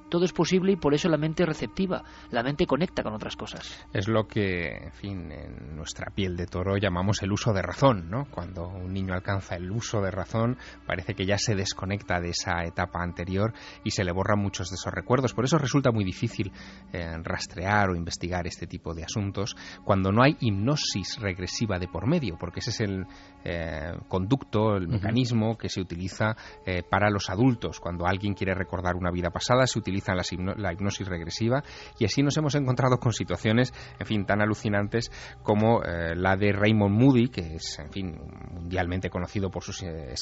todo 0.09 0.25
es 0.25 0.33
posible 0.33 0.73
y 0.73 0.77
por 0.77 0.95
eso 0.95 1.09
la 1.09 1.17
mente 1.17 1.43
es 1.43 1.49
receptiva, 1.49 2.03
la 2.31 2.43
mente 2.43 2.67
conecta 2.67 3.03
con 3.03 3.15
otras 3.15 3.37
cosas. 3.37 3.87
Es 3.93 4.09
lo 4.09 4.27
que, 4.27 4.77
en 4.77 4.93
fin, 4.93 5.33
en 5.33 5.77
nuestra 5.77 6.11
piel 6.15 6.37
de 6.37 6.47
toro 6.47 6.77
llamamos 6.77 7.23
el 7.23 7.33
uso 7.33 7.53
de 7.53 7.63
razón, 7.63 8.11
¿no? 8.11 8.27
Cuando 8.31 8.69
un 8.69 8.93
niño 8.93 9.15
alcanza 9.15 9.57
el 9.57 9.71
uso 9.71 10.01
de 10.01 10.11
razón, 10.11 10.57
parece 10.87 11.15
que 11.15 11.27
ya 11.27 11.39
se 11.39 11.55
desconecta 11.55 12.21
de 12.21 12.31
esa 12.31 12.65
etapa 12.65 13.03
anterior 13.03 13.53
y 13.85 13.91
se 13.91 14.05
le 14.05 14.13
borran 14.13 14.39
muchos 14.39 14.71
de 14.71 14.75
esos 14.75 14.93
recuerdos. 14.93 15.35
Por 15.35 15.45
eso 15.45 15.59
resulta 15.59 15.91
muy 15.91 16.05
difícil 16.05 16.53
eh, 16.93 17.17
rastrear 17.23 17.91
o 17.91 17.97
investigar 17.97 18.47
este 18.47 18.67
tipo 18.67 18.95
de 18.95 19.05
asuntos 19.05 19.57
cuando 19.85 20.13
no 20.13 20.23
hay 20.23 20.37
hipnosis 20.41 21.19
regresiva 21.21 21.79
de 21.79 21.89
por 21.89 22.07
medio, 22.07 22.37
porque 22.39 22.61
ese 22.61 22.71
es 22.71 22.81
el 22.81 23.07
eh, 23.45 23.93
conducto, 24.09 24.77
el 24.77 24.89
mecanismo 24.89 25.57
que 25.57 25.69
se 25.69 25.81
utiliza 25.81 26.37
eh, 26.67 26.83
para 26.83 27.11
los 27.11 27.31
adultos. 27.31 27.81
Cuando 27.81 28.07
alguien 28.07 28.35
quiere 28.35 28.55
recordar 28.55 28.97
una 28.97 29.11
vida 29.11 29.31
pasada, 29.31 29.67
se 29.67 29.79
utiliza 29.79 29.98
la 30.07 30.73
hipnosis 30.73 31.07
regresiva 31.09 31.63
y 31.99 32.05
así 32.05 32.23
nos 32.23 32.37
hemos 32.37 32.55
encontrado 32.55 32.99
con 32.99 33.13
situaciones, 33.13 33.73
en 33.99 34.07
fin, 34.07 34.25
tan 34.25 34.41
alucinantes 34.41 35.11
como 35.43 35.83
eh, 35.83 36.15
la 36.15 36.37
de 36.37 36.53
Raymond 36.53 36.95
Moody, 36.95 37.29
que 37.29 37.57
es, 37.57 37.79
en 37.79 37.91
fin, 37.91 38.17
mundialmente 38.53 39.11
conocido 39.11 39.51
por 39.51 39.63
sus, 39.63 39.83
eh, 39.83 40.15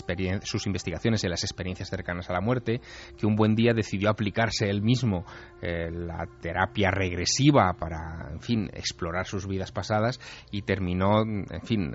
sus 0.43 0.67
investigaciones 0.67 1.25
en 1.25 1.31
las 1.31 1.45
experiencias 1.45 1.89
cercanas 1.89 2.31
a 2.31 2.33
la 2.33 2.41
muerte, 2.41 2.81
que 3.19 3.27
un 3.27 3.37
buen 3.37 3.55
día 3.55 3.73
decidió 3.75 4.11
aplicarse 4.11 4.69
él 4.69 4.83
mismo 4.83 5.25
eh, 5.63 5.91
la 5.91 6.27
terapia 6.41 6.91
regresiva 6.91 7.75
para, 7.79 8.31
en 8.33 8.41
fin, 8.41 8.71
explorar 8.73 9.27
sus 9.27 9.47
vidas 9.47 9.73
pasadas 9.73 10.21
y 10.51 10.63
terminó, 10.63 11.23
en 11.23 11.63
fin, 11.63 11.93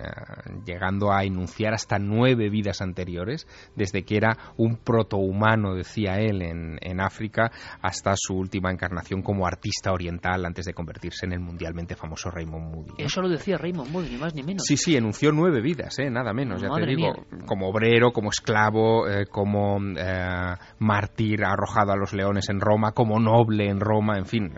llegando 0.65 1.11
a 1.11 1.23
enunciar 1.23 1.73
hasta 1.73 1.97
nueve 1.99 2.49
vidas 2.49 2.81
anteriores, 2.81 3.47
desde 3.75 4.03
que 4.03 4.17
era 4.17 4.37
un 4.57 4.77
protohumano, 4.77 5.75
decía 5.75 6.19
él, 6.19 6.41
en, 6.41 6.77
en 6.81 7.01
África, 7.01 7.51
hasta 7.81 8.13
su 8.15 8.35
última 8.35 8.71
encarnación 8.71 9.21
como 9.21 9.45
artista 9.45 9.91
oriental 9.91 10.45
antes 10.45 10.65
de 10.65 10.73
convertirse 10.73 11.25
en 11.25 11.33
el 11.33 11.39
mundialmente 11.39 11.95
famoso 11.95 12.29
Raymond 12.29 12.73
Moody. 12.73 12.93
Eso 12.97 13.21
lo 13.21 13.29
decía 13.29 13.57
Raymond 13.57 13.91
Moody, 13.91 14.09
ni 14.09 14.17
más 14.17 14.33
ni 14.33 14.43
menos. 14.43 14.63
Sí, 14.65 14.77
sí, 14.77 14.95
enunció 14.95 15.31
nueve 15.31 15.61
vidas, 15.61 15.97
¿eh? 15.99 16.09
nada 16.09 16.33
menos, 16.33 16.61
ya 16.61 16.69
te 16.69 16.85
digo, 16.85 17.25
como 17.45 17.69
obrero, 17.69 18.11
como 18.11 18.29
esclavo, 18.29 19.07
eh, 19.07 19.25
como 19.25 19.79
eh, 19.97 20.55
mártir 20.79 21.43
arrojado 21.43 21.91
a 21.91 21.95
los 21.95 22.13
leones 22.13 22.49
en 22.49 22.59
Roma, 22.59 22.91
como 22.91 23.19
noble 23.19 23.69
en 23.69 23.79
Roma, 23.79 24.17
en 24.17 24.25
fin. 24.25 24.53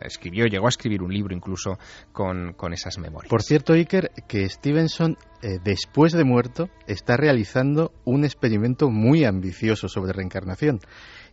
escribió, 0.00 0.46
llegó 0.46 0.66
a 0.66 0.68
escribir 0.68 1.02
un 1.02 1.12
libro 1.12 1.34
incluso 1.34 1.78
con, 2.12 2.52
con 2.54 2.72
esas 2.72 2.98
memorias. 2.98 3.30
Por 3.30 3.42
cierto, 3.42 3.72
Iker, 3.72 4.10
que 4.28 4.48
Stevenson 4.48 5.16
después 5.62 6.12
de 6.12 6.24
muerto, 6.24 6.70
está 6.86 7.16
realizando 7.18 7.92
un 8.04 8.24
experimento 8.24 8.88
muy 8.88 9.24
ambicioso 9.24 9.88
sobre 9.88 10.12
reencarnación 10.12 10.80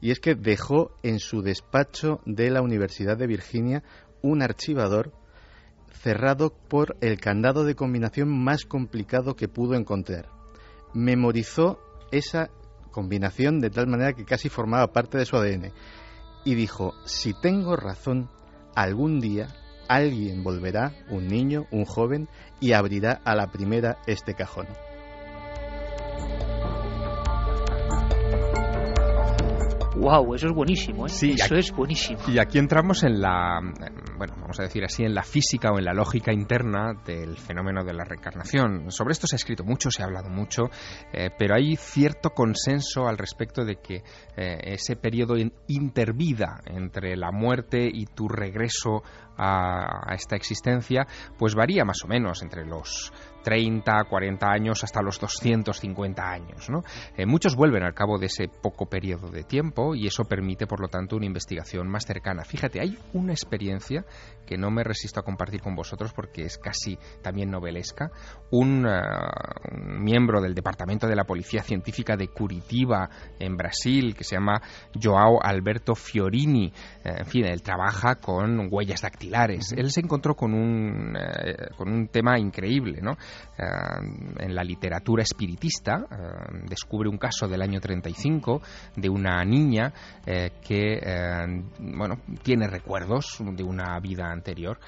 y 0.02 0.11
es 0.11 0.19
que 0.19 0.36
dejó 0.36 0.91
en 1.03 1.19
su 1.19 1.41
despacho 1.41 2.19
de 2.26 2.49
la 2.49 2.61
Universidad 2.61 3.18
de 3.18 3.28
Virginia 3.28 3.84
un 4.22 4.41
archivador 4.41 5.14
cerrado 5.91 6.52
por 6.68 6.98
el 7.02 7.19
candado 7.19 7.64
de 7.64 7.76
combinación 7.76 8.30
más 8.30 8.65
complicado 8.65 9.36
que 9.36 9.48
pudo 9.48 9.76
encontrar. 9.76 10.30
Memorizó 10.94 11.80
esa 12.11 12.49
combinación 12.91 13.60
de 13.60 13.69
tal 13.69 13.88
manera 13.88 14.14
que 14.14 14.26
casi 14.26 14.49
formaba 14.49 14.91
parte 14.91 15.18
de 15.18 15.26
su 15.26 15.38
ADN 15.38 15.72
y 16.44 16.56
dijo, 16.56 16.94
si 17.06 17.34
tengo 17.40 17.76
razón, 17.76 18.30
algún 18.76 19.19
día 19.19 19.48
alguien 19.88 20.44
volverá, 20.44 20.94
un 21.10 21.28
niño, 21.28 21.68
un 21.69 21.86
joven, 21.86 22.30
y 22.60 22.72
abrirá 22.72 23.22
a 23.26 23.36
la 23.36 23.52
primera 23.52 23.98
este 24.07 24.34
cajón. 24.34 24.68
Wow, 29.95 30.34
eso 30.35 30.47
es 30.47 30.53
buenísimo, 30.53 31.05
¿eh? 31.05 31.09
Sí, 31.09 31.31
eso 31.31 31.55
es 31.55 31.72
buenísimo. 31.72 32.19
Y 32.27 32.39
aquí 32.39 32.57
entramos 32.57 33.03
en 33.03 33.19
la, 33.19 33.59
bueno, 34.18 34.35
vamos 34.39 34.57
a 34.59 34.63
decir 34.63 34.84
así, 34.85 35.03
en 35.03 35.13
la 35.13 35.23
física 35.23 35.69
o 35.72 35.80
en 35.80 35.85
la 35.85 35.93
lógica 35.93 36.31
interna 36.31 36.93
del 37.05 37.38
fenómeno 37.38 37.84
de 37.84 37.93
la 37.93 38.05
reencarnación. 38.05 38.89
Sobre 38.89 39.11
esto 39.11 39.27
se 39.27 39.35
ha 39.35 39.38
escrito 39.38 39.65
mucho, 39.65 39.91
se 39.91 40.01
ha 40.01 40.05
hablado 40.05 40.30
mucho, 40.30 40.63
eh, 41.11 41.30
pero 41.38 41.55
hay 41.55 41.76
cierto 41.76 42.30
consenso 42.30 43.07
al 43.07 43.18
respecto 43.18 43.65
de 43.65 43.76
que 43.76 43.95
eh, 44.38 44.57
ese 44.63 44.95
periodo 44.95 45.35
intervida 45.68 46.61
entre 46.65 47.18
la 47.18 47.31
muerte 47.31 47.89
y 47.91 48.05
tu 48.05 48.30
regreso 48.30 49.03
a, 49.38 50.13
esta 50.13 50.35
existencia, 50.35 51.07
pues 51.38 51.55
varía 51.55 51.84
más 51.84 52.03
o 52.03 52.07
menos 52.07 52.41
entre 52.43 52.65
los 52.65 53.11
30, 53.43 54.03
40 54.05 54.47
años 54.47 54.84
hasta 54.84 55.01
los 55.01 55.19
250 55.19 56.23
años. 56.23 56.69
¿no? 56.69 56.84
Eh, 57.18 57.26
muchos 57.26 57.55
vuelven 57.55 57.84
al 57.84 57.93
cabo 57.93 58.18
de 58.18 58.27
ese 58.27 58.47
poco 58.47 58.88
periodo 58.88 59.30
de 59.30 59.43
tiempo 59.43 59.95
y 59.95 60.07
eso 60.07 60.23
permite, 60.26 60.68
por 60.68 60.80
lo 60.80 60.88
tanto, 60.88 61.15
una 61.15 61.26
investigación 61.26 61.88
más 61.88 62.05
cercana. 62.05 62.43
Fíjate, 62.43 62.81
hay 62.81 62.97
una 63.13 63.34
experiencia 63.34 64.05
que 64.45 64.57
no 64.57 64.69
me 64.69 64.84
resisto 64.84 65.19
a 65.19 65.23
compartir 65.23 65.61
con 65.61 65.76
vosotros 65.76 66.13
porque 66.13 66.43
es 66.43 66.57
casi 66.57 66.97
también 67.22 67.49
novelesca. 67.49 68.11
Un, 68.51 68.85
eh, 68.85 68.99
un 69.72 70.03
miembro 70.03 70.41
del 70.41 70.53
Departamento 70.53 71.07
de 71.07 71.15
la 71.15 71.23
Policía 71.23 71.63
Científica 71.63 72.15
de 72.15 72.27
Curitiba, 72.27 73.09
en 73.39 73.55
Brasil, 73.55 74.15
que 74.15 74.23
se 74.23 74.35
llama 74.35 74.61
Joao 75.01 75.39
Alberto 75.41 75.95
Fiorini, 75.95 76.73
eh, 77.03 77.15
en 77.19 77.26
fin, 77.26 77.45
él 77.45 77.61
trabaja 77.61 78.15
con 78.15 78.68
huellas 78.69 79.01
dactilares. 79.01 79.73
Él 79.76 79.91
se 79.91 80.01
encontró 80.01 80.35
con 80.35 80.53
un, 80.53 81.18
con 81.77 81.89
un 81.89 82.07
tema 82.07 82.38
increíble, 82.39 82.99
¿no? 83.01 83.18
Eh, 83.58 83.64
en 84.40 84.56
la 84.56 84.64
literatura 84.64 85.22
espiritista, 85.22 86.06
eh, 86.10 86.66
descubre 86.68 87.10
un 87.10 87.18
caso 87.18 87.48
del 87.48 87.62
año 87.62 87.80
35 87.80 88.62
de 88.95 89.08
una 89.10 89.44
niña 89.45 89.94
eh, 90.26 90.53
que 90.66 90.99
bueno, 91.80 92.20
tiene 92.41 92.68
recuerdos 92.68 93.38
de 93.40 93.64
una 93.64 93.99
vida 93.99 94.32
anterior 94.32 94.80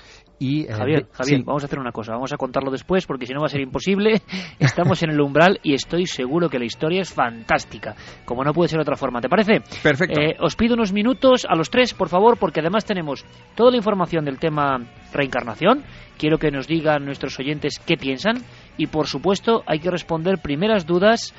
y, 0.44 0.68
Javier, 0.68 1.08
Javier 1.14 1.44
vamos 1.46 1.64
a 1.64 1.68
hacer 1.68 1.80
una 1.80 1.94
cosa, 1.94 2.12
vamos 2.12 2.34
a 2.34 2.38
contarlo 2.38 2.70
después 2.70 3.06
porque 3.06 3.26
si 3.26 3.34
no 3.34 3.40
va 3.40 3.46
a 3.46 3.50
ser 3.50 3.62
imposible. 3.62 4.22
Estamos 4.60 5.02
en 5.02 5.12
el 5.12 5.22
umbral 5.22 5.62
y 5.64 5.74
estoy 5.74 6.06
seguro 6.06 6.50
que 6.50 6.60
la 6.60 6.66
historia 6.66 7.02
es 7.02 7.14
fantástica, 7.14 7.96
como 8.26 8.44
no 8.44 8.52
puede 8.52 8.68
ser 8.68 8.80
de 8.80 8.82
otra 8.82 8.98
forma. 8.98 9.22
¿Te 9.22 9.30
parece? 9.30 9.62
Perfecto. 9.82 10.20
os 10.42 10.58
pido 10.58 10.74
unos 10.74 10.92
minutos 10.92 11.48
a 11.48 11.56
los 11.56 11.70
tres, 11.70 11.94
por 11.94 12.10
favor, 12.10 12.38
porque 12.38 12.60
además 12.60 12.84
tenemos 12.84 13.26
toda 13.56 13.72
la 13.72 13.78
información 13.78 14.26
del 14.26 14.38
tema 14.38 14.82
reencarnación. 15.14 15.86
Quiero 16.18 16.38
que 16.38 16.52
nos 16.52 16.68
digan 16.68 17.06
nuestros 17.06 17.40
oyentes 17.40 17.80
qué 17.80 17.96
piensan 17.96 18.44
y 18.78 18.88
por 18.88 19.08
supuesto 19.08 19.64
hay 19.66 19.80
que 19.80 19.92
responder 19.92 20.40
primeras 20.40 20.86
dudas 20.86 21.34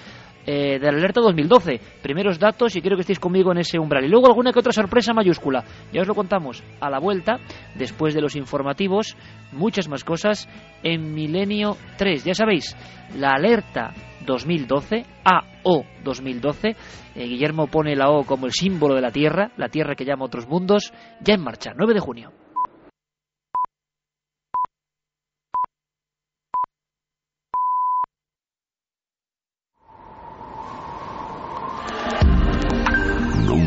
eh, 0.47 0.79
de 0.79 0.93
la 0.93 0.99
alerta 0.99 1.21
2012. 1.21 1.81
Primeros 2.03 2.39
datos 2.39 2.75
y 2.77 2.81
quiero 2.81 2.97
que 2.97 3.03
estéis 3.03 3.19
conmigo 3.19 3.53
en 3.53 3.59
ese 3.59 3.79
umbral. 3.79 4.05
Y 4.05 4.09
luego 4.09 4.27
alguna 4.27 4.53
que 4.53 4.59
otra 4.59 4.73
sorpresa 4.73 5.13
mayúscula. 5.13 5.65
Ya 5.93 6.03
os 6.03 6.09
lo 6.09 6.15
contamos 6.15 6.63
a 6.81 6.91
la 6.91 6.99
vuelta, 6.99 7.39
después 7.75 8.15
de 8.15 8.21
los 8.21 8.37
informativos, 8.37 9.17
muchas 9.53 9.89
más 9.89 10.05
cosas 10.05 10.49
en 10.83 11.15
Milenio 11.15 11.77
3. 11.97 12.25
Ya 12.25 12.35
sabéis, 12.35 12.77
la 13.17 13.33
alerta 13.33 13.93
2012, 14.27 15.05
AO 15.25 15.85
2012. 16.03 16.77
Eh, 17.15 17.27
Guillermo 17.27 17.67
pone 17.69 17.97
la 17.97 18.11
O 18.11 18.25
como 18.25 18.47
el 18.47 18.53
símbolo 18.53 18.95
de 18.95 19.01
la 19.01 19.11
Tierra, 19.11 19.51
la 19.57 19.69
Tierra 19.69 19.95
que 19.95 20.05
llama 20.05 20.25
otros 20.25 20.49
mundos, 20.49 20.93
ya 21.21 21.35
en 21.35 21.43
marcha, 21.43 21.73
9 21.77 21.95
de 21.95 22.01
junio. 22.01 22.44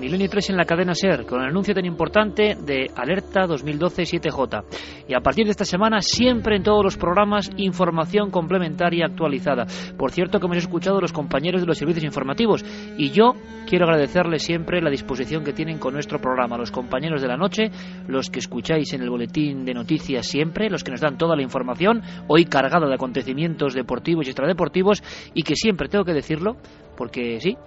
Milenio 0.00 0.30
3 0.30 0.50
en 0.50 0.56
la 0.56 0.64
cadena 0.64 0.94
SER, 0.94 1.26
con 1.26 1.42
el 1.42 1.48
anuncio 1.48 1.74
tan 1.74 1.84
importante 1.84 2.56
de 2.56 2.90
Alerta 2.96 3.46
2012 3.46 4.04
7J. 4.04 4.64
Y 5.06 5.14
a 5.14 5.20
partir 5.20 5.44
de 5.44 5.50
esta 5.50 5.66
semana, 5.66 6.00
siempre 6.00 6.56
en 6.56 6.62
todos 6.62 6.82
los 6.82 6.96
programas, 6.96 7.50
información 7.58 8.30
complementaria 8.30 9.04
actualizada. 9.04 9.66
Por 9.98 10.10
cierto, 10.10 10.40
que 10.40 10.46
hemos 10.46 10.56
escuchado 10.56 11.02
los 11.02 11.12
compañeros 11.12 11.60
de 11.60 11.66
los 11.66 11.76
servicios 11.76 12.04
informativos. 12.04 12.64
Y 12.96 13.10
yo 13.10 13.34
quiero 13.68 13.84
agradecerles 13.84 14.42
siempre 14.42 14.80
la 14.80 14.88
disposición 14.88 15.44
que 15.44 15.52
tienen 15.52 15.78
con 15.78 15.92
nuestro 15.92 16.18
programa. 16.18 16.56
Los 16.56 16.70
compañeros 16.70 17.20
de 17.20 17.28
la 17.28 17.36
noche, 17.36 17.70
los 18.08 18.30
que 18.30 18.38
escucháis 18.38 18.94
en 18.94 19.02
el 19.02 19.10
boletín 19.10 19.66
de 19.66 19.74
noticias 19.74 20.26
siempre, 20.26 20.70
los 20.70 20.82
que 20.82 20.92
nos 20.92 21.02
dan 21.02 21.18
toda 21.18 21.36
la 21.36 21.42
información, 21.42 22.00
hoy 22.26 22.46
cargada 22.46 22.88
de 22.88 22.94
acontecimientos 22.94 23.74
deportivos 23.74 24.26
y 24.26 24.30
extradeportivos, 24.30 25.02
y 25.34 25.42
que 25.42 25.56
siempre 25.56 25.90
tengo 25.90 26.06
que 26.06 26.14
decirlo, 26.14 26.56
porque 26.96 27.38
sí, 27.40 27.58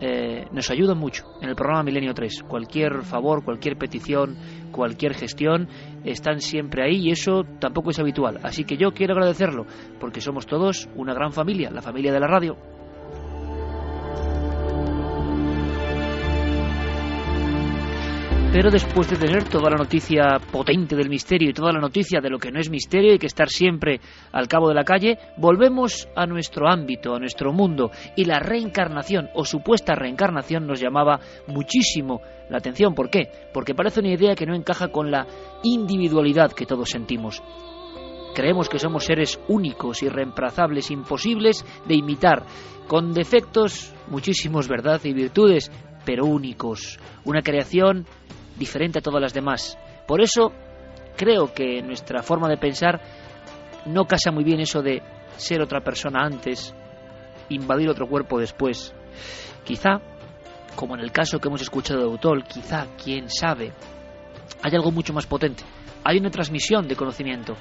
eh, 0.00 0.46
nos 0.52 0.70
ayudan 0.70 0.98
mucho 0.98 1.24
en 1.40 1.48
el 1.48 1.54
programa 1.54 1.84
Milenio 1.84 2.14
3. 2.14 2.42
Cualquier 2.44 3.02
favor, 3.02 3.44
cualquier 3.44 3.76
petición, 3.76 4.36
cualquier 4.72 5.14
gestión, 5.14 5.68
están 6.04 6.40
siempre 6.40 6.84
ahí 6.84 7.08
y 7.08 7.10
eso 7.10 7.44
tampoco 7.60 7.90
es 7.90 7.98
habitual. 7.98 8.40
Así 8.42 8.64
que 8.64 8.76
yo 8.76 8.92
quiero 8.92 9.14
agradecerlo, 9.14 9.66
porque 10.00 10.20
somos 10.20 10.46
todos 10.46 10.88
una 10.96 11.14
gran 11.14 11.32
familia, 11.32 11.70
la 11.70 11.82
familia 11.82 12.12
de 12.12 12.20
la 12.20 12.26
radio. 12.26 12.56
Pero 18.52 18.70
después 18.70 19.08
de 19.08 19.16
tener 19.16 19.48
toda 19.48 19.70
la 19.70 19.78
noticia 19.78 20.38
potente 20.52 20.94
del 20.94 21.08
misterio 21.08 21.48
y 21.48 21.54
toda 21.54 21.72
la 21.72 21.80
noticia 21.80 22.20
de 22.20 22.28
lo 22.28 22.38
que 22.38 22.50
no 22.52 22.60
es 22.60 22.68
misterio 22.68 23.14
y 23.14 23.18
que 23.18 23.26
estar 23.26 23.48
siempre 23.48 23.98
al 24.30 24.46
cabo 24.46 24.68
de 24.68 24.74
la 24.74 24.84
calle, 24.84 25.16
volvemos 25.38 26.06
a 26.14 26.26
nuestro 26.26 26.68
ámbito, 26.68 27.14
a 27.14 27.18
nuestro 27.18 27.54
mundo. 27.54 27.90
Y 28.14 28.26
la 28.26 28.40
reencarnación 28.40 29.30
o 29.32 29.46
supuesta 29.46 29.94
reencarnación 29.94 30.66
nos 30.66 30.82
llamaba 30.82 31.18
muchísimo 31.46 32.20
la 32.50 32.58
atención. 32.58 32.94
¿Por 32.94 33.08
qué? 33.08 33.30
Porque 33.54 33.74
parece 33.74 34.00
una 34.00 34.12
idea 34.12 34.34
que 34.34 34.44
no 34.44 34.54
encaja 34.54 34.88
con 34.88 35.10
la 35.10 35.26
individualidad 35.62 36.52
que 36.52 36.66
todos 36.66 36.90
sentimos. 36.90 37.42
Creemos 38.34 38.68
que 38.68 38.78
somos 38.78 39.04
seres 39.04 39.40
únicos, 39.48 40.02
irreemplazables, 40.02 40.90
imposibles 40.90 41.64
de 41.86 41.94
imitar, 41.94 42.44
con 42.86 43.14
defectos, 43.14 43.94
muchísimos, 44.08 44.68
¿verdad? 44.68 45.00
Y 45.04 45.14
virtudes, 45.14 45.72
pero 46.04 46.26
únicos. 46.26 46.98
Una 47.24 47.40
creación 47.40 48.06
diferente 48.62 49.00
a 49.00 49.02
todas 49.02 49.20
las 49.20 49.34
demás. 49.34 49.76
Por 50.06 50.20
eso 50.20 50.52
creo 51.16 51.52
que 51.52 51.82
nuestra 51.82 52.22
forma 52.22 52.48
de 52.48 52.56
pensar 52.56 53.00
no 53.86 54.04
casa 54.04 54.30
muy 54.30 54.44
bien 54.44 54.60
eso 54.60 54.82
de 54.82 55.02
ser 55.36 55.60
otra 55.60 55.80
persona 55.80 56.20
antes, 56.22 56.72
invadir 57.48 57.88
otro 57.88 58.06
cuerpo 58.06 58.38
después. 58.38 58.94
Quizá, 59.64 60.00
como 60.76 60.94
en 60.94 61.00
el 61.00 61.10
caso 61.10 61.40
que 61.40 61.48
hemos 61.48 61.62
escuchado 61.62 62.00
de 62.00 62.06
Utol, 62.06 62.44
quizá, 62.44 62.86
quién 63.02 63.28
sabe, 63.28 63.72
hay 64.62 64.72
algo 64.74 64.92
mucho 64.92 65.12
más 65.12 65.26
potente. 65.26 65.64
Hay 66.04 66.18
una 66.18 66.30
transmisión 66.30 66.86
de 66.86 66.94
conocimiento. 66.94 67.56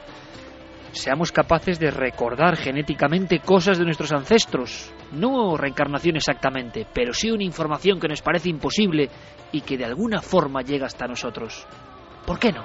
Seamos 0.91 1.32
capaces 1.32 1.80
de 1.80 1.90
recordar 1.90 2.57
genéticamente 2.57 3.40
cosas 3.40 3.80
de 3.80 3.86
nuestros 3.86 4.11
ancestros. 4.11 4.94
No 5.11 5.57
reencarnación 5.57 6.18
exactamente, 6.18 6.86
pero 6.94 7.14
sí 7.14 7.32
una 7.32 7.44
información 7.44 7.99
que 7.99 8.07
nos 8.07 8.22
parece 8.22 8.49
imposible 8.49 9.10
y 9.52 9.61
que 9.61 9.78
de 9.78 9.86
alguna 9.86 10.22
forma 10.22 10.61
llega 10.61 10.86
hasta 10.86 11.07
nosotros. 11.07 11.65
¿Por 12.26 12.40
qué 12.40 12.52
no? 12.52 12.64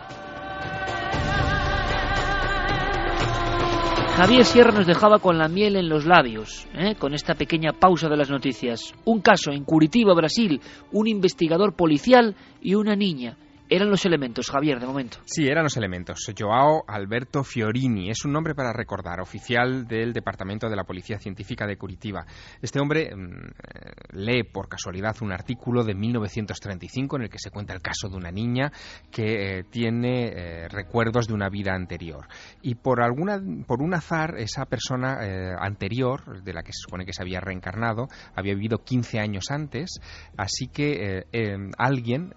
Javier 4.16 4.44
Sierra 4.46 4.72
nos 4.72 4.86
dejaba 4.86 5.18
con 5.18 5.36
la 5.36 5.46
miel 5.46 5.76
en 5.76 5.90
los 5.90 6.06
labios, 6.06 6.66
¿eh? 6.72 6.94
con 6.98 7.12
esta 7.12 7.34
pequeña 7.34 7.72
pausa 7.72 8.08
de 8.08 8.16
las 8.16 8.30
noticias. 8.30 8.94
Un 9.04 9.20
caso 9.20 9.52
en 9.52 9.64
Curitiba, 9.64 10.14
Brasil, 10.14 10.60
un 10.92 11.06
investigador 11.06 11.74
policial 11.74 12.34
y 12.62 12.74
una 12.74 12.96
niña 12.96 13.36
eran 13.68 13.90
los 13.90 14.04
elementos, 14.04 14.50
Javier, 14.50 14.78
de 14.78 14.86
momento. 14.86 15.18
Sí, 15.24 15.46
eran 15.46 15.64
los 15.64 15.76
elementos. 15.76 16.24
Joao 16.38 16.84
Alberto 16.86 17.42
Fiorini 17.42 18.10
es 18.10 18.24
un 18.24 18.32
nombre 18.32 18.54
para 18.54 18.72
recordar, 18.72 19.20
oficial 19.20 19.86
del 19.86 20.12
Departamento 20.12 20.68
de 20.68 20.76
la 20.76 20.84
Policía 20.84 21.18
Científica 21.18 21.66
de 21.66 21.76
Curitiba. 21.76 22.24
Este 22.62 22.78
hombre 22.78 23.10
mm, 23.14 23.18
eh, 23.18 23.92
lee 24.12 24.44
por 24.44 24.68
casualidad 24.68 25.16
un 25.20 25.32
artículo 25.32 25.82
de 25.82 25.94
1935 25.94 27.16
en 27.16 27.22
el 27.22 27.28
que 27.28 27.38
se 27.38 27.50
cuenta 27.50 27.74
el 27.74 27.82
caso 27.82 28.08
de 28.08 28.16
una 28.16 28.30
niña 28.30 28.70
que 29.10 29.58
eh, 29.58 29.64
tiene 29.64 30.28
eh, 30.28 30.68
recuerdos 30.68 31.26
de 31.26 31.34
una 31.34 31.48
vida 31.48 31.74
anterior. 31.74 32.28
Y 32.62 32.76
por, 32.76 33.02
alguna, 33.02 33.40
por 33.66 33.82
un 33.82 33.94
azar, 33.94 34.36
esa 34.38 34.66
persona 34.66 35.18
anterior, 35.58 36.42
de 36.42 36.52
la 36.52 36.62
que 36.62 36.72
se 36.72 36.82
supone 36.82 37.04
que 37.04 37.12
se 37.12 37.22
había 37.22 37.40
reencarnado, 37.40 38.08
había 38.34 38.54
vivido 38.54 38.78
15 38.78 39.18
años 39.18 39.50
antes, 39.50 39.98
así 40.36 40.68
que 40.68 41.24
alguien 41.78 42.32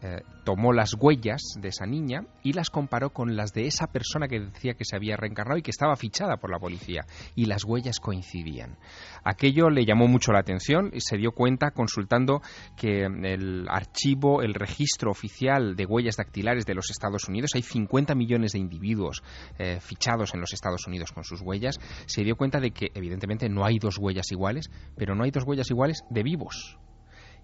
tomó 0.50 0.74
las 0.74 0.96
huellas 1.00 1.44
de 1.62 1.68
esa 1.68 1.86
niña 1.86 2.22
y 2.42 2.54
las 2.54 2.72
comparó 2.72 3.12
con 3.12 3.36
las 3.36 3.54
de 3.54 3.68
esa 3.68 3.86
persona 3.86 4.28
que 4.28 4.40
decía 4.40 4.74
que 4.74 4.84
se 4.84 4.96
había 4.96 5.16
reencarnado 5.16 5.60
y 5.60 5.62
que 5.62 5.70
estaba 5.70 5.96
fichada 5.96 6.38
por 6.38 6.50
la 6.50 6.58
policía. 6.58 7.06
Y 7.36 7.46
las 7.46 7.66
huellas 7.66 8.00
coincidían. 8.00 8.80
Aquello 9.24 9.70
le 9.70 9.86
llamó 9.86 10.08
mucho 10.08 10.32
la 10.32 10.40
atención 10.40 10.90
y 10.92 11.02
se 11.02 11.18
dio 11.18 11.34
cuenta 11.34 11.70
consultando 11.70 12.42
que 12.76 13.04
el 13.04 13.68
archivo, 13.70 14.42
el 14.42 14.56
registro 14.56 15.12
oficial 15.12 15.76
de 15.76 15.86
huellas 15.86 16.18
dactilares 16.18 16.66
de 16.66 16.74
los 16.74 16.90
Estados 16.90 17.30
Unidos, 17.30 17.52
hay 17.54 17.62
50 17.62 18.16
millones 18.16 18.54
de 18.54 18.58
individuos 18.58 19.22
eh, 19.60 19.78
fichados 19.80 20.34
en 20.34 20.42
los 20.42 20.52
Estados 20.54 20.88
Unidos 20.88 21.12
con 21.12 21.26
sus 21.26 21.42
huellas, 21.42 21.76
se 22.08 22.24
dio 22.24 22.36
cuenta 22.36 22.60
de 22.60 22.72
que 22.72 22.88
evidentemente 22.96 23.50
no 23.50 23.66
hay 23.66 23.78
dos 23.78 24.00
huellas 24.00 24.32
iguales, 24.32 24.72
pero 24.98 25.14
no 25.14 25.26
hay 25.26 25.30
dos 25.30 25.44
huellas 25.46 25.70
iguales 25.70 26.02
de 26.10 26.24
vivos. 26.24 26.80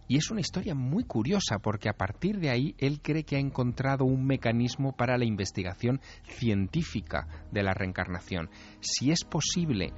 Y 0.08 0.18
es 0.18 0.30
una 0.30 0.42
historia 0.42 0.76
muy 0.76 1.04
curiosa 1.04 1.60
porque 1.60 1.90
a 1.90 1.94
partir 1.94 2.40
de 2.40 2.50
ahí 2.50 2.76
él 2.78 3.02
cree 3.02 3.24
que 3.24 3.38
ha 3.38 3.40
encontrado 3.40 4.06
un 4.06 4.26
mecanismo 4.26 4.96
para 4.96 5.18
la 5.18 5.26
investigación 5.26 6.00
científica 6.28 7.28
de 7.52 7.64
la 7.64 7.74
reencarnación. 7.74 8.50
Si 8.82 9.12
es 9.12 9.24
posible 9.24 9.94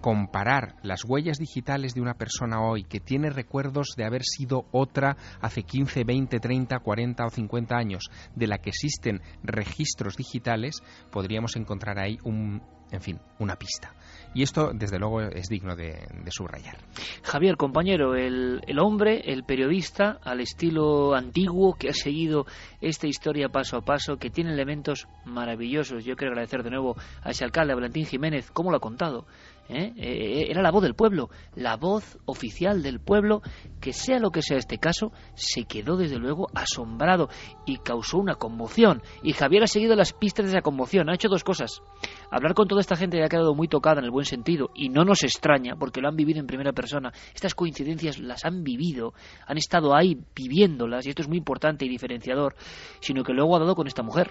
comparar 0.00 0.76
las 0.82 1.04
huellas 1.04 1.38
digitales 1.38 1.94
de 1.94 2.00
una 2.00 2.14
persona 2.14 2.60
hoy 2.60 2.84
que 2.84 3.00
tiene 3.00 3.30
recuerdos 3.30 3.94
de 3.96 4.04
haber 4.04 4.22
sido 4.22 4.66
otra 4.70 5.16
hace 5.40 5.62
15, 5.62 6.04
20, 6.04 6.38
30, 6.38 6.78
40 6.78 7.26
o 7.26 7.30
50 7.30 7.76
años, 7.76 8.04
de 8.34 8.46
la 8.46 8.58
que 8.58 8.70
existen 8.70 9.20
registros 9.42 10.16
digitales, 10.16 10.82
podríamos 11.10 11.56
encontrar 11.56 11.98
ahí 11.98 12.18
un, 12.24 12.62
en 12.90 13.00
fin, 13.00 13.18
una 13.38 13.56
pista. 13.56 13.92
Y 14.34 14.42
esto, 14.42 14.72
desde 14.74 14.98
luego, 14.98 15.22
es 15.22 15.48
digno 15.48 15.74
de, 15.74 16.06
subrayar. 16.30 16.76
Javier, 17.22 17.56
compañero, 17.56 18.14
el, 18.14 18.60
el, 18.66 18.78
hombre, 18.78 19.22
el 19.24 19.44
periodista, 19.44 20.18
al 20.22 20.40
estilo 20.40 21.14
antiguo, 21.14 21.74
que 21.74 21.88
ha 21.88 21.94
seguido 21.94 22.46
esta 22.80 23.06
historia 23.06 23.48
paso 23.48 23.78
a 23.78 23.80
paso, 23.80 24.18
que 24.18 24.30
tiene 24.30 24.52
elementos 24.52 25.08
maravillosos. 25.24 26.04
Yo 26.04 26.16
quiero 26.16 26.32
agradecer 26.32 26.62
de 26.62 26.70
nuevo 26.70 26.96
a 27.22 27.30
ese 27.30 27.44
alcalde, 27.44 27.72
a 27.72 27.76
Valentín 27.76 28.06
Jiménez, 28.06 28.50
cómo 28.50 28.70
lo 28.70 28.76
ha 28.76 28.80
contado. 28.80 29.26
¿Eh? 29.68 29.92
Eh, 29.96 30.46
era 30.50 30.62
la 30.62 30.70
voz 30.70 30.82
del 30.82 30.94
pueblo, 30.94 31.30
la 31.54 31.76
voz 31.76 32.18
oficial 32.24 32.82
del 32.82 33.00
pueblo, 33.00 33.42
que 33.80 33.92
sea 33.92 34.18
lo 34.18 34.30
que 34.30 34.42
sea 34.42 34.56
este 34.56 34.78
caso, 34.78 35.12
se 35.34 35.64
quedó 35.64 35.96
desde 35.96 36.18
luego 36.18 36.48
asombrado 36.54 37.28
y 37.66 37.78
causó 37.78 38.18
una 38.18 38.34
conmoción. 38.34 39.02
Y 39.22 39.32
Javier 39.32 39.64
ha 39.64 39.66
seguido 39.66 39.94
las 39.94 40.12
pistas 40.12 40.46
de 40.46 40.52
esa 40.52 40.62
conmoción, 40.62 41.08
ha 41.08 41.14
hecho 41.14 41.28
dos 41.28 41.44
cosas. 41.44 41.82
Hablar 42.30 42.54
con 42.54 42.68
toda 42.68 42.80
esta 42.80 42.96
gente 42.96 43.18
que 43.18 43.24
ha 43.24 43.28
quedado 43.28 43.54
muy 43.54 43.68
tocada 43.68 44.00
en 44.00 44.04
el 44.04 44.10
buen 44.10 44.26
sentido, 44.26 44.70
y 44.74 44.88
no 44.88 45.04
nos 45.04 45.22
extraña, 45.22 45.76
porque 45.76 46.00
lo 46.00 46.08
han 46.08 46.16
vivido 46.16 46.40
en 46.40 46.46
primera 46.46 46.72
persona. 46.72 47.12
Estas 47.34 47.54
coincidencias 47.54 48.18
las 48.18 48.44
han 48.44 48.62
vivido, 48.64 49.14
han 49.46 49.58
estado 49.58 49.94
ahí 49.94 50.18
viviéndolas, 50.34 51.06
y 51.06 51.10
esto 51.10 51.22
es 51.22 51.28
muy 51.28 51.38
importante 51.38 51.84
y 51.84 51.88
diferenciador, 51.88 52.54
sino 53.00 53.22
que 53.22 53.32
luego 53.32 53.56
ha 53.56 53.60
dado 53.60 53.74
con 53.74 53.86
esta 53.86 54.02
mujer. 54.02 54.30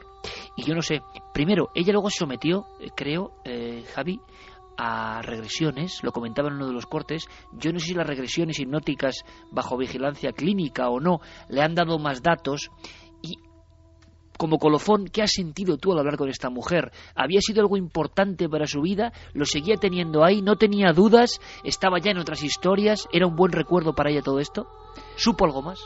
Y 0.56 0.64
yo 0.64 0.76
no 0.76 0.82
sé, 0.82 1.02
primero, 1.34 1.70
ella 1.76 1.94
luego 1.94 2.10
se 2.10 2.20
sometió, 2.20 2.66
eh, 2.80 2.90
creo, 2.96 3.34
Javi, 3.94 4.20
a 4.78 5.22
regresiones, 5.24 6.04
lo 6.04 6.12
comentaba 6.12 6.50
en 6.50 6.56
uno 6.56 6.68
de 6.68 6.74
los 6.74 6.86
cortes, 6.86 7.28
yo 7.54 7.74
no 7.74 7.80
sé 7.80 7.88
si 7.88 7.94
las 7.94 8.08
regresiones 8.08 8.60
hipnóticas 8.60 9.24
bajo 9.52 9.78
vigilancia 9.78 10.32
clínica 10.32 10.90
o 10.90 11.00
no 11.00 11.20
le 11.50 11.62
han 11.62 11.76
dado 11.76 11.98
más 12.00 12.22
datos 12.22 12.70
y 13.22 13.38
como 14.38 14.60
colofón, 14.60 15.08
¿qué 15.08 15.24
has 15.24 15.32
sentido 15.32 15.78
tú 15.78 15.92
al 15.92 16.00
hablar 16.00 16.16
con 16.16 16.30
esta 16.30 16.52
mujer? 16.52 16.92
¿Había 17.16 17.42
sido 17.42 17.62
algo 17.62 17.76
importante 17.76 18.48
para 18.48 18.68
su 18.68 18.82
vida? 18.82 19.12
¿Lo 19.34 19.46
seguía 19.46 19.78
teniendo 19.78 20.24
ahí? 20.24 20.44
¿No 20.44 20.58
tenía 20.58 20.94
dudas? 20.94 21.42
¿Estaba 21.64 21.98
ya 21.98 22.12
en 22.12 22.20
otras 22.20 22.44
historias? 22.44 23.08
¿Era 23.12 23.26
un 23.26 23.36
buen 23.36 23.52
recuerdo 23.52 23.94
para 23.94 24.12
ella 24.12 24.22
todo 24.22 24.40
esto? 24.40 24.68
¿Supo 25.16 25.46
algo 25.46 25.64
más? 25.64 25.80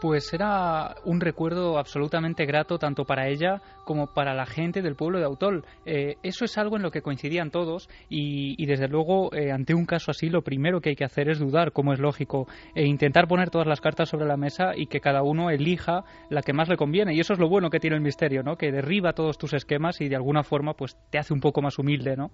Pues 0.00 0.32
era 0.32 0.94
un 1.04 1.20
recuerdo 1.20 1.76
absolutamente 1.76 2.46
grato 2.46 2.78
tanto 2.78 3.04
para 3.04 3.28
ella 3.28 3.60
como 3.84 4.06
para 4.06 4.32
la 4.32 4.46
gente 4.46 4.80
del 4.80 4.94
pueblo 4.94 5.18
de 5.18 5.24
Autol. 5.24 5.64
Eh, 5.86 6.16
eso 6.22 6.44
es 6.44 6.56
algo 6.56 6.76
en 6.76 6.82
lo 6.82 6.92
que 6.92 7.02
coincidían 7.02 7.50
todos 7.50 7.88
y, 8.08 8.64
desde 8.66 8.86
luego 8.86 9.34
eh, 9.34 9.50
ante 9.50 9.74
un 9.74 9.86
caso 9.86 10.12
así 10.12 10.28
lo 10.28 10.42
primero 10.42 10.80
que 10.80 10.90
hay 10.90 10.94
que 10.94 11.04
hacer 11.04 11.28
es 11.28 11.40
dudar, 11.40 11.72
como 11.72 11.92
es 11.92 11.98
lógico, 11.98 12.46
e 12.76 12.86
intentar 12.86 13.26
poner 13.26 13.50
todas 13.50 13.66
las 13.66 13.80
cartas 13.80 14.08
sobre 14.08 14.26
la 14.26 14.36
mesa 14.36 14.70
y 14.76 14.86
que 14.86 15.00
cada 15.00 15.22
uno 15.24 15.50
elija 15.50 16.04
la 16.30 16.42
que 16.42 16.52
más 16.52 16.68
le 16.68 16.76
conviene. 16.76 17.14
Y 17.14 17.20
eso 17.20 17.32
es 17.32 17.40
lo 17.40 17.48
bueno 17.48 17.68
que 17.68 17.80
tiene 17.80 17.96
el 17.96 18.02
misterio, 18.02 18.44
¿no? 18.44 18.56
que 18.56 18.70
derriba 18.70 19.14
todos 19.14 19.36
tus 19.36 19.52
esquemas 19.52 20.00
y 20.00 20.08
de 20.08 20.14
alguna 20.14 20.44
forma 20.44 20.74
pues 20.74 20.96
te 21.10 21.18
hace 21.18 21.34
un 21.34 21.40
poco 21.40 21.60
más 21.60 21.76
humilde. 21.76 22.14
¿no? 22.16 22.30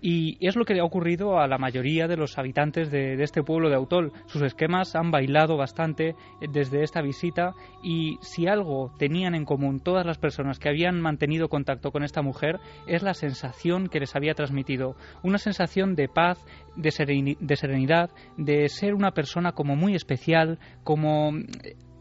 Y 0.00 0.36
es 0.44 0.56
lo 0.56 0.64
que 0.64 0.74
le 0.74 0.80
ha 0.80 0.84
ocurrido 0.84 1.38
a 1.38 1.46
la 1.46 1.58
mayoría 1.58 2.08
de 2.08 2.16
los 2.16 2.38
habitantes 2.38 2.90
de, 2.90 3.16
de 3.16 3.22
este 3.22 3.44
pueblo 3.44 3.68
de 3.68 3.76
Autol. 3.76 4.10
Sus 4.26 4.42
esquemas 4.42 4.96
han 4.96 5.12
bailado 5.12 5.56
bastante 5.56 6.16
desde 6.40 6.82
esta 6.82 7.03
visita 7.04 7.54
y 7.82 8.18
si 8.20 8.46
algo 8.46 8.92
tenían 8.98 9.34
en 9.34 9.44
común 9.44 9.80
todas 9.80 10.04
las 10.04 10.18
personas 10.18 10.58
que 10.58 10.68
habían 10.68 11.00
mantenido 11.00 11.48
contacto 11.48 11.92
con 11.92 12.02
esta 12.02 12.22
mujer 12.22 12.58
es 12.86 13.02
la 13.02 13.14
sensación 13.14 13.88
que 13.88 14.00
les 14.00 14.16
había 14.16 14.34
transmitido, 14.34 14.96
una 15.22 15.38
sensación 15.38 15.94
de 15.94 16.08
paz, 16.08 16.38
de, 16.76 16.90
serenidad, 16.90 18.10
de 18.36 18.68
ser 18.68 18.94
una 18.94 19.12
persona 19.12 19.52
como 19.52 19.76
muy 19.76 19.94
especial, 19.94 20.58
como 20.82 21.32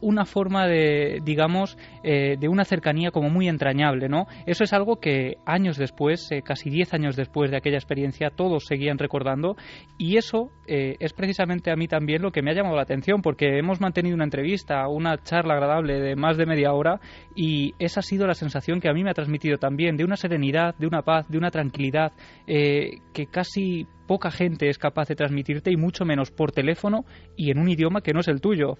una 0.03 0.25
forma 0.25 0.67
de, 0.67 1.19
digamos, 1.23 1.77
eh, 2.03 2.35
de 2.39 2.49
una 2.49 2.65
cercanía 2.65 3.11
como 3.11 3.29
muy 3.29 3.47
entrañable, 3.47 4.09
¿no? 4.09 4.27
Eso 4.45 4.63
es 4.63 4.73
algo 4.73 4.97
que 4.97 5.37
años 5.45 5.77
después, 5.77 6.29
eh, 6.31 6.41
casi 6.43 6.69
diez 6.69 6.93
años 6.93 7.15
después 7.15 7.49
de 7.49 7.57
aquella 7.57 7.77
experiencia, 7.77 8.29
todos 8.29 8.65
seguían 8.65 8.97
recordando 8.97 9.55
y 9.97 10.17
eso 10.17 10.51
eh, 10.67 10.97
es 10.99 11.13
precisamente 11.13 11.71
a 11.71 11.75
mí 11.75 11.87
también 11.87 12.21
lo 12.21 12.31
que 12.31 12.41
me 12.41 12.51
ha 12.51 12.53
llamado 12.53 12.75
la 12.75 12.83
atención 12.83 13.21
porque 13.21 13.57
hemos 13.57 13.79
mantenido 13.79 14.15
una 14.15 14.25
entrevista, 14.25 14.87
una 14.89 15.17
charla 15.17 15.53
agradable 15.53 15.99
de 15.99 16.15
más 16.15 16.37
de 16.37 16.45
media 16.45 16.73
hora 16.73 16.99
y 17.35 17.73
esa 17.79 18.01
ha 18.01 18.03
sido 18.03 18.27
la 18.27 18.33
sensación 18.33 18.81
que 18.81 18.89
a 18.89 18.93
mí 18.93 19.03
me 19.03 19.09
ha 19.09 19.13
transmitido 19.13 19.57
también 19.57 19.95
de 19.95 20.03
una 20.03 20.17
serenidad, 20.17 20.75
de 20.77 20.87
una 20.87 21.01
paz, 21.01 21.27
de 21.29 21.37
una 21.37 21.49
tranquilidad 21.51 22.11
que 22.45 23.27
casi 23.31 23.87
poca 24.07 24.31
gente 24.31 24.69
es 24.69 24.77
capaz 24.77 25.07
de 25.07 25.15
transmitirte 25.15 25.71
y 25.71 25.77
mucho 25.77 26.05
menos 26.05 26.31
por 26.31 26.51
teléfono 26.51 27.05
y 27.35 27.51
en 27.51 27.59
un 27.59 27.69
idioma 27.69 28.01
que 28.01 28.13
no 28.13 28.19
es 28.19 28.27
el 28.27 28.41
tuyo. 28.41 28.77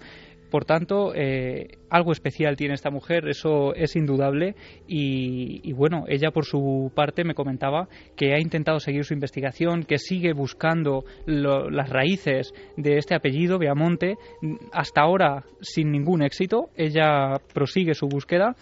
Por 0.54 0.66
tanto, 0.66 1.12
eh, 1.16 1.78
algo 1.90 2.12
especial 2.12 2.54
tiene 2.54 2.74
esta 2.74 2.88
mujer, 2.88 3.26
eso 3.26 3.74
es 3.74 3.96
indudable. 3.96 4.54
Y, 4.86 5.72
bueno, 5.72 6.04
ella 6.06 6.30
por 6.30 6.44
su 6.44 6.92
parte 6.94 7.24
me 7.24 7.34
comentaba 7.34 7.88
que 8.14 8.34
ha 8.34 8.38
intentado 8.38 8.78
seguir 8.78 9.04
su 9.04 9.14
investigación, 9.14 9.82
que 9.82 9.98
sigue 9.98 10.32
buscando 10.32 11.06
las 11.26 11.90
raíces 11.90 12.54
de 12.76 12.98
este 12.98 13.16
apellido, 13.16 13.58
Beamonte, 13.58 14.14
hasta 14.70 15.00
ahora 15.00 15.42
sin 15.60 15.90
ningún 15.90 16.22
éxito. 16.22 16.70
Ella 16.76 17.40
prosigue 17.52 17.94
su 17.94 18.06
búsqueda 18.06 18.54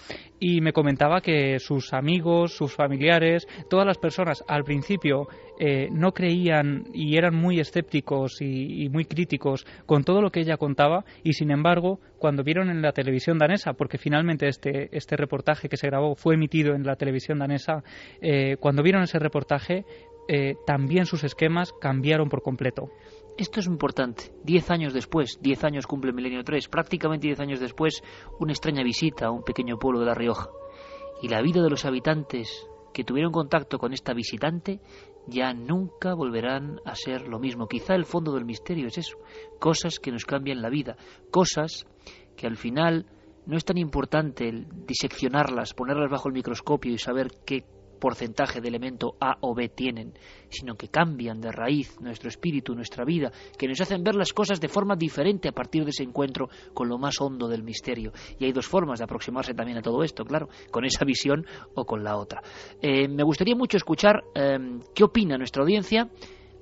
y 0.44 0.60
me 0.60 0.72
comentaba 0.72 1.20
que 1.20 1.60
sus 1.60 1.92
amigos, 1.92 2.56
sus 2.56 2.74
familiares, 2.74 3.46
todas 3.70 3.86
las 3.86 3.96
personas 3.96 4.42
al 4.48 4.64
principio 4.64 5.28
eh, 5.60 5.88
no 5.92 6.10
creían 6.10 6.86
y 6.92 7.16
eran 7.16 7.36
muy 7.36 7.60
escépticos 7.60 8.42
y, 8.42 8.88
muy 8.88 9.04
críticos 9.04 9.64
con 9.86 10.02
todo 10.02 10.20
lo 10.20 10.32
que 10.32 10.40
ella 10.40 10.56
contaba 10.56 11.04
y 11.22 11.34
sin 11.34 11.52
embargo 11.52 12.00
cuando 12.18 12.42
vieron 12.42 12.70
en 12.70 12.82
la 12.82 12.90
televisión 12.90 13.38
danesa, 13.38 13.74
porque 13.74 13.98
finalmente 13.98 14.48
este, 14.48 14.88
este 14.90 15.16
reportaje 15.16 15.68
que 15.68 15.76
se 15.76 15.86
grabó 15.86 16.16
fue 16.16 16.34
emitido 16.34 16.74
en 16.74 16.82
la 16.82 16.96
televisión 16.96 17.38
danesa, 17.38 17.84
eh, 18.20 18.56
cuando 18.58 18.82
vieron 18.82 19.04
ese 19.04 19.20
reportaje 19.20 19.84
eh, 20.26 20.56
también 20.66 21.06
sus 21.06 21.22
esquemas 21.22 21.72
cambiaron 21.80 22.28
por 22.28 22.42
completo. 22.42 22.90
Esto 23.38 23.60
es 23.60 23.66
importante. 23.66 24.34
Diez 24.44 24.70
años 24.70 24.92
después, 24.92 25.38
diez 25.40 25.64
años 25.64 25.86
cumple 25.86 26.12
Milenio 26.12 26.44
3, 26.44 26.68
prácticamente 26.68 27.26
diez 27.26 27.40
años 27.40 27.60
después, 27.60 28.02
una 28.38 28.52
extraña 28.52 28.84
visita 28.84 29.26
a 29.26 29.30
un 29.30 29.42
pequeño 29.42 29.78
pueblo 29.78 30.00
de 30.00 30.06
La 30.06 30.14
Rioja. 30.14 30.50
Y 31.22 31.28
la 31.28 31.40
vida 31.40 31.62
de 31.62 31.70
los 31.70 31.84
habitantes 31.86 32.68
que 32.92 33.04
tuvieron 33.04 33.32
contacto 33.32 33.78
con 33.78 33.94
esta 33.94 34.12
visitante 34.12 34.80
ya 35.26 35.54
nunca 35.54 36.14
volverán 36.14 36.80
a 36.84 36.94
ser 36.94 37.26
lo 37.26 37.38
mismo. 37.38 37.68
Quizá 37.68 37.94
el 37.94 38.04
fondo 38.04 38.32
del 38.32 38.44
misterio 38.44 38.88
es 38.88 38.98
eso, 38.98 39.16
cosas 39.58 39.98
que 39.98 40.12
nos 40.12 40.26
cambian 40.26 40.60
la 40.60 40.68
vida, 40.68 40.96
cosas 41.30 41.86
que 42.36 42.46
al 42.46 42.56
final 42.56 43.06
no 43.46 43.56
es 43.56 43.64
tan 43.64 43.78
importante 43.78 44.66
diseccionarlas, 44.86 45.74
ponerlas 45.74 46.10
bajo 46.10 46.28
el 46.28 46.34
microscopio 46.34 46.92
y 46.92 46.98
saber 46.98 47.28
qué 47.46 47.64
porcentaje 48.02 48.60
de 48.60 48.66
elemento 48.66 49.14
A 49.20 49.36
o 49.42 49.54
B 49.54 49.68
tienen, 49.68 50.12
sino 50.48 50.74
que 50.74 50.88
cambian 50.88 51.40
de 51.40 51.52
raíz 51.52 52.00
nuestro 52.00 52.28
espíritu, 52.28 52.74
nuestra 52.74 53.04
vida, 53.04 53.30
que 53.56 53.68
nos 53.68 53.80
hacen 53.80 54.02
ver 54.02 54.16
las 54.16 54.32
cosas 54.32 54.60
de 54.60 54.66
forma 54.66 54.96
diferente 54.96 55.48
a 55.48 55.52
partir 55.52 55.84
de 55.84 55.90
ese 55.90 56.02
encuentro 56.02 56.48
con 56.74 56.88
lo 56.88 56.98
más 56.98 57.20
hondo 57.20 57.46
del 57.46 57.62
misterio. 57.62 58.10
Y 58.40 58.44
hay 58.44 58.50
dos 58.50 58.66
formas 58.66 58.98
de 58.98 59.04
aproximarse 59.04 59.54
también 59.54 59.78
a 59.78 59.82
todo 59.82 60.02
esto, 60.02 60.24
claro, 60.24 60.48
con 60.72 60.84
esa 60.84 61.04
visión 61.04 61.46
o 61.76 61.84
con 61.84 62.02
la 62.02 62.16
otra. 62.16 62.42
Eh, 62.80 63.06
me 63.06 63.22
gustaría 63.22 63.54
mucho 63.54 63.76
escuchar 63.76 64.24
em, 64.34 64.80
qué 64.92 65.04
opina 65.04 65.38
nuestra 65.38 65.62
audiencia. 65.62 66.10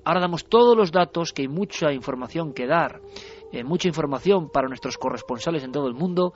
Ahora 0.05 0.21
damos 0.21 0.45
todos 0.45 0.77
los 0.77 0.93
datos, 0.93 1.33
que 1.33 1.41
hay 1.41 1.49
mucha 1.49 1.91
información 1.91 2.53
que 2.53 2.67
dar, 2.67 3.01
eh, 3.51 3.65
mucha 3.65 3.89
información 3.89 4.51
para 4.51 4.69
nuestros 4.69 4.99
corresponsales 4.99 5.65
en 5.65 5.73
todo 5.73 5.89
el 5.89 5.95
mundo 5.95 6.35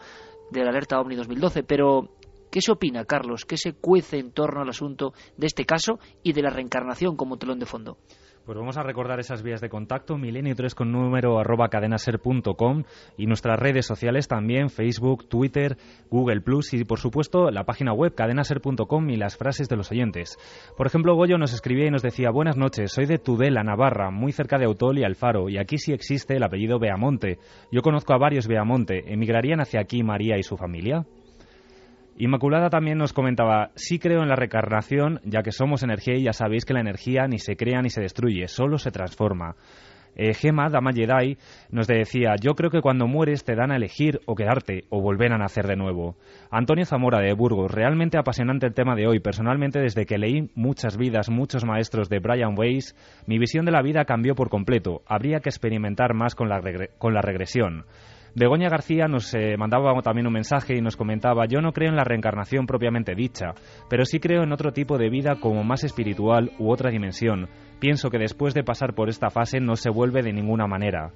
de 0.50 0.64
la 0.64 0.70
alerta 0.70 0.98
OVNI 0.98 1.16
2012, 1.16 1.62
pero 1.62 2.08
¿Qué 2.54 2.60
se 2.60 2.70
opina, 2.70 3.04
Carlos? 3.04 3.44
¿Qué 3.44 3.56
se 3.56 3.72
cuece 3.72 4.20
en 4.20 4.30
torno 4.30 4.62
al 4.62 4.68
asunto 4.68 5.12
de 5.36 5.48
este 5.48 5.64
caso 5.64 5.98
y 6.22 6.34
de 6.34 6.42
la 6.42 6.50
reencarnación 6.50 7.16
como 7.16 7.36
telón 7.36 7.58
de 7.58 7.66
fondo? 7.66 7.98
Pues 8.46 8.56
vamos 8.56 8.76
a 8.76 8.84
recordar 8.84 9.18
esas 9.18 9.42
vías 9.42 9.60
de 9.60 9.68
contacto, 9.68 10.14
milenio3 10.18 10.72
con 10.72 10.92
número 10.92 11.40
arroba 11.40 11.68
cadenaser.com 11.68 12.84
y 13.16 13.26
nuestras 13.26 13.58
redes 13.58 13.86
sociales 13.86 14.28
también, 14.28 14.70
Facebook, 14.70 15.28
Twitter, 15.28 15.76
Google 16.10 16.42
Plus 16.42 16.74
y 16.74 16.84
por 16.84 17.00
supuesto 17.00 17.50
la 17.50 17.64
página 17.64 17.92
web 17.92 18.14
cadenaser.com 18.14 19.10
y 19.10 19.16
las 19.16 19.36
frases 19.36 19.68
de 19.68 19.74
los 19.74 19.90
oyentes. 19.90 20.38
Por 20.76 20.86
ejemplo, 20.86 21.16
Goyo 21.16 21.38
nos 21.38 21.54
escribía 21.54 21.88
y 21.88 21.90
nos 21.90 22.02
decía, 22.02 22.30
buenas 22.30 22.56
noches, 22.56 22.92
soy 22.92 23.06
de 23.06 23.18
Tudela, 23.18 23.64
Navarra, 23.64 24.12
muy 24.12 24.30
cerca 24.30 24.58
de 24.58 24.66
Autol 24.66 24.96
y 25.00 25.02
Alfaro, 25.02 25.48
y 25.48 25.58
aquí 25.58 25.76
sí 25.76 25.92
existe 25.92 26.36
el 26.36 26.44
apellido 26.44 26.78
Beamonte. 26.78 27.40
Yo 27.72 27.82
conozco 27.82 28.14
a 28.14 28.18
varios 28.18 28.46
Beamonte, 28.46 29.12
¿emigrarían 29.12 29.60
hacia 29.60 29.80
aquí 29.80 30.04
María 30.04 30.38
y 30.38 30.44
su 30.44 30.56
familia? 30.56 31.04
Inmaculada 32.16 32.70
también 32.70 32.98
nos 32.98 33.12
comentaba, 33.12 33.70
sí 33.74 33.98
creo 33.98 34.22
en 34.22 34.28
la 34.28 34.36
reencarnación, 34.36 35.20
ya 35.24 35.42
que 35.42 35.50
somos 35.50 35.82
energía 35.82 36.14
y 36.14 36.24
ya 36.24 36.32
sabéis 36.32 36.64
que 36.64 36.74
la 36.74 36.80
energía 36.80 37.26
ni 37.26 37.38
se 37.38 37.56
crea 37.56 37.82
ni 37.82 37.90
se 37.90 38.00
destruye, 38.00 38.46
solo 38.46 38.78
se 38.78 38.92
transforma. 38.92 39.56
Eh, 40.16 40.32
Gema, 40.32 40.68
Dama 40.68 40.92
Jedi, 40.92 41.36
nos 41.70 41.88
decía, 41.88 42.36
yo 42.40 42.54
creo 42.54 42.70
que 42.70 42.80
cuando 42.80 43.08
mueres 43.08 43.44
te 43.44 43.56
dan 43.56 43.72
a 43.72 43.76
elegir 43.76 44.20
o 44.26 44.36
quedarte 44.36 44.84
o 44.90 45.00
volver 45.00 45.32
a 45.32 45.38
nacer 45.38 45.66
de 45.66 45.74
nuevo. 45.74 46.16
Antonio 46.52 46.84
Zamora 46.84 47.18
de 47.20 47.32
Burgos, 47.32 47.72
realmente 47.72 48.16
apasionante 48.16 48.66
el 48.66 48.74
tema 48.74 48.94
de 48.94 49.08
hoy. 49.08 49.18
Personalmente, 49.18 49.80
desde 49.80 50.06
que 50.06 50.18
leí 50.18 50.50
muchas 50.54 50.96
vidas, 50.96 51.30
muchos 51.30 51.64
maestros 51.64 52.08
de 52.08 52.20
Brian 52.20 52.54
Weiss, 52.56 52.94
mi 53.26 53.38
visión 53.38 53.64
de 53.64 53.72
la 53.72 53.82
vida 53.82 54.04
cambió 54.04 54.36
por 54.36 54.50
completo. 54.50 55.02
Habría 55.06 55.40
que 55.40 55.48
experimentar 55.48 56.14
más 56.14 56.36
con 56.36 56.48
la, 56.48 56.60
con 56.98 57.12
la 57.12 57.20
regresión. 57.20 57.84
Begoña 58.36 58.68
García 58.68 59.06
nos 59.06 59.32
eh, 59.32 59.56
mandaba 59.56 59.92
también 60.02 60.26
un 60.26 60.32
mensaje 60.32 60.76
y 60.76 60.80
nos 60.80 60.96
comentaba, 60.96 61.46
yo 61.46 61.60
no 61.60 61.72
creo 61.72 61.90
en 61.90 61.96
la 61.96 62.02
reencarnación 62.02 62.66
propiamente 62.66 63.14
dicha, 63.14 63.54
pero 63.88 64.04
sí 64.04 64.18
creo 64.18 64.42
en 64.42 64.52
otro 64.52 64.72
tipo 64.72 64.98
de 64.98 65.08
vida 65.08 65.36
como 65.40 65.62
más 65.62 65.84
espiritual 65.84 66.50
u 66.58 66.72
otra 66.72 66.90
dimensión. 66.90 67.48
Pienso 67.78 68.10
que 68.10 68.18
después 68.18 68.52
de 68.52 68.64
pasar 68.64 68.94
por 68.94 69.08
esta 69.08 69.30
fase 69.30 69.60
no 69.60 69.76
se 69.76 69.88
vuelve 69.88 70.22
de 70.22 70.32
ninguna 70.32 70.66
manera. 70.66 71.12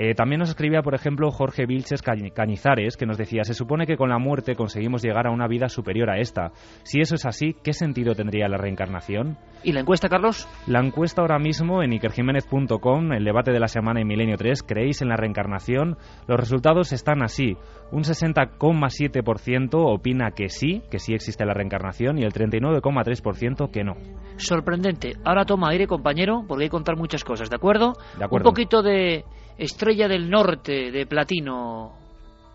Eh, 0.00 0.14
también 0.14 0.38
nos 0.38 0.50
escribía, 0.50 0.80
por 0.80 0.94
ejemplo, 0.94 1.28
Jorge 1.32 1.66
Vilches 1.66 2.02
Cañizares, 2.02 2.96
que 2.96 3.04
nos 3.04 3.18
decía, 3.18 3.42
se 3.42 3.52
supone 3.52 3.84
que 3.84 3.96
con 3.96 4.10
la 4.10 4.20
muerte 4.20 4.54
conseguimos 4.54 5.02
llegar 5.02 5.26
a 5.26 5.32
una 5.32 5.48
vida 5.48 5.68
superior 5.68 6.08
a 6.08 6.20
esta. 6.20 6.52
Si 6.84 7.00
eso 7.00 7.16
es 7.16 7.26
así, 7.26 7.56
¿qué 7.64 7.72
sentido 7.72 8.14
tendría 8.14 8.46
la 8.46 8.58
reencarnación? 8.58 9.36
¿Y 9.64 9.72
la 9.72 9.80
encuesta, 9.80 10.08
Carlos? 10.08 10.46
La 10.68 10.78
encuesta 10.78 11.20
ahora 11.20 11.40
mismo 11.40 11.82
en 11.82 11.94
ikerjiménez.com, 11.94 13.12
el 13.12 13.24
debate 13.24 13.50
de 13.50 13.58
la 13.58 13.66
semana 13.66 14.00
en 14.00 14.06
Milenio 14.06 14.36
3, 14.36 14.62
¿creéis 14.62 15.02
en 15.02 15.08
la 15.08 15.16
reencarnación? 15.16 15.96
Los 16.28 16.38
resultados 16.38 16.92
están 16.92 17.24
así. 17.24 17.56
Un 17.90 18.04
60,7% 18.04 19.70
opina 19.74 20.30
que 20.30 20.48
sí, 20.48 20.80
que 20.92 21.00
sí 21.00 21.12
existe 21.12 21.44
la 21.44 21.54
reencarnación, 21.54 22.18
y 22.18 22.22
el 22.22 22.32
39,3% 22.32 23.72
que 23.72 23.82
no. 23.82 23.94
Sorprendente. 24.36 25.14
Ahora 25.24 25.44
toma 25.44 25.70
aire, 25.70 25.88
compañero, 25.88 26.44
porque 26.46 26.62
hay 26.62 26.68
que 26.68 26.76
contar 26.76 26.96
muchas 26.96 27.24
cosas, 27.24 27.50
¿de 27.50 27.56
acuerdo? 27.56 27.94
De 28.16 28.24
acuerdo. 28.24 28.48
Un 28.48 28.54
poquito 28.54 28.80
de 28.80 29.24
Estrella 29.58 30.06
del 30.06 30.30
Norte 30.30 30.92
de 30.92 31.04
Platino, 31.04 31.92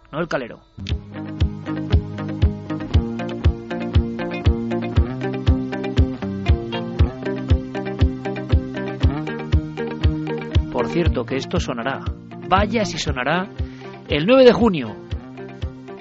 no 0.10 0.20
el 0.22 0.28
Calero. 0.30 0.62
Por 10.72 10.88
cierto, 10.88 11.26
que 11.26 11.36
esto 11.36 11.60
sonará, 11.60 12.06
vaya 12.48 12.86
si 12.86 12.98
sonará, 12.98 13.50
el 14.08 14.26
9 14.26 14.46
de 14.46 14.54
junio, 14.54 14.96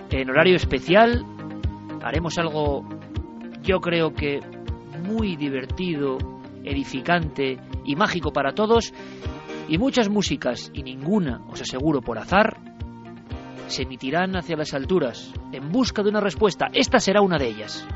en 0.09 0.31
horario 0.31 0.55
especial, 0.55 1.25
haremos 2.01 2.39
algo, 2.39 2.89
yo 3.61 3.81
creo 3.81 4.15
que 4.15 4.39
muy 5.05 5.35
divertido, 5.35 6.19
edificante 6.63 7.59
y 7.85 7.97
mágico 7.97 8.33
para 8.33 8.53
todos, 8.53 8.95
y 9.73 9.79
muchas 9.79 10.11
músicas, 10.11 10.71
y 10.75 10.83
ninguna, 10.83 11.41
os 11.49 11.63
aseguro 11.63 12.03
por 12.03 12.19
azar, 12.19 12.59
se 13.69 13.85
emitirán 13.85 14.37
hacia 14.37 14.55
las 14.55 14.75
alturas, 14.75 15.33
en 15.51 15.73
busca 15.73 16.03
de 16.03 16.11
una 16.11 16.21
respuesta. 16.21 16.67
Esta 16.75 17.01
será 17.01 17.23
una 17.23 17.39
de 17.39 17.49
ellas. 17.49 17.89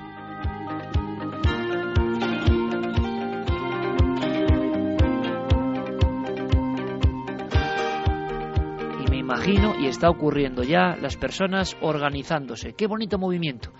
Y 9.06 9.10
me 9.10 9.18
imagino, 9.18 9.78
y 9.78 9.88
está 9.88 10.08
ocurriendo 10.08 10.62
ya, 10.62 10.96
las 10.96 11.18
personas 11.18 11.76
organizándose. 11.82 12.72
Qué 12.72 12.86
bonito 12.86 13.18
movimiento, 13.18 13.70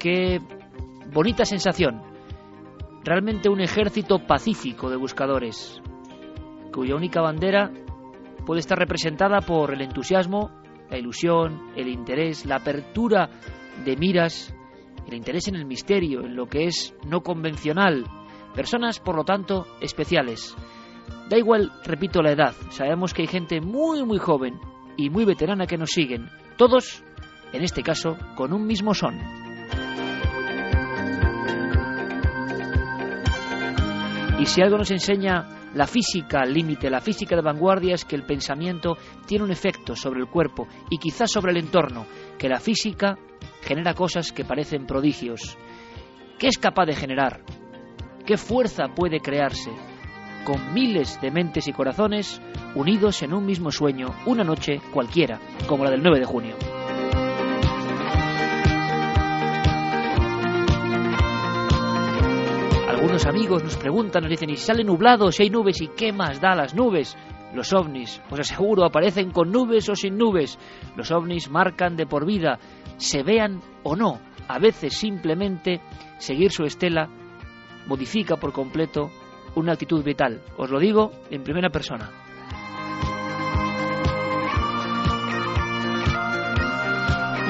qué 0.00 0.40
bonita 1.12 1.44
sensación. 1.44 2.02
Realmente 3.04 3.48
un 3.48 3.60
ejército 3.60 4.26
pacífico 4.26 4.90
de 4.90 4.96
buscadores, 4.96 5.80
cuya 6.72 6.96
única 6.96 7.20
bandera 7.20 7.70
puede 8.46 8.60
estar 8.60 8.78
representada 8.78 9.40
por 9.40 9.72
el 9.72 9.82
entusiasmo, 9.82 10.50
la 10.90 10.98
ilusión, 10.98 11.70
el 11.76 11.88
interés, 11.88 12.46
la 12.46 12.56
apertura 12.56 13.28
de 13.84 13.96
miras, 13.96 14.54
el 15.06 15.14
interés 15.14 15.48
en 15.48 15.56
el 15.56 15.66
misterio, 15.66 16.24
en 16.24 16.34
lo 16.34 16.46
que 16.46 16.64
es 16.64 16.94
no 17.06 17.22
convencional. 17.22 18.04
Personas, 18.54 19.00
por 19.00 19.16
lo 19.16 19.24
tanto, 19.24 19.66
especiales. 19.80 20.56
Da 21.28 21.36
igual, 21.36 21.72
repito, 21.84 22.22
la 22.22 22.32
edad. 22.32 22.54
Sabemos 22.70 23.12
que 23.12 23.22
hay 23.22 23.28
gente 23.28 23.60
muy, 23.60 24.04
muy 24.04 24.18
joven 24.18 24.58
y 24.96 25.10
muy 25.10 25.24
veterana 25.24 25.66
que 25.66 25.76
nos 25.76 25.90
siguen. 25.90 26.28
Todos, 26.56 27.04
en 27.52 27.62
este 27.62 27.82
caso, 27.82 28.16
con 28.34 28.52
un 28.52 28.66
mismo 28.66 28.94
son. 28.94 29.18
Y 34.38 34.46
si 34.46 34.62
algo 34.62 34.78
nos 34.78 34.90
enseña 34.90 35.57
la 35.78 35.86
física 35.86 36.44
límite, 36.44 36.90
la 36.90 37.00
física 37.00 37.36
de 37.36 37.42
vanguardia 37.42 37.94
es 37.94 38.04
que 38.04 38.16
el 38.16 38.24
pensamiento 38.24 38.96
tiene 39.26 39.44
un 39.44 39.52
efecto 39.52 39.94
sobre 39.94 40.18
el 40.18 40.26
cuerpo 40.26 40.66
y 40.90 40.98
quizás 40.98 41.30
sobre 41.30 41.52
el 41.52 41.58
entorno, 41.58 42.04
que 42.36 42.48
la 42.48 42.58
física 42.58 43.16
genera 43.62 43.94
cosas 43.94 44.32
que 44.32 44.44
parecen 44.44 44.86
prodigios. 44.86 45.56
¿Qué 46.36 46.48
es 46.48 46.58
capaz 46.58 46.86
de 46.86 46.96
generar? 46.96 47.44
¿Qué 48.26 48.36
fuerza 48.36 48.88
puede 48.88 49.20
crearse? 49.20 49.70
Con 50.44 50.74
miles 50.74 51.20
de 51.20 51.30
mentes 51.30 51.68
y 51.68 51.72
corazones 51.72 52.42
unidos 52.74 53.22
en 53.22 53.32
un 53.32 53.46
mismo 53.46 53.70
sueño, 53.70 54.08
una 54.26 54.42
noche 54.42 54.80
cualquiera, 54.92 55.38
como 55.68 55.84
la 55.84 55.92
del 55.92 56.02
9 56.02 56.18
de 56.18 56.26
junio. 56.26 56.77
Algunos 62.98 63.26
amigos 63.26 63.62
nos 63.62 63.76
preguntan, 63.76 64.24
nos 64.24 64.30
dicen, 64.30 64.50
¿y 64.50 64.56
sale 64.56 64.82
nublado, 64.82 65.30
si 65.30 65.44
hay 65.44 65.50
nubes? 65.50 65.80
¿Y 65.80 65.86
qué 65.86 66.12
más 66.12 66.40
da 66.40 66.56
las 66.56 66.74
nubes? 66.74 67.16
Los 67.54 67.72
ovnis, 67.72 68.20
os 68.28 68.40
aseguro, 68.40 68.84
aparecen 68.84 69.30
con 69.30 69.52
nubes 69.52 69.88
o 69.88 69.94
sin 69.94 70.18
nubes. 70.18 70.58
Los 70.96 71.12
ovnis 71.12 71.48
marcan 71.48 71.94
de 71.94 72.06
por 72.06 72.26
vida, 72.26 72.58
se 72.96 73.22
vean 73.22 73.60
o 73.84 73.94
no. 73.94 74.18
A 74.48 74.58
veces 74.58 74.94
simplemente 74.94 75.80
seguir 76.18 76.50
su 76.50 76.64
estela 76.64 77.08
modifica 77.86 78.34
por 78.34 78.52
completo 78.52 79.12
una 79.54 79.74
actitud 79.74 80.02
vital. 80.02 80.42
Os 80.56 80.68
lo 80.68 80.80
digo 80.80 81.12
en 81.30 81.44
primera 81.44 81.70
persona. 81.70 82.10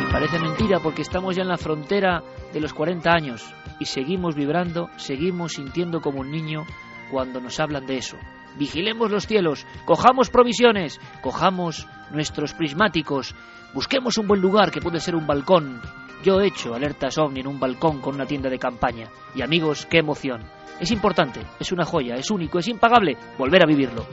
Y 0.03 0.12
parece 0.12 0.39
mentira 0.41 0.79
porque 0.81 1.01
estamos 1.01 1.37
ya 1.37 1.43
en 1.43 1.49
la 1.49 1.57
frontera 1.57 2.23
de 2.53 2.61
los 2.61 2.75
40 2.75 3.11
años 3.11 3.55
y 3.78 3.86
seguimos 3.86 4.34
vibrando, 4.34 4.90
seguimos 4.96 5.52
sintiendo 5.52 6.00
como 6.00 6.20
un 6.20 6.30
niño 6.30 6.64
cuando 7.10 7.40
nos 7.40 7.60
hablan 7.60 7.86
de 7.86 7.98
eso. 7.98 8.16
Vigilemos 8.59 9.10
los 9.10 9.26
cielos, 9.26 9.66
cojamos 9.84 10.30
provisiones, 10.30 11.00
cojamos 11.22 11.86
nuestros 12.10 12.55
prismáticos, 12.55 13.34
busquemos 13.74 14.18
un 14.18 14.26
buen 14.26 14.40
lugar 14.40 14.70
que 14.70 14.80
puede 14.80 15.00
ser 15.00 15.14
un 15.14 15.26
balcón. 15.26 15.80
Yo 16.24 16.40
he 16.40 16.48
hecho 16.48 16.74
alertas 16.74 17.18
ovni 17.18 17.40
en 17.40 17.46
un 17.46 17.60
balcón 17.60 18.00
con 18.00 18.16
una 18.16 18.26
tienda 18.26 18.50
de 18.50 18.59
campaña. 18.59 19.09
Y 19.34 19.42
amigos, 19.42 19.86
qué 19.86 19.98
emoción. 19.98 20.42
Es 20.80 20.90
importante, 20.90 21.40
es 21.60 21.70
una 21.72 21.84
joya, 21.84 22.16
es 22.16 22.30
único, 22.30 22.59
es 22.59 22.68
impagable 22.68 23.16
volver 23.36 23.62
a 23.62 23.66
vivirlo. 23.66 24.05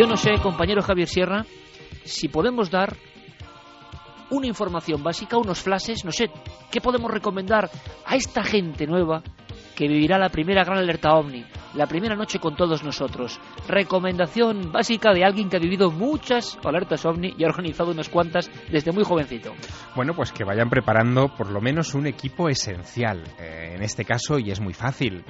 Yo 0.00 0.06
no 0.06 0.16
sé, 0.16 0.30
compañero 0.42 0.80
Javier 0.80 1.06
Sierra, 1.06 1.44
si 2.04 2.28
podemos 2.28 2.70
dar 2.70 2.96
una 4.30 4.46
información 4.46 5.02
básica, 5.02 5.36
unos 5.36 5.60
flashes, 5.60 6.06
no 6.06 6.10
sé, 6.10 6.30
¿qué 6.70 6.80
podemos 6.80 7.10
recomendar 7.10 7.68
a 8.06 8.16
esta 8.16 8.42
gente 8.42 8.86
nueva 8.86 9.22
que 9.76 9.88
vivirá 9.88 10.16
la 10.16 10.30
primera 10.30 10.64
gran 10.64 10.78
alerta 10.78 11.12
ovni, 11.12 11.44
la 11.74 11.86
primera 11.86 12.16
noche 12.16 12.38
con 12.38 12.56
todos 12.56 12.82
nosotros? 12.82 13.40
Recomendación 13.68 14.72
básica 14.72 15.12
de 15.12 15.24
alguien 15.24 15.48
que 15.48 15.56
ha 15.56 15.60
vivido 15.60 15.90
muchas 15.90 16.58
alertas 16.64 17.04
ovni 17.04 17.34
y 17.36 17.44
ha 17.44 17.48
organizado 17.48 17.90
unas 17.90 18.08
cuantas 18.08 18.50
desde 18.70 18.92
muy 18.92 19.04
jovencito. 19.04 19.52
Bueno, 19.94 20.14
pues 20.14 20.32
que 20.32 20.44
vayan 20.44 20.70
preparando 20.70 21.28
por 21.28 21.50
lo 21.50 21.60
menos 21.60 21.94
un 21.94 22.06
equipo 22.06 22.48
esencial. 22.48 23.22
Eh, 23.38 23.74
en 23.76 23.82
este 23.82 24.04
caso, 24.04 24.38
y 24.38 24.50
es 24.50 24.60
muy 24.60 24.74
fácil, 24.74 25.24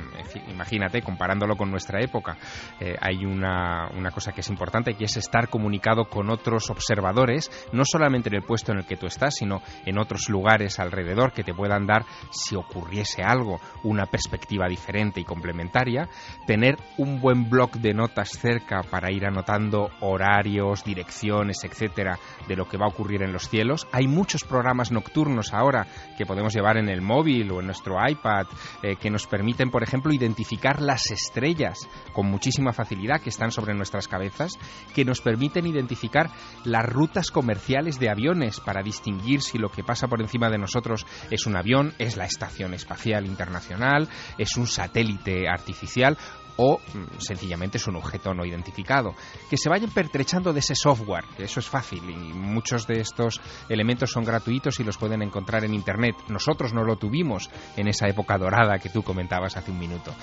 imagínate, 0.49 1.03
comparándolo 1.03 1.57
con 1.57 1.71
nuestra 1.71 2.03
época, 2.03 2.37
eh, 2.81 2.97
hay 3.01 3.25
una, 3.25 3.89
una 3.97 4.11
cosa 4.11 4.33
que 4.33 4.41
es 4.41 4.49
importante, 4.49 4.95
que 4.95 5.05
es 5.05 5.17
estar 5.17 5.49
comunicado 5.49 6.07
con 6.07 6.31
otros 6.31 6.71
observadores, 6.71 7.51
no 7.73 7.85
solamente 7.85 8.29
en 8.29 8.37
el 8.37 8.43
puesto 8.43 8.73
en 8.73 8.79
el 8.79 8.87
que 8.87 8.97
tú 8.97 9.07
estás, 9.07 9.35
sino 9.37 9.62
en 9.85 9.99
otros 9.99 10.29
lugares 10.29 10.79
alrededor 10.79 11.33
que 11.33 11.45
te 11.45 11.55
puedan 11.55 11.87
dar, 11.87 12.05
si 12.31 12.57
ocurriese 12.57 13.23
algo, 13.23 13.61
una 13.83 14.07
perspectiva 14.07 14.69
diferente 14.69 15.21
y 15.21 15.25
complementaria, 15.25 16.09
tener 16.47 16.77
un 16.98 17.20
buen 17.20 17.48
bloc 17.48 17.77
de 17.77 17.94
notas 17.94 18.31
cerca 18.31 18.82
para 18.82 19.12
ir 19.12 19.27
anotando 19.27 19.90
horarios, 20.01 20.85
direcciones, 20.85 21.65
etcétera, 21.65 22.19
de 22.48 22.57
lo 22.57 22.69
que 22.69 22.77
va 22.77 22.86
a 22.86 22.90
ocurrir 22.90 23.23
en 23.23 23.32
los 23.32 23.48
cielos. 23.48 23.86
Hay 23.93 24.07
muchos 24.07 24.44
programas 24.44 24.90
nocturnos 24.90 25.52
ahora 25.52 25.86
que 26.16 26.27
podemos 26.27 26.55
llevar 26.55 26.77
en 26.77 26.89
el 26.89 27.02
móvil 27.02 27.51
o 27.51 27.61
en 27.61 27.66
nuestro 27.66 27.97
iPad 28.07 28.47
eh, 28.82 28.97
que 28.97 29.11
nos 29.11 29.27
permiten, 29.27 29.70
por 29.70 29.82
ejemplo, 29.82 30.12
identificar 30.12 30.81
las 30.81 31.11
estrellas 31.11 31.89
con 32.12 32.27
muchísima 32.27 32.73
facilidad 32.73 33.20
que 33.20 33.31
están 33.31 33.52
sobre 33.52 33.74
nuestras 33.74 34.09
cabezas, 34.09 34.59
que 34.94 35.05
nos 35.05 35.20
permiten 35.20 35.66
identificar 35.66 36.31
las 36.65 36.86
rutas 36.86 37.31
comerciales 37.31 37.98
de 37.98 38.11
aviones 38.11 38.61
para 38.61 38.82
distinguir 38.82 39.43
si 39.43 39.59
lo 39.59 39.70
que 39.70 39.85
pasa 39.85 40.09
por 40.09 40.20
encima 40.20 40.51
de 40.51 40.59
nosotros 40.59 41.07
es 41.31 41.47
un 41.47 41.57
avión, 41.57 41.94
es 41.98 42.16
la 42.16 42.24
Estación 42.24 42.74
Espacial 42.74 43.27
Internacional, 43.27 44.09
es 44.39 44.57
un 44.57 44.66
satélite 44.66 45.48
artificial 45.48 46.16
o 46.56 46.78
mm, 46.78 47.18
sencillamente 47.18 47.78
es 47.78 47.86
un 47.86 47.97
objeto 47.97 48.35
no 48.35 48.44
identificado. 48.44 49.14
Que 49.48 49.56
se 49.56 49.68
vayan 49.68 49.90
pertrechando 49.90 50.52
de 50.52 50.60
ese 50.60 50.74
software, 50.74 51.24
que 51.36 51.44
eso 51.44 51.60
es 51.60 51.66
fácil 51.66 52.09
y 52.09 52.14
muchos 52.32 52.86
de 52.86 53.01
estos 53.01 53.40
elementos 53.68 54.10
son 54.10 54.24
gratuitos 54.24 54.81
y 54.81 54.85
los 54.85 54.98
pueden 54.98 55.22
encontrar 55.22 55.64
en 55.64 55.74
Internet. 55.74 56.16
Nosotros 56.28 56.72
no 56.72 56.85
lo 56.85 56.97
tuvimos 56.97 57.51
en 57.77 57.89
esa 57.89 58.09
época 58.09 58.39
dorada 58.39 58.78
que 58.78 58.90
tú 58.90 59.02
comentabas 59.02 59.56
hace 59.56 59.70
un 59.70 59.78
minuto. 59.78 60.14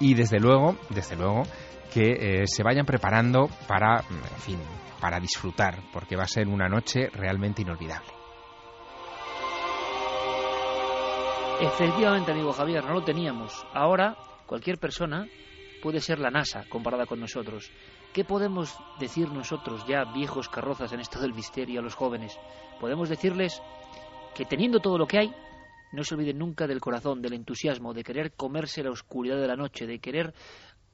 Y 0.00 0.14
desde 0.14 0.38
luego, 0.38 0.76
desde 0.90 1.16
luego, 1.16 1.42
que 1.92 2.42
eh, 2.42 2.46
se 2.46 2.62
vayan 2.62 2.86
preparando 2.86 3.48
para, 3.68 4.02
mm, 4.02 4.34
en 4.34 4.40
fin, 4.40 4.58
para 5.00 5.20
disfrutar, 5.20 5.78
porque 5.92 6.16
va 6.16 6.24
a 6.24 6.28
ser 6.28 6.48
una 6.48 6.68
noche 6.68 7.08
realmente 7.12 7.62
inolvidable. 7.62 8.08
Efectivamente, 11.60 12.32
amigo 12.32 12.52
Javier, 12.52 12.84
no 12.84 12.94
lo 12.94 13.04
teníamos. 13.04 13.64
Ahora, 13.72 14.16
cualquier 14.46 14.78
persona 14.78 15.28
puede 15.82 16.00
ser 16.00 16.20
la 16.20 16.30
NASA 16.30 16.64
comparada 16.68 17.06
con 17.06 17.20
nosotros. 17.20 17.70
¿Qué 18.12 18.24
podemos 18.24 18.74
decir 19.00 19.28
nosotros, 19.28 19.84
ya 19.86 20.04
viejos 20.04 20.48
carrozas 20.48 20.92
en 20.92 21.00
esto 21.00 21.20
del 21.20 21.34
misterio, 21.34 21.80
a 21.80 21.82
los 21.82 21.96
jóvenes? 21.96 22.38
Podemos 22.80 23.08
decirles 23.08 23.60
que 24.34 24.44
teniendo 24.44 24.78
todo 24.78 24.96
lo 24.96 25.06
que 25.06 25.18
hay, 25.18 25.34
no 25.92 26.04
se 26.04 26.14
olviden 26.14 26.38
nunca 26.38 26.66
del 26.66 26.80
corazón, 26.80 27.20
del 27.20 27.34
entusiasmo, 27.34 27.92
de 27.92 28.04
querer 28.04 28.32
comerse 28.32 28.82
la 28.82 28.90
oscuridad 28.90 29.40
de 29.40 29.48
la 29.48 29.56
noche, 29.56 29.86
de 29.86 29.98
querer 29.98 30.32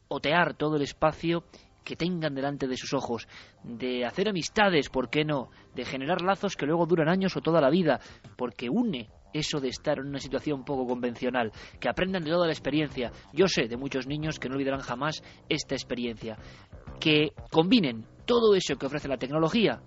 otear 0.09 0.55
todo 0.55 0.77
el 0.77 0.83
espacio 0.83 1.45
que 1.85 1.95
tengan 1.95 2.35
delante 2.35 2.67
de 2.67 2.77
sus 2.77 2.93
ojos, 2.95 3.29
de 3.63 4.05
hacer 4.05 4.29
amistades, 4.29 4.89
¿por 4.89 5.11
qué 5.11 5.25
no? 5.25 5.51
De 5.75 5.85
generar 5.85 6.23
lazos 6.23 6.57
que 6.57 6.67
luego 6.67 6.87
duran 6.87 7.09
años 7.09 7.37
o 7.37 7.41
toda 7.41 7.61
la 7.61 7.71
vida, 7.71 8.01
porque 8.37 8.69
une 8.69 9.09
eso 9.33 9.61
de 9.61 9.69
estar 9.69 9.99
en 9.99 10.07
una 10.07 10.19
situación 10.19 10.65
poco 10.65 10.87
convencional, 10.87 11.53
que 11.81 11.89
aprendan 11.89 12.25
de 12.25 12.31
toda 12.31 12.47
la 12.47 12.53
experiencia. 12.53 13.13
Yo 13.33 13.47
sé 13.49 13.69
de 13.69 13.77
muchos 13.77 14.07
niños 14.07 14.39
que 14.39 14.49
no 14.49 14.57
olvidarán 14.57 14.81
jamás 14.81 15.23
esta 15.49 15.75
experiencia, 15.75 16.37
que 17.01 17.31
combinen 17.51 18.07
todo 18.27 18.55
eso 18.55 18.77
que 18.77 18.87
ofrece 18.87 19.09
la 19.09 19.17
tecnología 19.17 19.81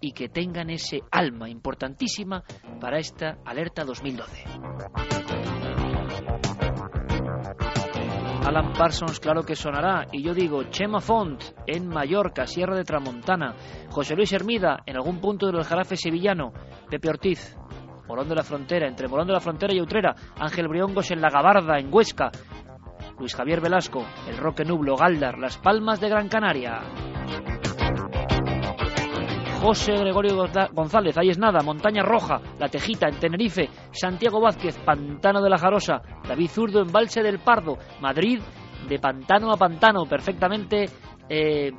y 0.00 0.12
que 0.12 0.28
tengan 0.28 0.70
ese 0.70 1.00
alma 1.10 1.48
importantísima 1.48 2.42
para 2.80 2.98
esta 2.98 3.38
alerta 3.44 3.84
2012. 3.84 4.44
Alan 8.44 8.72
Parsons, 8.72 9.20
claro 9.20 9.44
que 9.44 9.54
sonará. 9.54 10.08
Y 10.10 10.22
yo 10.22 10.34
digo, 10.34 10.64
Chema 10.64 11.00
Font 11.00 11.40
en 11.66 11.88
Mallorca, 11.88 12.44
Sierra 12.44 12.74
de 12.74 12.82
Tramontana. 12.82 13.54
José 13.88 14.16
Luis 14.16 14.32
Hermida 14.32 14.82
en 14.84 14.96
algún 14.96 15.20
punto 15.20 15.46
del 15.46 15.62
Jarafe 15.62 15.96
sevillano. 15.96 16.52
Pepe 16.90 17.08
Ortiz, 17.08 17.56
Morón 18.08 18.28
de 18.28 18.34
la 18.34 18.42
Frontera, 18.42 18.88
entre 18.88 19.08
Morón 19.08 19.26
de 19.26 19.32
la 19.32 19.40
Frontera 19.40 19.74
y 19.74 19.80
Utrera. 19.80 20.14
Ángel 20.38 20.68
Briongos 20.68 21.10
en 21.10 21.20
La 21.20 21.30
Gabarda, 21.30 21.78
en 21.78 21.92
Huesca. 21.92 22.30
Luis 23.18 23.34
Javier 23.34 23.60
Velasco, 23.60 24.04
El 24.28 24.36
Roque 24.36 24.64
Nublo, 24.64 24.96
Galdar, 24.96 25.38
Las 25.38 25.58
Palmas 25.58 26.00
de 26.00 26.08
Gran 26.08 26.28
Canaria. 26.28 26.80
José 29.60 29.92
Gregorio 29.92 30.48
González, 30.72 31.16
ahí 31.16 31.28
es 31.30 31.38
nada, 31.38 31.62
Montaña 31.62 32.02
Roja, 32.02 32.40
La 32.58 32.68
Tejita 32.68 33.08
en 33.08 33.20
Tenerife, 33.20 33.68
Santiago 33.92 34.40
Vázquez, 34.40 34.76
Pantano 34.78 35.40
de 35.40 35.48
la 35.48 35.56
Jarosa, 35.56 36.02
David 36.26 36.50
Zurdo 36.50 36.82
Embalse 36.82 37.22
del 37.22 37.38
Pardo, 37.38 37.78
Madrid, 38.00 38.40
de 38.88 38.98
pantano 38.98 39.52
a 39.52 39.56
pantano, 39.56 40.04
perfectamente 40.06 40.86
eh, 41.28 41.70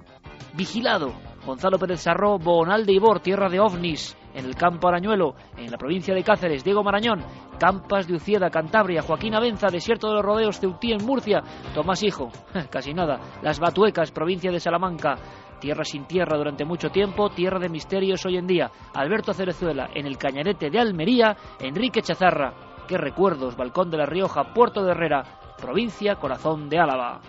vigilado. 0.53 1.13
Gonzalo 1.45 1.77
Pérez 1.77 1.99
Sarró, 1.99 2.39
Bonal 2.39 2.85
de 2.85 2.93
Ibor, 2.93 3.19
tierra 3.19 3.49
de 3.49 3.59
ovnis, 3.59 4.15
en 4.33 4.45
el 4.45 4.55
campo 4.55 4.87
Arañuelo, 4.87 5.35
en 5.57 5.71
la 5.71 5.77
provincia 5.77 6.13
de 6.13 6.23
Cáceres, 6.23 6.63
Diego 6.63 6.83
Marañón, 6.83 7.23
Campas 7.59 8.07
de 8.07 8.15
Ucieda, 8.15 8.49
Cantabria, 8.49 9.01
Joaquín 9.01 9.35
Avenza, 9.35 9.67
Desierto 9.67 10.07
de 10.07 10.15
los 10.15 10.25
Rodeos, 10.25 10.59
Ceutí 10.59 10.91
en 10.91 11.05
Murcia, 11.05 11.41
Tomás 11.73 12.03
Hijo, 12.03 12.29
casi 12.69 12.93
nada, 12.93 13.19
Las 13.41 13.59
Batuecas, 13.59 14.11
provincia 14.11 14.51
de 14.51 14.59
Salamanca, 14.59 15.17
Tierra 15.63 15.85
sin 15.85 16.03
tierra 16.03 16.37
durante 16.37 16.65
mucho 16.65 16.89
tiempo, 16.89 17.29
tierra 17.29 17.57
de 17.57 17.69
misterios 17.69 18.25
hoy 18.25 18.35
en 18.35 18.45
día. 18.45 18.69
Alberto 18.93 19.31
Cerezuela 19.33 19.89
en 19.95 20.05
el 20.05 20.17
Cañarete 20.17 20.69
de 20.69 20.77
Almería, 20.77 21.37
Enrique 21.57 22.01
Chazarra. 22.01 22.53
Qué 22.85 22.97
recuerdos, 22.97 23.55
Balcón 23.55 23.89
de 23.89 23.95
la 23.95 24.05
Rioja, 24.05 24.53
Puerto 24.53 24.83
de 24.83 24.91
Herrera, 24.91 25.23
provincia 25.57 26.15
Corazón 26.15 26.67
de 26.67 26.79
Álava. 26.79 27.21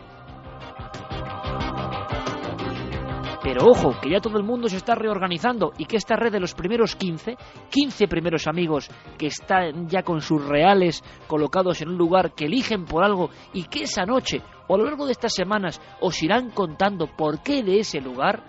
Pero 3.45 3.67
ojo, 3.67 3.95
que 4.01 4.09
ya 4.09 4.21
todo 4.21 4.39
el 4.39 4.43
mundo 4.43 4.71
se 4.71 4.79
está 4.79 4.95
reorganizando. 4.95 5.75
Y 5.77 5.85
que 5.85 5.99
esta 5.99 6.17
red 6.17 6.33
de 6.33 6.41
los 6.41 6.55
primeros 6.55 6.97
15, 6.97 7.37
15 7.69 8.09
primeros 8.09 8.47
amigos 8.47 8.89
que 9.19 9.27
están 9.27 9.87
ya 9.87 10.03
con 10.03 10.23
sus 10.23 10.43
reales 10.43 11.05
colocados 11.27 11.83
en 11.83 11.91
un 11.91 11.99
lugar 11.99 12.33
que 12.35 12.47
eligen 12.47 12.87
por 12.87 13.05
algo 13.05 13.29
y 13.53 13.65
que 13.65 13.83
esa 13.83 14.07
noche 14.07 14.41
o 14.67 14.75
a 14.75 14.79
lo 14.79 14.85
largo 14.85 15.05
de 15.05 15.13
estas 15.13 15.35
semanas 15.35 15.79
os 16.01 16.23
irán 16.23 16.51
contando 16.53 17.07
por 17.07 17.43
qué 17.43 17.63
de 17.63 17.81
ese 17.81 18.01
lugar 18.01 18.43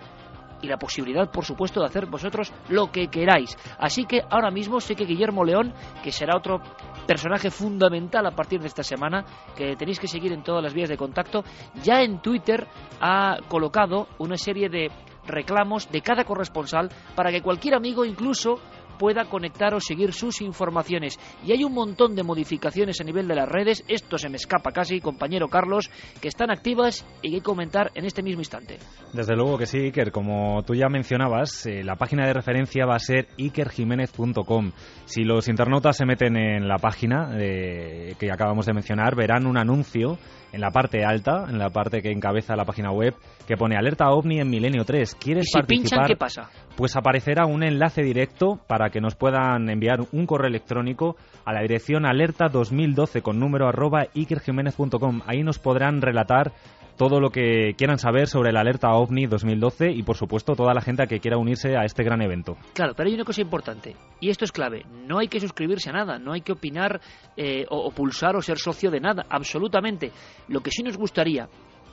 y 0.66 0.68
la 0.68 0.76
posibilidad, 0.76 1.30
por 1.30 1.44
supuesto, 1.44 1.80
de 1.80 1.86
hacer 1.86 2.06
vosotros 2.06 2.52
lo 2.68 2.90
que 2.90 3.08
queráis. 3.08 3.56
Así 3.78 4.04
que 4.04 4.22
ahora 4.28 4.50
mismo 4.50 4.80
sé 4.80 4.94
que 4.94 5.06
Guillermo 5.06 5.44
León, 5.44 5.72
que 6.02 6.12
será 6.12 6.36
otro 6.36 6.60
personaje 7.06 7.50
fundamental 7.50 8.26
a 8.26 8.32
partir 8.32 8.60
de 8.60 8.66
esta 8.66 8.82
semana, 8.82 9.24
que 9.56 9.76
tenéis 9.76 10.00
que 10.00 10.08
seguir 10.08 10.32
en 10.32 10.42
todas 10.42 10.62
las 10.62 10.74
vías 10.74 10.88
de 10.88 10.96
contacto, 10.96 11.44
ya 11.82 12.02
en 12.02 12.20
Twitter 12.20 12.66
ha 13.00 13.38
colocado 13.48 14.08
una 14.18 14.36
serie 14.36 14.68
de 14.68 14.90
reclamos 15.26 15.90
de 15.90 16.02
cada 16.02 16.24
corresponsal 16.24 16.90
para 17.14 17.30
que 17.30 17.42
cualquier 17.42 17.74
amigo, 17.74 18.04
incluso 18.04 18.60
pueda 18.98 19.26
conectar 19.26 19.74
o 19.74 19.80
seguir 19.80 20.12
sus 20.12 20.40
informaciones. 20.40 21.18
Y 21.44 21.52
hay 21.52 21.64
un 21.64 21.72
montón 21.72 22.14
de 22.14 22.22
modificaciones 22.22 23.00
a 23.00 23.04
nivel 23.04 23.28
de 23.28 23.34
las 23.34 23.48
redes, 23.48 23.84
esto 23.88 24.18
se 24.18 24.28
me 24.28 24.36
escapa 24.36 24.72
casi, 24.72 25.00
compañero 25.00 25.48
Carlos, 25.48 25.90
que 26.20 26.28
están 26.28 26.50
activas 26.50 27.06
y 27.22 27.30
que 27.32 27.40
comentar 27.40 27.90
en 27.94 28.04
este 28.04 28.22
mismo 28.22 28.40
instante. 28.40 28.78
Desde 29.12 29.34
luego 29.34 29.58
que 29.58 29.66
sí, 29.66 29.78
Iker. 29.78 30.12
Como 30.12 30.62
tú 30.62 30.74
ya 30.74 30.88
mencionabas, 30.88 31.66
eh, 31.66 31.82
la 31.82 31.96
página 31.96 32.26
de 32.26 32.32
referencia 32.32 32.86
va 32.86 32.96
a 32.96 33.00
ser 33.00 33.28
ikerjiménez.com. 33.36 34.72
Si 35.04 35.22
los 35.22 35.48
internautas 35.48 35.96
se 35.96 36.06
meten 36.06 36.36
en 36.36 36.68
la 36.68 36.76
página 36.76 37.36
eh, 37.38 38.14
que 38.18 38.30
acabamos 38.30 38.66
de 38.66 38.72
mencionar, 38.72 39.14
verán 39.16 39.46
un 39.46 39.58
anuncio 39.58 40.18
en 40.56 40.62
la 40.62 40.70
parte 40.70 41.04
alta, 41.04 41.44
en 41.48 41.58
la 41.58 41.68
parte 41.68 42.00
que 42.00 42.10
encabeza 42.10 42.56
la 42.56 42.64
página 42.64 42.90
web, 42.90 43.14
que 43.46 43.58
pone 43.58 43.76
alerta 43.76 44.10
ovni 44.10 44.40
en 44.40 44.48
Milenio 44.48 44.84
3. 44.86 45.14
¿Quieres 45.16 45.44
¿Y 45.44 45.48
si 45.48 45.52
participar? 45.52 45.88
pinchan, 45.98 46.06
qué 46.08 46.16
pasa? 46.16 46.48
Pues 46.76 46.96
aparecerá 46.96 47.44
un 47.44 47.62
enlace 47.62 48.02
directo 48.02 48.58
para 48.66 48.88
que 48.88 49.02
nos 49.02 49.14
puedan 49.16 49.68
enviar 49.68 49.98
un 50.12 50.26
correo 50.26 50.48
electrónico 50.48 51.16
a 51.44 51.52
la 51.52 51.60
dirección 51.60 52.06
alerta 52.06 52.48
2012 52.48 53.20
con 53.20 53.38
número 53.38 53.68
arroba 53.68 54.06
ikerjiménez.com. 54.14 55.20
Ahí 55.26 55.42
nos 55.42 55.58
podrán 55.58 56.00
relatar 56.00 56.52
todo 56.96 57.20
lo 57.20 57.30
que 57.30 57.74
quieran 57.76 57.98
saber 57.98 58.26
sobre 58.26 58.52
la 58.52 58.60
alerta 58.60 58.92
OVNI 58.92 59.26
2012 59.26 59.92
y, 59.92 60.02
por 60.02 60.16
supuesto, 60.16 60.54
toda 60.54 60.74
la 60.74 60.80
gente 60.80 61.06
que 61.06 61.20
quiera 61.20 61.38
unirse 61.38 61.76
a 61.76 61.84
este 61.84 62.02
gran 62.02 62.22
evento. 62.22 62.56
Claro, 62.74 62.94
pero 62.96 63.08
hay 63.08 63.14
una 63.14 63.24
cosa 63.24 63.42
importante, 63.42 63.94
y 64.20 64.30
esto 64.30 64.44
es 64.44 64.52
clave. 64.52 64.84
No 65.06 65.18
hay 65.18 65.28
que 65.28 65.40
suscribirse 65.40 65.90
a 65.90 65.92
nada, 65.92 66.18
no 66.18 66.32
hay 66.32 66.40
que 66.40 66.52
opinar 66.52 67.00
eh, 67.36 67.66
o, 67.68 67.90
pulsar 67.90 68.36
o 68.36 68.42
ser 68.42 68.58
socio 68.58 68.90
de 68.90 69.00
nada, 69.00 69.26
absolutamente. 69.28 70.10
Lo 70.48 70.60
que 70.60 70.70
sí 70.70 70.82
nos 70.82 70.96
gustaría 70.96 71.48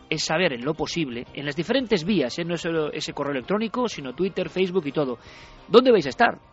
es 0.09 0.23
saber 0.23 0.53
en 0.53 0.63
lo 0.63 0.73
posible, 0.73 1.25
en 1.33 1.45
las 1.45 1.55
diferentes 1.55 2.03
vías, 2.03 2.37
¿eh? 2.39 2.45
no 2.45 2.57
solo 2.57 2.91
ese 2.91 3.13
correo 3.13 3.33
electrónico, 3.33 3.87
sino 3.87 4.13
Twitter, 4.13 4.49
Facebook 4.49 4.85
y 4.85 4.91
todo, 4.91 5.17
¿dónde 5.67 5.91
vais 5.91 6.05
a 6.05 6.09
estar? 6.09 6.52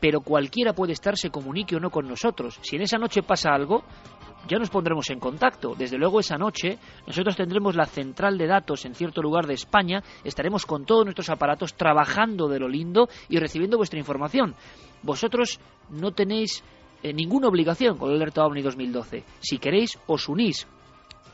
Pero 0.00 0.20
cualquiera 0.20 0.72
puede 0.72 0.92
estar, 0.92 1.16
se 1.16 1.30
comunique 1.30 1.76
o 1.76 1.80
no 1.80 1.90
con 1.90 2.06
nosotros. 2.06 2.58
Si 2.62 2.76
en 2.76 2.82
esa 2.82 2.98
noche 2.98 3.22
pasa 3.22 3.50
algo, 3.50 3.84
ya 4.46 4.58
nos 4.58 4.70
pondremos 4.70 5.10
en 5.10 5.18
contacto. 5.18 5.74
Desde 5.76 5.98
luego 5.98 6.20
esa 6.20 6.36
noche 6.36 6.78
nosotros 7.06 7.36
tendremos 7.36 7.76
la 7.76 7.86
central 7.86 8.38
de 8.38 8.46
datos 8.46 8.84
en 8.84 8.94
cierto 8.94 9.22
lugar 9.22 9.46
de 9.46 9.54
España, 9.54 10.02
estaremos 10.24 10.66
con 10.66 10.84
todos 10.84 11.04
nuestros 11.04 11.30
aparatos 11.30 11.74
trabajando 11.74 12.48
de 12.48 12.58
lo 12.58 12.68
lindo 12.68 13.08
y 13.28 13.38
recibiendo 13.38 13.76
vuestra 13.76 13.98
información. 13.98 14.54
Vosotros 15.02 15.60
no 15.90 16.12
tenéis 16.12 16.62
eh, 17.02 17.12
ninguna 17.12 17.48
obligación 17.48 17.96
con 17.96 18.10
el 18.10 18.16
Alerta 18.16 18.44
OVNI 18.44 18.62
2012. 18.62 19.24
Si 19.40 19.58
queréis, 19.58 19.98
os 20.06 20.28
unís. 20.28 20.66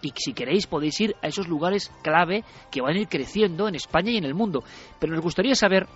Y 0.03 0.13
si 0.17 0.35
queréis 0.35 0.67
podéis 0.67 1.01
ir 1.01 1.17
a 1.23 1.29
esos 1.29 1.49
lugares 1.49 1.91
clave 2.03 2.45
que 2.71 2.83
van 2.83 2.97
a 2.97 3.01
ir 3.01 3.09
creciendo 3.09 3.69
en 3.69 3.75
España 3.75 4.11
y 4.11 4.19
en 4.19 4.25
el 4.25 4.35
mundo. 4.35 4.63
Pero 4.99 5.15
nos 5.15 5.23
gustaría 5.23 5.55
saber 5.55 5.87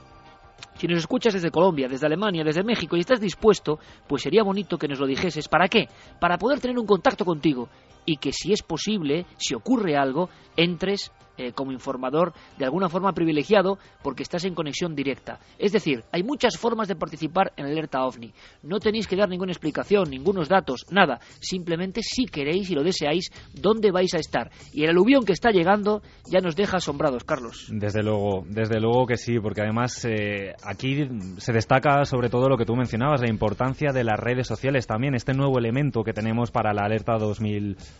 si 0.79 0.87
nos 0.87 0.99
escuchas 0.99 1.35
desde 1.35 1.51
Colombia, 1.51 1.89
desde 1.89 2.07
Alemania, 2.07 2.45
desde 2.45 2.63
México 2.63 2.97
y 2.97 3.01
estás 3.01 3.21
dispuesto, 3.21 3.79
pues 4.07 4.23
sería 4.23 4.45
bonito 4.45 4.79
que 4.79 4.89
nos 4.89 5.01
lo 5.01 5.07
dijeses. 5.07 5.49
¿Para 5.49 5.69
qué? 5.69 5.89
Para 6.21 6.39
poder 6.39 6.61
tener 6.61 6.79
un 6.79 6.87
contacto 6.87 7.25
contigo 7.25 7.69
y 8.09 8.17
que 8.17 8.33
si 8.33 8.55
es 8.55 8.63
posible, 8.63 9.27
si 9.37 9.55
ocurre 9.55 9.95
algo, 9.95 10.31
entres 10.57 11.13
eh, 11.41 11.53
como 11.53 11.71
informador 11.71 12.33
de 12.59 12.65
alguna 12.65 12.89
forma 12.89 13.13
privilegiado 13.13 13.79
porque 14.03 14.25
estás 14.25 14.45
en 14.45 14.57
conexión 14.57 14.97
directa. 14.97 15.39
Es 15.57 15.71
decir, 15.71 16.03
hay 16.11 16.25
muchas 16.25 16.57
formas 16.59 16.89
de 16.89 16.97
participar 16.97 17.53
en 17.57 17.67
Alerta 17.67 18.05
OVNI. 18.05 18.33
No 18.65 18.81
tenéis 18.81 19.07
que 19.07 19.15
dar 19.15 19.29
ninguna 19.29 19.53
explicación, 19.53 20.11
ningunos 20.11 20.49
datos, 20.49 20.85
nada. 20.91 21.21
Simplemente 21.39 22.01
si 22.03 22.25
queréis 22.25 22.69
y 22.71 22.75
lo 22.75 22.83
deseáis, 22.83 23.31
dónde 23.55 23.93
vais 23.93 24.13
a 24.15 24.19
estar. 24.19 24.51
Y 24.73 24.83
el 24.83 24.91
aluvión 24.91 25.25
que 25.25 25.33
está 25.33 25.51
llegando 25.51 26.03
ya 26.29 26.41
nos 26.41 26.57
deja 26.57 26.79
asombrados, 26.79 27.23
Carlos. 27.23 27.69
Desde 27.71 28.03
luego, 28.03 28.45
desde 28.49 28.81
luego 28.81 29.07
que 29.07 29.17
sí, 29.17 29.39
porque 29.39 29.61
además 29.61 30.05
eh, 30.07 30.55
aquí 30.65 31.09
se 31.37 31.53
destaca 31.53 32.05
sobre 32.05 32.31
todo 32.31 32.49
lo 32.49 32.57
que 32.57 32.65
tú 32.65 32.75
mencionabas, 32.75 33.21
la 33.21 33.31
importancia 33.31 33.93
de 33.93 34.03
las 34.03 34.19
redes 34.19 34.49
sociales 34.49 34.89
también, 34.89 35.15
este 35.15 35.35
nuevo 35.35 35.57
elemento 35.61 36.03
que 36.03 36.13
tenemos 36.13 36.51
para 36.51 36.73
la 36.73 36.83
alerta 36.83 37.17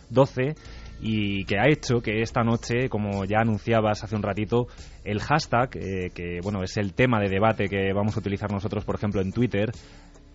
2012 0.09 0.55
y 1.01 1.45
que 1.45 1.57
ha 1.57 1.67
hecho 1.67 2.01
que 2.01 2.21
esta 2.21 2.43
noche, 2.43 2.89
como 2.89 3.23
ya 3.25 3.39
anunciabas 3.39 4.03
hace 4.03 4.15
un 4.15 4.23
ratito, 4.23 4.67
el 5.03 5.21
hashtag, 5.21 5.69
eh, 5.77 6.09
que 6.13 6.39
bueno 6.41 6.63
es 6.63 6.77
el 6.77 6.93
tema 6.93 7.19
de 7.19 7.29
debate 7.29 7.69
que 7.69 7.93
vamos 7.93 8.15
a 8.15 8.19
utilizar 8.19 8.51
nosotros, 8.51 8.83
por 8.83 8.95
ejemplo, 8.95 9.21
en 9.21 9.31
Twitter, 9.31 9.71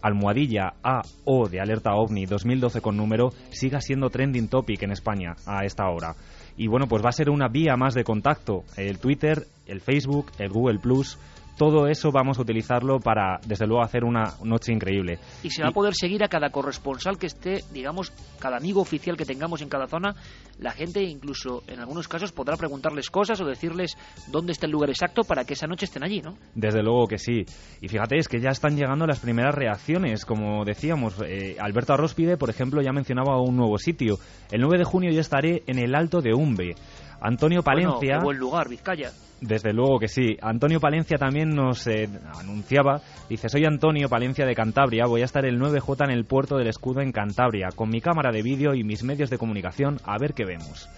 almohadilla 0.05 0.75
AO 0.83 1.49
de 1.49 1.61
alerta 1.61 1.95
OVNI 1.95 2.27
2012 2.27 2.81
con 2.83 2.97
número, 2.97 3.31
siga 3.51 3.81
siendo 3.81 4.11
trending 4.11 4.49
topic 4.49 4.83
en 4.83 4.93
España 4.93 5.35
a 5.47 5.65
esta 5.65 5.89
hora. 5.89 6.15
Y 6.57 6.69
bueno, 6.69 6.87
pues 6.87 7.03
va 7.03 7.09
a 7.09 7.13
ser 7.13 7.31
una 7.31 7.49
vía 7.49 7.77
más 7.77 7.95
de 7.95 8.05
contacto, 8.05 8.65
el 8.77 8.99
Twitter, 8.99 9.45
el 9.67 9.81
Facebook, 9.81 10.31
el 10.39 10.51
Google 10.51 10.79
Plus, 10.79 11.19
todo 11.57 11.87
eso 11.87 12.11
vamos 12.11 12.39
a 12.39 12.43
utilizarlo 12.43 12.99
para, 12.99 13.39
desde 13.47 13.67
luego, 13.67 13.83
hacer 13.83 14.05
una 14.05 14.35
noche 14.43 14.73
increíble. 14.73 15.19
Y 15.43 15.51
se 15.51 15.63
va 15.63 15.69
a 15.69 15.73
poder 15.73 15.95
seguir 15.95 16.25
a 16.25 16.29
cada 16.29 16.51
corresponsal 16.51 17.19
que 17.19 17.27
esté, 17.27 17.63
digamos, 17.73 18.11
cada 18.39 18.57
amigo 18.57 18.81
oficial 18.81 19.17
que 19.17 19.25
tengamos 19.25 19.63
en 19.63 19.69
cada 19.69 19.87
zona. 19.87 20.15
La 20.59 20.73
gente, 20.73 21.03
incluso 21.03 21.63
en 21.67 21.81
algunos 21.81 22.09
casos, 22.09 22.33
podrá 22.33 22.57
preguntarles 22.57 23.11
cosas 23.11 23.41
o 23.41 23.45
decirles 23.45 23.97
dónde 24.29 24.53
está 24.53 24.67
el 24.67 24.73
lugar 24.73 24.91
exacto 24.91 25.23
para 25.23 25.45
que 25.45 25.55
esa 25.55 25.67
noche 25.67 25.87
estén 25.87 26.05
allí, 26.05 26.21
¿no? 26.21 26.37
Desde 26.55 26.83
luego 26.83 27.07
que 27.07 27.19
sí. 27.19 27.45
Y 27.81 27.89
fíjate, 27.89 28.19
es 28.19 28.29
que 28.29 28.41
ya 28.41 28.51
están 28.51 28.77
llegando 28.77 29.07
las 29.07 29.21
primeras 29.21 29.55
reacciones. 29.55 30.25
Como 30.25 30.65
decíamos, 30.65 31.17
eh, 31.27 31.57
Alberto 31.61 31.95
Arrospide, 31.95 32.37
por 32.37 32.51
ejemplo, 32.51 32.83
ya 32.83 32.93
mencionaba 32.93 33.41
un 33.41 33.57
nuevo 33.57 33.79
sitio. 33.79 34.19
El 34.51 34.61
9 34.61 34.79
de 34.79 34.85
junio 34.85 35.11
yo 35.13 35.21
estaré 35.21 35.63
en 35.67 35.79
el 35.79 35.95
Alto 35.95 36.21
de 36.21 36.35
Umbe. 36.35 36.75
Antonio 37.21 37.63
Palencia. 37.63 38.17
Bueno, 38.17 38.25
buen 38.25 38.39
lugar, 38.39 38.69
Vizcaya. 38.69 39.11
Desde 39.45 39.75
luego 39.75 39.99
que 39.99 40.09
sí. 40.09 40.39
Antonio 40.41 40.81
Palencia 40.81 41.19
también 41.19 41.51
nos 41.51 41.87
eh, 41.87 42.09
anunciaba, 42.41 43.03
dice, 43.29 43.51
soy 43.51 43.67
Antonio 43.67 44.09
Palencia 44.09 44.47
de 44.47 44.55
Cantabria, 44.55 45.05
voy 45.07 45.21
a 45.21 45.27
estar 45.27 45.45
el 45.45 45.61
9J 45.61 46.07
en 46.07 46.13
el 46.13 46.25
puerto 46.25 46.57
del 46.57 46.69
escudo 46.69 47.03
en 47.03 47.13
Cantabria, 47.13 47.69
con 47.77 47.91
mi 47.91 48.01
cámara 48.01 48.33
de 48.33 48.41
vídeo 48.41 48.75
y 48.75 48.85
mis 48.85 49.05
medios 49.05 49.29
de 49.29 49.37
comunicación, 49.37 49.99
a 50.05 50.17
ver 50.19 50.33
qué 50.33 50.47
vemos. 50.47 50.89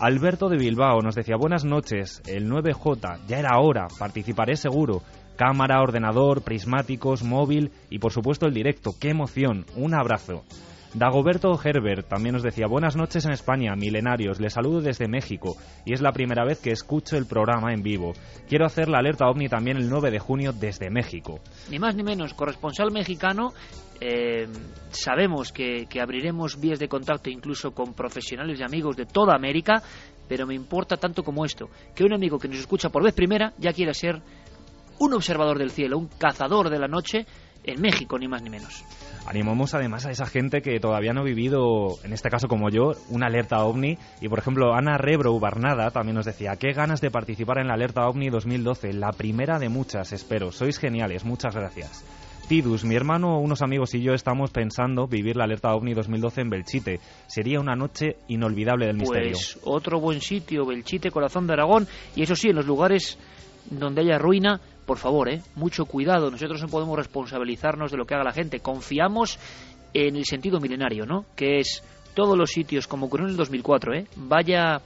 Alberto 0.00 0.48
de 0.48 0.56
Bilbao 0.56 1.02
nos 1.02 1.14
decía, 1.14 1.36
buenas 1.36 1.64
noches, 1.64 2.20
el 2.26 2.50
9J, 2.50 3.20
ya 3.28 3.38
era 3.38 3.60
hora, 3.60 3.86
participaré 3.96 4.56
seguro. 4.56 5.02
Cámara, 5.36 5.80
ordenador, 5.80 6.42
prismáticos, 6.42 7.22
móvil 7.22 7.70
y 7.90 8.00
por 8.00 8.10
supuesto 8.10 8.46
el 8.46 8.54
directo. 8.54 8.90
¡Qué 9.00 9.10
emoción! 9.10 9.66
Un 9.76 9.94
abrazo. 9.94 10.42
Dagoberto 10.94 11.58
Herbert 11.62 12.08
también 12.08 12.32
nos 12.32 12.42
decía 12.42 12.66
buenas 12.66 12.96
noches 12.96 13.26
en 13.26 13.32
España, 13.32 13.76
milenarios, 13.76 14.40
les 14.40 14.54
saludo 14.54 14.80
desde 14.80 15.06
México 15.06 15.56
y 15.84 15.92
es 15.92 16.00
la 16.00 16.12
primera 16.12 16.44
vez 16.46 16.60
que 16.60 16.70
escucho 16.70 17.16
el 17.18 17.26
programa 17.26 17.74
en 17.74 17.82
vivo. 17.82 18.14
Quiero 18.48 18.64
hacer 18.64 18.88
la 18.88 18.98
alerta 18.98 19.28
ovni 19.28 19.48
también 19.48 19.76
el 19.76 19.90
9 19.90 20.10
de 20.10 20.18
junio 20.18 20.52
desde 20.52 20.88
México. 20.88 21.40
Ni 21.70 21.78
más 21.78 21.94
ni 21.94 22.02
menos, 22.02 22.32
corresponsal 22.32 22.90
mexicano, 22.90 23.52
eh, 24.00 24.48
sabemos 24.90 25.52
que, 25.52 25.86
que 25.90 26.00
abriremos 26.00 26.58
vías 26.58 26.78
de 26.78 26.88
contacto 26.88 27.28
incluso 27.28 27.72
con 27.72 27.92
profesionales 27.92 28.58
y 28.58 28.62
amigos 28.62 28.96
de 28.96 29.04
toda 29.04 29.34
América, 29.36 29.82
pero 30.26 30.46
me 30.46 30.54
importa 30.54 30.96
tanto 30.96 31.22
como 31.22 31.44
esto, 31.44 31.68
que 31.94 32.04
un 32.04 32.14
amigo 32.14 32.38
que 32.38 32.48
nos 32.48 32.58
escucha 32.58 32.88
por 32.88 33.04
vez 33.04 33.14
primera 33.14 33.52
ya 33.58 33.74
quiera 33.74 33.92
ser 33.92 34.22
un 35.00 35.12
observador 35.12 35.58
del 35.58 35.70
cielo, 35.70 35.98
un 35.98 36.08
cazador 36.08 36.70
de 36.70 36.78
la 36.78 36.88
noche 36.88 37.26
en 37.62 37.80
México, 37.80 38.18
ni 38.18 38.26
más 38.26 38.42
ni 38.42 38.48
menos. 38.50 38.84
Animamos 39.28 39.74
además 39.74 40.06
a 40.06 40.10
esa 40.10 40.24
gente 40.24 40.62
que 40.62 40.80
todavía 40.80 41.12
no 41.12 41.20
ha 41.20 41.24
vivido, 41.24 41.96
en 42.02 42.14
este 42.14 42.30
caso 42.30 42.48
como 42.48 42.70
yo, 42.70 42.92
una 43.10 43.26
alerta 43.26 43.62
ovni. 43.62 43.98
Y 44.22 44.28
por 44.28 44.38
ejemplo, 44.38 44.74
Ana 44.74 44.96
Rebro 44.96 45.38
Barnada 45.38 45.90
también 45.90 46.14
nos 46.14 46.24
decía, 46.24 46.56
qué 46.56 46.72
ganas 46.72 47.02
de 47.02 47.10
participar 47.10 47.58
en 47.58 47.68
la 47.68 47.74
alerta 47.74 48.08
ovni 48.08 48.30
2012, 48.30 48.94
la 48.94 49.12
primera 49.12 49.58
de 49.58 49.68
muchas, 49.68 50.14
espero. 50.14 50.50
Sois 50.50 50.78
geniales, 50.78 51.26
muchas 51.26 51.54
gracias. 51.54 52.06
Tidus, 52.48 52.82
mi 52.82 52.94
hermano, 52.94 53.38
unos 53.40 53.60
amigos 53.60 53.94
y 53.94 54.00
yo 54.00 54.14
estamos 54.14 54.50
pensando 54.50 55.06
vivir 55.06 55.36
la 55.36 55.44
alerta 55.44 55.74
OVNI 55.74 55.92
2012 55.92 56.40
en 56.40 56.48
Belchite. 56.48 57.00
Sería 57.26 57.60
una 57.60 57.76
noche 57.76 58.16
inolvidable 58.28 58.86
del 58.86 58.96
misterio. 58.96 59.32
Pues 59.32 59.58
otro 59.64 60.00
buen 60.00 60.22
sitio, 60.22 60.64
Belchite, 60.64 61.10
corazón 61.10 61.46
de 61.46 61.52
Aragón, 61.52 61.86
y 62.16 62.22
eso 62.22 62.34
sí, 62.34 62.48
en 62.48 62.56
los 62.56 62.64
lugares 62.64 63.18
donde 63.70 64.00
haya 64.00 64.16
ruina, 64.16 64.62
por 64.88 64.96
favor, 64.96 65.28
¿eh? 65.28 65.42
mucho 65.54 65.84
cuidado. 65.84 66.30
Nosotros 66.30 66.62
no 66.62 66.68
podemos 66.68 66.96
responsabilizarnos 66.96 67.90
de 67.90 67.98
lo 67.98 68.06
que 68.06 68.14
haga 68.14 68.24
la 68.24 68.32
gente. 68.32 68.60
Confiamos 68.60 69.38
en 69.92 70.16
el 70.16 70.24
sentido 70.24 70.60
milenario, 70.60 71.04
¿no? 71.04 71.26
Que 71.36 71.60
es 71.60 71.84
todos 72.14 72.38
los 72.38 72.50
sitios, 72.50 72.86
como 72.86 73.04
ocurrió 73.06 73.26
en 73.26 73.32
el 73.32 73.36
2004, 73.36 73.94
¿eh? 73.94 74.06
Vaya, 74.16 74.80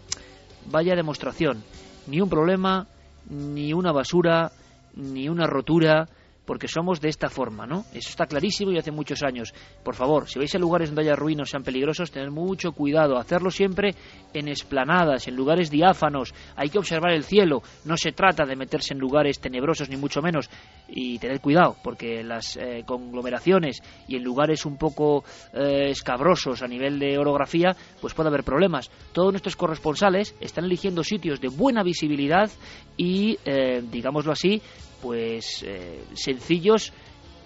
vaya 0.67 0.97
demostración. 0.97 1.63
Ni 2.09 2.21
un 2.21 2.29
problema, 2.29 2.89
ni 3.31 3.73
una 3.73 3.93
basura, 3.93 4.51
ni 4.97 5.29
una 5.29 5.47
rotura 5.47 6.09
porque 6.53 6.69
somos 6.69 7.01
de 7.01 7.09
esta 7.09 7.31
forma, 7.31 7.67
¿no? 7.67 7.87
Eso 7.95 8.11
está 8.11 8.27
clarísimo 8.27 8.73
y 8.73 8.77
hace 8.77 8.91
muchos 8.91 9.23
años. 9.23 9.55
Por 9.83 9.95
favor, 9.95 10.29
si 10.29 10.39
vais 10.39 10.55
a 10.55 10.59
lugares 10.59 10.91
donde 10.91 11.01
haya 11.01 11.17
ruinas 11.17 11.49
sean 11.49 11.63
peligrosos, 11.63 12.11
tened 12.11 12.29
mucho 12.29 12.73
cuidado, 12.73 13.17
hacerlo 13.17 13.51
siempre 13.51 13.95
en 14.35 14.49
esplanadas, 14.49 15.27
en 15.29 15.35
lugares 15.35 15.71
diáfanos. 15.71 16.35
Hay 16.55 16.69
que 16.69 16.79
observar 16.79 17.13
el 17.13 17.25
cielo, 17.25 17.63
no 17.87 17.97
se 17.97 18.13
trata 18.13 18.45
de 18.45 18.55
meterse 18.55 18.93
en 18.93 19.01
lugares 19.01 19.41
tenebrosos 19.41 19.89
ni 19.89 19.97
mucho 19.97 20.21
menos 20.21 20.51
y 20.89 21.19
tened 21.19 21.41
cuidado, 21.41 21.75
porque 21.83 22.23
las 22.23 22.59
eh, 22.59 22.83
conglomeraciones 22.85 23.79
y 24.07 24.17
en 24.17 24.23
lugares 24.23 24.67
un 24.67 24.77
poco 24.77 25.25
eh, 25.55 25.87
escabrosos 25.89 26.61
a 26.61 26.69
nivel 26.69 26.99
de 26.99 27.17
orografía, 27.17 27.75
pues 27.99 28.13
puede 28.13 28.29
haber 28.29 28.45
problemas. 28.45 28.91
Todos 29.15 29.33
nuestros 29.33 29.57
corresponsales 29.57 30.35
están 30.39 30.67
eligiendo 30.67 31.03
sitios 31.03 31.41
de 31.41 31.49
buena 31.49 31.83
visibilidad 31.83 32.51
y, 32.99 33.39
eh, 33.47 33.83
digámoslo 33.91 34.33
así, 34.33 34.61
pues 35.03 35.65
eh, 35.67 36.05
sencillos 36.15 36.93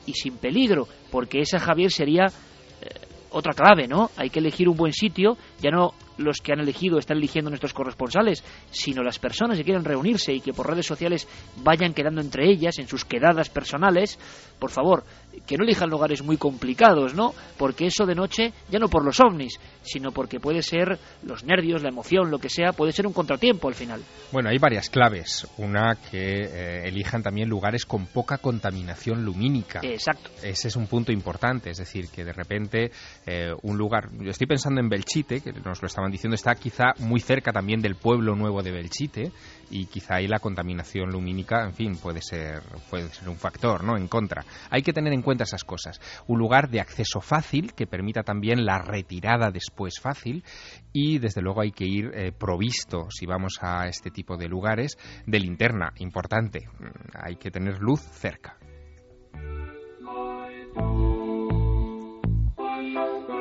y 0.05 0.13
sin 0.13 0.37
peligro, 0.37 0.87
porque 1.11 1.41
esa 1.41 1.59
Javier 1.59 1.91
sería 1.91 2.27
eh, 2.27 2.89
otra 3.31 3.55
clave, 3.55 3.89
¿no? 3.89 4.11
Hay 4.17 4.31
que 4.31 4.39
elegir 4.39 4.69
un 4.69 4.77
buen 4.77 4.93
sitio, 4.93 5.37
ya 5.61 5.71
no 5.71 5.95
los 6.19 6.39
que 6.39 6.53
han 6.53 6.61
elegido 6.61 6.99
están 6.99 7.19
eligiendo 7.19 7.51
nuestros 7.51 7.75
corresponsales, 7.75 8.43
sino 8.71 9.03
las 9.03 9.19
personas 9.19 9.59
que 9.59 9.65
quieren 9.65 9.85
reunirse 9.85 10.33
y 10.33 10.41
que 10.41 10.53
por 10.53 10.69
redes 10.69 10.87
sociales 10.87 11.29
vayan 11.63 11.93
quedando 11.95 12.21
entre 12.21 12.49
ellas 12.49 12.79
en 12.79 12.89
sus 12.89 13.05
quedadas 13.05 13.51
personales, 13.51 14.19
por 14.59 14.71
favor, 14.71 15.05
que 15.47 15.57
no 15.57 15.65
elijan 15.65 15.91
lugares 15.91 16.23
muy 16.23 16.37
complicados, 16.37 17.15
¿no? 17.15 17.35
Porque 17.57 17.87
eso 17.87 18.07
de 18.07 18.15
noche, 18.15 18.53
ya 18.71 18.79
no 18.79 18.89
por 18.89 19.05
los 19.05 19.21
ovnis, 19.21 19.59
sino 19.83 20.13
porque 20.13 20.41
puede 20.41 20.63
ser 20.63 20.99
los 21.23 21.45
nervios, 21.45 21.83
la 21.83 21.89
emoción, 21.89 22.31
lo 22.31 22.39
que 22.39 22.49
sea, 22.49 22.73
puede 22.73 22.93
ser 22.93 23.07
un 23.07 23.13
contratiempo 23.13 23.69
al 23.69 23.75
final. 23.75 24.03
Bueno, 24.33 24.49
hay 24.49 24.59
varias 24.59 24.91
claves. 24.91 25.47
Una, 25.59 25.97
que 26.11 26.43
eh, 26.43 26.89
elijan 26.89 27.23
también 27.23 27.49
lugares 27.49 27.85
con 27.85 28.07
poca 28.07 28.39
contaminación 28.39 29.25
lumínica. 29.25 29.81
Exacto. 29.83 30.31
Ese 30.43 30.69
es 30.69 30.77
un 30.77 30.87
punto 30.87 31.13
importante, 31.13 31.71
es 31.71 31.79
decir, 31.79 32.09
que 32.09 32.25
de 32.25 32.33
repente 32.33 32.91
eh, 33.27 33.53
un 33.63 33.77
lugar, 33.77 34.09
yo 34.21 34.31
estoy 34.31 34.47
pensando 34.47 34.81
en 34.81 34.89
Belchite, 34.89 35.41
que 35.41 35.53
nos 35.53 35.81
lo 35.83 35.87
estaban 35.87 36.11
diciendo, 36.11 36.35
está 36.35 36.55
quizá 36.55 36.93
muy 36.99 37.21
cerca 37.21 37.53
también 37.53 37.81
del 37.81 37.97
pueblo 37.97 38.35
nuevo 38.35 38.63
de 38.63 38.73
Belchite, 38.73 39.33
y 39.71 39.87
quizá 39.87 40.17
ahí 40.17 40.27
la 40.27 40.39
contaminación 40.39 41.11
lumínica, 41.11 41.65
en 41.65 41.75
fin, 41.75 41.97
puede 41.97 42.21
ser, 42.23 42.63
puede 42.91 43.09
ser 43.09 43.29
un 43.29 43.37
factor, 43.37 43.85
¿no? 43.85 43.97
En 43.97 44.09
contra. 44.09 44.45
Hay 44.71 44.83
que 44.83 44.93
tener 44.93 45.13
en 45.13 45.23
cuenta 45.23 45.45
esas 45.45 45.65
cosas. 45.65 46.01
Un 46.27 46.39
lugar 46.39 46.69
de 46.71 46.81
acceso 46.81 47.21
fácil 47.21 47.75
que 47.75 47.87
permita 47.87 48.23
también 48.23 48.65
la 48.65 48.79
retirada 48.79 49.51
después 49.51 50.01
fácil 50.01 50.45
y 50.93 51.19
desde 51.19 51.43
luego 51.43 51.61
hay 51.61 51.73
que 51.73 51.85
ir 51.85 52.11
eh, 52.15 52.33
provisto, 52.33 53.09
si 53.11 53.27
vamos 53.27 53.59
a 53.61 53.89
este 53.89 54.11
tipo 54.11 54.37
de 54.37 54.49
lugares, 54.49 54.97
de 55.27 55.41
linterna, 55.41 55.93
importante. 55.99 56.69
Mm, 56.79 57.25
hay 57.25 57.37
que 57.37 57.51
tener 57.51 57.81
luz 57.81 58.01
cerca. 58.01 58.57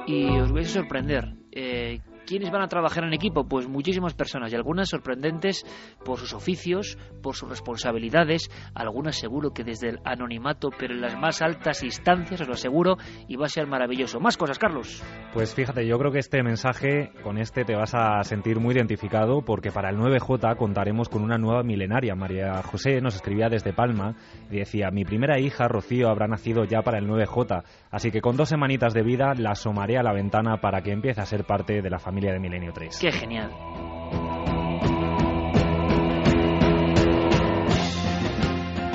Y 0.07 0.27
os 0.37 0.51
vais 0.51 0.69
a 0.69 0.73
sorprender. 0.73 1.33
Eh, 1.51 1.99
¿Quiénes 2.25 2.49
van 2.49 2.63
a 2.63 2.67
trabajar 2.67 3.03
en 3.03 3.13
equipo? 3.13 3.47
Pues 3.47 3.67
muchísimas 3.67 4.15
personas 4.15 4.51
y 4.51 4.55
algunas 4.55 4.89
sorprendentes 4.89 5.63
por 6.03 6.17
sus 6.17 6.33
oficios, 6.33 6.97
por 7.21 7.35
sus 7.35 7.47
responsabilidades, 7.47 8.49
algunas 8.73 9.15
seguro 9.15 9.51
que 9.51 9.63
desde 9.63 9.89
el 9.89 9.99
anonimato, 10.03 10.69
pero 10.77 10.95
en 10.95 11.01
las 11.01 11.15
más 11.19 11.43
altas 11.43 11.83
instancias, 11.83 12.41
os 12.41 12.47
lo 12.47 12.55
aseguro, 12.55 12.97
y 13.27 13.35
va 13.35 13.45
a 13.45 13.49
ser 13.49 13.67
maravilloso. 13.67 14.19
Más 14.19 14.37
cosas, 14.37 14.57
Carlos. 14.57 15.03
Pues 15.33 15.53
fíjate, 15.53 15.85
yo 15.85 15.99
creo 15.99 16.11
que 16.11 16.17
este 16.17 16.41
mensaje, 16.41 17.11
con 17.21 17.37
este 17.37 17.63
te 17.63 17.75
vas 17.75 17.93
a 17.93 18.23
sentir 18.23 18.59
muy 18.59 18.73
identificado 18.73 19.43
porque 19.43 19.71
para 19.71 19.91
el 19.91 19.97
9J 19.97 20.57
contaremos 20.57 21.09
con 21.09 21.21
una 21.21 21.37
nueva 21.37 21.61
milenaria. 21.61 22.15
María 22.15 22.63
José 22.63 23.01
nos 23.01 23.15
escribía 23.15 23.49
desde 23.49 23.71
Palma 23.71 24.15
y 24.49 24.57
decía, 24.57 24.89
mi 24.89 25.05
primera 25.05 25.39
hija, 25.39 25.67
Rocío, 25.67 26.09
habrá 26.09 26.27
nacido 26.27 26.63
ya 26.63 26.81
para 26.81 26.97
el 26.97 27.07
9J, 27.07 27.63
así 27.91 28.09
que 28.09 28.21
con 28.21 28.35
dos 28.35 28.49
semanitas 28.49 28.95
de 28.95 29.03
vida 29.03 29.33
la 29.37 29.51
asomaré 29.51 29.99
a 29.99 30.03
la 30.03 30.13
ventana 30.13 30.57
para 30.59 30.81
que 30.81 30.91
empiece 30.91 31.21
a 31.21 31.25
ser 31.25 31.43
parte 31.43 31.83
de 31.83 31.89
la 31.89 31.99
familia 31.99 32.14
de 32.21 32.39
Milenio 32.39 32.71
3. 32.71 32.97
Qué 32.99 33.11
genial. 33.11 33.51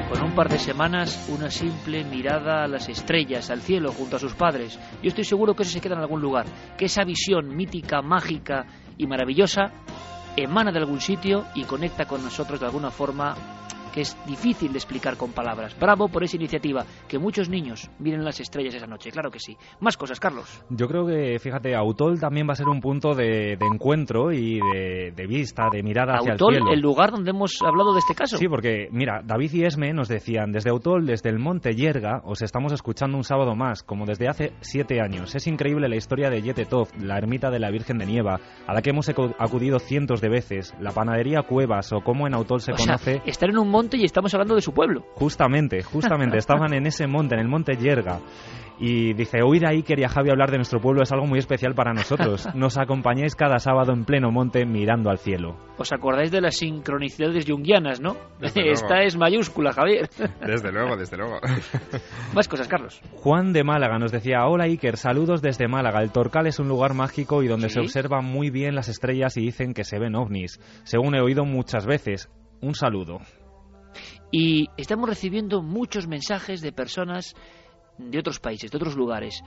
Con 0.09 0.22
un 0.22 0.34
par 0.34 0.48
de 0.48 0.59
semanas, 0.59 1.28
una 1.28 1.51
simple 1.51 2.05
mirada 2.05 2.64
a 2.64 2.68
las 2.68 2.88
estrellas, 2.88 3.51
al 3.51 3.60
cielo, 3.60 3.92
junto 3.92 4.16
a 4.16 4.18
sus 4.18 4.34
padres. 4.34 4.78
Yo 5.02 5.09
estoy 5.09 5.24
seguro 5.24 5.55
que 5.55 5.64
eso 5.64 5.72
se 5.72 5.80
queda 5.80 5.94
en 5.94 6.01
algún 6.01 6.20
lugar, 6.20 6.47
que 6.78 6.86
esa 6.86 7.05
visión 7.05 7.55
mítica, 7.55 8.01
mágica 8.01 8.66
y 8.97 9.06
maravillosa 9.06 9.72
emana 10.36 10.72
de 10.72 10.78
algún 10.78 11.01
sitio 11.01 11.44
y 11.55 11.64
conecta 11.64 12.06
con 12.06 12.22
nosotros 12.22 12.60
de 12.60 12.66
alguna 12.66 12.90
forma 12.90 13.59
que 13.92 14.02
es 14.02 14.16
difícil 14.26 14.72
de 14.72 14.78
explicar 14.78 15.16
con 15.16 15.32
palabras. 15.32 15.76
Bravo 15.78 16.08
por 16.08 16.24
esa 16.24 16.36
iniciativa, 16.36 16.84
que 17.08 17.18
muchos 17.18 17.48
niños 17.48 17.90
miren 17.98 18.24
las 18.24 18.40
estrellas 18.40 18.74
esa 18.74 18.86
noche, 18.86 19.10
claro 19.10 19.30
que 19.30 19.38
sí. 19.38 19.56
Más 19.80 19.96
cosas, 19.96 20.20
Carlos. 20.20 20.62
Yo 20.70 20.86
creo 20.86 21.06
que, 21.06 21.38
fíjate, 21.38 21.74
Autol 21.74 22.18
también 22.18 22.48
va 22.48 22.52
a 22.52 22.56
ser 22.56 22.68
un 22.68 22.80
punto 22.80 23.14
de, 23.14 23.56
de 23.56 23.66
encuentro 23.72 24.32
y 24.32 24.60
de, 24.60 25.12
de, 25.14 25.26
vista, 25.26 25.68
de 25.72 25.82
mirada 25.82 26.14
hacia 26.18 26.32
Autol, 26.32 26.54
el 26.54 26.60
cielo. 26.60 26.72
el 26.72 26.80
lugar 26.80 27.10
donde 27.10 27.30
hemos 27.30 27.60
hablado 27.62 27.92
de 27.92 28.00
este 28.00 28.14
caso. 28.14 28.36
Sí, 28.36 28.48
porque, 28.48 28.88
mira, 28.92 29.20
David 29.24 29.52
y 29.52 29.64
Esme 29.64 29.92
nos 29.92 30.08
decían, 30.08 30.52
desde 30.52 30.70
Autol, 30.70 31.06
desde 31.06 31.30
el 31.30 31.38
Monte 31.38 31.72
Yerga, 31.74 32.22
os 32.24 32.42
estamos 32.42 32.72
escuchando 32.72 33.16
un 33.16 33.24
sábado 33.24 33.54
más, 33.54 33.82
como 33.82 34.04
desde 34.04 34.28
hace 34.28 34.52
siete 34.60 35.00
años. 35.00 35.34
Es 35.34 35.46
increíble 35.46 35.88
la 35.88 35.96
historia 35.96 36.30
de 36.30 36.42
Yetetov, 36.42 36.88
la 37.00 37.16
ermita 37.16 37.50
de 37.50 37.58
la 37.58 37.70
Virgen 37.70 37.98
de 37.98 38.06
Nieva, 38.06 38.40
a 38.66 38.74
la 38.74 38.82
que 38.82 38.90
hemos 38.90 39.08
acudido 39.08 39.78
cientos 39.78 40.20
de 40.20 40.28
veces, 40.28 40.74
la 40.80 40.92
panadería 40.92 41.42
Cuevas 41.42 41.92
o 41.92 42.00
cómo 42.02 42.26
en 42.26 42.34
Autol 42.34 42.60
se 42.60 42.72
o 42.72 42.76
conoce... 42.76 43.14
Sea, 43.14 43.22
estar 43.24 43.48
en 43.50 43.58
un 43.58 43.68
monte 43.68 43.80
monte 43.81 43.97
y 43.97 44.05
estamos 44.05 44.32
hablando 44.35 44.55
de 44.55 44.61
su 44.62 44.73
pueblo. 44.73 45.02
Justamente, 45.15 45.82
justamente, 45.82 46.36
estaban 46.39 46.74
en 46.74 46.86
ese 46.86 47.07
monte, 47.07 47.35
en 47.35 47.40
el 47.40 47.48
monte 47.48 47.77
Yerga. 47.77 48.20
Y 48.82 49.12
dice, 49.12 49.43
oír 49.43 49.66
a 49.66 49.70
Iker 49.73 49.98
y 50.01 50.05
a 50.05 50.09
Javi 50.09 50.31
hablar 50.31 50.51
de 50.51 50.57
nuestro 50.57 50.81
pueblo 50.81 51.02
es 51.02 51.12
algo 51.12 51.27
muy 51.27 51.39
especial 51.39 51.74
para 51.74 51.93
nosotros. 51.93 52.48
Nos 52.55 52.78
acompañáis 52.78 53.35
cada 53.35 53.59
sábado 53.59 53.93
en 53.93 54.07
pleno 54.07 54.31
monte 54.31 54.65
mirando 54.65 55.11
al 55.11 55.19
cielo. 55.19 55.59
¿Os 55.77 55.93
acordáis 55.93 56.31
de 56.31 56.40
las 56.40 56.57
sincronicidades 56.57 57.44
junguianas, 57.47 58.01
no? 58.01 58.16
Desde 58.40 58.61
luego. 58.62 58.73
Esta 58.73 59.02
es 59.02 59.19
mayúscula, 59.19 59.73
Javier. 59.74 60.09
Desde 60.47 60.73
luego, 60.73 60.97
desde 60.97 61.19
luego. 61.19 61.40
Más 62.35 62.48
cosas, 62.48 62.69
Carlos. 62.69 63.02
Juan 63.16 63.52
de 63.52 63.65
Málaga 63.65 63.98
nos 63.98 64.12
decía, 64.12 64.47
hola 64.47 64.65
Iker, 64.65 64.97
saludos 64.97 65.43
desde 65.43 65.69
Málaga. 65.69 66.01
El 66.01 66.11
Torcal 66.11 66.47
es 66.47 66.59
un 66.59 66.69
lugar 66.69 66.94
mágico 66.94 67.43
y 67.43 67.48
donde 67.48 67.69
Sí. 67.69 67.74
se 67.74 67.81
observan 67.81 68.24
muy 68.24 68.48
bien 68.48 68.74
las 68.74 68.89
estrellas 68.89 69.36
y 69.36 69.43
dicen 69.43 69.74
que 69.74 69.85
se 69.85 69.98
ven 69.98 70.15
ovnis. 70.16 70.59
Según 70.85 71.15
he 71.15 71.20
oído 71.20 71.44
muchas 71.44 71.85
veces. 71.85 72.31
Un 72.62 72.74
saludo. 72.74 73.19
Y 74.31 74.69
estamos 74.77 75.09
recibiendo 75.09 75.62
muchos 75.62 76.07
mensajes 76.07 76.61
de 76.61 76.73
personas 76.73 77.35
de 78.09 78.19
otros 78.19 78.40
países, 78.40 78.70
de 78.70 78.77
otros 78.77 78.97
lugares, 78.97 79.43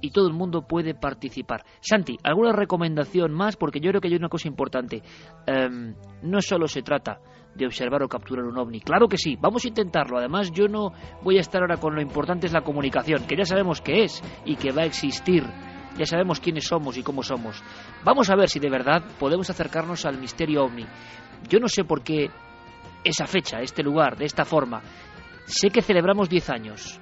y 0.00 0.10
todo 0.10 0.28
el 0.28 0.32
mundo 0.32 0.62
puede 0.66 0.94
participar. 0.94 1.64
Santi, 1.80 2.16
¿alguna 2.22 2.52
recomendación 2.52 3.32
más? 3.32 3.56
Porque 3.56 3.80
yo 3.80 3.90
creo 3.90 4.00
que 4.00 4.08
hay 4.08 4.14
una 4.14 4.28
cosa 4.28 4.48
importante. 4.48 5.02
Em, 5.46 5.94
no 6.22 6.40
solo 6.40 6.66
se 6.68 6.82
trata 6.82 7.20
de 7.54 7.66
observar 7.66 8.02
o 8.02 8.08
capturar 8.08 8.44
un 8.44 8.56
ovni. 8.56 8.80
Claro 8.80 9.08
que 9.08 9.18
sí, 9.18 9.36
vamos 9.40 9.64
a 9.64 9.68
intentarlo. 9.68 10.18
Además, 10.18 10.52
yo 10.52 10.68
no 10.68 10.92
voy 11.22 11.38
a 11.38 11.40
estar 11.40 11.60
ahora 11.60 11.76
con 11.76 11.94
lo 11.94 12.00
importante 12.00 12.46
es 12.46 12.52
la 12.52 12.62
comunicación, 12.62 13.26
que 13.26 13.36
ya 13.36 13.44
sabemos 13.44 13.80
que 13.80 14.04
es 14.04 14.22
y 14.44 14.56
que 14.56 14.72
va 14.72 14.82
a 14.82 14.86
existir. 14.86 15.44
Ya 15.98 16.06
sabemos 16.06 16.38
quiénes 16.38 16.64
somos 16.66 16.96
y 16.96 17.02
cómo 17.02 17.22
somos. 17.22 17.62
Vamos 18.04 18.30
a 18.30 18.36
ver 18.36 18.48
si 18.48 18.60
de 18.60 18.70
verdad 18.70 19.02
podemos 19.18 19.50
acercarnos 19.50 20.06
al 20.06 20.18
misterio 20.18 20.64
ovni. 20.64 20.86
Yo 21.48 21.58
no 21.58 21.66
sé 21.68 21.82
por 21.84 22.02
qué 22.02 22.30
esa 23.04 23.26
fecha, 23.26 23.60
este 23.60 23.82
lugar, 23.82 24.16
de 24.16 24.24
esta 24.24 24.44
forma. 24.44 24.82
Sé 25.46 25.70
que 25.70 25.82
celebramos 25.82 26.28
10 26.28 26.50
años. 26.50 27.00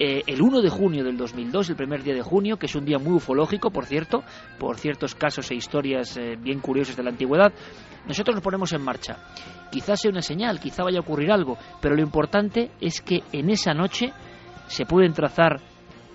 Eh, 0.00 0.22
el 0.28 0.40
1 0.40 0.60
de 0.62 0.68
junio 0.68 1.02
del 1.02 1.16
2002, 1.16 1.70
el 1.70 1.76
primer 1.76 2.04
día 2.04 2.14
de 2.14 2.22
junio, 2.22 2.56
que 2.56 2.66
es 2.66 2.74
un 2.76 2.84
día 2.84 2.98
muy 2.98 3.14
ufológico, 3.14 3.70
por 3.70 3.84
cierto, 3.84 4.22
por 4.58 4.78
ciertos 4.78 5.16
casos 5.16 5.50
e 5.50 5.56
historias 5.56 6.16
eh, 6.16 6.36
bien 6.40 6.60
curiosos 6.60 6.96
de 6.96 7.02
la 7.02 7.10
antigüedad, 7.10 7.52
nosotros 8.06 8.36
nos 8.36 8.44
ponemos 8.44 8.72
en 8.72 8.82
marcha. 8.82 9.16
Quizás 9.72 10.00
sea 10.00 10.12
una 10.12 10.22
señal, 10.22 10.60
quizá 10.60 10.84
vaya 10.84 10.98
a 10.98 11.02
ocurrir 11.02 11.32
algo, 11.32 11.58
pero 11.80 11.96
lo 11.96 12.02
importante 12.02 12.70
es 12.80 13.00
que 13.00 13.24
en 13.32 13.50
esa 13.50 13.74
noche 13.74 14.12
se 14.68 14.86
pueden 14.86 15.14
trazar 15.14 15.60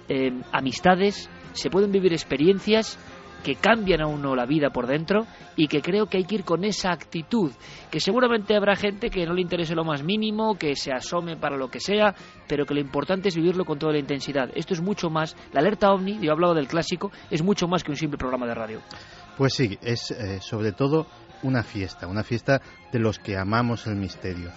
eh, 0.07 0.31
amistades, 0.53 1.29
se 1.51 1.69
pueden 1.69 1.91
vivir 1.91 2.13
experiencias 2.13 2.97
que 3.43 3.55
cambian 3.55 4.01
a 4.01 4.07
uno 4.07 4.35
la 4.35 4.45
vida 4.45 4.69
por 4.69 4.87
dentro 4.87 5.25
y 5.55 5.67
que 5.67 5.81
creo 5.81 6.07
que 6.07 6.17
hay 6.17 6.23
que 6.23 6.35
ir 6.35 6.43
con 6.43 6.63
esa 6.63 6.91
actitud, 6.91 7.51
que 7.91 7.99
seguramente 7.99 8.55
habrá 8.55 8.75
gente 8.75 9.09
que 9.09 9.25
no 9.25 9.33
le 9.33 9.41
interese 9.41 9.75
lo 9.75 9.83
más 9.83 10.03
mínimo, 10.03 10.55
que 10.55 10.75
se 10.75 10.91
asome 10.91 11.37
para 11.37 11.57
lo 11.57 11.69
que 11.69 11.79
sea, 11.79 12.15
pero 12.47 12.65
que 12.65 12.73
lo 12.73 12.79
importante 12.79 13.29
es 13.29 13.35
vivirlo 13.35 13.65
con 13.65 13.77
toda 13.77 13.91
la 13.91 13.99
intensidad. 13.99 14.49
Esto 14.55 14.73
es 14.73 14.81
mucho 14.81 15.09
más, 15.09 15.35
la 15.51 15.59
alerta 15.59 15.91
ovni, 15.91 16.19
yo 16.19 16.29
he 16.29 16.31
hablado 16.31 16.53
del 16.53 16.67
clásico, 16.67 17.11
es 17.29 17.43
mucho 17.43 17.67
más 17.67 17.83
que 17.83 17.91
un 17.91 17.97
simple 17.97 18.17
programa 18.17 18.47
de 18.47 18.55
radio. 18.55 18.79
Pues 19.37 19.53
sí, 19.53 19.77
es 19.81 20.11
eh, 20.11 20.39
sobre 20.41 20.71
todo 20.71 21.07
una 21.43 21.63
fiesta, 21.63 22.07
una 22.07 22.23
fiesta 22.23 22.61
de 22.91 22.99
los 22.99 23.19
que 23.19 23.37
amamos 23.37 23.87
el 23.87 23.95
misterio. 23.95 24.51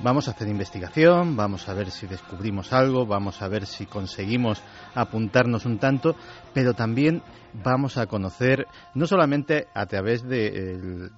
Vamos 0.00 0.28
a 0.28 0.32
hacer 0.32 0.48
investigación, 0.48 1.36
vamos 1.36 1.68
a 1.68 1.74
ver 1.74 1.90
si 1.90 2.06
descubrimos 2.06 2.72
algo, 2.72 3.06
vamos 3.06 3.40
a 3.40 3.48
ver 3.48 3.64
si 3.64 3.86
conseguimos 3.86 4.60
apuntarnos 4.94 5.66
un 5.66 5.78
tanto, 5.78 6.16
pero 6.52 6.74
también 6.74 7.22
vamos 7.52 7.96
a 7.96 8.06
conocer, 8.06 8.66
no 8.94 9.06
solamente 9.06 9.68
a 9.72 9.86
través 9.86 10.22
de 10.24 11.10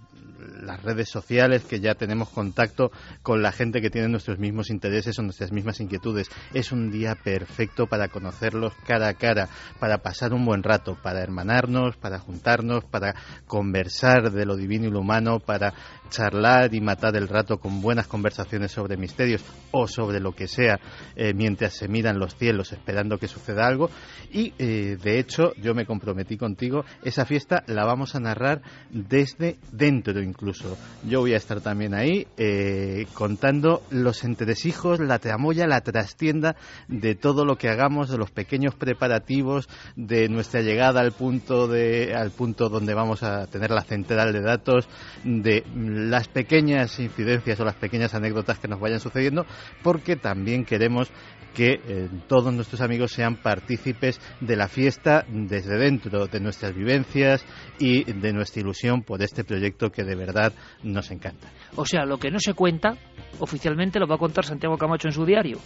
las 0.62 0.82
redes 0.82 1.08
sociales, 1.08 1.64
que 1.64 1.80
ya 1.80 1.94
tenemos 1.94 2.28
contacto 2.28 2.90
con 3.22 3.42
la 3.42 3.52
gente 3.52 3.80
que 3.80 3.90
tiene 3.90 4.08
nuestros 4.08 4.38
mismos 4.38 4.70
intereses 4.70 5.18
o 5.18 5.22
nuestras 5.22 5.52
mismas 5.52 5.80
inquietudes, 5.80 6.28
es 6.52 6.72
un 6.72 6.90
día 6.90 7.14
perfecto 7.14 7.86
para 7.86 8.08
conocerlos 8.08 8.74
cara 8.86 9.08
a 9.08 9.14
cara, 9.14 9.48
para 9.80 9.98
pasar 9.98 10.32
un 10.32 10.44
buen 10.44 10.62
rato, 10.62 10.96
para 11.02 11.22
hermanarnos, 11.22 11.96
para 11.96 12.18
juntarnos, 12.18 12.84
para 12.84 13.14
conversar 13.46 14.30
de 14.30 14.46
lo 14.46 14.56
divino 14.56 14.86
y 14.86 14.90
lo 14.90 15.00
humano, 15.00 15.40
para 15.40 15.72
charlar 16.08 16.74
y 16.74 16.80
matar 16.80 17.16
el 17.16 17.28
rato 17.28 17.58
con 17.58 17.80
buenas 17.80 18.06
conversaciones 18.06 18.72
sobre 18.72 18.96
misterios 18.96 19.44
o 19.70 19.86
sobre 19.86 20.20
lo 20.20 20.32
que 20.32 20.48
sea 20.48 20.78
eh, 21.14 21.32
mientras 21.34 21.74
se 21.74 21.88
miran 21.88 22.18
los 22.18 22.36
cielos 22.36 22.72
esperando 22.72 23.18
que 23.18 23.28
suceda 23.28 23.66
algo. 23.66 23.90
Y 24.32 24.52
eh, 24.58 24.96
de 25.02 25.18
hecho 25.18 25.52
yo 25.56 25.74
me 25.74 25.86
comprometí 25.86 26.36
contigo. 26.36 26.84
Esa 27.02 27.24
fiesta 27.24 27.62
la 27.66 27.84
vamos 27.84 28.14
a 28.14 28.20
narrar 28.20 28.62
desde 28.90 29.56
dentro 29.72 30.20
incluso. 30.20 30.76
Yo 31.04 31.20
voy 31.20 31.34
a 31.34 31.38
estar 31.38 31.60
también 31.60 31.94
ahí 31.94 32.26
eh, 32.36 33.06
contando 33.14 33.82
los 33.90 34.24
entresijos 34.24 35.00
la 35.00 35.18
tramoya 35.18 35.66
la 35.66 35.80
trastienda 35.80 36.56
de 36.88 37.14
todo 37.14 37.44
lo 37.44 37.56
que 37.56 37.68
hagamos 37.68 38.08
de 38.08 38.18
los 38.18 38.30
pequeños 38.30 38.74
preparativos 38.74 39.68
de 39.96 40.28
nuestra 40.28 40.60
llegada 40.60 41.00
al 41.00 41.12
punto 41.12 41.68
de 41.68 42.14
al 42.14 42.30
punto 42.30 42.68
donde 42.68 42.94
vamos 42.94 43.22
a 43.22 43.46
tener 43.46 43.70
la 43.70 43.82
central 43.82 44.32
de 44.32 44.40
datos 44.40 44.88
de 45.24 45.64
las 45.96 46.28
pequeñas 46.28 46.98
incidencias 46.98 47.58
o 47.60 47.64
las 47.64 47.74
pequeñas 47.76 48.14
anécdotas 48.14 48.58
que 48.58 48.68
nos 48.68 48.80
vayan 48.80 49.00
sucediendo 49.00 49.46
porque 49.82 50.16
también 50.16 50.64
queremos 50.64 51.10
que 51.54 51.80
eh, 51.88 52.08
todos 52.28 52.52
nuestros 52.52 52.82
amigos 52.82 53.12
sean 53.12 53.36
partícipes 53.36 54.20
de 54.40 54.56
la 54.56 54.68
fiesta 54.68 55.24
desde 55.26 55.78
dentro 55.78 56.26
de 56.26 56.38
nuestras 56.38 56.74
vivencias 56.74 57.46
y 57.78 58.04
de 58.04 58.32
nuestra 58.34 58.60
ilusión 58.60 59.02
por 59.02 59.22
este 59.22 59.42
proyecto 59.42 59.90
que 59.90 60.04
de 60.04 60.16
verdad 60.16 60.52
nos 60.82 61.10
encanta. 61.10 61.48
O 61.76 61.86
sea, 61.86 62.04
lo 62.04 62.18
que 62.18 62.30
no 62.30 62.38
se 62.40 62.52
cuenta, 62.52 62.98
oficialmente 63.38 63.98
lo 63.98 64.06
va 64.06 64.16
a 64.16 64.18
contar 64.18 64.44
Santiago 64.44 64.76
Camacho 64.76 65.08
en 65.08 65.14
su 65.14 65.24
diario. 65.24 65.58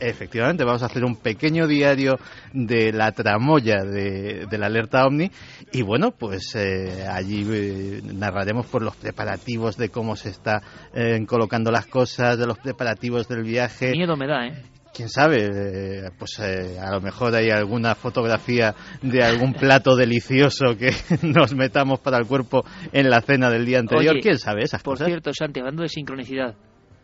Efectivamente, 0.00 0.64
vamos 0.64 0.82
a 0.82 0.86
hacer 0.86 1.04
un 1.04 1.16
pequeño 1.16 1.66
diario 1.66 2.18
de 2.52 2.92
la 2.92 3.12
tramoya 3.12 3.84
de, 3.84 4.46
de 4.48 4.58
la 4.58 4.66
alerta 4.66 5.06
OVNI 5.06 5.30
y 5.72 5.82
bueno, 5.82 6.12
pues 6.12 6.54
eh, 6.54 7.06
allí 7.10 7.46
eh, 7.50 8.00
narraremos 8.04 8.66
por 8.66 8.82
los 8.82 8.96
preparativos 8.96 9.76
de 9.76 9.88
cómo 9.88 10.16
se 10.16 10.30
está 10.30 10.62
eh, 10.94 11.24
colocando 11.26 11.70
las 11.70 11.86
cosas, 11.86 12.38
de 12.38 12.46
los 12.46 12.58
preparativos 12.58 13.28
del 13.28 13.42
viaje. 13.42 13.92
Miedo 13.92 14.16
me 14.16 14.26
da, 14.26 14.46
¿eh? 14.46 14.62
quién 14.98 15.08
sabe, 15.08 15.44
eh, 15.44 16.10
pues 16.18 16.40
eh, 16.40 16.76
a 16.80 16.90
lo 16.90 17.00
mejor 17.00 17.32
hay 17.32 17.50
alguna 17.50 17.94
fotografía 17.94 18.74
de 19.00 19.22
algún 19.22 19.54
plato 19.54 19.94
delicioso 19.94 20.76
que 20.76 20.90
nos 21.22 21.54
metamos 21.54 22.00
para 22.00 22.18
el 22.18 22.26
cuerpo 22.26 22.64
en 22.92 23.08
la 23.08 23.20
cena 23.20 23.48
del 23.48 23.64
día 23.64 23.78
anterior. 23.78 24.14
Oye, 24.14 24.22
¿Quién 24.22 24.38
sabe 24.38 24.64
esas 24.64 24.82
Por 24.82 24.94
cosas? 24.94 25.06
cierto, 25.06 25.32
Santi, 25.32 25.60
hablando 25.60 25.82
de 25.82 25.88
sincronicidad. 25.88 26.56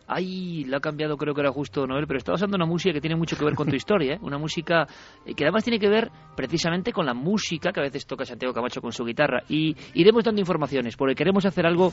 Ay, 0.07 0.63
lo 0.65 0.77
ha 0.77 0.79
cambiado, 0.79 1.17
creo 1.17 1.33
que 1.33 1.41
era 1.41 1.51
justo 1.51 1.87
Noel, 1.87 2.05
pero 2.05 2.19
estaba 2.19 2.35
usando 2.35 2.55
una 2.55 2.65
música 2.65 2.93
que 2.93 3.01
tiene 3.01 3.15
mucho 3.15 3.35
que 3.35 3.45
ver 3.45 3.55
con 3.55 3.67
tu 3.67 3.75
historia, 3.75 4.15
¿eh? 4.15 4.19
Una 4.21 4.37
música 4.37 4.87
eh, 5.25 5.33
que 5.33 5.43
además 5.43 5.63
tiene 5.63 5.79
que 5.79 5.89
ver 5.89 6.11
precisamente 6.35 6.91
con 6.91 7.05
la 7.05 7.13
música 7.13 7.71
que 7.71 7.79
a 7.79 7.83
veces 7.83 8.05
toca 8.05 8.25
Santiago 8.25 8.53
Camacho 8.53 8.81
con 8.81 8.91
su 8.91 9.03
guitarra. 9.03 9.43
Y 9.49 9.75
iremos 9.95 10.23
dando 10.23 10.41
informaciones, 10.41 10.95
porque 10.95 11.15
queremos 11.15 11.45
hacer 11.45 11.65
algo 11.65 11.91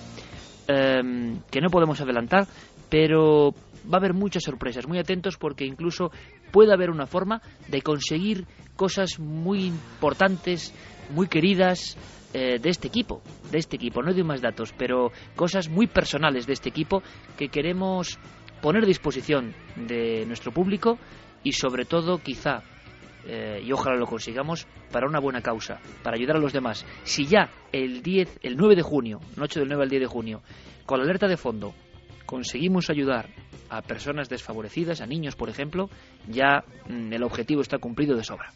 em, 0.69 1.41
que 1.51 1.61
no 1.61 1.71
podemos 1.71 2.01
adelantar, 2.01 2.47
pero 2.91 3.55
va 3.91 3.97
a 3.97 4.01
haber 4.01 4.15
muchas 4.15 4.43
sorpresas. 4.43 4.87
Muy 4.87 4.99
atentos 4.99 5.37
porque 5.39 5.65
incluso 5.65 6.11
puede 6.51 6.73
haber 6.73 6.91
una 6.91 7.07
forma 7.07 7.41
de 7.69 7.81
conseguir 7.81 8.47
cosas 8.77 9.19
muy 9.19 9.65
importantes, 9.67 10.75
muy 11.11 11.29
queridas 11.29 11.97
eh, 12.33 12.59
de 12.59 12.71
este 12.71 12.89
equipo, 12.89 13.23
de 13.51 13.59
este 13.59 13.77
equipo. 13.77 14.03
No 14.03 14.13
doy 14.13 14.25
más 14.25 14.41
datos, 14.41 14.73
pero 14.77 15.13
cosas 15.37 15.69
muy 15.69 15.87
personales 15.87 16.47
de 16.47 16.55
este 16.55 16.69
equipo 16.69 17.03
que 17.37 17.49
queremos 17.49 18.19
poner 18.61 18.85
a 18.85 18.87
disposición 18.87 19.55
de 19.77 20.25
nuestro 20.27 20.53
público 20.53 20.99
y 21.43 21.53
sobre 21.53 21.85
todo 21.85 22.19
quizá 22.19 22.63
eh, 23.25 23.61
y 23.65 23.73
ojalá 23.73 23.97
lo 23.97 24.07
consigamos 24.07 24.67
para 24.91 25.07
una 25.07 25.21
buena 25.21 25.43
causa, 25.43 25.81
para 26.03 26.17
ayudar 26.17 26.37
a 26.37 26.41
los 26.41 26.53
demás. 26.53 26.85
Si 27.05 27.27
ya 27.27 27.51
el 27.73 28.03
10, 28.03 28.41
el 28.43 28.57
9 28.57 28.77
de 28.77 28.83
junio, 28.83 29.21
noche 29.37 29.61
del 29.61 29.69
9 29.69 29.85
al 29.85 29.91
10 29.91 30.01
de 30.01 30.07
junio, 30.07 30.43
con 30.87 30.99
la 30.99 31.05
alerta 31.05 31.29
de 31.29 31.37
fondo 31.37 31.75
conseguimos 32.27 32.89
ayudar 32.89 33.29
a 33.69 33.83
personas 33.83 34.29
desfavorecidas, 34.29 35.01
a 35.01 35.07
niños, 35.07 35.37
por 35.37 35.49
ejemplo, 35.49 35.89
ya 36.29 36.65
mm, 36.89 37.13
el 37.13 37.23
objetivo 37.23 37.63
está 37.63 37.79
cumplido 37.79 38.17
de 38.17 38.25
sobra. 38.25 38.53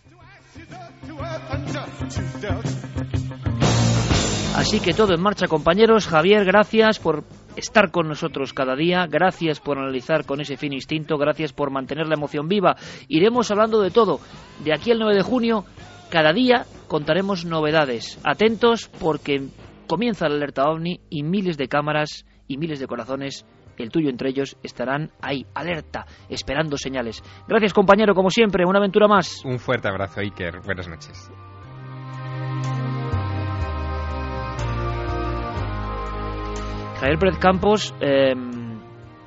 Así 4.57 4.81
que 4.81 4.95
todo 4.95 5.15
en 5.15 5.21
marcha, 5.21 5.49
compañeros. 5.49 6.09
Javier, 6.09 6.47
gracias 6.47 6.99
por 6.99 7.25
estar 7.57 7.91
con 7.91 8.09
nosotros 8.09 8.55
cada 8.55 8.75
día. 8.75 9.07
Gracias 9.07 9.61
por 9.61 9.79
analizar 9.79 10.25
con 10.25 10.41
ese 10.41 10.57
fino 10.57 10.75
instinto. 10.75 11.19
Gracias 11.19 11.53
por 11.53 11.71
mantener 11.71 12.07
la 12.09 12.15
emoción 12.15 12.49
viva. 12.49 12.75
Iremos 13.07 13.51
hablando 13.51 13.83
de 13.83 13.91
todo. 13.91 14.19
De 14.65 14.73
aquí 14.73 14.91
al 14.91 14.99
9 14.99 15.15
de 15.15 15.23
junio, 15.23 15.65
cada 16.11 16.33
día 16.33 16.65
contaremos 16.89 17.45
novedades. 17.45 18.19
Atentos 18.25 18.89
porque 18.99 19.47
comienza 19.87 20.27
la 20.27 20.37
alerta 20.37 20.65
ovni 20.71 21.01
y 21.11 21.23
miles 21.23 21.59
de 21.59 21.69
cámaras 21.69 22.25
y 22.49 22.57
miles 22.57 22.81
de 22.81 22.87
corazones, 22.87 23.45
el 23.77 23.91
tuyo 23.91 24.09
entre 24.09 24.31
ellos, 24.31 24.57
estarán 24.63 25.11
ahí, 25.21 25.45
alerta, 25.55 26.07
esperando 26.31 26.79
señales. 26.79 27.23
Gracias, 27.47 27.75
compañero, 27.75 28.15
como 28.15 28.31
siempre. 28.31 28.65
Una 28.65 28.79
aventura 28.79 29.07
más. 29.07 29.45
Un 29.45 29.59
fuerte 29.59 29.89
abrazo, 29.89 30.21
Iker. 30.21 30.61
Buenas 30.65 30.89
noches. 30.89 31.31
Javier 37.01 37.19
Pérez 37.19 37.39
Campos, 37.39 37.95
eh, 38.01 38.35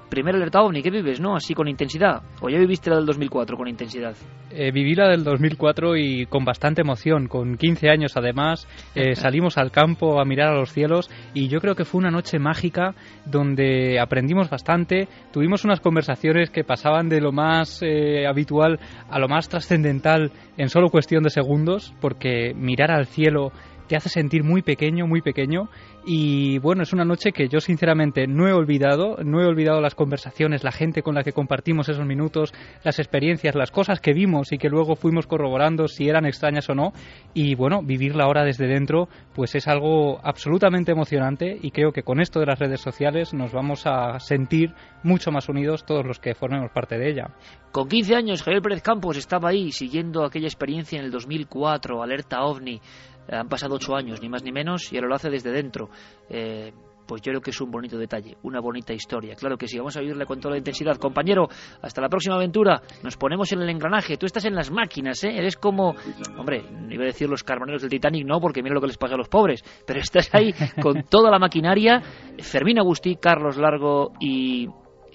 Primera 0.09 0.37
alerta 0.37 0.63
ovni, 0.63 0.81
¿qué 0.81 0.89
vives, 0.89 1.19
no? 1.19 1.35
Así 1.35 1.53
con 1.53 1.67
intensidad. 1.67 2.23
¿O 2.41 2.49
ya 2.49 2.57
viviste 2.57 2.89
la 2.89 2.95
del 2.95 3.05
2004 3.05 3.55
con 3.55 3.67
intensidad? 3.67 4.15
Eh, 4.49 4.71
viví 4.71 4.95
la 4.95 5.07
del 5.07 5.23
2004 5.23 5.95
y 5.97 6.25
con 6.25 6.43
bastante 6.43 6.81
emoción. 6.81 7.27
Con 7.27 7.57
15 7.57 7.89
años, 7.91 8.17
además, 8.17 8.67
eh, 8.95 9.13
salimos 9.15 9.59
al 9.59 9.69
campo 9.69 10.19
a 10.19 10.25
mirar 10.25 10.47
a 10.51 10.57
los 10.57 10.73
cielos 10.73 11.11
y 11.35 11.47
yo 11.47 11.59
creo 11.59 11.75
que 11.75 11.85
fue 11.85 11.99
una 11.99 12.09
noche 12.09 12.39
mágica 12.39 12.95
donde 13.25 13.99
aprendimos 13.99 14.49
bastante. 14.49 15.07
Tuvimos 15.31 15.63
unas 15.63 15.79
conversaciones 15.79 16.49
que 16.49 16.63
pasaban 16.63 17.07
de 17.07 17.21
lo 17.21 17.31
más 17.31 17.83
eh, 17.83 18.25
habitual 18.25 18.79
a 19.11 19.19
lo 19.19 19.27
más 19.27 19.47
trascendental 19.47 20.31
en 20.57 20.69
solo 20.69 20.89
cuestión 20.89 21.21
de 21.21 21.29
segundos, 21.29 21.93
porque 22.01 22.55
mirar 22.55 22.89
al 22.89 23.05
cielo 23.05 23.51
te 23.89 23.97
hace 23.97 24.07
sentir 24.07 24.43
muy 24.43 24.61
pequeño, 24.61 25.07
muy 25.07 25.21
pequeño. 25.21 25.67
Y 26.05 26.59
bueno, 26.59 26.83
es 26.83 26.93
una 26.93 27.03
noche 27.03 27.31
que 27.31 27.49
yo 27.49 27.59
sinceramente 27.59 28.27
no 28.27 28.47
he 28.47 28.53
olvidado, 28.53 29.17
no 29.25 29.41
he 29.41 29.45
olvidado 29.45 29.81
las 29.81 29.95
conversaciones, 29.95 30.63
la 30.63 30.71
gente 30.71 31.01
con 31.01 31.15
la 31.15 31.23
que 31.23 31.33
compartimos 31.33 31.89
esos 31.89 32.05
minutos, 32.05 32.53
las 32.83 32.99
experiencias, 32.99 33.55
las 33.55 33.71
cosas 33.71 33.99
que 33.99 34.13
vimos 34.13 34.51
y 34.51 34.57
que 34.57 34.69
luego 34.69 34.95
fuimos 34.95 35.27
corroborando 35.27 35.87
si 35.87 36.07
eran 36.07 36.25
extrañas 36.25 36.69
o 36.69 36.75
no. 36.75 36.93
Y 37.33 37.55
bueno, 37.55 37.81
vivirla 37.81 38.25
ahora 38.25 38.43
desde 38.43 38.67
dentro, 38.67 39.09
pues 39.33 39.55
es 39.55 39.67
algo 39.67 40.19
absolutamente 40.23 40.91
emocionante 40.91 41.57
y 41.59 41.71
creo 41.71 41.91
que 41.91 42.03
con 42.03 42.21
esto 42.21 42.39
de 42.39 42.45
las 42.45 42.59
redes 42.59 42.81
sociales 42.81 43.33
nos 43.33 43.51
vamos 43.51 43.87
a 43.87 44.19
sentir 44.19 44.73
mucho 45.03 45.31
más 45.31 45.49
unidos 45.49 45.83
todos 45.83 46.05
los 46.05 46.19
que 46.19 46.35
formemos 46.35 46.71
parte 46.71 46.97
de 46.97 47.09
ella. 47.09 47.29
Con 47.71 47.87
15 47.87 48.15
años, 48.15 48.43
Javier 48.43 48.61
Pérez 48.61 48.81
Campos 48.81 49.17
estaba 49.17 49.49
ahí 49.49 49.71
siguiendo 49.71 50.23
aquella 50.23 50.47
experiencia 50.47 50.99
en 50.99 51.05
el 51.05 51.11
2004, 51.11 52.01
alerta 52.03 52.41
ovni. 52.41 52.81
Han 53.31 53.47
pasado 53.47 53.75
ocho 53.75 53.95
años, 53.95 54.21
ni 54.21 54.29
más 54.29 54.43
ni 54.43 54.51
menos, 54.51 54.91
y 54.91 54.97
ahora 54.97 55.09
lo 55.09 55.15
hace 55.15 55.29
desde 55.29 55.51
dentro. 55.51 55.89
Eh, 56.29 56.71
pues 57.09 57.23
yo 57.23 57.31
creo 57.31 57.41
que 57.41 57.49
es 57.49 57.59
un 57.59 57.71
bonito 57.71 57.97
detalle, 57.97 58.37
una 58.43 58.59
bonita 58.59 58.93
historia. 58.93 59.33
Claro 59.33 59.57
que 59.57 59.67
sí, 59.67 59.79
vamos 59.79 59.97
a 59.97 59.99
vivirle 59.99 60.27
con 60.27 60.39
toda 60.39 60.51
la 60.51 60.59
intensidad. 60.59 60.97
Compañero, 60.97 61.47
hasta 61.81 62.01
la 62.01 62.07
próxima 62.07 62.35
aventura. 62.35 62.83
Nos 63.01 63.17
ponemos 63.17 63.51
en 63.51 63.63
el 63.63 63.69
engranaje. 63.69 64.15
Tú 64.17 64.27
estás 64.27 64.45
en 64.45 64.53
las 64.53 64.69
máquinas, 64.69 65.23
¿eh? 65.23 65.35
Eres 65.35 65.57
como, 65.57 65.95
hombre, 66.37 66.63
iba 66.87 67.03
a 67.03 67.07
decir 67.07 67.27
los 67.27 67.43
carboneros 67.43 67.81
del 67.81 67.89
Titanic, 67.89 68.27
no, 68.27 68.39
porque 68.39 68.61
mira 68.61 68.75
lo 68.75 68.81
que 68.81 68.87
les 68.87 68.97
pasa 68.97 69.15
a 69.15 69.17
los 69.17 69.27
pobres. 69.27 69.63
Pero 69.87 69.99
estás 69.99 70.29
ahí 70.35 70.53
con 70.79 71.01
toda 71.01 71.31
la 71.31 71.39
maquinaria. 71.39 71.99
Fermín 72.37 72.77
Agustí, 72.77 73.15
Carlos 73.15 73.57
Largo 73.57 74.11
y 74.19 74.67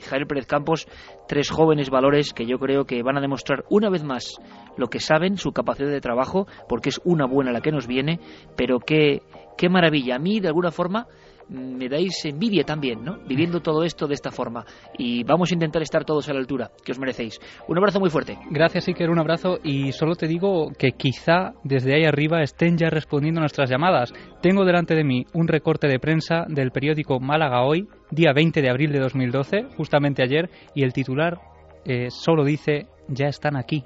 Javier 0.03 0.27
Pérez 0.27 0.47
Campos, 0.47 0.87
tres 1.29 1.51
jóvenes 1.51 1.91
valores 1.91 2.33
que 2.33 2.47
yo 2.47 2.59
creo 2.59 2.85
que 2.85 3.03
van 3.03 3.17
a 3.17 3.21
demostrar 3.21 3.65
una 3.71 3.91
vez 3.91 4.05
más 4.05 4.39
lo 4.77 4.89
que 4.89 5.01
saben, 5.01 5.37
su 5.37 5.53
capacidad 5.53 5.91
de 5.91 6.01
trabajo, 6.01 6.47
porque 6.69 6.89
es 6.89 7.01
una 7.05 7.27
buena 7.27 7.53
la 7.53 7.61
que 7.61 7.73
nos 7.73 7.87
viene, 7.87 8.21
pero 8.57 8.79
qué, 8.81 9.23
qué 9.57 9.69
maravilla. 9.69 10.17
A 10.17 10.19
mí, 10.19 10.41
de 10.41 10.49
alguna 10.49 10.71
forma, 10.71 11.07
me 11.49 11.89
dais 11.89 12.25
envidia 12.25 12.65
también, 12.65 13.05
¿no? 13.05 13.19
Viviendo 13.27 13.61
todo 13.61 13.85
esto 13.85 14.07
de 14.07 14.15
esta 14.15 14.31
forma. 14.31 14.65
Y 14.99 15.25
vamos 15.25 15.51
a 15.51 15.55
intentar 15.55 15.83
estar 15.83 16.05
todos 16.05 16.29
a 16.29 16.33
la 16.33 16.41
altura 16.41 16.71
que 16.85 16.93
os 16.93 16.99
merecéis. 16.99 17.39
Un 17.69 17.79
abrazo 17.79 18.01
muy 18.01 18.11
fuerte. 18.11 18.39
Gracias, 18.51 18.89
Iker, 18.89 19.11
un 19.11 19.19
abrazo. 19.19 19.59
Y 19.63 19.93
solo 19.93 20.15
te 20.15 20.27
digo 20.27 20.73
que 20.79 20.93
quizá 20.93 21.53
desde 21.63 21.95
ahí 21.95 22.05
arriba 22.05 22.43
estén 22.43 22.77
ya 22.77 22.91
respondiendo 22.91 23.41
nuestras 23.41 23.71
llamadas. 23.71 24.13
Tengo 24.43 24.65
delante 24.65 24.95
de 24.95 25.05
mí 25.05 25.25
un 25.33 25.49
recorte 25.49 25.89
de 25.89 25.99
prensa 25.99 26.45
del 26.49 26.71
periódico 26.71 27.21
Málaga 27.21 27.63
Hoy, 27.63 27.89
día 28.11 28.33
20 28.35 28.63
de 28.63 28.71
abril 28.71 28.93
de 28.93 29.01
2012, 29.01 29.69
justamente 29.77 30.23
ayer, 30.23 30.51
y 30.75 30.85
el 30.85 30.93
titular 30.93 31.39
eh, 31.85 32.09
solo 32.11 32.45
dice, 32.45 32.87
ya 33.09 33.27
están 33.27 33.57
aquí. 33.57 33.85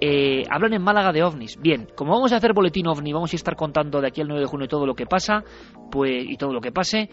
Eh, 0.00 0.44
hablan 0.48 0.74
en 0.74 0.82
Málaga 0.82 1.12
de 1.12 1.22
ovnis. 1.22 1.58
Bien, 1.60 1.88
como 1.96 2.12
vamos 2.12 2.32
a 2.32 2.36
hacer 2.36 2.52
boletín 2.52 2.86
ovni, 2.86 3.12
vamos 3.12 3.32
a 3.32 3.36
estar 3.36 3.56
contando 3.56 4.00
de 4.00 4.08
aquí 4.08 4.20
al 4.20 4.28
9 4.28 4.42
de 4.42 4.46
junio 4.46 4.68
todo 4.68 4.86
lo 4.86 4.94
que 4.94 5.06
pasa 5.06 5.42
pues, 5.90 6.24
y 6.24 6.36
todo 6.36 6.52
lo 6.52 6.60
que 6.60 6.70
pase. 6.70 7.10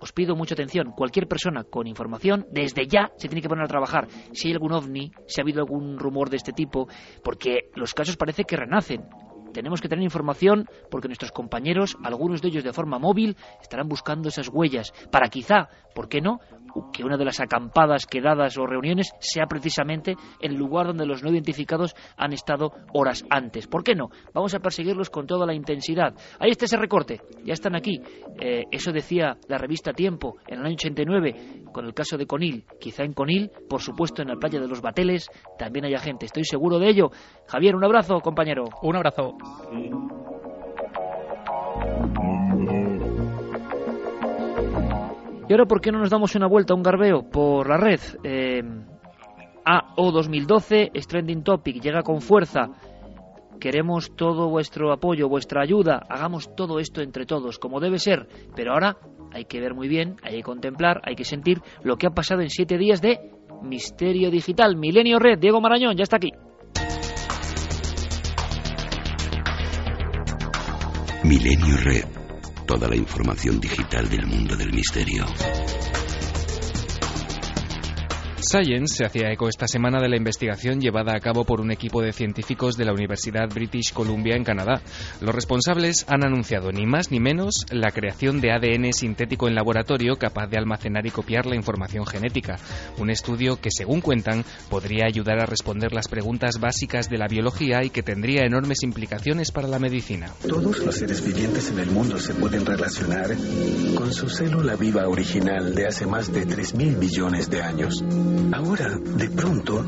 Os 0.00 0.12
pido 0.12 0.34
mucha 0.34 0.54
atención. 0.54 0.90
Cualquier 0.90 1.28
persona 1.28 1.64
con 1.64 1.86
información, 1.86 2.46
desde 2.50 2.86
ya 2.86 3.12
se 3.16 3.28
tiene 3.28 3.40
que 3.40 3.48
poner 3.48 3.64
a 3.64 3.68
trabajar. 3.68 4.08
Si 4.32 4.48
hay 4.48 4.54
algún 4.54 4.72
ovni, 4.72 5.12
si 5.26 5.40
ha 5.40 5.44
habido 5.44 5.60
algún 5.60 5.98
rumor 5.98 6.28
de 6.28 6.36
este 6.36 6.52
tipo, 6.52 6.88
porque 7.22 7.70
los 7.74 7.94
casos 7.94 8.16
parece 8.16 8.44
que 8.44 8.56
renacen 8.56 9.04
tenemos 9.54 9.80
que 9.80 9.88
tener 9.88 10.04
información 10.04 10.68
porque 10.90 11.08
nuestros 11.08 11.32
compañeros, 11.32 11.96
algunos 12.04 12.42
de 12.42 12.48
ellos 12.48 12.64
de 12.64 12.72
forma 12.74 12.98
móvil, 12.98 13.36
estarán 13.62 13.88
buscando 13.88 14.28
esas 14.28 14.50
huellas 14.52 14.92
para 15.10 15.28
quizá, 15.28 15.68
¿por 15.94 16.08
qué 16.08 16.20
no?, 16.20 16.40
que 16.92 17.04
una 17.04 17.16
de 17.16 17.24
las 17.24 17.40
acampadas, 17.40 18.06
quedadas 18.06 18.56
o 18.58 18.66
reuniones 18.66 19.12
sea 19.20 19.46
precisamente 19.46 20.16
el 20.40 20.54
lugar 20.54 20.86
donde 20.86 21.06
los 21.06 21.22
no 21.22 21.30
identificados 21.30 21.94
han 22.16 22.32
estado 22.32 22.72
horas 22.92 23.24
antes. 23.30 23.66
¿Por 23.66 23.84
qué 23.84 23.94
no? 23.94 24.08
Vamos 24.32 24.54
a 24.54 24.60
perseguirlos 24.60 25.10
con 25.10 25.26
toda 25.26 25.46
la 25.46 25.54
intensidad. 25.54 26.14
Ahí 26.38 26.50
está 26.50 26.64
ese 26.64 26.76
recorte, 26.76 27.20
ya 27.44 27.52
están 27.52 27.74
aquí. 27.74 28.00
Eh, 28.40 28.64
eso 28.70 28.92
decía 28.92 29.36
la 29.48 29.58
revista 29.58 29.92
Tiempo 29.92 30.36
en 30.46 30.60
el 30.60 30.66
año 30.66 30.74
89 30.74 31.64
con 31.72 31.84
el 31.86 31.94
caso 31.94 32.16
de 32.16 32.26
Conil. 32.26 32.64
Quizá 32.80 33.04
en 33.04 33.12
Conil, 33.12 33.50
por 33.68 33.80
supuesto 33.80 34.22
en 34.22 34.28
la 34.28 34.36
playa 34.36 34.60
de 34.60 34.68
los 34.68 34.80
Bateles, 34.80 35.28
también 35.58 35.84
haya 35.84 35.98
gente. 35.98 36.26
Estoy 36.26 36.44
seguro 36.44 36.78
de 36.78 36.88
ello. 36.88 37.10
Javier, 37.46 37.74
un 37.74 37.84
abrazo, 37.84 38.20
compañero. 38.20 38.64
Un 38.82 38.96
abrazo. 38.96 39.36
Y 45.46 45.52
ahora, 45.52 45.66
¿por 45.66 45.80
qué 45.82 45.92
no 45.92 45.98
nos 45.98 46.08
damos 46.08 46.34
una 46.34 46.46
vuelta, 46.46 46.74
un 46.74 46.82
garbeo 46.82 47.28
por 47.28 47.68
la 47.68 47.76
red? 47.76 48.00
Eh, 48.22 48.62
AO 49.64 50.10
2012 50.10 50.90
es 50.94 51.06
trending 51.06 51.42
topic, 51.42 51.82
llega 51.82 52.02
con 52.02 52.22
fuerza. 52.22 52.70
Queremos 53.60 54.16
todo 54.16 54.48
vuestro 54.48 54.90
apoyo, 54.90 55.28
vuestra 55.28 55.62
ayuda. 55.62 56.02
Hagamos 56.08 56.54
todo 56.56 56.78
esto 56.78 57.02
entre 57.02 57.26
todos, 57.26 57.58
como 57.58 57.78
debe 57.78 57.98
ser. 57.98 58.26
Pero 58.56 58.72
ahora 58.72 58.96
hay 59.32 59.44
que 59.44 59.60
ver 59.60 59.74
muy 59.74 59.86
bien, 59.86 60.16
hay 60.22 60.36
que 60.36 60.42
contemplar, 60.42 61.02
hay 61.04 61.14
que 61.14 61.24
sentir 61.24 61.60
lo 61.82 61.96
que 61.96 62.06
ha 62.06 62.10
pasado 62.10 62.40
en 62.40 62.48
siete 62.48 62.78
días 62.78 63.02
de 63.02 63.18
Misterio 63.62 64.30
Digital. 64.30 64.76
Milenio 64.76 65.18
Red, 65.18 65.38
Diego 65.38 65.60
Marañón, 65.60 65.94
ya 65.96 66.04
está 66.04 66.16
aquí. 66.16 66.32
Milenio 71.22 71.76
Red. 71.84 72.23
Toda 72.66 72.88
la 72.88 72.96
información 72.96 73.60
digital 73.60 74.08
del 74.08 74.26
mundo 74.26 74.56
del 74.56 74.72
misterio. 74.72 75.26
Science 78.44 78.96
se 78.96 79.04
hacía 79.06 79.32
eco 79.32 79.48
esta 79.48 79.66
semana 79.66 80.00
de 80.00 80.08
la 80.08 80.18
investigación 80.18 80.78
llevada 80.78 81.16
a 81.16 81.20
cabo 81.20 81.44
por 81.44 81.62
un 81.62 81.70
equipo 81.70 82.02
de 82.02 82.12
científicos 82.12 82.76
de 82.76 82.84
la 82.84 82.92
Universidad 82.92 83.48
British 83.48 83.92
Columbia 83.92 84.36
en 84.36 84.44
Canadá. 84.44 84.82
Los 85.22 85.34
responsables 85.34 86.04
han 86.08 86.24
anunciado 86.24 86.70
ni 86.70 86.84
más 86.84 87.10
ni 87.10 87.20
menos 87.20 87.64
la 87.70 87.90
creación 87.90 88.42
de 88.42 88.52
ADN 88.52 88.92
sintético 88.92 89.48
en 89.48 89.54
laboratorio 89.54 90.16
capaz 90.16 90.48
de 90.48 90.58
almacenar 90.58 91.06
y 91.06 91.10
copiar 91.10 91.46
la 91.46 91.56
información 91.56 92.04
genética. 92.06 92.56
Un 92.98 93.08
estudio 93.08 93.56
que, 93.56 93.70
según 93.70 94.02
cuentan, 94.02 94.44
podría 94.68 95.06
ayudar 95.06 95.40
a 95.40 95.46
responder 95.46 95.92
las 95.92 96.08
preguntas 96.08 96.60
básicas 96.60 97.08
de 97.08 97.18
la 97.18 97.28
biología 97.28 97.82
y 97.82 97.90
que 97.90 98.02
tendría 98.02 98.44
enormes 98.44 98.82
implicaciones 98.82 99.52
para 99.52 99.68
la 99.68 99.78
medicina. 99.78 100.30
Todos 100.46 100.80
los 100.80 100.94
seres 100.94 101.24
vivientes 101.24 101.70
en 101.70 101.78
el 101.78 101.90
mundo 101.90 102.18
se 102.18 102.34
pueden 102.34 102.66
relacionar 102.66 103.30
con 103.94 104.12
su 104.12 104.28
célula 104.28 104.76
viva 104.76 105.08
original 105.08 105.74
de 105.74 105.86
hace 105.86 106.06
más 106.06 106.30
de 106.30 106.46
3.000 106.46 106.98
millones 106.98 107.48
de 107.48 107.62
años. 107.62 108.04
Ahora, 108.52 108.98
de 108.98 109.30
pronto, 109.30 109.84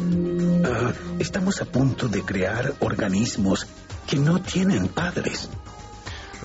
ah, 0.64 0.93
estamos 1.18 1.60
a 1.62 1.64
punto 1.66 2.09
de 2.09 2.23
crear 2.23 2.74
organismos 2.81 3.66
que 4.06 4.16
no 4.16 4.40
tienen 4.40 4.89
padres. 4.89 5.48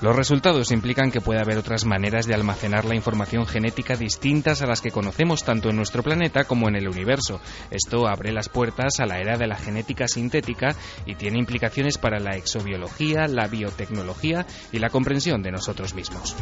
Los 0.02 0.16
resultados 0.16 0.72
implican 0.72 1.12
que 1.12 1.20
puede 1.20 1.40
haber 1.40 1.58
otras 1.58 1.84
maneras 1.84 2.26
de 2.26 2.34
almacenar 2.34 2.84
la 2.84 2.96
información 2.96 3.46
genética 3.46 3.94
distintas 3.94 4.60
a 4.60 4.66
las 4.66 4.80
que 4.80 4.90
conocemos 4.90 5.44
tanto 5.44 5.70
en 5.70 5.76
nuestro 5.76 6.02
planeta 6.02 6.42
como 6.42 6.68
en 6.68 6.74
el 6.74 6.88
universo. 6.88 7.40
Esto 7.70 8.08
abre 8.08 8.32
las 8.32 8.48
puertas 8.48 8.98
a 8.98 9.06
la 9.06 9.20
era 9.20 9.38
de 9.38 9.46
la 9.46 9.56
genética 9.56 10.08
sintética 10.08 10.74
y 11.06 11.14
tiene 11.14 11.38
implicaciones 11.38 11.98
para 11.98 12.18
la 12.18 12.36
exobiología, 12.36 13.28
la 13.28 13.46
biotecnología 13.46 14.44
y 14.72 14.80
la 14.80 14.90
comprensión 14.90 15.40
de 15.40 15.52
nosotros 15.52 15.94
mismos. 15.94 16.34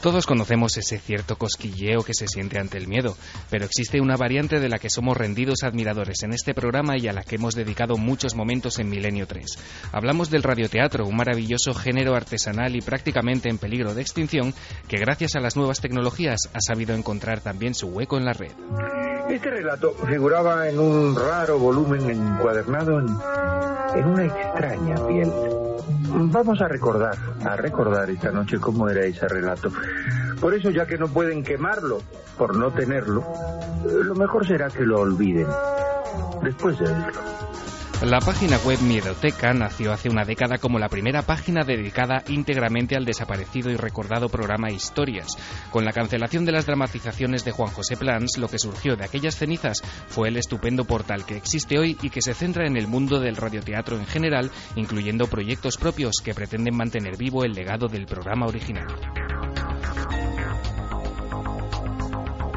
Todos 0.00 0.26
conocemos 0.26 0.76
ese 0.76 0.98
cierto 0.98 1.36
cosquilleo 1.36 2.02
que 2.02 2.14
se 2.14 2.28
siente 2.28 2.58
ante 2.58 2.78
el 2.78 2.86
miedo, 2.86 3.16
pero 3.50 3.64
existe 3.64 4.00
una 4.00 4.16
variante 4.16 4.60
de 4.60 4.68
la 4.68 4.78
que 4.78 4.90
somos 4.90 5.16
rendidos 5.16 5.62
admiradores 5.64 6.22
en 6.22 6.32
este 6.32 6.54
programa 6.54 6.96
y 6.96 7.08
a 7.08 7.12
la 7.12 7.22
que 7.22 7.36
hemos 7.36 7.54
dedicado 7.54 7.96
muchos 7.96 8.34
momentos 8.34 8.78
en 8.78 8.88
Milenio 8.88 9.26
3. 9.26 9.44
Hablamos 9.92 10.30
del 10.30 10.42
radioteatro, 10.42 11.06
un 11.06 11.16
maravilloso 11.16 11.74
género 11.74 12.14
artesanal 12.14 12.76
y 12.76 12.82
prácticamente 12.82 13.48
en 13.48 13.58
peligro 13.58 13.94
de 13.94 14.02
extinción 14.02 14.54
que 14.86 14.98
gracias 14.98 15.34
a 15.34 15.40
las 15.40 15.56
nuevas 15.56 15.80
tecnologías 15.80 16.40
ha 16.52 16.60
sabido 16.60 16.94
encontrar 16.94 17.40
también 17.40 17.74
su 17.74 17.88
hueco 17.88 18.16
en 18.16 18.24
la 18.26 18.32
red. 18.32 18.52
Este 19.28 19.50
relato 19.50 19.92
figuraba 20.06 20.68
en 20.68 20.78
un 20.78 21.16
raro 21.16 21.58
volumen 21.58 22.08
encuadernado 22.08 23.00
en, 23.00 23.08
en 23.98 24.06
una 24.06 24.24
extraña 24.24 24.94
piel. 25.08 25.32
Vamos 26.08 26.60
a 26.60 26.68
recordar, 26.68 27.16
a 27.44 27.56
recordar 27.56 28.08
esta 28.10 28.30
noche 28.30 28.58
cómo 28.58 28.88
era 28.88 29.04
ese 29.04 29.26
relato. 29.28 29.70
Por 30.40 30.54
eso, 30.54 30.70
ya 30.70 30.86
que 30.86 30.98
no 30.98 31.08
pueden 31.08 31.42
quemarlo 31.42 31.98
por 32.36 32.56
no 32.56 32.70
tenerlo, 32.72 33.24
lo 33.84 34.14
mejor 34.14 34.46
será 34.46 34.68
que 34.68 34.84
lo 34.84 35.00
olviden 35.00 35.46
después 36.42 36.78
de 36.78 36.84
verlo. 36.84 37.36
La 38.02 38.20
página 38.20 38.58
web 38.58 38.78
Miedoteca 38.82 39.54
nació 39.54 39.90
hace 39.90 40.10
una 40.10 40.24
década 40.24 40.58
como 40.58 40.78
la 40.78 40.90
primera 40.90 41.22
página 41.22 41.64
dedicada 41.64 42.22
íntegramente 42.28 42.94
al 42.94 43.06
desaparecido 43.06 43.70
y 43.70 43.76
recordado 43.76 44.28
programa 44.28 44.70
Historias. 44.70 45.28
Con 45.70 45.86
la 45.86 45.92
cancelación 45.92 46.44
de 46.44 46.52
las 46.52 46.66
dramatizaciones 46.66 47.42
de 47.46 47.52
Juan 47.52 47.70
José 47.72 47.96
Plans, 47.96 48.36
lo 48.36 48.48
que 48.48 48.58
surgió 48.58 48.96
de 48.96 49.04
aquellas 49.06 49.36
cenizas 49.36 49.80
fue 50.08 50.28
el 50.28 50.36
estupendo 50.36 50.84
portal 50.84 51.24
que 51.24 51.38
existe 51.38 51.78
hoy 51.78 51.96
y 52.02 52.10
que 52.10 52.20
se 52.20 52.34
centra 52.34 52.66
en 52.66 52.76
el 52.76 52.86
mundo 52.86 53.18
del 53.18 53.36
radioteatro 53.36 53.96
en 53.96 54.06
general, 54.06 54.50
incluyendo 54.74 55.26
proyectos 55.26 55.78
propios 55.78 56.16
que 56.22 56.34
pretenden 56.34 56.76
mantener 56.76 57.16
vivo 57.16 57.44
el 57.44 57.52
legado 57.52 57.88
del 57.88 58.04
programa 58.04 58.46
original. 58.46 58.86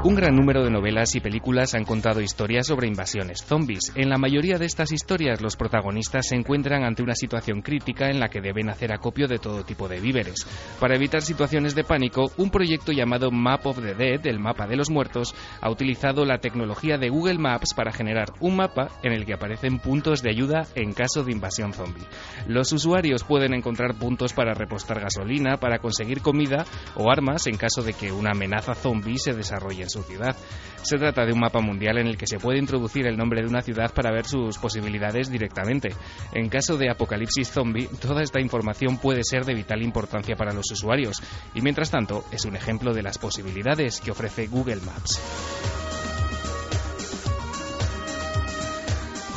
Un 0.02 0.16
gran 0.16 0.34
número 0.34 0.64
de 0.64 0.72
novelas 0.72 1.14
y 1.16 1.20
películas 1.20 1.76
han 1.76 1.84
contado 1.84 2.22
historias 2.22 2.68
sobre 2.68 2.88
invasiones 2.88 3.44
zombies. 3.44 3.92
En 3.96 4.08
la 4.08 4.18
mayoría 4.18 4.58
de 4.58 4.66
estas 4.66 4.94
historias 4.94 5.42
los 5.42 5.58
protagonistas 5.58 6.30
se 6.30 6.36
encuentran 6.36 6.86
ante 6.86 7.04
una 7.04 7.16
situación 7.16 7.62
crítica 7.62 8.10
en 8.10 8.22
la 8.22 8.30
que 8.30 8.40
deben 8.40 8.70
hacer 8.70 8.94
acopio 8.94 9.28
de 9.28 9.40
todo 9.40 9.66
tipo 9.66 9.90
de 9.90 10.00
víveres. 10.00 10.48
Para 10.80 10.96
evitar 10.96 11.22
situaciones 11.22 11.76
de 11.76 11.84
pánico, 11.84 12.32
un 12.38 12.50
proyecto 12.50 12.94
llamado 12.94 13.30
Map 13.30 13.66
of 13.66 13.82
the 13.82 13.94
Dead, 13.94 14.26
el 14.26 14.40
mapa 14.40 14.68
de 14.68 14.78
los 14.78 14.90
muertos, 14.90 15.36
ha 15.60 15.70
utilizado 15.70 16.24
la 16.24 16.38
tecnología 16.38 16.98
de 16.98 17.10
Google 17.10 17.38
Maps 17.38 17.74
para 17.74 17.92
generar 17.92 18.30
un 18.40 18.56
mapa 18.56 18.88
en 19.04 19.12
el 19.12 19.26
que 19.26 19.34
aparecen 19.34 19.80
puntos 19.80 20.24
de 20.24 20.30
ayuda 20.30 20.66
en 20.76 20.94
caso 20.94 21.26
de 21.26 21.34
invasión 21.34 21.74
zombie. 21.74 22.08
Los 22.48 22.72
usuarios 22.72 23.26
pueden 23.26 23.54
encontrar 23.54 23.96
puntos 23.96 24.32
para 24.32 24.54
repostar 24.54 25.02
gasolina, 25.02 25.58
para 25.58 25.80
conseguir 25.80 26.22
comida 26.22 26.64
o 26.96 27.12
armas 27.12 27.48
en 27.48 27.58
caso 27.58 27.84
de 27.84 27.92
que 27.92 28.14
una 28.14 28.32
amenaza 28.32 28.76
zombie 28.76 29.18
se 29.18 29.34
desarrolle 29.34 29.89
su 29.90 30.04
ciudad. 30.04 30.36
Se 30.82 30.98
trata 30.98 31.26
de 31.26 31.34
un 31.34 31.40
mapa 31.40 31.60
mundial 31.60 31.98
en 31.98 32.08
el 32.08 32.18
que 32.18 32.28
se 32.28 32.38
puede 32.38 32.60
introducir 32.60 33.06
el 33.06 33.18
nombre 33.18 33.42
de 33.42 33.48
una 33.48 33.62
ciudad 33.62 33.94
para 33.94 34.12
ver 34.12 34.26
sus 34.26 34.58
posibilidades 34.58 35.30
directamente. 35.30 35.90
En 36.34 36.50
caso 36.50 36.78
de 36.78 36.90
apocalipsis 36.90 37.50
zombie, 37.50 37.90
toda 38.00 38.24
esta 38.24 38.40
información 38.40 38.98
puede 38.98 39.24
ser 39.24 39.46
de 39.46 39.54
vital 39.54 39.82
importancia 39.82 40.36
para 40.36 40.54
los 40.54 40.72
usuarios 40.72 41.22
y 41.54 41.62
mientras 41.62 41.92
tanto 41.92 42.24
es 42.32 42.46
un 42.46 42.56
ejemplo 42.56 42.94
de 42.94 43.04
las 43.04 43.18
posibilidades 43.18 44.00
que 44.00 44.12
ofrece 44.12 44.48
Google 44.48 44.82
Maps. 44.86 45.20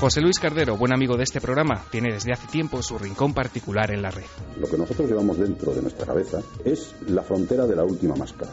José 0.02 0.20
Luis 0.20 0.40
Cardero, 0.40 0.76
buen 0.76 0.92
amigo 0.92 1.16
de 1.16 1.22
este 1.22 1.40
programa, 1.40 1.84
tiene 1.88 2.12
desde 2.12 2.32
hace 2.32 2.48
tiempo 2.48 2.82
su 2.82 2.98
rincón 2.98 3.32
particular 3.34 3.94
en 3.94 4.02
la 4.02 4.10
red. 4.10 4.24
Lo 4.58 4.68
que 4.68 4.76
nosotros 4.76 5.08
llevamos 5.08 5.38
dentro 5.38 5.72
de 5.72 5.80
nuestra 5.80 6.04
cabeza 6.04 6.40
es 6.64 6.92
la 7.06 7.22
frontera 7.22 7.68
de 7.68 7.76
la 7.76 7.84
última 7.84 8.16
máscara. 8.16 8.50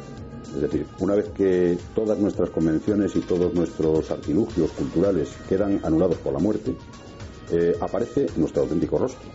Es 0.56 0.62
decir, 0.62 0.88
una 1.00 1.16
vez 1.16 1.30
que 1.30 1.78
todas 1.94 2.18
nuestras 2.18 2.50
convenciones 2.50 3.16
y 3.16 3.22
todos 3.22 3.54
nuestros 3.54 4.10
artilugios 4.12 4.72
culturales 4.72 5.30
quedan 5.48 5.80
anulados 5.84 6.18
por 6.18 6.34
la 6.34 6.40
muerte, 6.40 6.76
eh, 7.52 7.76
aparece 7.80 8.28
nuestro 8.36 8.64
auténtico 8.64 8.98
rostro. 8.98 9.30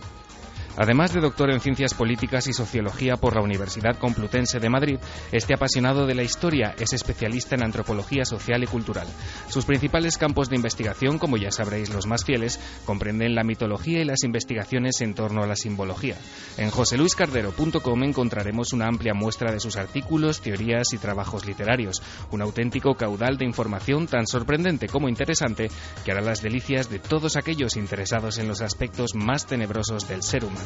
Además 0.77 1.13
de 1.13 1.21
doctor 1.21 1.51
en 1.51 1.61
Ciencias 1.61 1.93
Políticas 1.93 2.47
y 2.47 2.53
Sociología 2.53 3.15
por 3.15 3.35
la 3.35 3.41
Universidad 3.41 3.97
Complutense 3.97 4.59
de 4.59 4.69
Madrid, 4.69 4.97
este 5.31 5.53
apasionado 5.53 6.05
de 6.05 6.15
la 6.15 6.23
historia 6.23 6.75
es 6.77 6.91
especialista 6.91 7.55
en 7.55 7.63
antropología 7.63 8.25
social 8.25 8.63
y 8.63 8.67
cultural. 8.67 9.07
Sus 9.47 9.65
principales 9.65 10.17
campos 10.17 10.49
de 10.49 10.57
investigación, 10.57 11.17
como 11.17 11.37
ya 11.37 11.51
sabréis 11.51 11.93
los 11.93 12.07
más 12.07 12.25
fieles, 12.25 12.59
comprenden 12.85 13.35
la 13.35 13.43
mitología 13.43 14.01
y 14.01 14.05
las 14.05 14.23
investigaciones 14.23 14.99
en 14.99 15.13
torno 15.13 15.43
a 15.43 15.47
la 15.47 15.55
simbología. 15.55 16.17
En 16.57 16.69
joseluiscardero.com 16.69 18.03
encontraremos 18.03 18.73
una 18.73 18.87
amplia 18.87 19.13
muestra 19.13 19.51
de 19.53 19.61
sus 19.61 19.77
artículos, 19.77 20.41
teorías 20.41 20.93
y 20.93 20.97
trabajos 20.97 21.45
literarios, 21.45 22.01
un 22.31 22.41
auténtico 22.41 22.95
caudal 22.95 23.37
de 23.37 23.45
información 23.45 24.07
tan 24.07 24.27
sorprendente 24.27 24.87
como 24.87 25.07
interesante 25.07 25.69
que 26.03 26.11
hará 26.11 26.21
las 26.21 26.41
delicias 26.41 26.89
de 26.89 26.99
todos 26.99 27.37
aquellos 27.37 27.77
interesados 27.77 28.37
en 28.39 28.47
los 28.47 28.61
aspectos 28.61 29.15
más 29.15 29.45
tenebrosos 29.45 30.07
del 30.07 30.21
ser 30.21 30.43
humano. 30.43 30.64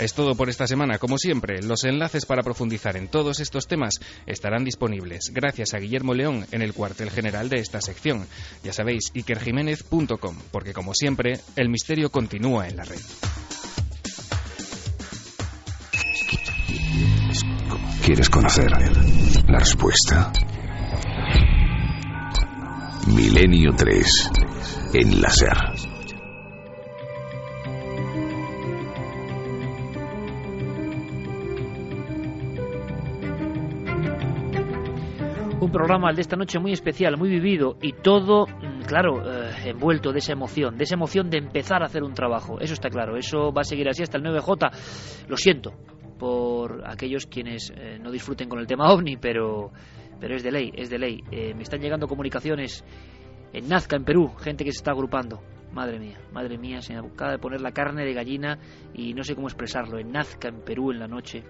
Es 0.00 0.14
todo 0.14 0.34
por 0.34 0.48
esta 0.48 0.66
semana. 0.66 0.96
Como 0.96 1.18
siempre, 1.18 1.60
los 1.62 1.84
enlaces 1.84 2.24
para 2.24 2.42
profundizar 2.42 2.96
en 2.96 3.08
todos 3.08 3.38
estos 3.38 3.66
temas 3.66 3.96
estarán 4.24 4.64
disponibles 4.64 5.30
gracias 5.30 5.74
a 5.74 5.78
Guillermo 5.78 6.14
León 6.14 6.46
en 6.52 6.62
el 6.62 6.72
cuartel 6.72 7.10
general 7.10 7.50
de 7.50 7.56
esta 7.56 7.82
sección. 7.82 8.26
Ya 8.64 8.72
sabéis, 8.72 9.10
ikerjiménez.com, 9.12 10.36
porque 10.50 10.72
como 10.72 10.94
siempre, 10.94 11.38
el 11.54 11.68
misterio 11.68 12.08
continúa 12.10 12.66
en 12.66 12.76
la 12.76 12.84
red. 12.84 13.00
¿Quieres 18.02 18.30
conocer 18.30 18.70
la 18.70 19.58
respuesta? 19.58 20.32
Milenio 23.06 23.72
3 23.76 24.30
en 24.94 25.20
Un 35.60 35.70
programa 35.70 36.10
de 36.14 36.22
esta 36.22 36.36
noche 36.36 36.58
muy 36.58 36.72
especial, 36.72 37.18
muy 37.18 37.28
vivido 37.28 37.76
y 37.82 37.92
todo, 37.92 38.46
mm, 38.46 38.80
claro, 38.86 39.20
eh, 39.30 39.50
envuelto 39.66 40.10
de 40.10 40.20
esa 40.20 40.32
emoción, 40.32 40.78
de 40.78 40.84
esa 40.84 40.94
emoción 40.94 41.28
de 41.28 41.36
empezar 41.36 41.82
a 41.82 41.84
hacer 41.84 42.02
un 42.02 42.14
trabajo. 42.14 42.58
Eso 42.60 42.72
está 42.72 42.88
claro, 42.88 43.18
eso 43.18 43.52
va 43.52 43.60
a 43.60 43.64
seguir 43.64 43.86
así 43.86 44.02
hasta 44.02 44.16
el 44.16 44.24
9J. 44.24 44.70
Lo 45.28 45.36
siento 45.36 45.74
por 46.18 46.82
aquellos 46.88 47.26
quienes 47.26 47.70
eh, 47.76 47.98
no 48.00 48.10
disfruten 48.10 48.48
con 48.48 48.58
el 48.58 48.66
tema 48.66 48.90
ovni, 48.90 49.18
pero, 49.18 49.70
pero 50.18 50.34
es 50.34 50.42
de 50.42 50.50
ley, 50.50 50.72
es 50.74 50.88
de 50.88 50.98
ley. 50.98 51.22
Eh, 51.30 51.52
me 51.54 51.62
están 51.62 51.80
llegando 51.80 52.08
comunicaciones 52.08 52.82
en 53.52 53.68
Nazca, 53.68 53.96
en 53.96 54.04
Perú, 54.04 54.32
gente 54.38 54.64
que 54.64 54.72
se 54.72 54.78
está 54.78 54.92
agrupando. 54.92 55.42
Madre 55.72 56.00
mía, 56.00 56.18
madre 56.32 56.58
mía, 56.58 56.80
se 56.80 56.94
me 56.94 56.98
acaba 56.98 57.30
de 57.30 57.38
poner 57.38 57.60
la 57.60 57.70
carne 57.70 58.04
de 58.04 58.12
gallina 58.12 58.58
y 58.92 59.14
no 59.14 59.22
sé 59.22 59.36
cómo 59.36 59.46
expresarlo. 59.46 59.98
En 59.98 60.10
Nazca, 60.10 60.48
en 60.48 60.62
Perú, 60.62 60.90
en 60.90 60.98
la 60.98 61.06
noche, 61.06 61.44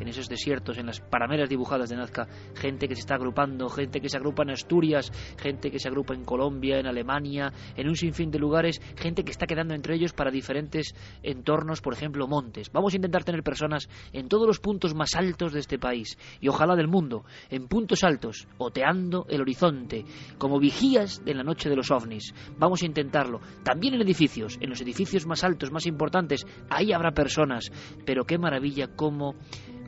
en 0.00 0.08
esos 0.08 0.28
desiertos, 0.28 0.78
en 0.78 0.86
las 0.86 1.00
parameras 1.00 1.48
dibujadas 1.48 1.90
de 1.90 1.96
Nazca, 1.96 2.26
gente 2.54 2.88
que 2.88 2.94
se 2.94 3.00
está 3.00 3.16
agrupando, 3.16 3.68
gente 3.68 4.00
que 4.00 4.08
se 4.08 4.16
agrupa 4.16 4.44
en 4.44 4.50
Asturias, 4.50 5.12
gente 5.38 5.70
que 5.70 5.78
se 5.78 5.88
agrupa 5.88 6.14
en 6.14 6.24
Colombia, 6.24 6.78
en 6.78 6.86
Alemania, 6.86 7.52
en 7.76 7.88
un 7.88 7.96
sinfín 7.96 8.30
de 8.30 8.38
lugares, 8.38 8.80
gente 8.96 9.24
que 9.24 9.30
está 9.30 9.46
quedando 9.46 9.74
entre 9.74 9.94
ellos 9.94 10.14
para 10.14 10.30
diferentes 10.30 10.94
entornos, 11.22 11.82
por 11.82 11.92
ejemplo, 11.92 12.26
montes. 12.26 12.70
Vamos 12.72 12.94
a 12.94 12.96
intentar 12.96 13.24
tener 13.24 13.42
personas 13.42 13.90
en 14.12 14.28
todos 14.28 14.46
los 14.46 14.58
puntos 14.58 14.94
más 14.94 15.14
altos 15.14 15.52
de 15.52 15.60
este 15.60 15.78
país 15.78 16.16
y 16.40 16.48
ojalá 16.48 16.76
del 16.76 16.88
mundo, 16.88 17.24
en 17.50 17.68
puntos 17.68 18.04
altos, 18.04 18.48
oteando 18.56 19.26
el 19.28 19.42
horizonte, 19.42 20.04
como 20.38 20.58
vigías 20.58 21.22
de 21.24 21.34
la 21.34 21.42
noche 21.42 21.68
de 21.68 21.76
los 21.76 21.90
ovnis. 21.90 22.34
Vamos 22.58 22.82
a 22.82 22.86
intentarlo. 22.86 23.40
También 23.66 23.94
en 23.94 24.02
edificios, 24.02 24.58
en 24.60 24.70
los 24.70 24.80
edificios 24.80 25.26
más 25.26 25.42
altos, 25.42 25.72
más 25.72 25.86
importantes, 25.86 26.46
ahí 26.70 26.92
habrá 26.92 27.10
personas, 27.10 27.72
pero 28.04 28.24
qué 28.24 28.38
maravilla 28.38 28.94
cómo 28.94 29.34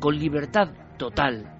con 0.00 0.18
libertad 0.18 0.70
total 0.98 1.56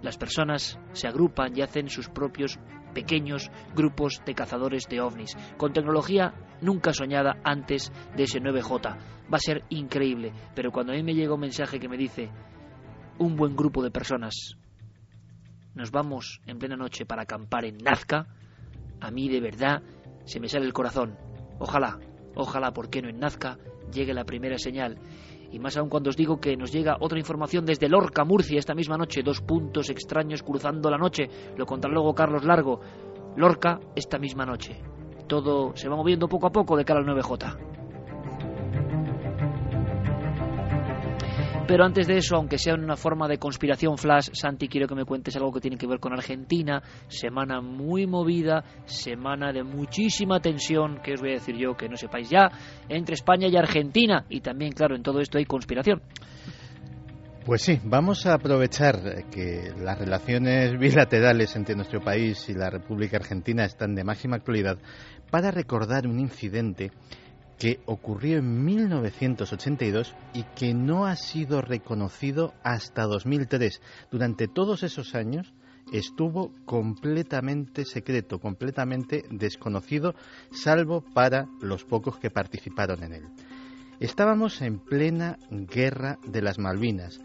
las 0.00 0.16
personas 0.16 0.78
se 0.92 1.06
agrupan 1.06 1.54
y 1.54 1.60
hacen 1.60 1.90
sus 1.90 2.08
propios 2.08 2.58
pequeños 2.94 3.50
grupos 3.74 4.22
de 4.24 4.34
cazadores 4.34 4.88
de 4.88 5.02
ovnis, 5.02 5.36
con 5.58 5.74
tecnología 5.74 6.32
nunca 6.62 6.94
soñada 6.94 7.36
antes 7.44 7.92
de 8.16 8.22
ese 8.22 8.40
9J. 8.40 8.96
Va 9.30 9.36
a 9.36 9.38
ser 9.38 9.64
increíble, 9.68 10.32
pero 10.54 10.72
cuando 10.72 10.94
a 10.94 10.96
mí 10.96 11.02
me 11.02 11.14
llega 11.14 11.34
un 11.34 11.40
mensaje 11.40 11.78
que 11.78 11.90
me 11.90 11.98
dice 11.98 12.30
un 13.18 13.36
buen 13.36 13.54
grupo 13.54 13.82
de 13.82 13.90
personas, 13.90 14.56
nos 15.74 15.90
vamos 15.90 16.40
en 16.46 16.58
plena 16.58 16.76
noche 16.76 17.04
para 17.04 17.24
acampar 17.24 17.66
en 17.66 17.76
Nazca, 17.76 18.28
a 19.02 19.10
mí 19.10 19.28
de 19.28 19.42
verdad 19.42 19.82
se 20.24 20.40
me 20.40 20.48
sale 20.48 20.64
el 20.64 20.72
corazón. 20.72 21.33
Ojalá, 21.58 21.98
ojalá, 22.34 22.72
¿por 22.72 22.90
qué 22.90 23.02
no 23.02 23.08
en 23.08 23.18
Nazca 23.18 23.58
llegue 23.92 24.14
la 24.14 24.24
primera 24.24 24.58
señal? 24.58 24.98
Y 25.52 25.58
más 25.58 25.76
aún 25.76 25.88
cuando 25.88 26.10
os 26.10 26.16
digo 26.16 26.40
que 26.40 26.56
nos 26.56 26.72
llega 26.72 26.96
otra 26.98 27.18
información 27.18 27.64
desde 27.64 27.88
Lorca, 27.88 28.24
Murcia, 28.24 28.58
esta 28.58 28.74
misma 28.74 28.96
noche. 28.96 29.22
Dos 29.22 29.40
puntos 29.40 29.88
extraños 29.88 30.42
cruzando 30.42 30.90
la 30.90 30.98
noche. 30.98 31.28
Lo 31.56 31.64
contará 31.64 31.94
luego 31.94 32.12
Carlos 32.12 32.44
Largo. 32.44 32.80
Lorca, 33.36 33.78
esta 33.94 34.18
misma 34.18 34.44
noche. 34.44 34.82
Todo 35.28 35.76
se 35.76 35.88
va 35.88 35.94
moviendo 35.94 36.28
poco 36.28 36.48
a 36.48 36.52
poco 36.52 36.76
de 36.76 36.84
cara 36.84 37.00
al 37.00 37.06
9J. 37.06 37.73
Pero 41.66 41.86
antes 41.86 42.06
de 42.06 42.18
eso, 42.18 42.36
aunque 42.36 42.58
sea 42.58 42.74
en 42.74 42.84
una 42.84 42.94
forma 42.94 43.26
de 43.26 43.38
conspiración 43.38 43.96
flash, 43.96 44.28
Santi, 44.34 44.68
quiero 44.68 44.86
que 44.86 44.94
me 44.94 45.06
cuentes 45.06 45.34
algo 45.36 45.50
que 45.50 45.60
tiene 45.60 45.78
que 45.78 45.86
ver 45.86 45.98
con 45.98 46.12
Argentina. 46.12 46.82
Semana 47.08 47.62
muy 47.62 48.06
movida, 48.06 48.62
semana 48.84 49.50
de 49.50 49.62
muchísima 49.62 50.40
tensión, 50.40 51.00
que 51.02 51.14
os 51.14 51.22
voy 51.22 51.30
a 51.30 51.34
decir 51.34 51.56
yo 51.56 51.74
que 51.74 51.88
no 51.88 51.96
sepáis 51.96 52.28
ya, 52.28 52.50
entre 52.90 53.14
España 53.14 53.48
y 53.48 53.56
Argentina. 53.56 54.26
Y 54.28 54.42
también, 54.42 54.72
claro, 54.72 54.94
en 54.94 55.02
todo 55.02 55.20
esto 55.20 55.38
hay 55.38 55.46
conspiración. 55.46 56.02
Pues 57.46 57.62
sí, 57.62 57.80
vamos 57.82 58.26
a 58.26 58.34
aprovechar 58.34 59.24
que 59.30 59.72
las 59.78 59.98
relaciones 59.98 60.78
bilaterales 60.78 61.56
entre 61.56 61.76
nuestro 61.76 62.00
país 62.00 62.46
y 62.50 62.54
la 62.54 62.68
República 62.68 63.16
Argentina 63.16 63.64
están 63.64 63.94
de 63.94 64.04
máxima 64.04 64.36
actualidad 64.36 64.76
para 65.30 65.50
recordar 65.50 66.06
un 66.06 66.20
incidente 66.20 66.90
que 67.58 67.80
ocurrió 67.86 68.38
en 68.38 68.64
1982 68.64 70.14
y 70.34 70.42
que 70.56 70.74
no 70.74 71.06
ha 71.06 71.16
sido 71.16 71.60
reconocido 71.60 72.54
hasta 72.62 73.04
2003. 73.04 73.80
Durante 74.10 74.48
todos 74.48 74.82
esos 74.82 75.14
años, 75.14 75.52
estuvo 75.92 76.52
completamente 76.64 77.84
secreto, 77.84 78.38
completamente 78.40 79.24
desconocido, 79.30 80.14
salvo 80.50 81.02
para 81.14 81.46
los 81.60 81.84
pocos 81.84 82.18
que 82.18 82.30
participaron 82.30 83.02
en 83.04 83.12
él. 83.14 83.24
Estábamos 84.00 84.60
en 84.60 84.80
plena 84.80 85.38
guerra 85.50 86.18
de 86.26 86.42
las 86.42 86.58
Malvinas 86.58 87.20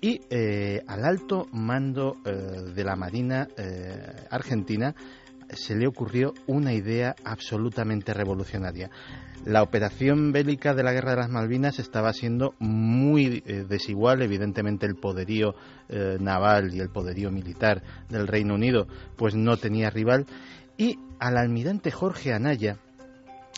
y 0.00 0.20
eh, 0.30 0.82
al 0.86 1.04
alto 1.04 1.46
mando 1.52 2.16
eh, 2.24 2.72
de 2.74 2.84
la 2.84 2.96
Marina 2.96 3.48
eh, 3.56 4.26
Argentina 4.30 4.94
se 5.50 5.74
le 5.74 5.86
ocurrió 5.86 6.34
una 6.46 6.72
idea 6.72 7.14
absolutamente 7.24 8.14
revolucionaria. 8.14 8.90
La 9.44 9.62
operación 9.62 10.32
bélica 10.32 10.74
de 10.74 10.82
la 10.82 10.92
Guerra 10.92 11.12
de 11.12 11.18
las 11.18 11.30
Malvinas 11.30 11.78
estaba 11.78 12.12
siendo 12.12 12.54
muy 12.58 13.40
desigual, 13.40 14.22
evidentemente 14.22 14.86
el 14.86 14.96
poderío 14.96 15.54
naval 16.18 16.74
y 16.74 16.80
el 16.80 16.90
poderío 16.90 17.30
militar 17.30 17.82
del 18.08 18.26
Reino 18.26 18.54
Unido 18.54 18.86
pues 19.16 19.34
no 19.34 19.56
tenía 19.56 19.90
rival 19.90 20.26
y 20.76 20.98
al 21.20 21.36
almirante 21.36 21.90
Jorge 21.90 22.32
Anaya 22.32 22.78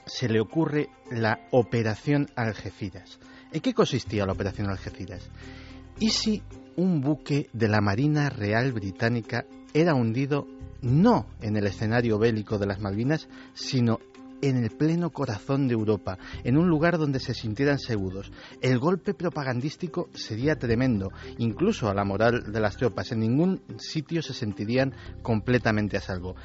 se 0.05 0.29
le 0.29 0.41
ocurre 0.41 0.89
la 1.11 1.41
Operación 1.51 2.29
Algeciras. 2.37 3.19
¿En 3.53 3.61
qué 3.61 3.73
consistía 3.73 4.27
la 4.27 4.33
Operación 4.33 4.69
Algeciras? 4.69 5.29
¿Y 5.99 6.11
si 6.11 6.43
un 6.77 7.01
buque 7.01 7.49
de 7.53 7.69
la 7.69 7.81
Marina 7.81 8.29
Real 8.31 8.73
Británica 8.73 9.47
era 9.75 9.95
hundido 9.95 10.47
no 10.83 11.27
en 11.41 11.57
el 11.57 11.67
escenario 11.67 12.19
bélico 12.19 12.59
de 12.59 12.67
las 12.67 12.81
Malvinas, 12.81 13.29
sino 13.55 13.99
en 14.41 14.57
el 14.57 14.71
pleno 14.71 15.11
corazón 15.11 15.67
de 15.67 15.75
Europa, 15.75 16.19
en 16.45 16.57
un 16.57 16.69
lugar 16.69 16.99
donde 16.99 17.21
se 17.21 17.35
sintieran 17.35 17.79
seguros. 17.79 18.31
El 18.61 18.79
golpe 18.79 19.15
propagandístico 19.15 20.09
sería 20.15 20.57
tremendo, 20.57 21.11
incluso 21.39 21.89
a 21.89 21.95
la 21.95 22.05
moral 22.05 22.53
de 22.53 22.61
las 22.61 22.77
tropas. 22.77 23.13
En 23.13 23.21
ningún 23.21 23.63
sitio 23.79 24.23
se 24.23 24.35
sentirían 24.35 24.95
completamente 25.23 25.97
a 25.97 26.01
salvo. 26.01 26.37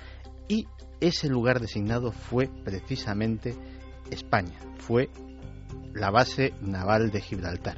Y 0.48 0.68
ese 1.00 1.30
lugar 1.30 1.60
designado 1.60 2.12
fue 2.12 2.50
precisamente 2.64 3.56
España, 4.10 4.58
fue 4.78 5.10
la 5.94 6.10
base 6.10 6.54
naval 6.62 7.12
de 7.12 7.22
Gibraltar. 7.22 7.78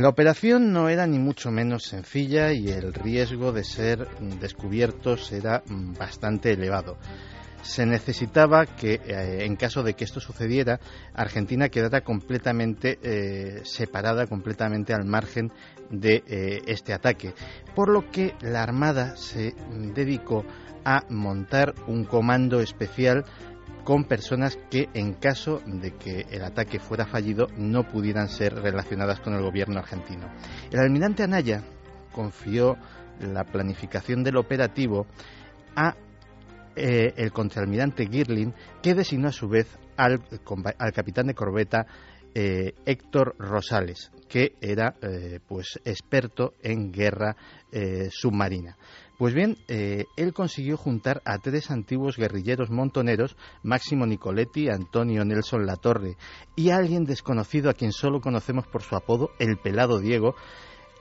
La 0.00 0.08
operación 0.08 0.72
no 0.72 0.88
era 0.88 1.06
ni 1.06 1.18
mucho 1.18 1.50
menos 1.50 1.82
sencilla 1.82 2.54
y 2.54 2.68
el 2.70 2.94
riesgo 2.94 3.52
de 3.52 3.64
ser 3.64 4.08
descubiertos 4.40 5.30
era 5.30 5.62
bastante 5.68 6.52
elevado. 6.52 6.96
Se 7.60 7.84
necesitaba 7.84 8.64
que, 8.64 8.94
eh, 8.94 9.44
en 9.44 9.56
caso 9.56 9.82
de 9.82 9.92
que 9.92 10.04
esto 10.04 10.18
sucediera, 10.18 10.80
Argentina 11.12 11.68
quedara 11.68 12.00
completamente 12.00 12.98
eh, 13.02 13.60
separada, 13.64 14.26
completamente 14.26 14.94
al 14.94 15.04
margen 15.04 15.52
de 15.90 16.24
eh, 16.26 16.62
este 16.66 16.94
ataque, 16.94 17.34
por 17.74 17.90
lo 17.90 18.10
que 18.10 18.34
la 18.40 18.62
Armada 18.62 19.18
se 19.18 19.54
dedicó 19.94 20.46
a 20.82 21.04
montar 21.10 21.74
un 21.88 22.04
comando 22.04 22.60
especial 22.60 23.26
con 23.84 24.04
personas 24.04 24.58
que 24.70 24.88
en 24.94 25.14
caso 25.14 25.60
de 25.66 25.92
que 25.92 26.26
el 26.30 26.42
ataque 26.44 26.78
fuera 26.78 27.06
fallido 27.06 27.46
no 27.56 27.88
pudieran 27.88 28.28
ser 28.28 28.54
relacionadas 28.54 29.20
con 29.20 29.34
el 29.34 29.42
gobierno 29.42 29.78
argentino. 29.78 30.28
El 30.70 30.80
almirante 30.80 31.22
Anaya 31.22 31.62
confió 32.12 32.76
la 33.20 33.44
planificación 33.44 34.22
del 34.22 34.36
operativo 34.36 35.06
a 35.76 35.94
eh, 36.76 37.12
el 37.16 37.32
contraalmirante 37.32 38.06
Girling, 38.06 38.54
que 38.82 38.94
designó 38.94 39.28
a 39.28 39.32
su 39.32 39.48
vez 39.48 39.66
al, 39.96 40.22
capitán 40.94 41.26
de 41.26 41.34
corbeta 41.34 41.86
eh, 42.34 42.72
Héctor 42.86 43.34
Rosales, 43.38 44.10
que 44.28 44.54
era 44.60 44.94
eh, 45.02 45.40
pues 45.46 45.80
experto 45.84 46.54
en 46.62 46.92
guerra 46.92 47.36
submarina. 48.10 48.76
Pues 49.20 49.34
bien, 49.34 49.58
eh, 49.68 50.06
él 50.16 50.32
consiguió 50.32 50.78
juntar 50.78 51.20
a 51.26 51.36
tres 51.36 51.70
antiguos 51.70 52.16
guerrilleros 52.16 52.70
montoneros, 52.70 53.36
Máximo 53.62 54.06
Nicoletti, 54.06 54.70
Antonio 54.70 55.26
Nelson 55.26 55.66
Latorre 55.66 56.16
y 56.56 56.70
alguien 56.70 57.04
desconocido 57.04 57.68
a 57.68 57.74
quien 57.74 57.92
solo 57.92 58.22
conocemos 58.22 58.66
por 58.66 58.80
su 58.82 58.96
apodo, 58.96 59.32
el 59.38 59.58
Pelado 59.58 59.98
Diego, 59.98 60.36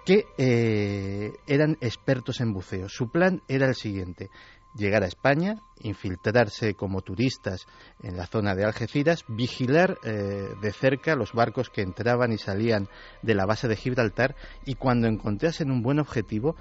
que 0.06 0.26
eh, 0.38 1.32
eran 1.48 1.78
expertos 1.80 2.41
en 2.41 2.52
buceo. 2.52 2.90
Su 2.90 3.10
plan 3.10 3.41
era 3.48 3.70
el 3.70 3.76
siguiente 3.76 4.30
llegar 4.76 5.04
a 5.04 5.08
España, 5.08 5.62
infiltrarse 5.80 6.74
como 6.74 7.02
turistas 7.02 7.68
en 8.04 8.18
la 8.18 8.28
zona 8.28 8.54
de 8.54 8.66
Algeciras, 8.66 9.24
vigilar 9.30 9.98
eh, 10.04 10.50
de 10.62 10.74
cerca 10.74 11.16
los 11.16 11.32
barcos 11.32 11.70
que 11.70 11.84
entraban 11.84 12.34
y 12.34 12.38
salían 12.38 12.90
de 13.22 13.36
la 13.36 13.46
base 13.46 13.70
de 13.70 13.78
Gibraltar 13.78 14.36
y 14.66 14.76
cuando 14.76 15.08
encontrasen 15.08 15.72
un 15.72 15.82
buen 15.82 16.00
objetivo, 16.00 16.58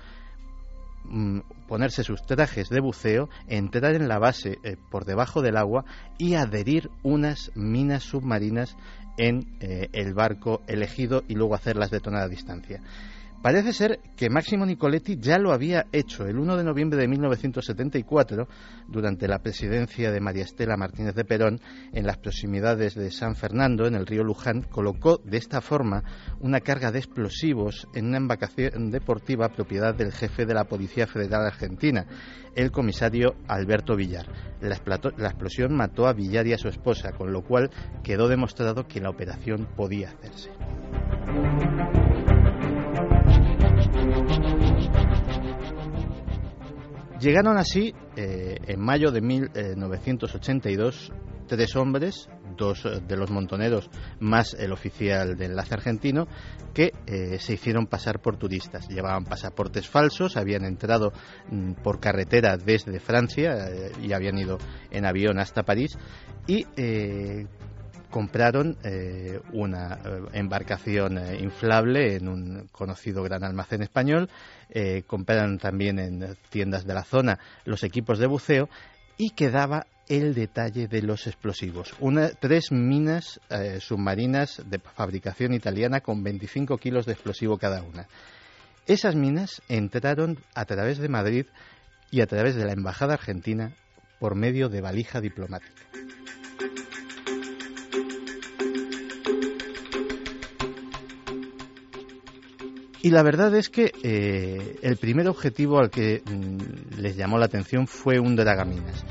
ponerse 1.67 2.05
sus 2.05 2.23
trajes 2.23 2.69
de 2.69 2.81
buceo, 2.81 3.29
entrar 3.47 3.95
en 3.95 4.09
la 4.09 4.19
base 4.19 4.59
eh, 4.63 4.77
por 4.91 5.05
debajo 5.05 5.43
del 5.43 5.57
agua 5.57 5.85
y 6.19 6.35
adherir 6.35 6.91
unas 7.03 7.51
minas 7.55 8.03
submarinas 8.05 8.77
en 9.17 9.47
eh, 9.61 9.89
el 9.93 10.15
barco 10.15 10.63
elegido 10.67 11.25
y 11.29 11.35
luego 11.35 11.55
hacerlas 11.55 11.91
detonar 11.91 12.23
a 12.23 12.29
distancia. 12.29 12.81
Parece 13.43 13.73
ser 13.73 14.01
que 14.17 14.31
Máximo 14.31 14.67
Nicoletti 14.67 15.17
ya 15.21 15.39
lo 15.39 15.53
había 15.53 15.87
hecho 15.93 16.27
el 16.27 16.39
1 16.39 16.57
de 16.57 16.65
noviembre 16.65 16.99
de 16.99 17.07
1974, 17.07 18.49
durante 18.89 19.29
la 19.29 19.39
presidencia 19.39 20.11
de 20.11 20.21
María 20.21 20.43
Estela 20.43 20.77
Martínez 20.77 21.15
de 21.15 21.25
Perón, 21.25 21.61
en 21.93 22.05
las 22.05 22.19
proximidades 22.19 22.97
de 22.97 23.13
San 23.13 23.37
Fernando, 23.37 23.87
en 23.87 23.95
el 23.95 24.07
río 24.07 24.25
Luján, 24.25 24.63
colocó 24.63 25.19
de 25.19 25.37
esta 25.37 25.61
forma 25.61 26.03
una 26.41 26.61
carga 26.61 26.91
de 26.91 26.99
explosivos 26.99 27.87
en 27.95 28.07
una 28.07 28.17
embarcación 28.17 28.91
deportiva 28.91 29.51
propiedad 29.51 29.95
del 29.95 30.11
jefe 30.11 30.45
de 30.45 30.55
la 30.55 30.65
Policía 30.65 31.07
Federal 31.07 31.47
Argentina, 31.47 32.07
el 32.57 32.73
comisario 32.73 33.37
Alberto 33.47 33.95
Villar. 33.95 34.27
La, 34.61 34.75
explosión 34.75 35.77
mató 35.77 36.09
a 36.09 36.13
Villar 36.13 36.49
y 36.49 36.55
a 36.55 36.59
su 36.59 36.67
esposa, 36.67 37.13
con 37.13 37.33
lo 37.33 37.43
cual 37.43 37.71
quedó 38.03 38.27
demostrado 38.27 38.89
que 38.89 39.01
la 39.01 39.11
operación 39.11 39.69
podía 39.77 40.09
hacerse. 40.09 40.51
Llegaron 47.21 47.59
así, 47.59 47.95
eh, 48.17 48.59
en 48.69 48.81
mayo 48.81 49.11
de 49.11 49.21
1982, 49.21 51.13
tres 51.49 51.75
hombres, 51.75 52.29
dos 52.57 52.85
de 52.85 53.17
los 53.17 53.31
montoneros 53.31 53.91
más 54.21 54.55
el 54.55 54.71
oficial 54.73 55.37
de 55.37 55.47
enlace 55.47 55.75
argentino, 55.75 56.29
que 56.73 56.93
eh, 57.07 57.41
se 57.41 57.55
hicieron 57.55 57.87
pasar 57.89 58.21
por 58.21 58.37
turistas. 58.37 58.89
Llevaban 58.89 59.25
pasaportes 59.25 59.89
falsos, 59.89 60.37
habían 60.37 60.65
entrado 60.65 61.13
mm, 61.51 61.73
por 61.83 61.99
carretera 61.99 62.57
desde 62.57 63.01
Francia 63.01 63.69
eh, 63.69 63.91
y 64.01 64.13
habían 64.13 64.39
ido 64.39 64.59
en 64.93 65.05
avión 65.05 65.41
hasta 65.41 65.65
París 65.65 65.99
y 66.47 66.65
compraron 68.11 68.77
eh, 68.85 69.41
una 69.53 69.95
eh, 69.95 70.21
embarcación 70.33 71.19
eh, 71.19 71.39
inflable 71.41 72.17
en 72.17 72.29
un 72.29 72.69
conocido 72.73 73.23
gran 73.23 73.45
almacén 73.45 73.83
español, 73.83 74.31
compraron 75.07 75.59
también 75.59 75.99
en 75.99 76.37
tiendas 76.51 76.87
de 76.87 76.95
la 76.95 77.05
zona 77.05 77.39
los 77.65 77.83
equipos 77.83 78.19
de 78.19 78.27
buceo 78.27 78.69
y 79.17 79.31
quedaba 79.31 79.87
el 80.09 80.35
detalle 80.35 80.89
de 80.89 81.03
los 81.03 81.27
explosivos. 81.27 81.95
Una, 82.01 82.29
tres 82.31 82.71
minas 82.73 83.41
submarinas 83.81 84.63
de 84.67 84.79
fabricación 84.79 85.53
italiana 85.55 86.01
con 86.01 86.23
25 86.23 86.79
kilos 86.79 87.07
de 87.07 87.13
explosivo 87.13 87.59
cada 87.59 87.83
una. 87.83 88.07
Esas 88.87 89.15
minas 89.15 89.61
entraron 89.69 90.39
a 90.55 90.65
través 90.65 90.99
de 90.99 91.11
Madrid 91.11 91.47
y 92.11 92.23
a 92.23 92.27
través 92.27 92.55
de 92.57 92.65
la 92.65 92.73
Embajada 92.73 93.15
Argentina 93.15 93.73
por 94.19 94.35
medio 94.35 94.69
de 94.71 94.81
valija 94.81 95.21
diplomática. 95.21 95.83
Y 103.03 103.11
la 103.11 103.23
verdad 103.23 103.55
es 103.55 103.69
que 103.69 103.93
eh, 104.03 104.77
el 104.83 104.97
primer 104.97 105.29
objetivo 105.29 105.79
al 105.79 105.91
que 105.91 106.23
mm, 106.25 107.01
les 107.01 107.17
llamó 107.17 107.39
la 107.39 107.47
atención 107.47 107.87
fue 107.87 108.19
un 108.19 108.35
dragaminas. 108.35 109.05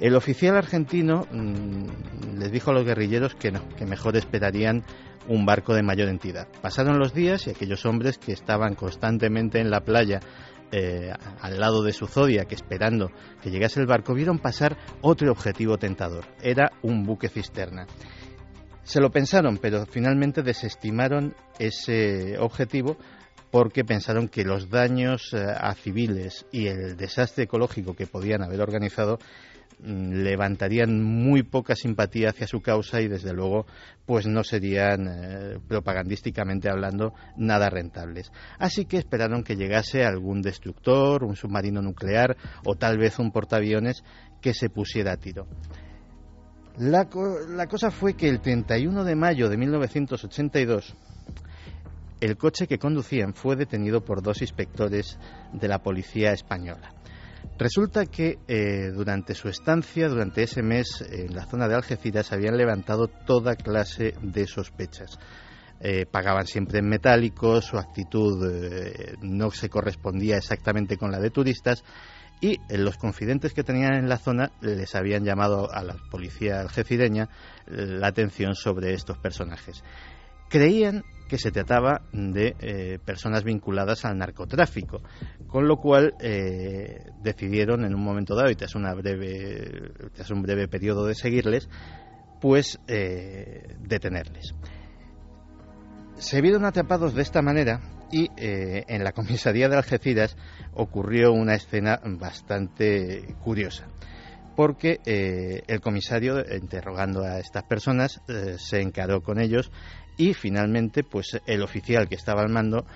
El 0.00 0.14
oficial 0.14 0.56
argentino 0.56 1.26
mm, 1.30 2.38
les 2.38 2.52
dijo 2.52 2.70
a 2.70 2.74
los 2.74 2.84
guerrilleros 2.84 3.34
que, 3.34 3.50
no, 3.50 3.68
que 3.76 3.86
mejor 3.86 4.16
esperarían 4.16 4.84
un 5.28 5.44
barco 5.44 5.74
de 5.74 5.82
mayor 5.82 6.08
entidad. 6.08 6.46
Pasaron 6.62 6.98
los 6.98 7.14
días 7.14 7.46
y 7.46 7.50
aquellos 7.50 7.84
hombres 7.84 8.18
que 8.18 8.32
estaban 8.32 8.74
constantemente 8.74 9.58
en 9.58 9.70
la 9.70 9.80
playa 9.80 10.20
eh, 10.72 11.12
al 11.40 11.58
lado 11.58 11.82
de 11.82 11.92
su 11.92 12.06
Zodiac 12.06 12.50
esperando 12.52 13.10
que 13.42 13.50
llegase 13.50 13.80
el 13.80 13.86
barco 13.86 14.14
vieron 14.14 14.38
pasar 14.38 14.76
otro 15.00 15.32
objetivo 15.32 15.78
tentador. 15.78 16.26
Era 16.42 16.72
un 16.82 17.04
buque 17.04 17.28
cisterna. 17.28 17.86
Se 18.82 19.00
lo 19.00 19.10
pensaron, 19.10 19.58
pero 19.58 19.84
finalmente 19.86 20.42
desestimaron 20.42 21.34
ese 21.58 22.38
objetivo 22.38 22.96
porque 23.50 23.84
pensaron 23.84 24.28
que 24.28 24.44
los 24.44 24.70
daños 24.70 25.32
eh, 25.32 25.38
a 25.38 25.74
civiles 25.74 26.46
y 26.52 26.66
el 26.66 26.96
desastre 26.96 27.44
ecológico 27.44 27.94
que 27.94 28.06
podían 28.06 28.42
haber 28.42 28.60
organizado 28.60 29.18
mm, 29.80 30.22
levantarían 30.22 31.02
muy 31.02 31.42
poca 31.42 31.76
simpatía 31.76 32.30
hacia 32.30 32.46
su 32.46 32.60
causa 32.60 33.00
y 33.00 33.08
desde 33.08 33.32
luego 33.32 33.66
pues 34.04 34.26
no 34.26 34.42
serían 34.42 35.06
eh, 35.08 35.58
propagandísticamente 35.68 36.68
hablando 36.68 37.14
nada 37.36 37.70
rentables. 37.70 38.32
Así 38.58 38.84
que 38.84 38.98
esperaron 38.98 39.44
que 39.44 39.56
llegase 39.56 40.04
algún 40.04 40.42
destructor, 40.42 41.24
un 41.24 41.36
submarino 41.36 41.82
nuclear 41.82 42.36
o 42.64 42.74
tal 42.74 42.98
vez 42.98 43.18
un 43.18 43.30
portaaviones 43.30 44.02
que 44.40 44.54
se 44.54 44.70
pusiera 44.70 45.12
a 45.12 45.16
tiro. 45.16 45.46
La, 46.78 47.08
la 47.48 47.66
cosa 47.68 47.90
fue 47.90 48.14
que 48.14 48.28
el 48.28 48.40
31 48.40 49.04
de 49.04 49.16
mayo 49.16 49.48
de 49.48 49.56
1982 49.56 50.94
el 52.20 52.36
coche 52.36 52.66
que 52.66 52.78
conducían 52.78 53.34
fue 53.34 53.56
detenido 53.56 54.04
por 54.04 54.22
dos 54.22 54.40
inspectores 54.40 55.18
de 55.52 55.68
la 55.68 55.82
policía 55.82 56.32
española. 56.32 56.92
Resulta 57.58 58.04
que 58.06 58.38
eh, 58.48 58.90
durante 58.94 59.34
su 59.34 59.48
estancia, 59.48 60.08
durante 60.08 60.42
ese 60.42 60.62
mes 60.62 61.02
en 61.08 61.34
la 61.34 61.46
zona 61.46 61.68
de 61.68 61.74
Algeciras, 61.74 62.32
habían 62.32 62.56
levantado 62.56 63.08
toda 63.08 63.56
clase 63.56 64.14
de 64.20 64.46
sospechas. 64.46 65.18
Eh, 65.80 66.06
pagaban 66.06 66.46
siempre 66.46 66.80
en 66.80 66.88
metálico, 66.88 67.60
su 67.60 67.78
actitud 67.78 68.50
eh, 68.50 69.14
no 69.22 69.50
se 69.50 69.68
correspondía 69.68 70.36
exactamente 70.36 70.96
con 70.96 71.10
la 71.10 71.20
de 71.20 71.30
turistas 71.30 71.84
y 72.40 72.58
los 72.68 72.98
confidentes 72.98 73.54
que 73.54 73.62
tenían 73.62 73.94
en 73.94 74.08
la 74.08 74.18
zona 74.18 74.52
les 74.60 74.94
habían 74.94 75.24
llamado 75.24 75.72
a 75.72 75.82
la 75.82 75.96
policía 76.10 76.60
algecireña 76.60 77.30
la 77.66 78.08
atención 78.08 78.54
sobre 78.54 78.92
estos 78.92 79.16
personajes. 79.16 79.82
Creían 80.50 81.02
que 81.26 81.38
se 81.38 81.50
trataba 81.50 82.02
de 82.12 82.56
eh, 82.60 82.98
personas 83.04 83.44
vinculadas 83.44 84.04
al 84.04 84.18
narcotráfico, 84.18 85.02
con 85.46 85.68
lo 85.68 85.76
cual 85.78 86.14
eh, 86.20 87.10
decidieron 87.22 87.84
en 87.84 87.94
un 87.94 88.02
momento 88.02 88.34
dado 88.34 88.50
y 88.50 88.54
tras, 88.54 88.74
una 88.74 88.94
breve, 88.94 89.92
tras 90.14 90.30
un 90.30 90.42
breve 90.42 90.68
periodo 90.68 91.06
de 91.06 91.14
seguirles, 91.14 91.68
pues 92.40 92.80
eh, 92.86 93.76
detenerles. 93.80 94.54
Se 96.14 96.40
vieron 96.40 96.64
atrapados 96.64 97.14
de 97.14 97.22
esta 97.22 97.42
manera 97.42 97.80
y 98.10 98.30
en 98.38 99.02
la 99.02 99.12
comisaría 99.12 99.68
de 99.68 99.76
Algeciras 99.76 100.36
ocurrió 100.72 101.32
una 101.32 101.54
escena 101.54 102.00
bastante 102.04 103.34
curiosa 103.42 103.88
porque 104.54 105.00
el 105.04 105.80
comisario, 105.82 106.42
interrogando 106.56 107.22
a 107.22 107.38
estas 107.38 107.64
personas, 107.64 108.22
se 108.56 108.80
encaró 108.80 109.22
con 109.22 109.38
ellos 109.38 109.70
y 110.16 110.34
finalmente 110.34 111.02
pues 111.02 111.40
el 111.46 111.62
oficial 111.62 112.08
que 112.08 112.14
estaba 112.14 112.42
al 112.42 112.48
mando 112.48 112.86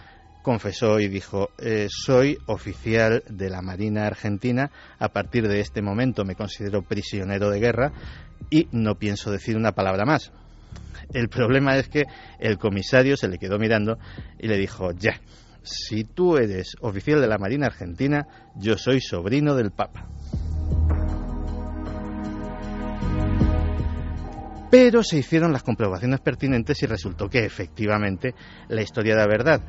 confesó 0.42 1.00
y 1.00 1.08
dijo 1.08 1.50
eh, 1.58 1.88
soy 1.90 2.38
oficial 2.46 3.22
de 3.28 3.50
la 3.50 3.60
Marina 3.60 4.06
Argentina. 4.06 4.70
A 4.98 5.08
partir 5.08 5.48
de 5.48 5.60
este 5.60 5.82
momento 5.82 6.24
me 6.24 6.34
considero 6.34 6.82
prisionero 6.82 7.50
de 7.50 7.60
guerra 7.60 7.92
y 8.48 8.68
no 8.72 8.94
pienso 8.94 9.30
decir 9.30 9.56
una 9.56 9.72
palabra 9.72 10.04
más 10.04 10.32
el 11.12 11.28
problema 11.28 11.76
es 11.76 11.88
que 11.88 12.04
el 12.38 12.58
comisario 12.58 13.16
se 13.16 13.28
le 13.28 13.38
quedó 13.38 13.58
mirando 13.58 13.98
y 14.38 14.48
le 14.48 14.56
dijo 14.56 14.92
ya 14.92 15.20
si 15.62 16.04
tú 16.04 16.36
eres 16.36 16.76
oficial 16.80 17.20
de 17.20 17.28
la 17.28 17.38
Marina 17.38 17.66
Argentina 17.66 18.26
yo 18.56 18.78
soy 18.78 19.00
sobrino 19.00 19.54
del 19.54 19.72
Papa 19.72 20.08
Pero 24.70 25.02
se 25.02 25.18
hicieron 25.18 25.52
las 25.52 25.64
comprobaciones 25.64 26.20
pertinentes 26.20 26.80
y 26.82 26.86
resultó 26.86 27.28
que 27.28 27.44
efectivamente 27.44 28.34
la 28.68 28.82
historia 28.82 29.14
era 29.14 29.26
verdad. 29.26 29.62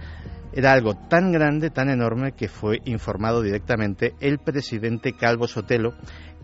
Era 0.53 0.73
algo 0.73 0.93
tan 0.95 1.31
grande, 1.31 1.71
tan 1.71 1.89
enorme, 1.89 2.33
que 2.33 2.47
fue 2.47 2.81
informado 2.85 3.41
directamente 3.41 4.13
el 4.19 4.37
presidente 4.37 5.13
Calvo 5.13 5.47
Sotelo, 5.47 5.95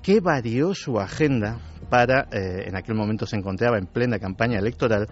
que 0.02 0.22
varió 0.22 0.74
su 0.74 1.00
agenda 1.00 1.60
para, 1.90 2.28
eh, 2.32 2.64
en 2.68 2.76
aquel 2.76 2.96
momento 2.96 3.26
se 3.26 3.36
encontraba 3.36 3.78
en 3.78 3.86
plena 3.86 4.18
campaña 4.18 4.58
electoral, 4.58 5.08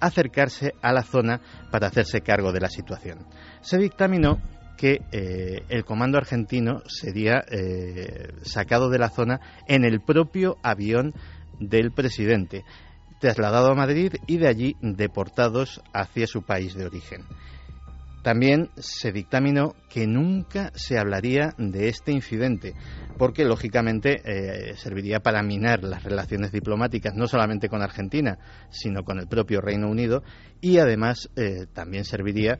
acercarse 0.00 0.72
a 0.82 0.92
la 0.92 1.02
zona 1.02 1.40
para 1.70 1.88
hacerse 1.88 2.22
cargo 2.22 2.50
de 2.52 2.60
la 2.60 2.70
situación. 2.70 3.26
Se 3.60 3.78
dictaminó 3.78 4.40
que 4.76 5.02
eh, 5.12 5.62
el 5.68 5.84
comando 5.84 6.16
argentino 6.16 6.80
sería 6.86 7.44
eh, 7.50 8.32
sacado 8.42 8.88
de 8.88 8.98
la 8.98 9.10
zona 9.10 9.40
en 9.68 9.84
el 9.84 10.00
propio 10.00 10.56
avión 10.62 11.12
del 11.60 11.92
presidente, 11.92 12.64
trasladado 13.20 13.70
a 13.70 13.74
Madrid 13.74 14.14
y 14.26 14.38
de 14.38 14.48
allí 14.48 14.76
deportados 14.80 15.80
hacia 15.92 16.26
su 16.26 16.42
país 16.42 16.74
de 16.74 16.86
origen. 16.86 17.22
También 18.22 18.68
se 18.76 19.12
dictaminó 19.12 19.74
que 19.88 20.06
nunca 20.06 20.72
se 20.74 20.98
hablaría 20.98 21.54
de 21.56 21.88
este 21.88 22.12
incidente, 22.12 22.74
porque 23.16 23.44
lógicamente 23.44 24.20
eh, 24.24 24.76
serviría 24.76 25.20
para 25.20 25.42
minar 25.42 25.84
las 25.84 26.02
relaciones 26.02 26.52
diplomáticas 26.52 27.14
no 27.14 27.26
solamente 27.26 27.70
con 27.70 27.80
Argentina, 27.80 28.38
sino 28.68 29.04
con 29.04 29.18
el 29.18 29.26
propio 29.26 29.62
Reino 29.62 29.88
Unido, 29.88 30.22
y 30.60 30.78
además 30.78 31.30
eh, 31.36 31.66
también 31.72 32.04
serviría 32.04 32.58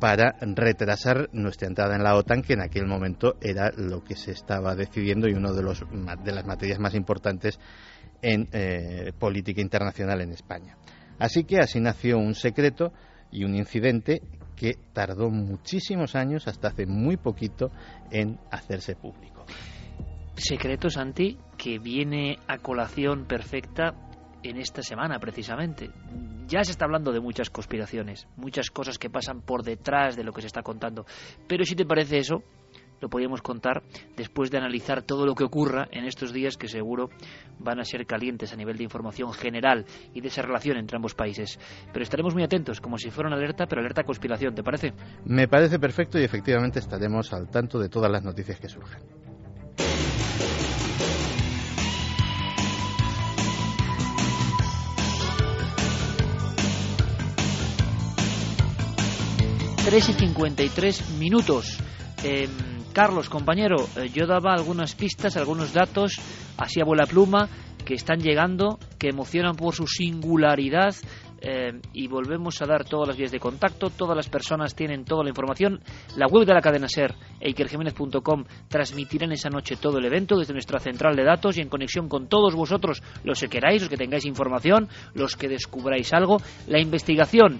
para 0.00 0.34
retrasar 0.40 1.30
nuestra 1.32 1.68
entrada 1.68 1.96
en 1.96 2.02
la 2.02 2.16
OTAN, 2.16 2.42
que 2.42 2.54
en 2.54 2.62
aquel 2.62 2.86
momento 2.86 3.36
era 3.40 3.70
lo 3.76 4.04
que 4.04 4.16
se 4.16 4.32
estaba 4.32 4.74
decidiendo 4.74 5.28
y 5.28 5.32
una 5.32 5.52
de, 5.52 5.62
de 5.62 6.32
las 6.32 6.46
materias 6.46 6.78
más 6.78 6.94
importantes 6.94 7.58
en 8.22 8.48
eh, 8.52 9.12
política 9.18 9.60
internacional 9.60 10.20
en 10.20 10.32
España. 10.32 10.76
Así 11.18 11.44
que 11.44 11.58
así 11.58 11.80
nació 11.80 12.18
un 12.18 12.34
secreto 12.34 12.92
y 13.30 13.44
un 13.44 13.54
incidente 13.54 14.22
que 14.56 14.74
tardó 14.92 15.30
muchísimos 15.30 16.14
años, 16.14 16.46
hasta 16.46 16.68
hace 16.68 16.86
muy 16.86 17.16
poquito, 17.16 17.70
en 18.10 18.38
hacerse 18.50 18.94
público. 18.94 19.44
Secreto, 20.36 20.90
Santi, 20.90 21.38
que 21.56 21.78
viene 21.78 22.38
a 22.46 22.58
colación 22.58 23.26
perfecta 23.26 23.94
en 24.42 24.56
esta 24.58 24.82
semana 24.82 25.18
precisamente. 25.18 25.90
Ya 26.46 26.64
se 26.64 26.72
está 26.72 26.84
hablando 26.84 27.12
de 27.12 27.20
muchas 27.20 27.50
conspiraciones, 27.50 28.26
muchas 28.36 28.70
cosas 28.70 28.98
que 28.98 29.10
pasan 29.10 29.42
por 29.42 29.62
detrás 29.62 30.16
de 30.16 30.24
lo 30.24 30.32
que 30.32 30.40
se 30.40 30.48
está 30.48 30.62
contando. 30.62 31.06
Pero 31.46 31.64
si 31.64 31.74
te 31.74 31.84
parece 31.84 32.18
eso, 32.18 32.42
lo 33.00 33.08
podríamos 33.08 33.42
contar 33.42 33.82
después 34.16 34.50
de 34.50 34.58
analizar 34.58 35.02
todo 35.02 35.26
lo 35.26 35.34
que 35.34 35.44
ocurra 35.44 35.88
en 35.90 36.04
estos 36.04 36.32
días 36.32 36.56
que 36.56 36.68
seguro 36.68 37.10
van 37.58 37.80
a 37.80 37.84
ser 37.84 38.06
calientes 38.06 38.52
a 38.52 38.56
nivel 38.56 38.76
de 38.76 38.84
información 38.84 39.32
general 39.32 39.84
y 40.14 40.20
de 40.20 40.28
esa 40.28 40.42
relación 40.42 40.76
entre 40.76 40.96
ambos 40.96 41.14
países. 41.14 41.58
Pero 41.92 42.02
estaremos 42.02 42.34
muy 42.34 42.42
atentos, 42.42 42.80
como 42.80 42.98
si 42.98 43.10
fuera 43.10 43.28
una 43.28 43.36
alerta, 43.36 43.66
pero 43.66 43.80
alerta 43.80 44.02
a 44.02 44.04
conspiración, 44.04 44.54
¿te 44.54 44.62
parece? 44.62 44.92
Me 45.24 45.48
parece 45.48 45.78
perfecto 45.78 46.18
y 46.18 46.24
efectivamente 46.24 46.78
estaremos 46.78 47.32
al 47.32 47.48
tanto 47.48 47.78
de 47.78 47.88
todas 47.88 48.10
las 48.10 48.22
noticias 48.22 48.58
que 48.58 48.68
surjan. 48.68 49.02
Tres 59.84 60.08
y 60.08 60.12
53 60.12 61.18
minutos. 61.18 61.78
Eh, 62.22 62.46
Carlos, 62.92 63.28
compañero, 63.28 63.76
eh, 63.96 64.10
yo 64.12 64.26
daba 64.26 64.52
algunas 64.52 64.94
pistas, 64.94 65.36
algunos 65.36 65.72
datos, 65.72 66.20
así 66.58 66.80
a 66.80 66.84
vuela 66.84 67.06
pluma, 67.06 67.48
que 67.84 67.94
están 67.94 68.20
llegando, 68.20 68.78
que 68.98 69.08
emocionan 69.08 69.56
por 69.56 69.74
su 69.74 69.86
singularidad. 69.86 70.94
Eh, 71.42 71.80
y 71.94 72.06
volvemos 72.06 72.60
a 72.60 72.66
dar 72.66 72.84
todas 72.84 73.08
las 73.08 73.16
vías 73.16 73.30
de 73.30 73.40
contacto, 73.40 73.88
todas 73.88 74.14
las 74.14 74.28
personas 74.28 74.74
tienen 74.74 75.04
toda 75.04 75.22
la 75.22 75.30
información. 75.30 75.80
La 76.16 76.26
web 76.26 76.46
de 76.46 76.52
la 76.52 76.60
cadena 76.60 76.86
SER, 76.86 77.14
eikerjiménez.com, 77.40 78.44
transmitirán 78.68 79.32
esa 79.32 79.48
noche 79.48 79.76
todo 79.76 79.98
el 79.98 80.04
evento 80.04 80.36
desde 80.36 80.52
nuestra 80.52 80.80
central 80.80 81.16
de 81.16 81.24
datos 81.24 81.56
y 81.56 81.62
en 81.62 81.70
conexión 81.70 82.10
con 82.10 82.28
todos 82.28 82.54
vosotros, 82.54 83.02
los 83.24 83.40
que 83.40 83.48
queráis, 83.48 83.80
los 83.80 83.88
que 83.88 83.96
tengáis 83.96 84.26
información, 84.26 84.88
los 85.14 85.34
que 85.36 85.48
descubráis 85.48 86.12
algo. 86.12 86.42
La 86.66 86.78
investigación 86.78 87.56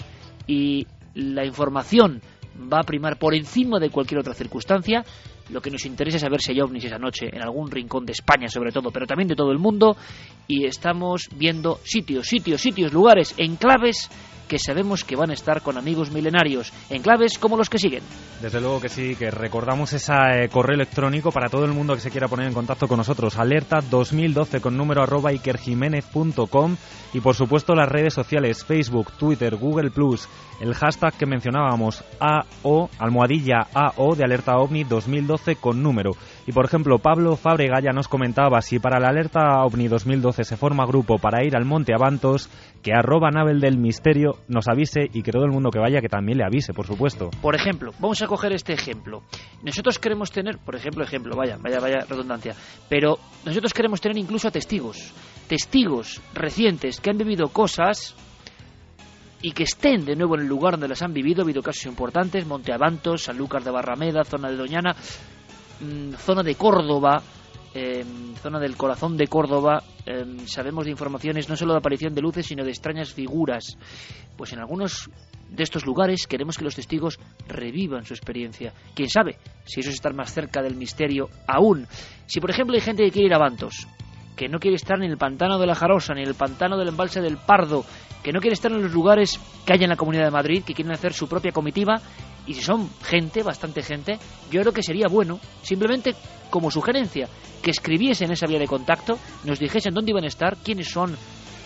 y 0.46 0.86
la 1.14 1.46
información 1.46 2.20
va 2.60 2.80
a 2.80 2.84
primar 2.84 3.18
por 3.18 3.34
encima 3.34 3.78
de 3.78 3.90
cualquier 3.90 4.20
otra 4.20 4.34
circunstancia. 4.34 5.04
Lo 5.50 5.60
que 5.60 5.70
nos 5.70 5.84
interesa 5.84 6.16
es 6.16 6.22
saber 6.22 6.40
si 6.40 6.52
hay 6.52 6.60
ovnis 6.60 6.84
esa 6.84 6.98
noche 6.98 7.28
en 7.32 7.42
algún 7.42 7.70
rincón 7.70 8.04
de 8.04 8.12
España, 8.12 8.48
sobre 8.48 8.72
todo, 8.72 8.90
pero 8.90 9.06
también 9.06 9.28
de 9.28 9.34
todo 9.34 9.50
el 9.50 9.58
mundo. 9.58 9.96
Y 10.46 10.64
estamos 10.64 11.28
viendo 11.34 11.78
sitios, 11.84 12.26
sitios, 12.26 12.60
sitios, 12.60 12.92
lugares, 12.92 13.34
enclaves 13.36 14.10
que 14.50 14.58
sabemos 14.58 15.04
que 15.04 15.14
van 15.14 15.30
a 15.30 15.34
estar 15.34 15.62
con 15.62 15.78
amigos 15.78 16.10
milenarios, 16.10 16.72
enclaves 16.90 17.38
como 17.38 17.56
los 17.56 17.70
que 17.70 17.78
siguen. 17.78 18.02
Desde 18.42 18.60
luego 18.60 18.80
que 18.80 18.88
sí, 18.88 19.14
que 19.14 19.30
recordamos 19.30 19.92
ese 19.92 20.12
eh, 20.12 20.48
correo 20.48 20.74
electrónico 20.74 21.30
para 21.30 21.48
todo 21.48 21.64
el 21.64 21.72
mundo 21.72 21.94
que 21.94 22.00
se 22.00 22.10
quiera 22.10 22.26
poner 22.26 22.48
en 22.48 22.52
contacto 22.52 22.88
con 22.88 22.98
nosotros, 22.98 23.38
alerta 23.38 23.78
2012 23.88 24.60
con 24.60 24.76
número 24.76 25.04
arroba 25.04 25.32
ikerjiménez.com 25.32 26.76
y 27.14 27.20
por 27.20 27.36
supuesto 27.36 27.74
las 27.74 27.88
redes 27.88 28.12
sociales, 28.12 28.64
Facebook, 28.64 29.12
Twitter, 29.12 29.54
Google 29.54 29.92
Plus, 29.92 30.28
el 30.60 30.74
hashtag 30.74 31.14
que 31.14 31.26
mencionábamos 31.26 32.02
AO, 32.18 32.90
almohadilla 32.98 33.68
AO 33.72 34.16
de 34.16 34.24
alerta 34.24 34.56
OVNI 34.56 34.84
2012 34.84 35.20
2012 35.30 35.56
con 35.56 35.82
número. 35.82 36.12
Y 36.46 36.52
por 36.52 36.64
ejemplo, 36.64 36.98
Pablo 36.98 37.36
Fábrega 37.36 37.80
ya 37.80 37.92
nos 37.92 38.08
comentaba 38.08 38.60
si 38.62 38.78
para 38.78 38.98
la 38.98 39.08
alerta 39.08 39.64
OVNI 39.64 39.88
2012 39.88 40.44
se 40.44 40.56
forma 40.56 40.86
grupo 40.86 41.18
para 41.18 41.44
ir 41.44 41.56
al 41.56 41.64
Monte 41.64 41.92
Avantos, 41.94 42.48
que 42.82 42.92
arroba 42.92 43.30
Nabel 43.30 43.60
del 43.60 43.76
Misterio 43.76 44.38
nos 44.48 44.68
avise 44.68 45.08
y 45.12 45.22
que 45.22 45.32
todo 45.32 45.44
el 45.44 45.50
mundo 45.50 45.70
que 45.70 45.78
vaya 45.78 46.00
que 46.00 46.08
también 46.08 46.38
le 46.38 46.44
avise, 46.44 46.72
por 46.72 46.86
supuesto. 46.86 47.30
Por 47.42 47.54
ejemplo, 47.54 47.92
vamos 47.98 48.22
a 48.22 48.26
coger 48.26 48.52
este 48.52 48.72
ejemplo. 48.72 49.22
Nosotros 49.62 49.98
queremos 49.98 50.30
tener, 50.32 50.58
por 50.58 50.74
ejemplo, 50.76 51.04
ejemplo, 51.04 51.36
vaya, 51.36 51.58
vaya, 51.60 51.78
vaya 51.78 52.06
redundancia, 52.08 52.54
pero 52.88 53.18
nosotros 53.44 53.74
queremos 53.74 54.00
tener 54.00 54.16
incluso 54.16 54.48
a 54.48 54.50
testigos, 54.50 55.12
testigos 55.46 56.20
recientes 56.34 57.00
que 57.00 57.10
han 57.10 57.18
vivido 57.18 57.48
cosas 57.48 58.16
y 59.42 59.52
que 59.52 59.62
estén 59.64 60.04
de 60.04 60.16
nuevo 60.16 60.34
en 60.34 60.42
el 60.42 60.46
lugar 60.46 60.74
donde 60.74 60.88
las 60.88 61.02
han 61.02 61.12
vivido. 61.12 61.42
Ha 61.42 61.44
habido 61.44 61.62
casos 61.62 61.86
importantes, 61.86 62.46
Monte 62.46 62.72
Avantos, 62.72 63.22
Sanlúcar 63.22 63.62
de 63.62 63.70
Barrameda, 63.70 64.24
zona 64.24 64.50
de 64.50 64.56
Doñana, 64.56 64.94
mm, 65.80 66.14
zona 66.14 66.42
de 66.42 66.54
Córdoba, 66.54 67.22
eh, 67.74 68.04
zona 68.42 68.58
del 68.58 68.76
corazón 68.76 69.16
de 69.16 69.26
Córdoba, 69.26 69.82
eh, 70.06 70.24
sabemos 70.46 70.84
de 70.84 70.90
informaciones 70.90 71.48
no 71.48 71.56
solo 71.56 71.72
de 71.72 71.78
aparición 71.78 72.14
de 72.14 72.22
luces, 72.22 72.46
sino 72.46 72.64
de 72.64 72.70
extrañas 72.70 73.12
figuras. 73.12 73.76
Pues 74.36 74.52
en 74.52 74.58
algunos 74.58 75.08
de 75.48 75.62
estos 75.62 75.84
lugares 75.84 76.26
queremos 76.26 76.56
que 76.56 76.64
los 76.64 76.74
testigos 76.74 77.18
revivan 77.48 78.04
su 78.04 78.14
experiencia. 78.14 78.72
Quién 78.94 79.08
sabe 79.08 79.36
si 79.64 79.80
eso 79.80 79.90
es 79.90 79.96
estar 79.96 80.14
más 80.14 80.32
cerca 80.32 80.62
del 80.62 80.76
misterio 80.76 81.28
aún. 81.46 81.86
Si 82.26 82.40
por 82.40 82.50
ejemplo 82.50 82.74
hay 82.74 82.80
gente 82.80 83.04
que 83.04 83.10
quiere 83.10 83.26
ir 83.28 83.34
a 83.34 83.38
Bantos, 83.38 83.86
que 84.36 84.48
no 84.48 84.58
quiere 84.58 84.76
estar 84.76 84.96
en 84.96 85.10
el 85.10 85.18
pantano 85.18 85.58
de 85.58 85.66
la 85.66 85.74
Jarosa, 85.74 86.14
ni 86.14 86.22
en 86.22 86.28
el 86.28 86.34
pantano 86.34 86.78
del 86.78 86.88
embalse 86.88 87.20
del 87.20 87.36
Pardo, 87.36 87.84
que 88.22 88.32
no 88.32 88.40
quiere 88.40 88.54
estar 88.54 88.72
en 88.72 88.82
los 88.82 88.92
lugares 88.92 89.38
que 89.66 89.72
hay 89.72 89.82
en 89.82 89.90
la 89.90 89.96
Comunidad 89.96 90.24
de 90.24 90.30
Madrid, 90.30 90.62
que 90.64 90.74
quieren 90.74 90.92
hacer 90.92 91.12
su 91.12 91.28
propia 91.28 91.52
comitiva, 91.52 92.00
y 92.46 92.54
si 92.54 92.62
son 92.62 92.88
gente, 93.02 93.42
bastante 93.42 93.82
gente, 93.82 94.18
yo 94.50 94.60
creo 94.60 94.72
que 94.72 94.82
sería 94.82 95.06
bueno, 95.08 95.40
simplemente 95.62 96.14
como 96.50 96.70
sugerencia, 96.70 97.28
que 97.62 97.70
escribiesen 97.70 98.32
esa 98.32 98.46
vía 98.46 98.58
de 98.58 98.66
contacto, 98.66 99.18
nos 99.44 99.58
dijesen 99.58 99.94
dónde 99.94 100.10
iban 100.10 100.24
a 100.24 100.28
estar, 100.28 100.56
quiénes 100.56 100.90
son, 100.90 101.16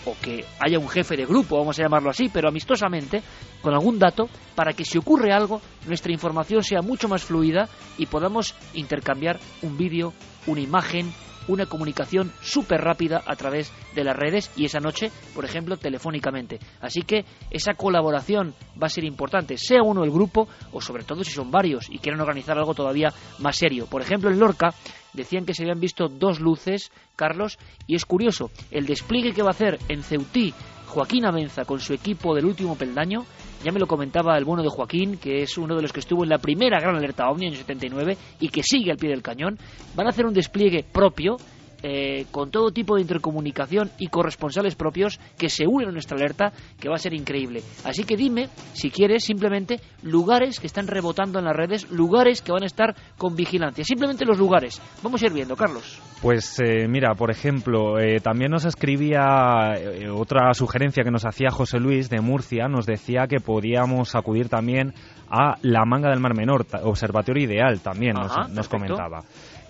o 0.04 0.14
que 0.20 0.44
haya 0.60 0.78
un 0.78 0.88
jefe 0.88 1.16
de 1.16 1.24
grupo, 1.24 1.58
vamos 1.58 1.78
a 1.78 1.82
llamarlo 1.82 2.10
así, 2.10 2.28
pero 2.32 2.48
amistosamente, 2.48 3.22
con 3.62 3.72
algún 3.72 3.98
dato, 3.98 4.28
para 4.54 4.72
que 4.72 4.84
si 4.84 4.98
ocurre 4.98 5.32
algo, 5.32 5.60
nuestra 5.86 6.12
información 6.12 6.62
sea 6.62 6.82
mucho 6.82 7.08
más 7.08 7.24
fluida 7.24 7.68
y 7.96 8.06
podamos 8.06 8.54
intercambiar 8.74 9.40
un 9.62 9.76
vídeo, 9.76 10.12
una 10.46 10.60
imagen, 10.60 11.12
una 11.48 11.66
comunicación 11.66 12.32
súper 12.40 12.80
rápida 12.80 13.22
a 13.26 13.36
través 13.36 13.72
de 13.94 14.04
las 14.04 14.16
redes 14.16 14.50
y 14.56 14.64
esa 14.64 14.80
noche, 14.80 15.10
por 15.34 15.44
ejemplo, 15.44 15.76
telefónicamente. 15.76 16.58
Así 16.80 17.02
que 17.02 17.24
esa 17.50 17.74
colaboración 17.74 18.54
va 18.80 18.86
a 18.86 18.90
ser 18.90 19.04
importante, 19.04 19.56
sea 19.56 19.82
uno 19.82 20.04
el 20.04 20.10
grupo 20.10 20.48
o 20.72 20.80
sobre 20.80 21.04
todo 21.04 21.24
si 21.24 21.32
son 21.32 21.50
varios 21.50 21.88
y 21.90 21.98
quieren 21.98 22.20
organizar 22.20 22.58
algo 22.58 22.74
todavía 22.74 23.12
más 23.38 23.56
serio. 23.56 23.86
Por 23.86 24.02
ejemplo, 24.02 24.30
en 24.30 24.38
Lorca 24.38 24.74
decían 25.12 25.44
que 25.44 25.54
se 25.54 25.62
habían 25.62 25.80
visto 25.80 26.08
dos 26.08 26.40
luces, 26.40 26.90
Carlos, 27.16 27.58
y 27.86 27.94
es 27.94 28.04
curioso, 28.04 28.50
el 28.70 28.86
despliegue 28.86 29.32
que 29.32 29.42
va 29.42 29.48
a 29.48 29.52
hacer 29.52 29.78
en 29.88 30.02
Ceutí 30.02 30.52
Joaquín 30.86 31.26
Amenza 31.26 31.64
con 31.64 31.80
su 31.80 31.92
equipo 31.92 32.34
del 32.34 32.46
último 32.46 32.76
peldaño, 32.76 33.24
ya 33.64 33.72
me 33.72 33.80
lo 33.80 33.86
comentaba 33.86 34.36
el 34.36 34.44
bueno 34.44 34.62
de 34.62 34.68
Joaquín, 34.68 35.16
que 35.16 35.42
es 35.42 35.56
uno 35.56 35.74
de 35.74 35.80
los 35.80 35.90
que 35.90 36.00
estuvo 36.00 36.22
en 36.22 36.28
la 36.28 36.38
primera 36.38 36.78
gran 36.78 36.96
alerta 36.96 37.30
OVNI 37.30 37.46
en 37.46 37.52
el 37.52 37.58
79 37.58 38.16
y 38.40 38.48
que 38.48 38.62
sigue 38.62 38.90
al 38.90 38.98
pie 38.98 39.08
del 39.08 39.22
cañón, 39.22 39.56
van 39.96 40.06
a 40.06 40.10
hacer 40.10 40.26
un 40.26 40.34
despliegue 40.34 40.84
propio 40.84 41.38
eh, 41.86 42.24
con 42.30 42.50
todo 42.50 42.70
tipo 42.70 42.94
de 42.94 43.02
intercomunicación 43.02 43.90
y 43.98 44.06
corresponsales 44.06 44.74
propios 44.74 45.20
que 45.36 45.50
se 45.50 45.66
unen 45.66 45.90
a 45.90 45.92
nuestra 45.92 46.16
alerta, 46.16 46.50
que 46.80 46.88
va 46.88 46.94
a 46.94 46.98
ser 46.98 47.12
increíble. 47.12 47.62
Así 47.84 48.04
que 48.04 48.16
dime, 48.16 48.48
si 48.72 48.90
quieres, 48.90 49.22
simplemente 49.22 49.80
lugares 50.02 50.60
que 50.60 50.66
están 50.66 50.86
rebotando 50.86 51.40
en 51.40 51.44
las 51.44 51.54
redes, 51.54 51.90
lugares 51.90 52.40
que 52.40 52.52
van 52.52 52.62
a 52.62 52.66
estar 52.66 52.94
con 53.18 53.36
vigilancia. 53.36 53.84
Simplemente 53.84 54.24
los 54.24 54.38
lugares. 54.38 54.80
Vamos 55.02 55.22
a 55.22 55.26
ir 55.26 55.34
viendo, 55.34 55.56
Carlos. 55.56 56.00
Pues 56.22 56.58
eh, 56.58 56.88
mira, 56.88 57.14
por 57.16 57.30
ejemplo, 57.30 57.98
eh, 57.98 58.18
también 58.20 58.50
nos 58.50 58.64
escribía 58.64 59.74
otra 60.10 60.54
sugerencia 60.54 61.04
que 61.04 61.10
nos 61.10 61.26
hacía 61.26 61.50
José 61.50 61.78
Luis 61.80 62.08
de 62.08 62.22
Murcia, 62.22 62.66
nos 62.66 62.86
decía 62.86 63.26
que 63.28 63.40
podíamos 63.40 64.14
acudir 64.14 64.48
también 64.48 64.94
a 65.30 65.56
la 65.62 65.84
Manga 65.84 66.10
del 66.10 66.20
Mar 66.20 66.34
Menor, 66.34 66.66
observatorio 66.84 67.44
ideal 67.44 67.80
también 67.80 68.14
nos, 68.14 68.68
comentaba. 68.68 69.22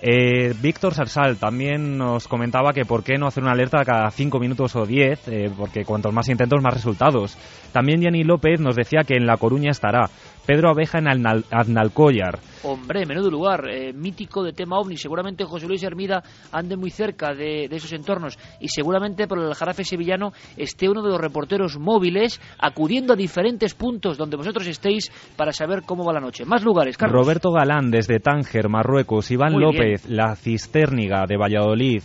Eh, 0.07 0.53
Víctor 0.61 0.93
Sarsal 0.93 1.39
también 1.39 1.97
nos 1.97 2.29
comentaba 2.29 2.75
que 2.75 2.85
por 2.85 3.03
qué 3.03 3.17
no 3.17 3.27
hacer 3.27 3.43
una 3.43 3.53
alerta 3.53 3.83
cada 3.87 4.11
5 4.11 4.39
minutos 4.39 4.77
o 4.77 4.85
10, 4.85 5.29
eh, 5.29 5.51
porque 5.57 5.87
cuantos 5.87 6.13
más 6.13 6.29
intentos, 6.29 6.63
más 6.63 6.75
resultados. 6.75 7.39
También 7.73 8.03
Jenny 8.03 8.23
López 8.23 8.61
nos 8.61 8.77
decía 8.77 9.05
que 9.05 9.17
en 9.17 9.25
La 9.25 9.39
Coruña 9.39 9.71
estará. 9.71 10.11
Pedro 10.47 10.71
Abeja 10.71 10.99
en 10.99 11.09
Aznalcóllar. 11.51 12.39
Hombre, 12.63 13.05
menudo 13.07 13.31
lugar, 13.31 13.69
eh, 13.69 13.93
mítico 13.93 14.43
de 14.43 14.53
tema 14.53 14.79
ovni. 14.79 14.97
Seguramente 14.97 15.45
José 15.45 15.67
Luis 15.67 15.83
Hermida 15.83 16.23
ande 16.53 16.77
muy 16.77 16.91
cerca 16.91 17.35
de, 17.35 17.65
esos 17.65 17.93
entornos 17.93 18.39
y 18.61 18.69
seguramente 18.69 19.27
por 19.27 19.39
el 19.39 19.55
jarafe 19.55 19.85
sevillano 19.85 20.33
esté 20.57 20.89
uno 20.89 21.03
de 21.03 21.11
los 21.11 21.21
reporteros 21.21 21.79
móviles 21.79 22.41
acudiendo 22.59 23.13
a 23.13 23.17
diferentes 23.17 23.75
puntos 23.75 24.17
donde 24.17 24.37
vosotros 24.37 24.67
estéis 24.67 25.11
para 25.37 25.53
saber 25.53 25.83
cómo 25.85 26.05
va 26.05 26.13
la 26.13 26.21
noche. 26.21 26.45
Más 26.45 26.63
lugares, 26.63 26.97
Carlos. 26.97 27.25
Roberto 27.25 27.51
Galán 27.51 27.91
desde 27.91 28.21
Tánger, 28.21 28.69
Marruecos. 28.69 29.31
Iván 29.31 29.59
López, 29.59 30.09
La 30.09 30.37
Cisterniga 30.37 31.27
de 31.27 31.37
Valladolid. 31.37 32.03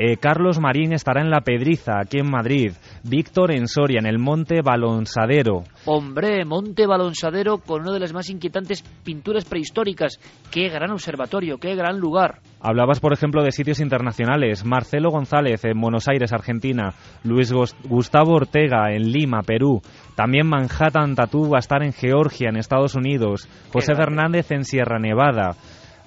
Eh, 0.00 0.16
Carlos 0.16 0.60
Marín 0.60 0.92
estará 0.92 1.22
en 1.22 1.28
La 1.28 1.40
Pedriza, 1.40 1.98
aquí 1.98 2.20
en 2.20 2.30
Madrid. 2.30 2.70
Víctor 3.02 3.50
en 3.50 3.66
Soria, 3.66 3.98
en 3.98 4.06
el 4.06 4.20
Monte 4.20 4.62
Balonsadero. 4.62 5.64
Hombre, 5.86 6.44
Monte 6.44 6.86
Balonsadero 6.86 7.58
con 7.58 7.82
una 7.82 7.94
de 7.94 7.98
las 7.98 8.12
más 8.12 8.30
inquietantes 8.30 8.84
pinturas 9.02 9.44
prehistóricas. 9.44 10.20
Qué 10.52 10.68
gran 10.68 10.92
observatorio, 10.92 11.58
qué 11.58 11.74
gran 11.74 11.98
lugar. 11.98 12.38
Hablabas, 12.60 13.00
por 13.00 13.12
ejemplo, 13.12 13.42
de 13.42 13.50
sitios 13.50 13.80
internacionales. 13.80 14.64
Marcelo 14.64 15.10
González 15.10 15.64
en 15.64 15.80
Buenos 15.80 16.06
Aires, 16.06 16.32
Argentina. 16.32 16.94
Luis 17.24 17.52
Gustavo 17.82 18.34
Ortega 18.34 18.92
en 18.92 19.10
Lima, 19.10 19.42
Perú. 19.42 19.82
También 20.14 20.46
Manhattan 20.46 21.16
Tattoo 21.16 21.50
va 21.50 21.58
a 21.58 21.58
estar 21.58 21.82
en 21.82 21.92
Georgia, 21.92 22.50
en 22.50 22.56
Estados 22.56 22.94
Unidos. 22.94 23.48
José 23.72 23.96
Fernández 23.96 24.48
en 24.52 24.64
Sierra 24.64 25.00
Nevada. 25.00 25.56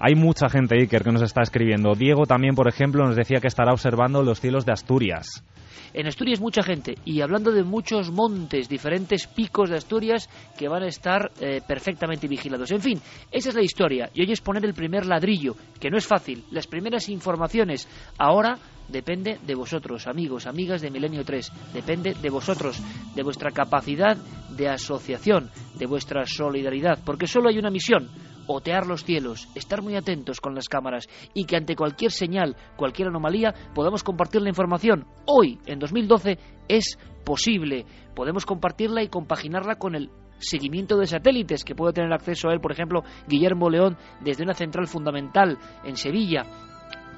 Hay 0.04 0.16
mucha 0.16 0.50
gente, 0.50 0.74
Iker, 0.82 1.04
que 1.04 1.12
nos 1.12 1.22
está 1.22 1.44
escribiendo. 1.44 1.94
Diego 1.94 2.26
también, 2.26 2.56
por 2.56 2.68
ejemplo, 2.68 3.06
nos 3.06 3.16
decía 3.16 3.40
que 3.40 3.48
estará 3.48 3.72
observando 3.72 4.24
los 4.24 4.42
cielos 4.42 4.66
de 4.66 4.72
Asturias. 4.72 5.44
En 5.94 6.08
Asturias 6.08 6.40
mucha 6.40 6.64
gente 6.64 6.96
y 7.06 7.22
hablando 7.22 7.52
de 7.52 7.64
muchos 7.64 8.10
montes, 8.10 8.68
diferentes 8.68 9.28
picos 9.28 9.70
de 9.70 9.76
Asturias 9.76 10.28
que 10.58 10.68
van 10.68 10.82
a 10.82 10.88
estar 10.88 11.30
eh, 11.40 11.62
perfectamente 11.68 12.28
vigilados. 12.28 12.72
En 12.72 12.82
fin, 12.82 13.00
esa 13.32 13.50
es 13.50 13.56
la 13.56 13.62
historia 13.62 14.10
y 14.16 14.22
hoy 14.22 14.32
es 14.32 14.42
poner 14.42 14.66
el 14.66 14.74
primer 14.74 15.06
ladrillo, 15.06 15.56
que 15.80 15.92
no 15.92 15.98
es 15.98 16.08
fácil. 16.08 16.46
Las 16.50 16.66
primeras 16.66 17.08
informaciones 17.08 17.88
ahora 18.18 18.58
depende 18.88 19.38
de 19.46 19.54
vosotros, 19.54 20.08
amigos, 20.08 20.48
amigas 20.48 20.82
de 20.82 20.90
Milenio 20.90 21.24
3. 21.24 21.52
Depende 21.74 22.16
de 22.16 22.30
vosotros, 22.32 22.82
de 23.14 23.22
vuestra 23.22 23.52
capacidad 23.52 24.18
de 24.50 24.68
asociación, 24.68 25.52
de 25.78 25.86
vuestra 25.86 26.26
solidaridad, 26.26 26.98
porque 27.06 27.28
solo 27.28 27.50
hay 27.50 27.60
una 27.60 27.70
misión 27.70 28.10
otear 28.48 28.88
los 28.88 29.04
cielos, 29.04 29.48
estar 29.56 29.82
muy 29.82 29.96
atentos 29.96 30.42
con 30.42 30.56
las 30.56 30.70
cámaras 30.70 31.08
y 31.34 31.46
que 31.46 31.56
ante 31.56 31.76
cualquier 31.76 32.12
señal, 32.12 32.56
cualquier 32.76 33.10
anomalía, 33.10 33.54
podamos 33.74 34.04
compartir 34.04 34.42
la 34.42 34.50
información. 34.50 35.06
Hoy, 35.26 35.60
en 35.66 35.80
2012, 35.80 36.38
es 36.68 36.98
posible. 37.24 37.86
Podemos 38.16 38.46
compartirla 38.46 39.04
y 39.04 39.10
compaginarla 39.10 39.76
con 39.76 39.96
el 39.96 40.10
seguimiento 40.40 40.98
de 40.98 41.08
satélites 41.08 41.64
que 41.64 41.76
puede 41.76 41.94
tener 41.94 42.12
acceso 42.12 42.50
a 42.50 42.54
él, 42.54 42.60
por 42.60 42.72
ejemplo, 42.72 43.04
Guillermo 43.28 43.70
León 43.70 43.98
desde 44.22 44.44
una 44.44 44.54
central 44.54 44.88
fundamental 44.88 45.58
en 45.84 45.96
Sevilla. 45.96 46.44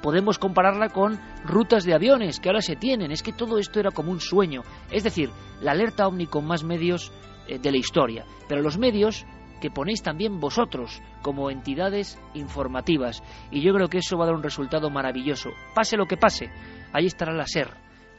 Podemos 0.01 0.37
compararla 0.37 0.89
con 0.89 1.17
rutas 1.45 1.85
de 1.85 1.93
aviones 1.93 2.41
que 2.41 2.49
ahora 2.49 2.61
se 2.61 2.75
tienen. 2.75 3.11
Es 3.11 3.23
que 3.23 3.31
todo 3.31 3.57
esto 3.57 3.79
era 3.79 3.91
como 3.91 4.11
un 4.11 4.19
sueño. 4.19 4.61
Es 4.91 5.03
decir, 5.03 5.29
la 5.61 5.71
alerta 5.71 6.07
OVNI 6.07 6.27
con 6.27 6.45
más 6.45 6.65
medios 6.65 7.13
eh, 7.47 7.57
de 7.57 7.71
la 7.71 7.77
historia. 7.77 8.25
Pero 8.49 8.61
los 8.61 8.77
medios 8.77 9.25
que 9.63 9.71
ponéis 9.71 10.03
también 10.03 10.41
vosotros 10.41 11.01
como 11.21 11.49
entidades 11.49 12.19
informativas. 12.33 13.23
Y 13.49 13.61
yo 13.61 13.73
creo 13.73 13.87
que 13.87 13.99
eso 13.99 14.17
va 14.17 14.25
a 14.25 14.27
dar 14.27 14.35
un 14.35 14.43
resultado 14.43 14.89
maravilloso. 14.89 15.51
Pase 15.73 15.95
lo 15.95 16.05
que 16.05 16.17
pase, 16.17 16.49
ahí 16.91 17.05
estará 17.05 17.31
la 17.31 17.47
SER, 17.47 17.69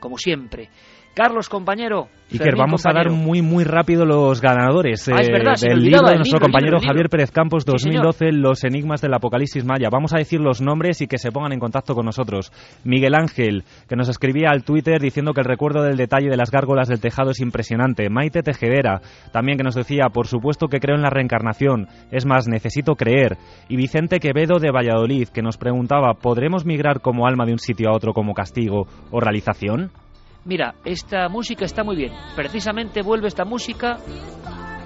como 0.01 0.17
siempre. 0.17 0.71
Carlos, 1.15 1.49
compañero. 1.49 2.09
Y 2.31 2.39
que 2.39 2.51
vamos 2.57 2.85
a 2.87 2.93
dar 2.93 3.11
muy, 3.11 3.43
muy 3.43 3.63
rápido 3.63 4.05
los 4.05 4.41
ganadores 4.41 5.09
ah, 5.09 5.21
eh, 5.21 5.29
del 5.61 5.85
libro 5.85 6.09
de 6.09 6.17
nuestro 6.17 6.41
compañero 6.41 6.81
Javier 6.81 7.09
Pérez 7.09 7.31
Campos 7.31 7.65
2012, 7.65 8.33
Los 8.33 8.65
Enigmas 8.65 9.01
del 9.01 9.15
Apocalipsis 9.15 9.65
Maya. 9.65 9.89
Vamos 9.93 10.13
a 10.15 10.19
decir 10.19 10.41
los 10.41 10.61
nombres 10.61 11.01
y 11.01 11.07
que 11.07 11.19
se 11.19 11.31
pongan 11.31 11.53
en 11.53 11.61
contacto 11.61 11.95
con 11.95 12.07
nosotros. 12.07 12.51
Miguel 12.83 13.15
Ángel, 13.15 13.63
que 13.89 13.95
nos 13.95 14.09
escribía 14.09 14.49
al 14.51 14.65
Twitter 14.65 15.01
diciendo 15.01 15.33
que 15.33 15.43
el 15.43 15.47
recuerdo 15.47 15.83
del 15.85 15.97
detalle 15.97 16.29
de 16.29 16.37
las 16.37 16.51
gárgolas 16.51 16.89
del 16.89 17.01
tejado 17.01 17.31
es 17.31 17.41
impresionante. 17.41 18.11
Maite 18.11 18.43
Tejedera, 18.43 19.01
también 19.31 19.57
que 19.57 19.65
nos 19.65 19.77
decía, 19.77 20.09
por 20.13 20.27
supuesto 20.27 20.67
que 20.67 20.81
creo 20.81 20.97
en 20.97 21.03
la 21.03 21.11
reencarnación. 21.11 21.87
Es 22.11 22.27
más, 22.27 22.49
necesito 22.49 22.97
creer. 22.97 23.37
Y 23.69 23.77
Vicente 23.77 24.19
Quevedo 24.19 24.59
de 24.59 24.73
Valladolid, 24.73 25.29
que 25.29 25.43
nos 25.43 25.59
preguntaba, 25.59 26.15
¿podremos 26.15 26.65
migrar 26.65 27.01
como 27.01 27.29
alma 27.29 27.45
de 27.45 27.53
un 27.53 27.61
sitio 27.61 27.91
a 27.91 27.95
otro 27.95 28.13
como 28.13 28.35
castigo 28.35 28.89
o 29.13 29.21
realización? 29.21 29.93
Mira, 30.45 30.75
esta 30.85 31.29
música 31.29 31.65
está 31.65 31.85
muy 31.85 31.97
bien. 31.97 32.13
Precisamente 32.37 33.03
vuelve 33.03 33.29
esta 33.29 33.45
música 33.45 33.99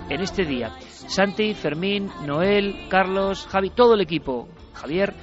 en 0.09 0.20
este 0.20 0.45
día. 0.45 0.77
Santi, 0.81 1.55
Fermín, 1.55 2.11
Noel, 2.27 2.89
Carlos, 2.89 3.47
Javi, 3.47 3.70
todo 3.70 3.95
el 3.95 4.01
equipo. 4.01 4.49
Javier, 4.75 5.15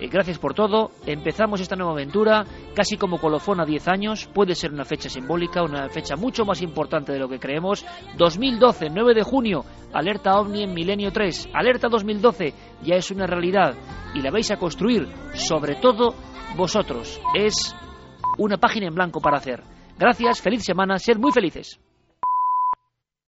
eh, 0.00 0.08
gracias 0.08 0.38
por 0.38 0.54
todo. 0.54 0.90
Empezamos 1.06 1.60
esta 1.60 1.76
nueva 1.76 1.92
aventura 1.92 2.44
casi 2.74 2.96
como 2.96 3.18
colofón 3.18 3.60
a 3.60 3.64
10 3.64 3.88
años. 3.88 4.28
Puede 4.32 4.54
ser 4.54 4.72
una 4.72 4.84
fecha 4.84 5.08
simbólica, 5.08 5.62
una 5.62 5.88
fecha 5.88 6.16
mucho 6.16 6.44
más 6.44 6.62
importante 6.62 7.12
de 7.12 7.18
lo 7.18 7.28
que 7.28 7.38
creemos. 7.38 7.84
2012, 8.16 8.90
9 8.90 9.14
de 9.14 9.22
junio, 9.22 9.64
alerta 9.92 10.38
OVNI 10.38 10.64
en 10.64 10.74
Milenio 10.74 11.12
3. 11.12 11.50
Alerta 11.54 11.88
2012 11.88 12.54
ya 12.82 12.96
es 12.96 13.10
una 13.10 13.26
realidad 13.26 13.74
y 14.14 14.20
la 14.20 14.30
vais 14.30 14.50
a 14.50 14.58
construir, 14.58 15.08
sobre 15.34 15.76
todo 15.76 16.14
vosotros. 16.56 17.20
Es 17.34 17.74
una 18.38 18.56
página 18.56 18.86
en 18.86 18.94
blanco 18.94 19.20
para 19.20 19.38
hacer. 19.38 19.77
Gracias, 19.98 20.40
feliz 20.40 20.64
semana, 20.64 20.98
sed 20.98 21.18
muy 21.18 21.32
felices. 21.32 21.80